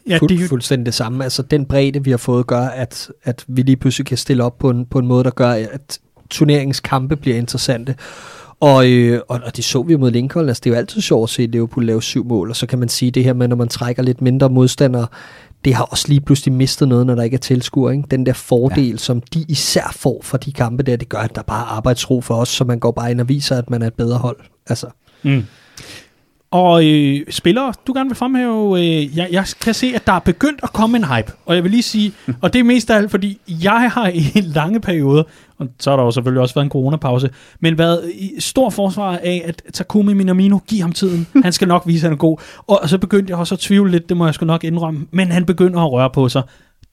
Ja, 0.10 0.18
Fuld, 0.18 0.30
det 0.30 0.44
er 0.44 0.48
fuldstændig 0.48 0.86
det 0.86 0.94
samme. 0.94 1.24
Altså 1.24 1.42
den 1.42 1.66
bredde, 1.66 2.04
vi 2.04 2.12
har 2.12 2.18
fået, 2.18 2.48
gør, 2.48 2.62
at, 2.62 3.12
at 3.24 3.46
vi 3.48 3.62
lige 3.62 3.76
pludselig 3.76 4.06
kan 4.06 4.18
stille 4.18 4.44
op 4.44 4.58
på 4.58 4.70
en, 4.70 4.86
på 4.86 5.00
en 5.00 5.08
måde, 5.08 5.24
der 5.24 5.30
gør, 5.30 5.50
at 5.50 6.00
turneringens 6.32 6.80
kampe 6.80 7.16
bliver 7.16 7.38
interessante. 7.38 7.96
Og, 8.60 8.92
øh, 8.92 9.22
og, 9.28 9.40
og 9.46 9.56
det 9.56 9.64
så 9.64 9.82
vi 9.82 9.96
mod 9.96 10.12
Lincoln. 10.12 10.48
Altså, 10.48 10.62
det 10.64 10.70
er 10.70 10.74
jo 10.74 10.78
altid 10.78 11.02
sjovt 11.02 11.30
at 11.30 11.34
se 11.34 11.46
Liverpool 11.46 11.86
lave 11.86 12.04
syv 12.04 12.26
mål, 12.26 12.50
og 12.50 12.56
så 12.56 12.68
kan 12.68 12.80
man 12.80 12.90
sige 12.90 13.12
det 13.12 13.24
her 13.24 13.34
med, 13.34 13.48
når 13.48 13.56
man 13.56 13.68
trækker 13.68 14.04
lidt 14.04 14.22
mindre 14.22 14.50
modstandere, 14.50 15.08
det 15.66 15.74
har 15.74 15.84
også 15.84 16.08
lige 16.08 16.22
pludselig 16.22 16.54
mistet 16.54 16.88
noget, 16.88 17.06
når 17.06 17.16
der 17.16 17.24
ikke 17.24 17.36
er 17.36 17.40
tilskuer. 17.40 17.92
Ikke? 17.92 18.04
Den 18.12 18.26
der 18.26 18.34
fordel, 18.34 18.92
ja. 18.92 18.98
som 18.98 19.22
de 19.22 19.46
især 19.48 19.96
får 19.96 20.20
fra 20.24 20.38
de 20.38 20.52
kampe 20.52 20.84
der, 20.84 20.96
det 20.96 21.10
gør, 21.10 21.18
at 21.18 21.36
der 21.36 21.42
bare 21.42 21.62
er 21.62 21.78
arbejdsro 21.78 22.22
for 22.22 22.36
os, 22.36 22.50
så 22.50 22.64
man 22.64 22.80
går 22.80 22.92
bare 22.92 23.12
ind 23.12 23.22
og 23.22 23.30
viser, 23.30 23.58
at 23.58 23.70
man 23.70 23.82
er 23.82 23.88
et 23.88 23.94
bedre 23.94 24.18
hold. 24.18 24.38
Altså. 24.68 24.88
Mm. 25.24 25.44
Og 26.52 26.86
øh, 26.86 27.20
spillere, 27.30 27.74
du 27.88 27.94
gerne 27.94 28.10
vil 28.10 28.16
fremhæve, 28.16 28.80
øh, 28.80 29.18
jeg, 29.18 29.28
jeg 29.32 29.46
kan 29.62 29.74
se, 29.74 29.92
at 29.96 30.08
der 30.08 30.14
er 30.14 30.20
begyndt 30.20 30.60
at 30.64 30.74
komme 30.74 30.98
en 30.98 31.04
hype. 31.04 31.32
Og 31.46 31.56
jeg 31.56 31.64
vil 31.64 31.72
lige 31.72 31.84
sige, 31.84 32.14
og 32.42 32.54
det 32.54 32.60
er 32.60 32.64
mest 32.64 32.90
af 32.90 32.98
alt, 32.98 33.12
fordi 33.12 33.40
jeg 33.48 33.92
har 33.92 34.08
i 34.08 34.32
en 34.36 34.44
lange 34.44 34.80
periode, 34.80 35.26
og 35.62 35.68
så 35.80 35.90
har 35.90 35.98
der 35.98 36.04
jo 36.04 36.12
selvfølgelig 36.12 36.42
også 36.42 36.56
været 36.56 36.66
en 36.66 36.72
coronapause, 36.72 37.30
men 37.60 37.78
været 37.78 38.12
i 38.14 38.32
stor 38.40 38.70
forsvar 38.70 39.18
af, 39.24 39.42
at 39.46 39.64
Takumi 39.74 40.14
Minamino, 40.14 40.58
giv 40.68 40.82
ham 40.82 40.92
tiden. 40.92 41.28
Han 41.44 41.54
skal 41.54 41.68
nok 41.68 41.84
vise, 41.86 42.06
at 42.06 42.10
han 42.10 42.14
er 42.14 42.18
god. 42.18 42.38
Og 42.68 42.90
så 42.90 42.98
begyndte 42.98 43.32
jeg 43.32 43.40
også 43.40 43.56
at 43.56 43.60
tvivle 43.60 43.92
lidt, 43.92 44.10
det 44.10 44.18
må 44.18 44.26
jeg 44.26 44.34
sgu 44.34 44.46
nok 44.46 44.64
indrømme, 44.64 45.08
men 45.12 45.32
han 45.32 45.46
begynder 45.46 45.80
at 45.80 45.92
røre 45.92 46.10
på 46.10 46.30
sig. 46.30 46.44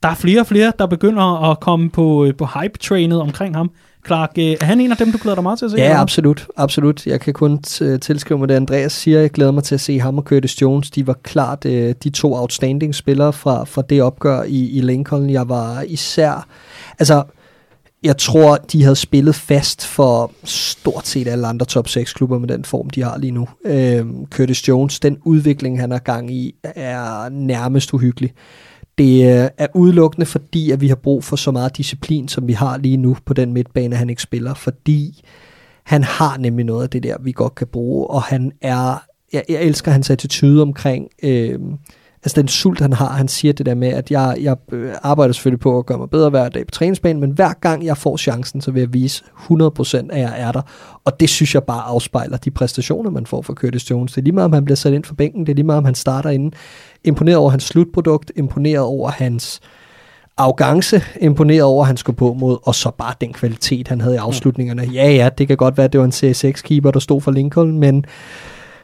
Der 0.03 0.09
er 0.09 0.15
flere 0.15 0.40
og 0.40 0.47
flere, 0.47 0.73
der 0.78 0.86
begynder 0.86 1.51
at 1.51 1.61
komme 1.61 1.90
på, 1.90 2.24
øh, 2.24 2.35
på 2.35 2.47
hype-trainet 2.47 3.20
omkring 3.20 3.57
ham. 3.57 3.70
Clark, 4.07 4.32
øh, 4.39 4.45
er 4.45 4.65
han 4.65 4.81
en 4.81 4.90
af 4.90 4.97
dem, 4.97 5.12
du 5.12 5.19
glæder 5.23 5.35
dig 5.35 5.43
meget 5.43 5.59
til 5.59 5.65
at 5.65 5.70
se? 5.70 5.77
Ja, 5.77 5.85
eller? 5.85 5.99
absolut. 5.99 6.47
absolut. 6.57 7.07
Jeg 7.07 7.20
kan 7.20 7.35
kun 7.35 7.62
tilskrive 8.01 8.39
mig 8.39 8.49
det, 8.49 8.55
Andreas 8.55 8.93
siger. 8.93 9.20
Jeg 9.20 9.31
glæder 9.31 9.51
mig 9.51 9.65
til 9.65 9.74
at 9.74 9.81
se 9.81 10.01
ham 10.01 10.19
og 10.19 10.24
Curtis 10.24 10.62
Jones. 10.62 10.90
De 10.90 11.07
var 11.07 11.16
klart 11.23 11.65
øh, 11.65 11.95
de 12.05 12.11
to 12.11 12.35
outstanding 12.35 12.95
spillere 12.95 13.32
fra, 13.32 13.65
fra 13.65 13.82
det 13.82 14.03
opgør 14.03 14.43
i, 14.43 14.70
i 14.70 14.81
Lincoln. 14.81 15.31
Jeg 15.31 15.49
var 15.49 15.85
især... 15.89 16.47
Altså, 16.99 17.23
jeg 18.03 18.16
tror, 18.16 18.57
de 18.57 18.83
havde 18.83 18.97
spillet 18.97 19.35
fast 19.35 19.87
for 19.87 20.33
stort 20.45 21.07
set 21.07 21.29
alle 21.29 21.47
andre 21.47 21.66
top 21.66 21.89
6 21.89 22.12
klubber 22.12 22.39
med 22.39 22.49
den 22.49 22.65
form, 22.65 22.91
de 22.91 23.03
har 23.03 23.19
lige 23.19 23.31
nu. 23.31 23.49
Øhm, 23.65 24.27
Curtis 24.27 24.69
Jones, 24.69 25.01
den 25.01 25.19
udvikling, 25.25 25.81
han 25.81 25.93
er 25.93 25.99
gang 25.99 26.31
i, 26.31 26.55
er 26.62 27.29
nærmest 27.29 27.95
uhyggelig. 27.95 28.33
Det 28.99 29.43
øh, 29.43 29.49
er 29.59 29.66
udelukkende 29.75 30.27
fordi, 30.27 30.70
at 30.70 30.81
vi 30.81 30.89
har 30.89 30.95
brug 30.95 31.25
for 31.25 31.37
så 31.37 31.51
meget 31.51 31.77
disciplin, 31.77 32.29
som 32.29 32.49
vi 32.49 32.53
har 32.53 32.79
lige 32.79 32.97
nu 32.97 33.16
på 33.25 33.35
den 33.35 33.53
midtbane, 33.53 33.97
han 33.97 34.11
ikke 34.11 34.23
spiller, 34.23 34.55
fordi 34.55 35.25
han 35.85 36.05
har 36.05 36.39
nemlig 36.39 36.66
noget 36.66 36.83
af 36.83 36.91
det 36.91 37.03
der, 37.03 37.16
vi 37.20 37.33
godt 37.33 37.55
kan 37.55 37.66
bruge, 37.66 38.07
og 38.07 38.23
han 38.23 38.53
er, 38.61 39.03
jeg, 39.33 39.45
jeg 39.49 39.62
elsker 39.62 39.91
hans 39.91 40.11
attitude 40.11 40.62
omkring, 40.62 41.09
øh, 41.23 41.59
altså 42.24 42.40
den 42.40 42.49
sult, 42.49 42.81
han 42.81 42.93
har, 42.93 43.09
han 43.09 43.28
siger 43.28 43.53
det 43.53 43.66
der 43.66 43.74
med, 43.74 43.89
at 43.89 44.11
jeg, 44.11 44.36
jeg 44.40 44.57
øh, 44.73 44.93
arbejder 45.03 45.32
selvfølgelig 45.32 45.61
på 45.61 45.78
at 45.78 45.86
gøre 45.86 45.99
mig 45.99 46.11
bedre 46.11 46.31
hver 46.31 46.49
dag 46.49 46.66
på 46.66 46.70
træningsbanen, 46.70 47.20
men 47.20 47.31
hver 47.31 47.53
gang 47.61 47.85
jeg 47.85 47.97
får 47.97 48.16
chancen, 48.16 48.61
så 48.61 48.70
vil 48.70 48.81
jeg 48.81 48.93
vise 48.93 49.24
100% 49.51 49.97
at 50.11 50.20
jeg 50.20 50.35
er 50.36 50.53
der. 50.53 50.62
Og 51.05 51.20
det 51.20 51.28
synes 51.28 51.55
jeg 51.55 51.65
bare 51.65 51.82
afspejler 51.82 52.36
de 52.36 52.51
præstationer, 52.51 53.11
man 53.11 53.27
får 53.27 53.43
fra 53.43 53.55
Curtis 53.55 53.90
Jones. 53.90 54.12
Det 54.12 54.20
er 54.20 54.24
lige 54.24 54.35
meget, 54.35 54.45
om 54.45 54.53
han 54.53 54.65
bliver 54.65 54.77
sat 54.77 54.93
ind 54.93 55.05
for 55.05 55.15
bænken, 55.15 55.47
det 55.47 55.53
er 55.53 55.55
lige 55.55 55.66
meget, 55.66 55.78
om 55.78 55.85
han 55.85 55.95
starter 55.95 56.31
inden. 56.31 56.53
Imponeret 57.05 57.39
over 57.39 57.51
hans 57.51 57.65
slutprodukt, 57.65 58.32
imponeret 58.36 58.85
over 58.85 59.11
hans 59.11 59.61
arrogance, 60.36 61.03
imponeret 61.20 61.62
over, 61.62 61.82
at 61.82 61.86
han 61.86 61.97
skulle 61.97 62.16
på 62.16 62.32
mod, 62.32 62.59
og 62.62 62.74
så 62.74 62.90
bare 62.99 63.15
den 63.20 63.32
kvalitet, 63.32 63.89
han 63.89 64.01
havde 64.01 64.15
i 64.15 64.19
afslutningerne. 64.19 64.82
Ja, 64.82 65.11
ja, 65.11 65.28
det 65.39 65.49
kan 65.49 65.57
godt 65.57 65.77
være, 65.77 65.85
at 65.85 65.93
det 65.93 66.01
var 66.01 66.05
en 66.05 66.12
CSX-keeper, 66.12 66.90
der 66.90 67.01
stod 67.01 67.20
for 67.20 67.31
Lincoln, 67.31 67.78
men 67.78 68.05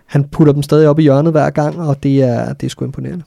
han 0.06 0.24
putter 0.24 0.52
dem 0.52 0.62
stadig 0.62 0.88
op 0.88 0.98
i 0.98 1.02
hjørnet 1.02 1.32
hver 1.32 1.50
gang, 1.50 1.80
og 1.80 2.02
det 2.02 2.22
er, 2.22 2.52
det 2.52 2.66
er 2.66 2.70
sgu 2.70 2.84
imponerende. 2.84 3.24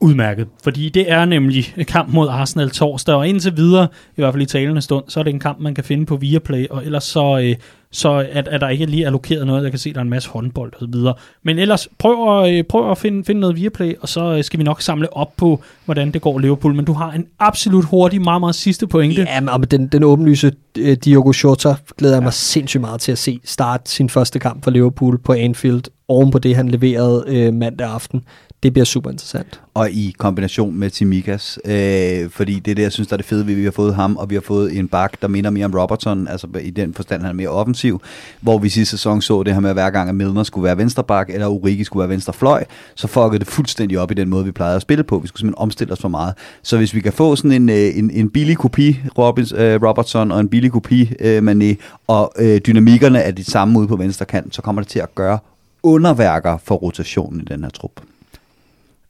Udmærket, 0.00 0.48
fordi 0.64 0.88
det 0.88 1.10
er 1.10 1.24
nemlig 1.24 1.74
kamp 1.86 2.12
mod 2.12 2.28
Arsenal 2.28 2.70
torsdag, 2.70 3.14
og 3.14 3.28
indtil 3.28 3.56
videre, 3.56 3.88
i 4.16 4.20
hvert 4.20 4.34
fald 4.34 4.42
i 4.42 4.46
talende 4.46 4.82
stund, 4.82 5.04
så 5.08 5.20
er 5.20 5.24
det 5.24 5.32
en 5.32 5.40
kamp, 5.40 5.60
man 5.60 5.74
kan 5.74 5.84
finde 5.84 6.06
på 6.06 6.16
Viaplay, 6.16 6.66
og 6.68 6.84
ellers 6.84 7.04
så, 7.04 7.38
øh, 7.38 7.56
så 7.90 8.26
at, 8.32 8.48
at 8.48 8.60
der 8.60 8.68
ikke 8.68 8.86
lige 8.86 9.06
allokeret 9.06 9.46
noget, 9.46 9.62
jeg 9.62 9.72
kan 9.72 9.78
se, 9.78 9.92
der 9.92 9.98
er 9.98 10.02
en 10.02 10.10
masse 10.10 10.30
håndbold 10.30 10.72
og 10.72 10.80
så 10.80 10.86
videre. 10.86 11.14
Men 11.42 11.58
ellers, 11.58 11.88
prøv 11.98 12.44
at, 12.44 12.54
øh, 12.54 12.64
prøv 12.64 12.90
at 12.90 12.98
finde, 12.98 13.24
finde 13.24 13.40
noget 13.40 13.56
Viaplay, 13.56 13.94
og 14.00 14.08
så 14.08 14.36
øh, 14.36 14.44
skal 14.44 14.58
vi 14.58 14.64
nok 14.64 14.82
samle 14.82 15.16
op 15.16 15.36
på, 15.36 15.62
hvordan 15.84 16.10
det 16.10 16.22
går 16.22 16.38
Liverpool. 16.38 16.74
Men 16.74 16.84
du 16.84 16.92
har 16.92 17.12
en 17.12 17.26
absolut 17.38 17.84
hurtig, 17.84 18.22
meget, 18.22 18.40
meget 18.40 18.54
sidste 18.54 18.86
pointe. 18.86 19.22
Ja, 19.22 19.40
men 19.40 19.62
den, 19.70 19.86
den 19.86 20.02
åbenlyse 20.02 20.52
uh, 20.78 20.92
Diogo 21.04 21.32
Jota 21.44 21.74
glæder 21.98 22.14
jeg 22.14 22.22
mig 22.22 22.32
sindssygt 22.32 22.80
meget 22.80 23.00
til 23.00 23.12
at 23.12 23.18
se 23.18 23.40
starte 23.44 23.90
sin 23.90 24.08
første 24.08 24.38
kamp 24.38 24.64
for 24.64 24.70
Liverpool 24.70 25.18
på 25.18 25.32
Anfield, 25.32 25.82
oven 26.08 26.30
på 26.30 26.38
det, 26.38 26.56
han 26.56 26.68
leverede 26.68 27.24
øh, 27.28 27.54
mandag 27.54 27.88
aften 27.88 28.22
det 28.64 28.72
bliver 28.72 28.84
super 28.84 29.10
interessant. 29.10 29.60
Og 29.74 29.90
i 29.90 30.14
kombination 30.18 30.76
med 30.76 30.90
Timikas, 30.90 31.58
øh, 31.64 32.30
fordi 32.30 32.58
det 32.58 32.70
er 32.70 32.74
det, 32.74 32.82
jeg 32.82 32.92
synes, 32.92 33.08
der 33.08 33.14
er 33.14 33.16
det 33.16 33.26
fede, 33.26 33.46
vi 33.46 33.64
har 33.64 33.70
fået 33.70 33.94
ham, 33.94 34.16
og 34.16 34.30
vi 34.30 34.34
har 34.34 34.42
fået 34.42 34.78
en 34.78 34.88
bak, 34.88 35.22
der 35.22 35.28
minder 35.28 35.50
mere 35.50 35.64
om 35.64 35.74
Robertson, 35.74 36.28
altså 36.28 36.46
i 36.62 36.70
den 36.70 36.94
forstand, 36.94 37.22
han 37.22 37.30
er 37.30 37.34
mere 37.34 37.48
offensiv, 37.48 38.00
hvor 38.40 38.58
vi 38.58 38.68
sidste 38.68 38.90
sæson 38.90 39.22
så 39.22 39.42
det 39.42 39.54
her 39.54 39.60
med, 39.60 39.70
at 39.70 39.76
hver 39.76 39.90
gang, 39.90 40.08
at 40.08 40.14
Milner 40.14 40.42
skulle 40.42 40.64
være 40.64 40.78
venstrebak, 40.78 41.30
eller 41.30 41.46
Urigi 41.46 41.84
skulle 41.84 42.00
være 42.00 42.08
venstrefløj, 42.08 42.64
så 42.94 43.06
fuckede 43.06 43.38
det 43.38 43.46
fuldstændig 43.46 43.98
op 43.98 44.10
i 44.10 44.14
den 44.14 44.28
måde, 44.28 44.44
vi 44.44 44.52
plejede 44.52 44.76
at 44.76 44.82
spille 44.82 45.04
på. 45.04 45.18
Vi 45.18 45.28
skulle 45.28 45.40
simpelthen 45.40 45.62
omstille 45.62 45.92
os 45.92 46.00
for 46.00 46.08
meget. 46.08 46.34
Så 46.62 46.76
hvis 46.76 46.94
vi 46.94 47.00
kan 47.00 47.12
få 47.12 47.36
sådan 47.36 47.52
en, 47.52 47.68
øh, 47.68 47.98
en, 47.98 48.10
en 48.10 48.30
billig 48.30 48.56
kopi 48.56 49.00
Robins, 49.18 49.52
øh, 49.52 49.82
Robertson 49.82 50.30
og 50.30 50.40
en 50.40 50.48
billig 50.48 50.72
kopi 50.72 51.12
øh, 51.20 51.38
Mané, 51.50 51.74
og 52.06 52.32
øh, 52.38 52.60
dynamikkerne 52.66 53.18
er 53.18 53.30
de 53.30 53.44
samme 53.44 53.78
ude 53.78 53.88
på 53.88 53.96
venstre 53.96 54.26
kant, 54.26 54.54
så 54.54 54.62
kommer 54.62 54.82
det 54.82 54.88
til 54.88 54.98
at 54.98 55.14
gøre 55.14 55.38
underværker 55.84 56.56
for 56.56 56.74
rotationen 56.74 57.40
i 57.40 57.44
den 57.44 57.62
her 57.62 57.70
trup. 57.70 58.00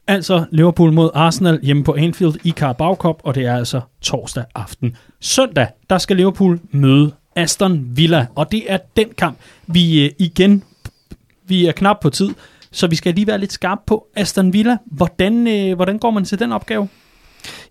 Altså 0.07 0.45
Liverpool 0.51 0.93
mod 0.93 1.11
Arsenal 1.15 1.61
hjemme 1.63 1.85
på 1.85 1.95
Anfield 1.95 2.35
i 2.45 2.51
Carabao 2.51 2.95
Cup, 2.95 3.17
og 3.23 3.35
det 3.35 3.47
er 3.47 3.57
altså 3.57 3.81
torsdag 4.03 4.45
aften. 4.55 4.97
Søndag, 5.21 5.67
der 5.91 5.99
skal 5.99 6.17
Liverpool 6.17 6.61
møde 6.71 7.13
Aston 7.37 7.87
Villa, 7.97 8.27
og 8.35 8.53
det 8.53 8.73
er 8.73 8.79
den 8.97 9.09
kamp, 9.19 9.39
vi 9.67 10.05
øh, 10.05 10.11
igen, 10.19 10.63
vi 11.47 11.67
er 11.67 11.73
knap 11.73 12.01
på 12.01 12.11
tid, 12.11 12.31
så 12.73 12.87
vi 12.87 12.97
skal 12.97 13.15
lige 13.15 13.27
være 13.27 13.39
lidt 13.39 13.53
skarpe 13.53 13.81
på 13.87 14.07
Aston 14.17 14.53
Villa. 14.53 14.77
Hvordan, 14.87 15.49
øh, 15.49 15.77
hvordan 15.77 15.99
går 15.99 16.11
man 16.11 16.25
til 16.25 16.39
den 16.39 16.53
opgave? 16.53 16.89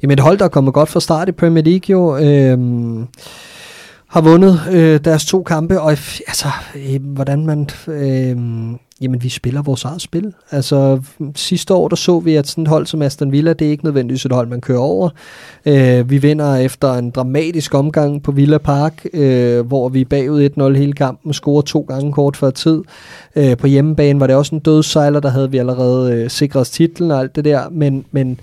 Jamen 0.01 0.13
et 0.13 0.19
hold, 0.19 0.37
der 0.37 0.45
er 0.45 0.49
kommet 0.49 0.73
godt 0.73 0.89
fra 0.89 0.99
start 0.99 1.29
i 1.29 1.31
Premier 1.31 1.63
League 1.63 1.89
jo. 1.89 2.17
Øh 2.17 2.57
har 4.13 4.21
vundet 4.21 4.59
øh, 4.71 4.99
deres 5.05 5.25
to 5.25 5.43
kampe, 5.43 5.81
og 5.81 5.91
altså, 6.27 6.47
øh, 6.75 7.03
hvordan 7.03 7.45
man... 7.45 7.69
Øh, 7.87 8.37
jamen, 9.01 9.23
vi 9.23 9.29
spiller 9.29 9.61
vores 9.61 9.83
eget 9.83 10.01
spil. 10.01 10.33
Altså, 10.51 11.01
sidste 11.35 11.73
år, 11.73 11.87
der 11.87 11.95
så 11.95 12.19
vi, 12.19 12.35
at 12.35 12.47
sådan 12.47 12.61
et 12.61 12.67
hold 12.67 12.85
som 12.85 13.01
Aston 13.01 13.31
Villa, 13.31 13.53
det 13.53 13.67
er 13.67 13.71
ikke 13.71 13.83
nødvendigvis 13.83 14.25
et 14.25 14.31
hold, 14.31 14.47
man 14.47 14.61
kører 14.61 14.79
over. 14.79 15.09
Øh, 15.65 16.09
vi 16.09 16.17
vinder 16.17 16.55
efter 16.55 16.93
en 16.93 17.09
dramatisk 17.09 17.73
omgang 17.73 18.23
på 18.23 18.31
Villa 18.31 18.57
Park, 18.57 19.05
øh, 19.13 19.65
hvor 19.65 19.89
vi 19.89 20.01
er 20.01 20.05
bagud 20.05 20.49
1-0 20.73 20.77
hele 20.77 20.93
kampen, 20.93 21.33
scorer 21.33 21.61
to 21.61 21.81
gange 21.81 22.13
kort 22.13 22.37
før 22.37 22.49
tid. 22.49 22.81
Øh, 23.35 23.57
på 23.57 23.67
hjemmebane 23.67 24.19
var 24.19 24.27
det 24.27 24.35
også 24.35 24.55
en 24.55 24.61
dødssejler, 24.61 25.19
der 25.19 25.29
havde 25.29 25.51
vi 25.51 25.57
allerede 25.57 26.13
øh, 26.13 26.29
sikret 26.29 26.61
os 26.61 26.69
titlen 26.69 27.11
og 27.11 27.19
alt 27.19 27.35
det 27.35 27.45
der, 27.45 27.69
men, 27.71 28.05
men 28.11 28.39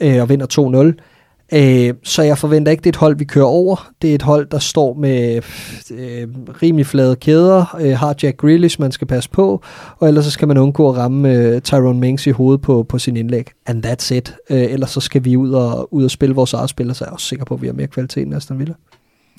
øh, 0.00 0.22
og 0.22 0.28
vinder 0.28 0.92
2-0. 0.96 1.11
Øh, 1.54 1.94
så 2.02 2.22
jeg 2.22 2.38
forventer 2.38 2.72
ikke, 2.72 2.80
det 2.80 2.86
er 2.86 2.92
et 2.92 2.96
hold, 2.96 3.16
vi 3.16 3.24
kører 3.24 3.46
over. 3.46 3.92
Det 4.02 4.10
er 4.10 4.14
et 4.14 4.22
hold, 4.22 4.46
der 4.46 4.58
står 4.58 4.94
med 4.94 5.42
øh, 5.90 6.28
rimelig 6.62 6.86
flade 6.86 7.16
kæder, 7.16 7.76
øh, 7.80 7.98
har 7.98 8.14
Jack 8.22 8.36
Grealish, 8.36 8.80
man 8.80 8.92
skal 8.92 9.06
passe 9.06 9.30
på, 9.30 9.62
og 9.98 10.08
ellers 10.08 10.24
så 10.24 10.30
skal 10.30 10.48
man 10.48 10.58
undgå 10.58 10.88
at 10.88 10.96
ramme 10.96 11.32
øh, 11.32 11.60
Tyrone 11.60 12.00
Mings 12.00 12.26
i 12.26 12.30
hovedet 12.30 12.60
på, 12.60 12.82
på 12.82 12.98
sin 12.98 13.16
indlæg. 13.16 13.50
And 13.66 13.86
that's 13.86 14.14
it. 14.14 14.34
Øh, 14.50 14.62
ellers 14.62 14.90
så 14.90 15.00
skal 15.00 15.24
vi 15.24 15.36
ud 15.36 15.52
og, 15.52 15.94
ud 15.94 16.04
og 16.04 16.10
spille 16.10 16.34
vores 16.34 16.52
eget 16.52 16.70
spil, 16.70 16.90
og 16.90 16.96
så 16.96 17.04
er 17.04 17.08
jeg 17.08 17.12
også 17.12 17.26
sikker 17.26 17.44
på, 17.44 17.54
at 17.54 17.62
vi 17.62 17.66
har 17.66 17.74
mere 17.74 17.86
kvalitet 17.86 18.26
end 18.26 18.34
Aston 18.34 18.58
Villa. 18.58 18.74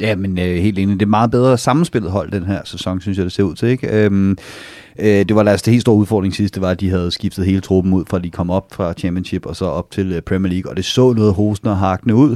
Ja, 0.01 0.15
men 0.15 0.39
øh, 0.39 0.55
helt 0.55 0.79
enig. 0.79 0.99
Det 0.99 1.05
er 1.05 1.09
meget 1.09 1.31
bedre 1.31 1.57
sammenspillet 1.57 2.11
hold 2.11 2.31
den 2.31 2.43
her 2.43 2.61
sæson, 2.65 3.01
synes 3.01 3.17
jeg, 3.17 3.25
det 3.25 3.33
ser 3.33 3.43
ud 3.43 3.55
til. 3.55 3.69
Ikke? 3.69 4.05
Øhm, 4.05 4.37
øh, 4.99 5.05
det 5.05 5.35
var 5.35 5.43
deres 5.43 5.61
helt 5.61 5.81
store 5.81 5.95
udfordring 5.95 6.35
sidst, 6.35 6.53
det 6.53 6.61
var, 6.61 6.69
at 6.69 6.79
de 6.79 6.89
havde 6.89 7.11
skiftet 7.11 7.45
hele 7.45 7.61
truppen 7.61 7.93
ud, 7.93 8.03
fra 8.09 8.19
de 8.19 8.29
kom 8.29 8.49
op 8.49 8.65
fra 8.71 8.93
Championship 8.93 9.45
og 9.45 9.55
så 9.55 9.65
op 9.65 9.91
til 9.91 10.11
øh, 10.11 10.21
Premier 10.21 10.53
League, 10.53 10.71
og 10.71 10.77
det 10.77 10.85
så 10.85 11.13
noget 11.13 11.33
hosende 11.33 11.71
og 11.71 11.77
hakne 11.77 12.15
ud. 12.15 12.31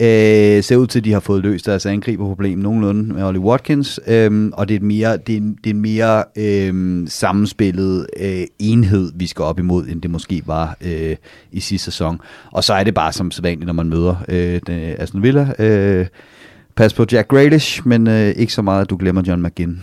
Øh, 0.00 0.62
ser 0.64 0.76
ud 0.76 0.86
til, 0.86 0.98
at 0.98 1.04
de 1.04 1.12
har 1.12 1.20
fået 1.20 1.42
løst 1.42 1.66
deres 1.66 1.86
angriberproblem 1.86 2.58
nogenlunde 2.58 3.14
med 3.14 3.22
Ollie 3.22 3.40
Watkins, 3.40 4.00
øh, 4.06 4.50
og 4.52 4.68
det 4.68 4.74
er, 4.74 4.80
en 4.80 4.86
mere, 4.86 5.16
det 5.16 5.32
er, 5.32 5.36
en, 5.36 5.58
det 5.64 5.70
er 5.70 5.74
en 5.74 5.80
mere 5.80 6.24
øh, 6.38 7.08
sammenspillet 7.08 8.06
øh, 8.20 8.42
enhed, 8.58 9.12
vi 9.14 9.26
skal 9.26 9.42
op 9.42 9.58
imod, 9.58 9.86
end 9.86 10.02
det 10.02 10.10
måske 10.10 10.42
var 10.46 10.76
øh, 10.80 11.16
i 11.52 11.60
sidste 11.60 11.84
sæson. 11.84 12.20
Og 12.52 12.64
så 12.64 12.74
er 12.74 12.84
det 12.84 12.94
bare 12.94 13.12
som 13.12 13.30
sædvanligt, 13.30 13.66
når 13.66 13.72
man 13.72 13.88
møder 13.88 14.14
øh, 14.28 14.60
den, 14.66 14.94
Aston 14.98 15.22
Villa, 15.22 15.52
øh, 15.58 16.06
pas 16.78 16.94
på 16.94 17.04
Jack 17.12 17.28
Grealish, 17.28 17.82
men 17.84 18.06
øh, 18.06 18.28
ikke 18.36 18.52
så 18.52 18.62
meget, 18.62 18.80
at 18.80 18.90
du 18.90 18.96
glemmer 18.96 19.22
John 19.26 19.42
McGinn. 19.42 19.82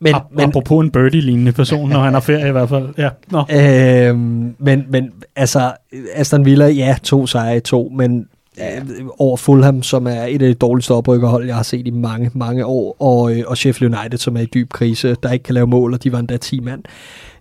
Men, 0.00 0.14
Ap- 0.14 0.34
men, 0.36 0.48
apropos 0.48 0.84
en 0.84 0.90
birdie-lignende 0.90 1.52
person, 1.52 1.88
når 1.88 2.00
han 2.00 2.12
har 2.12 2.20
ferie 2.20 2.48
i 2.48 2.52
hvert 2.52 2.68
fald. 2.68 2.88
Ja, 2.98 3.08
nå. 3.30 3.44
Øhm, 3.50 4.54
men, 4.58 4.84
men 4.88 5.10
altså, 5.36 5.72
Aston 6.14 6.44
Villa, 6.44 6.66
ja, 6.66 6.96
to 7.02 7.26
sejre 7.26 7.56
i 7.56 7.60
to, 7.60 7.92
men 7.96 8.26
ja, 8.58 8.80
over 9.18 9.36
Fulham, 9.36 9.82
som 9.82 10.06
er 10.06 10.22
et 10.22 10.42
af 10.42 10.48
de 10.48 10.54
dårligste 10.54 10.92
oprykkerhold, 10.92 11.46
jeg 11.46 11.56
har 11.56 11.62
set 11.62 11.86
i 11.86 11.90
mange, 11.90 12.30
mange 12.34 12.66
år, 12.66 12.96
og, 12.98 13.36
øh, 13.36 13.42
og 13.46 13.56
Sheffield 13.56 13.94
United, 13.94 14.18
som 14.18 14.36
er 14.36 14.40
i 14.40 14.46
dyb 14.46 14.72
krise, 14.72 15.16
der 15.22 15.32
ikke 15.32 15.42
kan 15.42 15.54
lave 15.54 15.66
mål, 15.66 15.94
og 15.94 16.04
de 16.04 16.12
var 16.12 16.18
endda 16.18 16.36
10 16.36 16.60
mand. 16.60 16.82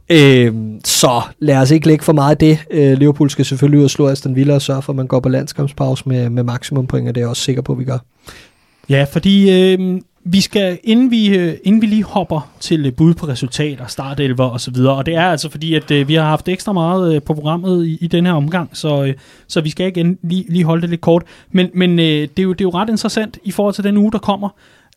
Øh, 0.09 0.53
så 0.85 1.21
lad 1.39 1.57
os 1.57 1.71
ikke 1.71 1.87
lægge 1.87 2.03
for 2.03 2.13
meget 2.13 2.31
af 2.31 2.37
det. 2.37 2.59
Øh, 2.71 2.97
Liverpool 2.97 3.29
skal 3.29 3.45
selvfølgelig 3.45 3.79
ud 3.79 3.83
og 3.83 3.89
slå 3.89 4.07
Aston 4.07 4.35
Villa 4.35 4.53
og 4.53 4.61
sørge 4.61 4.81
for, 4.81 4.93
at 4.93 4.97
man 4.97 5.07
går 5.07 5.19
på 5.19 5.29
landskampspause 5.29 6.09
med, 6.09 6.29
med 6.29 6.43
maksimum 6.43 6.87
point, 6.87 7.07
og 7.07 7.15
det 7.15 7.21
er 7.21 7.25
jeg 7.25 7.29
også 7.29 7.43
sikker 7.43 7.61
på, 7.61 7.71
at 7.71 7.79
vi 7.79 7.83
gør. 7.83 7.97
Ja, 8.89 9.05
fordi 9.11 9.51
øh, 9.51 10.01
vi 10.27 10.41
skal, 10.41 10.79
inden 10.83 11.11
vi, 11.11 11.37
øh, 11.37 11.57
inden 11.63 11.81
vi 11.81 11.87
lige 11.87 12.03
hopper 12.03 12.51
til 12.59 12.85
øh, 12.85 12.93
bud 12.93 13.13
på 13.13 13.27
resultater, 13.27 13.85
startelver 13.87 14.45
og 14.45 14.61
så 14.61 14.71
videre, 14.71 14.95
og 14.95 15.05
det 15.05 15.15
er 15.15 15.25
altså 15.25 15.49
fordi, 15.49 15.73
at 15.73 15.91
øh, 15.91 16.07
vi 16.07 16.15
har 16.15 16.23
haft 16.23 16.47
ekstra 16.47 16.73
meget 16.73 17.15
øh, 17.15 17.21
på 17.21 17.33
programmet 17.33 17.85
i, 17.85 17.97
i 18.01 18.07
den 18.07 18.25
her 18.25 18.33
omgang, 18.33 18.69
så, 18.73 19.03
øh, 19.03 19.13
så 19.47 19.61
vi 19.61 19.69
skal 19.69 19.87
igen 19.87 20.17
lige, 20.23 20.45
lige 20.49 20.63
holde 20.63 20.81
det 20.81 20.89
lidt 20.89 21.01
kort. 21.01 21.23
Men, 21.51 21.69
men 21.73 21.99
øh, 21.99 22.05
det, 22.05 22.39
er 22.39 22.43
jo, 22.43 22.53
det 22.53 22.61
er 22.61 22.65
jo 22.65 22.69
ret 22.69 22.89
interessant 22.89 23.37
i 23.43 23.51
forhold 23.51 23.73
til 23.73 23.83
den 23.83 23.97
uge, 23.97 24.11
der 24.11 24.17
kommer, 24.19 24.49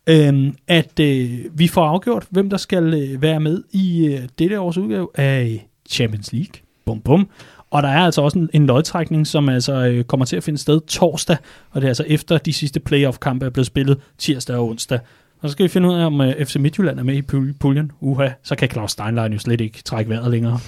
øhm, 0.09 0.55
at 0.69 1.01
øh, 1.01 1.31
vi 1.53 1.69
får 1.69 1.85
afgjort, 1.85 2.27
hvem 2.31 2.51
der 2.51 2.57
skal 2.57 2.95
øh, 2.95 3.23
være 3.23 3.41
med 3.41 3.63
i 3.73 4.07
øh, 4.07 4.29
dette 4.39 4.61
års 4.61 4.79
udgave 4.79 5.09
af 5.15 5.69
Champions 5.89 6.33
League. 6.33 6.61
Bum 6.85 7.01
bum. 7.01 7.29
Og 7.71 7.83
der 7.83 7.89
er 7.89 8.05
altså 8.05 8.23
også 8.23 8.39
en, 8.39 8.51
en 8.53 8.67
lodtrækning, 8.67 9.27
som 9.27 9.49
altså 9.49 9.87
øh, 9.87 10.05
kommer 10.05 10.27
til 10.27 10.37
at 10.37 10.45
finde 10.45 10.59
sted 10.59 10.81
torsdag, 10.81 11.37
og 11.71 11.81
det 11.81 11.87
er 11.87 11.91
altså 11.91 12.05
efter 12.07 12.39
de 12.39 12.53
sidste 12.53 12.81
playoff-kampe 12.81 13.47
er 13.47 13.51
blevet 13.51 13.67
spillet 13.67 13.99
tirsdag 14.19 14.57
og 14.57 14.69
onsdag. 14.69 14.99
Og 15.41 15.49
så 15.49 15.53
skal 15.53 15.63
vi 15.65 15.69
finde 15.69 15.89
ud 15.89 15.95
af, 15.95 16.07
om 16.07 16.21
øh, 16.21 16.45
FC 16.47 16.57
Midtjylland 16.57 16.99
er 16.99 17.03
med 17.03 17.15
i 17.15 17.53
puljen. 17.61 17.93
Uha, 18.01 18.29
så 18.43 18.57
kan 18.57 18.71
Claus 18.71 18.93
Steinlein 18.93 19.33
jo 19.33 19.39
slet 19.39 19.61
ikke 19.61 19.83
trække 19.83 20.11
vejret 20.11 20.31
længere. 20.31 20.59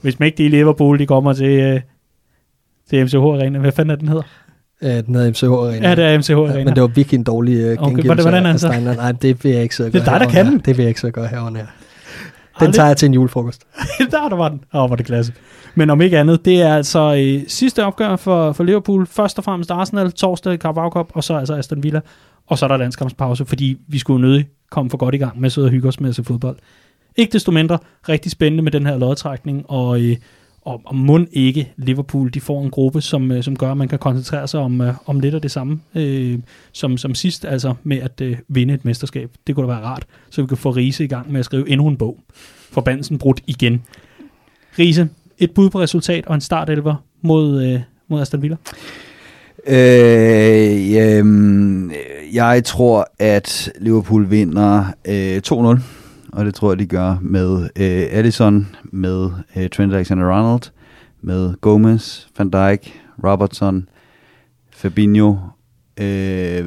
Hvis 0.00 0.18
man 0.18 0.26
ikke 0.26 0.38
de 0.38 0.44
i 0.44 0.48
Liverpool, 0.48 0.98
de 0.98 1.06
kommer 1.06 1.32
til, 1.32 1.60
øh, 1.60 1.80
til 2.90 3.04
MCH 3.04 3.16
Arena. 3.16 3.58
Hvad 3.58 3.72
fanden 3.72 3.90
er 3.90 3.96
den 3.96 4.08
hedder? 4.08 4.22
Ja, 4.82 5.00
den 5.00 5.14
hedder 5.14 5.30
MCH 5.30 5.44
Arena. 5.44 5.88
Ja, 5.88 5.94
det 5.94 6.04
er 6.04 6.18
MCH 6.18 6.30
Arena. 6.30 6.58
Ja, 6.58 6.64
men 6.64 6.74
det 6.74 6.80
var 6.80 6.86
virkelig 6.88 7.18
en 7.18 7.24
dårlig 7.24 7.54
uh, 7.54 7.60
gengivelse 7.60 7.84
okay, 7.84 8.02
hvordan, 8.02 8.24
hvordan 8.24 8.46
er 8.46 8.50
den 8.50 8.58
så? 8.58 8.94
Nej, 8.96 9.12
det 9.12 9.44
vil 9.44 9.52
jeg 9.52 9.62
ikke 9.62 9.76
sidde 9.76 9.92
Det 9.92 10.00
er 10.00 10.04
dig, 10.04 10.20
der 10.20 10.28
kan 10.28 10.46
den. 10.46 10.58
Det 10.58 10.76
vil 10.76 10.82
jeg 10.82 10.88
ikke 10.88 11.00
sidde 11.00 11.10
og 11.10 11.14
gøre 11.14 11.26
herovre. 11.26 11.66
Den 12.60 12.72
tager 12.72 12.86
jeg 12.86 12.96
til 12.96 13.06
en 13.06 13.14
julefrokost. 13.14 13.64
der, 14.10 14.28
der 14.28 14.36
var 14.36 14.48
den. 14.48 14.60
Åh, 14.74 14.82
oh, 14.82 14.86
hvor 14.86 14.96
det 14.96 15.06
klasse. 15.06 15.32
Men 15.74 15.90
om 15.90 16.00
ikke 16.00 16.18
andet, 16.18 16.44
det 16.44 16.62
er 16.62 16.74
altså 16.74 17.14
øh, 17.18 17.42
sidste 17.48 17.84
opgør 17.84 18.16
for, 18.16 18.52
for 18.52 18.64
Liverpool. 18.64 19.06
Først 19.06 19.38
og 19.38 19.44
fremmest 19.44 19.70
Arsenal, 19.70 20.12
torsdag 20.12 20.58
Carabao 20.58 20.90
Cup, 20.90 21.10
og 21.14 21.24
så 21.24 21.36
altså 21.36 21.54
Aston 21.54 21.82
Villa. 21.82 22.00
Og 22.46 22.58
så 22.58 22.66
er 22.66 22.68
der 22.68 22.76
landskampspause, 22.76 23.44
fordi 23.44 23.76
vi 23.88 23.98
skulle 23.98 24.28
nødig 24.28 24.48
komme 24.70 24.90
for 24.90 24.98
godt 24.98 25.14
i 25.14 25.18
gang 25.18 25.40
med 25.40 25.46
at 25.46 25.52
sidde 25.52 25.66
og 25.66 25.70
hygge 25.70 25.88
os 25.88 26.00
med 26.00 26.08
at 26.08 26.14
se 26.14 26.24
fodbold. 26.24 26.56
Ikke 27.16 27.32
desto 27.32 27.50
mindre 27.50 27.78
rigtig 28.08 28.32
spændende 28.32 28.62
med 28.62 28.72
den 28.72 28.86
her 28.86 28.98
lodtrækning, 28.98 29.64
og, 29.68 30.00
øh, 30.00 30.16
og, 30.62 30.80
og 30.84 30.96
mund 30.96 31.26
ikke 31.32 31.72
Liverpool, 31.76 32.30
de 32.34 32.40
får 32.40 32.62
en 32.62 32.70
gruppe, 32.70 33.00
som, 33.00 33.32
øh, 33.32 33.42
som 33.42 33.56
gør, 33.56 33.70
at 33.70 33.76
man 33.76 33.88
kan 33.88 33.98
koncentrere 33.98 34.48
sig 34.48 34.60
om, 34.60 34.80
øh, 34.80 34.94
om 35.06 35.20
lidt 35.20 35.34
af 35.34 35.42
det 35.42 35.50
samme 35.50 35.80
øh, 35.94 36.38
som, 36.72 36.96
som 36.96 37.14
sidst, 37.14 37.44
altså 37.44 37.74
med 37.82 37.96
at 37.96 38.20
øh, 38.20 38.36
vinde 38.48 38.74
et 38.74 38.84
mesterskab. 38.84 39.30
Det 39.46 39.54
kunne 39.54 39.66
da 39.66 39.72
være 39.72 39.84
rart, 39.84 40.06
så 40.30 40.42
vi 40.42 40.46
kan 40.46 40.56
få 40.56 40.70
Riese 40.70 41.04
i 41.04 41.08
gang 41.08 41.32
med 41.32 41.38
at 41.40 41.44
skrive 41.44 41.70
endnu 41.70 41.88
en 41.88 41.96
bog. 41.96 42.18
Forbandelsen 42.72 43.18
brudt 43.18 43.40
igen. 43.46 43.82
Riese, 44.78 45.08
et 45.38 45.50
bud 45.50 45.70
på 45.70 45.80
resultat 45.80 46.26
og 46.26 46.34
en 46.34 46.40
startelver 46.40 46.94
mod, 47.22 47.64
øh, 47.64 47.80
mod 48.08 48.20
Aston 48.20 48.42
Villa? 48.42 48.56
Øh, 49.66 50.94
øh, 50.96 51.24
jeg 52.34 52.64
tror, 52.64 53.10
at 53.18 53.72
Liverpool 53.80 54.30
vinder 54.30 54.84
øh, 55.04 55.40
2-0, 55.76 55.99
og 56.32 56.44
det 56.44 56.54
tror 56.54 56.70
jeg, 56.70 56.78
de 56.78 56.86
gør 56.86 57.16
med 57.22 57.62
øh, 57.62 58.06
Allison, 58.10 58.76
med 58.84 59.30
øh, 59.56 59.68
Trent 59.70 59.94
Alexander-Arnold, 59.94 60.70
med 61.20 61.54
Gomez, 61.60 62.26
Van 62.38 62.50
Dijk, 62.50 63.00
Robertson, 63.24 63.88
Fabinho. 64.72 65.36
Øh, 66.00 66.64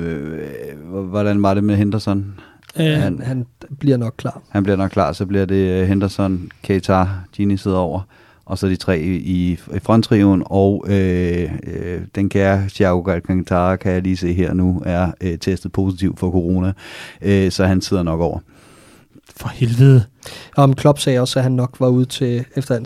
hvordan 0.89 1.43
var 1.43 1.53
det 1.53 1.63
med 1.63 1.75
Henderson? 1.75 2.39
Øh, 2.79 2.85
han, 2.85 3.21
han 3.21 3.45
bliver 3.79 3.97
nok 3.97 4.13
klar. 4.17 4.41
Han 4.49 4.63
bliver 4.63 4.77
nok 4.77 4.91
klar, 4.91 5.11
så 5.11 5.25
bliver 5.25 5.45
det 5.45 5.81
øh, 5.81 5.87
Henderson, 5.87 6.49
Keita, 6.63 7.07
Gini 7.33 7.57
sidder 7.57 7.77
over 7.77 8.01
og 8.45 8.57
så 8.57 8.67
de 8.67 8.75
tre 8.75 8.99
i, 8.99 9.15
i 9.15 9.59
fronttriven, 9.79 10.43
og 10.45 10.85
øh, 10.87 11.51
øh, 11.67 12.01
den 12.15 12.29
kære 12.29 12.69
Thiago 12.69 13.11
Alcantara, 13.11 13.75
kan 13.75 13.91
jeg 13.91 14.01
lige 14.01 14.17
se 14.17 14.33
her 14.33 14.53
nu, 14.53 14.81
er 14.85 15.11
øh, 15.21 15.37
testet 15.37 15.71
positiv 15.71 16.17
for 16.17 16.31
corona, 16.31 16.73
øh, 17.21 17.51
så 17.51 17.65
han 17.65 17.81
sidder 17.81 18.03
nok 18.03 18.19
over. 18.19 18.39
For 19.37 19.49
helvede. 19.49 20.03
Om 20.57 20.73
Klopp 20.73 20.99
sagde 20.99 21.19
også, 21.19 21.39
at 21.39 21.43
han 21.43 21.51
nok 21.51 21.75
var 21.79 21.87
ude 21.87 22.05
til 22.05 22.45
efter 22.55 22.79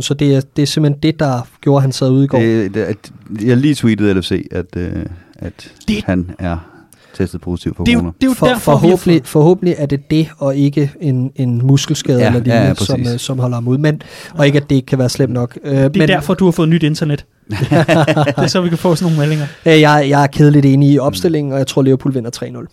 så 0.00 0.14
det 0.14 0.34
er, 0.34 0.40
det 0.56 0.62
er 0.62 0.66
simpelthen 0.66 1.02
det, 1.02 1.20
der 1.20 1.48
gjorde, 1.60 1.76
at 1.76 1.82
han 1.82 1.92
sad 1.92 2.10
ude 2.10 2.24
i 2.24 2.26
går. 2.26 2.38
Det, 2.38 2.74
det, 2.74 2.80
at, 2.80 3.12
jeg 3.44 3.56
lige 3.56 3.74
tweetede 3.74 4.14
LFC, 4.14 4.46
at, 4.50 4.76
øh, 4.76 5.06
at 5.38 5.72
det, 5.88 6.04
han 6.04 6.30
er 6.38 6.58
testet 7.14 7.40
positiv 7.40 7.74
for 7.74 7.84
det 7.84 7.94
corona. 7.94 8.10
Det 8.20 8.26
er 8.26 8.30
jo 8.30 8.34
for, 8.34 8.46
derfor, 8.46 8.72
forhåbentlig, 8.72 9.22
forhåbentlig 9.24 9.74
er 9.78 9.86
det 9.86 10.10
det, 10.10 10.28
og 10.38 10.56
ikke 10.56 10.92
en, 11.00 11.32
en 11.36 11.66
muskelskade 11.66 12.20
ja, 12.20 12.26
eller 12.26 12.40
lignende, 12.40 12.62
ja, 12.62 12.68
ja, 12.68 12.74
som, 12.74 13.00
uh, 13.00 13.16
som 13.16 13.38
holder 13.38 13.56
ham 13.56 13.68
ud. 13.68 13.78
Men, 13.78 14.02
og 14.34 14.46
ikke, 14.46 14.56
at 14.56 14.70
det 14.70 14.76
ikke 14.76 14.86
kan 14.86 14.98
være 14.98 15.08
slemt 15.08 15.32
nok. 15.32 15.58
Uh, 15.64 15.70
det 15.70 15.78
er 15.78 15.90
men, 15.98 16.08
derfor, 16.08 16.34
du 16.34 16.44
har 16.44 16.52
fået 16.52 16.68
nyt 16.68 16.82
internet. 16.82 17.26
det 17.50 17.56
er 18.36 18.46
så, 18.46 18.60
vi 18.60 18.68
kan 18.68 18.78
få 18.78 18.94
sådan 18.94 19.12
nogle 19.12 19.28
meldinger. 19.28 19.46
Uh, 19.66 19.80
jeg, 19.80 20.06
jeg 20.08 20.22
er 20.22 20.26
kedeligt 20.26 20.66
enig 20.66 20.90
i 20.90 20.98
opstillingen, 20.98 21.52
og 21.52 21.58
jeg 21.58 21.66
tror, 21.66 21.82
Liverpool 21.82 22.14
vinder 22.14 22.30
3-0. 22.36 22.66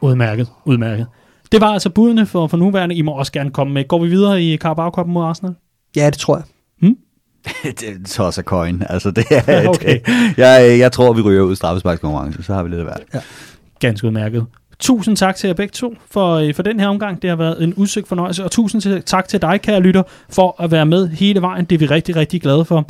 Udmærket, 0.00 0.48
udmærket. 0.64 1.06
Det 1.52 1.60
var 1.60 1.66
altså 1.66 1.90
budene 1.90 2.26
for, 2.26 2.46
for 2.46 2.56
nuværende. 2.56 2.94
I 2.94 3.02
må 3.02 3.12
også 3.12 3.32
gerne 3.32 3.50
komme 3.50 3.72
med. 3.72 3.88
Går 3.88 4.02
vi 4.02 4.08
videre 4.08 4.42
i 4.42 4.56
Carabao 4.56 4.90
Cup 4.90 5.06
mod 5.06 5.24
Arsenal? 5.24 5.54
Ja, 5.96 6.06
det 6.10 6.18
tror 6.18 6.36
jeg. 6.36 6.44
Hmm? 6.80 6.96
det 7.80 8.06
tosser 8.06 8.42
coin. 8.42 8.82
Altså, 8.88 9.10
det 9.10 9.24
er, 9.30 9.68
okay. 9.68 10.00
det, 10.06 10.38
jeg, 10.38 10.78
jeg 10.78 10.92
tror, 10.92 11.12
vi 11.12 11.20
ryger 11.20 11.42
ud 11.42 11.52
i 11.52 11.56
straffesparkskonkurrence, 11.56 12.42
så 12.42 12.54
har 12.54 12.62
vi 12.62 12.68
lidt 12.68 12.78
af 12.78 12.84
hvert. 12.84 13.02
Ja. 13.14 13.20
Ganske 13.80 14.06
udmærket. 14.06 14.46
Tusind 14.78 15.16
tak 15.16 15.36
til 15.36 15.46
jer 15.46 15.54
begge 15.54 15.72
to 15.72 15.94
for, 16.10 16.34
øh, 16.34 16.54
for 16.54 16.62
den 16.62 16.80
her 16.80 16.88
omgang. 16.88 17.22
Det 17.22 17.30
har 17.30 17.36
været 17.36 17.62
en 17.62 17.74
udsøgt 17.74 18.08
fornøjelse, 18.08 18.44
og 18.44 18.50
tusind 18.50 19.02
tak 19.02 19.28
til 19.28 19.42
dig, 19.42 19.60
kære 19.62 19.80
lytter, 19.80 20.02
for 20.30 20.62
at 20.62 20.70
være 20.70 20.86
med 20.86 21.08
hele 21.08 21.40
vejen. 21.40 21.64
Det 21.64 21.74
er 21.74 21.78
vi 21.78 21.86
rigtig, 21.86 22.16
rigtig 22.16 22.42
glade 22.42 22.64
for. 22.64 22.88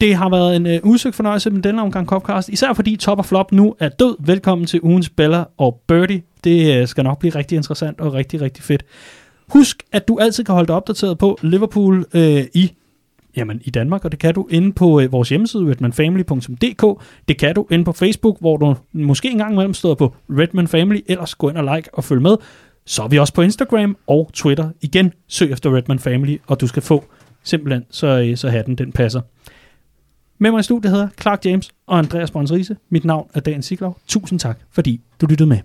Det 0.00 0.14
har 0.14 0.28
været 0.28 0.56
en 0.56 0.66
øh, 0.66 0.80
usøgt 0.82 1.14
fornøjelse 1.14 1.50
med 1.50 1.62
denne 1.62 1.82
omgang 1.82 2.06
Copcast, 2.06 2.48
især 2.48 2.72
fordi 2.72 2.96
Top 2.96 3.18
og 3.18 3.24
Flop 3.24 3.52
nu 3.52 3.74
er 3.78 3.88
død. 3.88 4.16
Velkommen 4.18 4.66
til 4.66 4.80
ugens 4.82 5.08
Bella 5.10 5.44
og 5.58 5.80
Birdie. 5.86 6.22
Det 6.44 6.80
øh, 6.80 6.88
skal 6.88 7.04
nok 7.04 7.18
blive 7.18 7.34
rigtig 7.34 7.56
interessant 7.56 8.00
og 8.00 8.14
rigtig, 8.14 8.40
rigtig 8.40 8.64
fedt. 8.64 8.84
Husk, 9.48 9.82
at 9.92 10.08
du 10.08 10.18
altid 10.18 10.44
kan 10.44 10.54
holde 10.54 10.66
dig 10.66 10.76
opdateret 10.76 11.18
på 11.18 11.38
Liverpool 11.42 12.04
øh, 12.14 12.44
i 12.54 12.72
Jamen, 13.36 13.60
i 13.64 13.70
Danmark, 13.70 14.04
og 14.04 14.10
det 14.10 14.20
kan 14.20 14.34
du 14.34 14.46
inde 14.50 14.72
på 14.72 15.00
øh, 15.00 15.12
vores 15.12 15.28
hjemmeside, 15.28 15.70
redmanfamily.dk. 15.70 17.02
Det 17.28 17.38
kan 17.38 17.54
du 17.54 17.66
inde 17.70 17.84
på 17.84 17.92
Facebook, 17.92 18.40
hvor 18.40 18.56
du 18.56 18.74
måske 18.92 19.30
engang 19.30 19.52
imellem 19.52 19.74
står 19.74 19.94
på 19.94 20.14
Redman 20.30 20.68
Family. 20.68 21.00
Ellers 21.06 21.34
gå 21.34 21.48
ind 21.48 21.56
og 21.56 21.76
like 21.76 21.94
og 21.94 22.04
følg 22.04 22.22
med. 22.22 22.36
Så 22.86 23.02
er 23.02 23.08
vi 23.08 23.18
også 23.18 23.34
på 23.34 23.42
Instagram 23.42 23.96
og 24.06 24.30
Twitter. 24.32 24.70
Igen, 24.80 25.12
søg 25.28 25.52
efter 25.52 25.76
Redman 25.76 25.98
Family, 25.98 26.36
og 26.46 26.60
du 26.60 26.66
skal 26.66 26.82
få 26.82 27.04
simpelthen, 27.42 27.84
så, 27.90 28.06
øh, 28.06 28.36
så 28.36 28.48
hatten 28.48 28.74
den 28.74 28.92
passer. 28.92 29.20
Med 30.42 30.50
mig 30.50 30.60
i 30.60 30.62
studiet 30.62 30.92
hedder 30.92 31.08
Clark 31.20 31.44
James 31.44 31.70
og 31.86 31.98
Andreas 31.98 32.30
Brøns 32.30 32.52
Riese. 32.52 32.76
Mit 32.90 33.04
navn 33.04 33.30
er 33.34 33.40
Dan 33.40 33.62
Siglov. 33.62 33.98
Tusind 34.06 34.38
tak, 34.38 34.58
fordi 34.70 35.00
du 35.20 35.26
lyttede 35.26 35.48
med. 35.48 35.58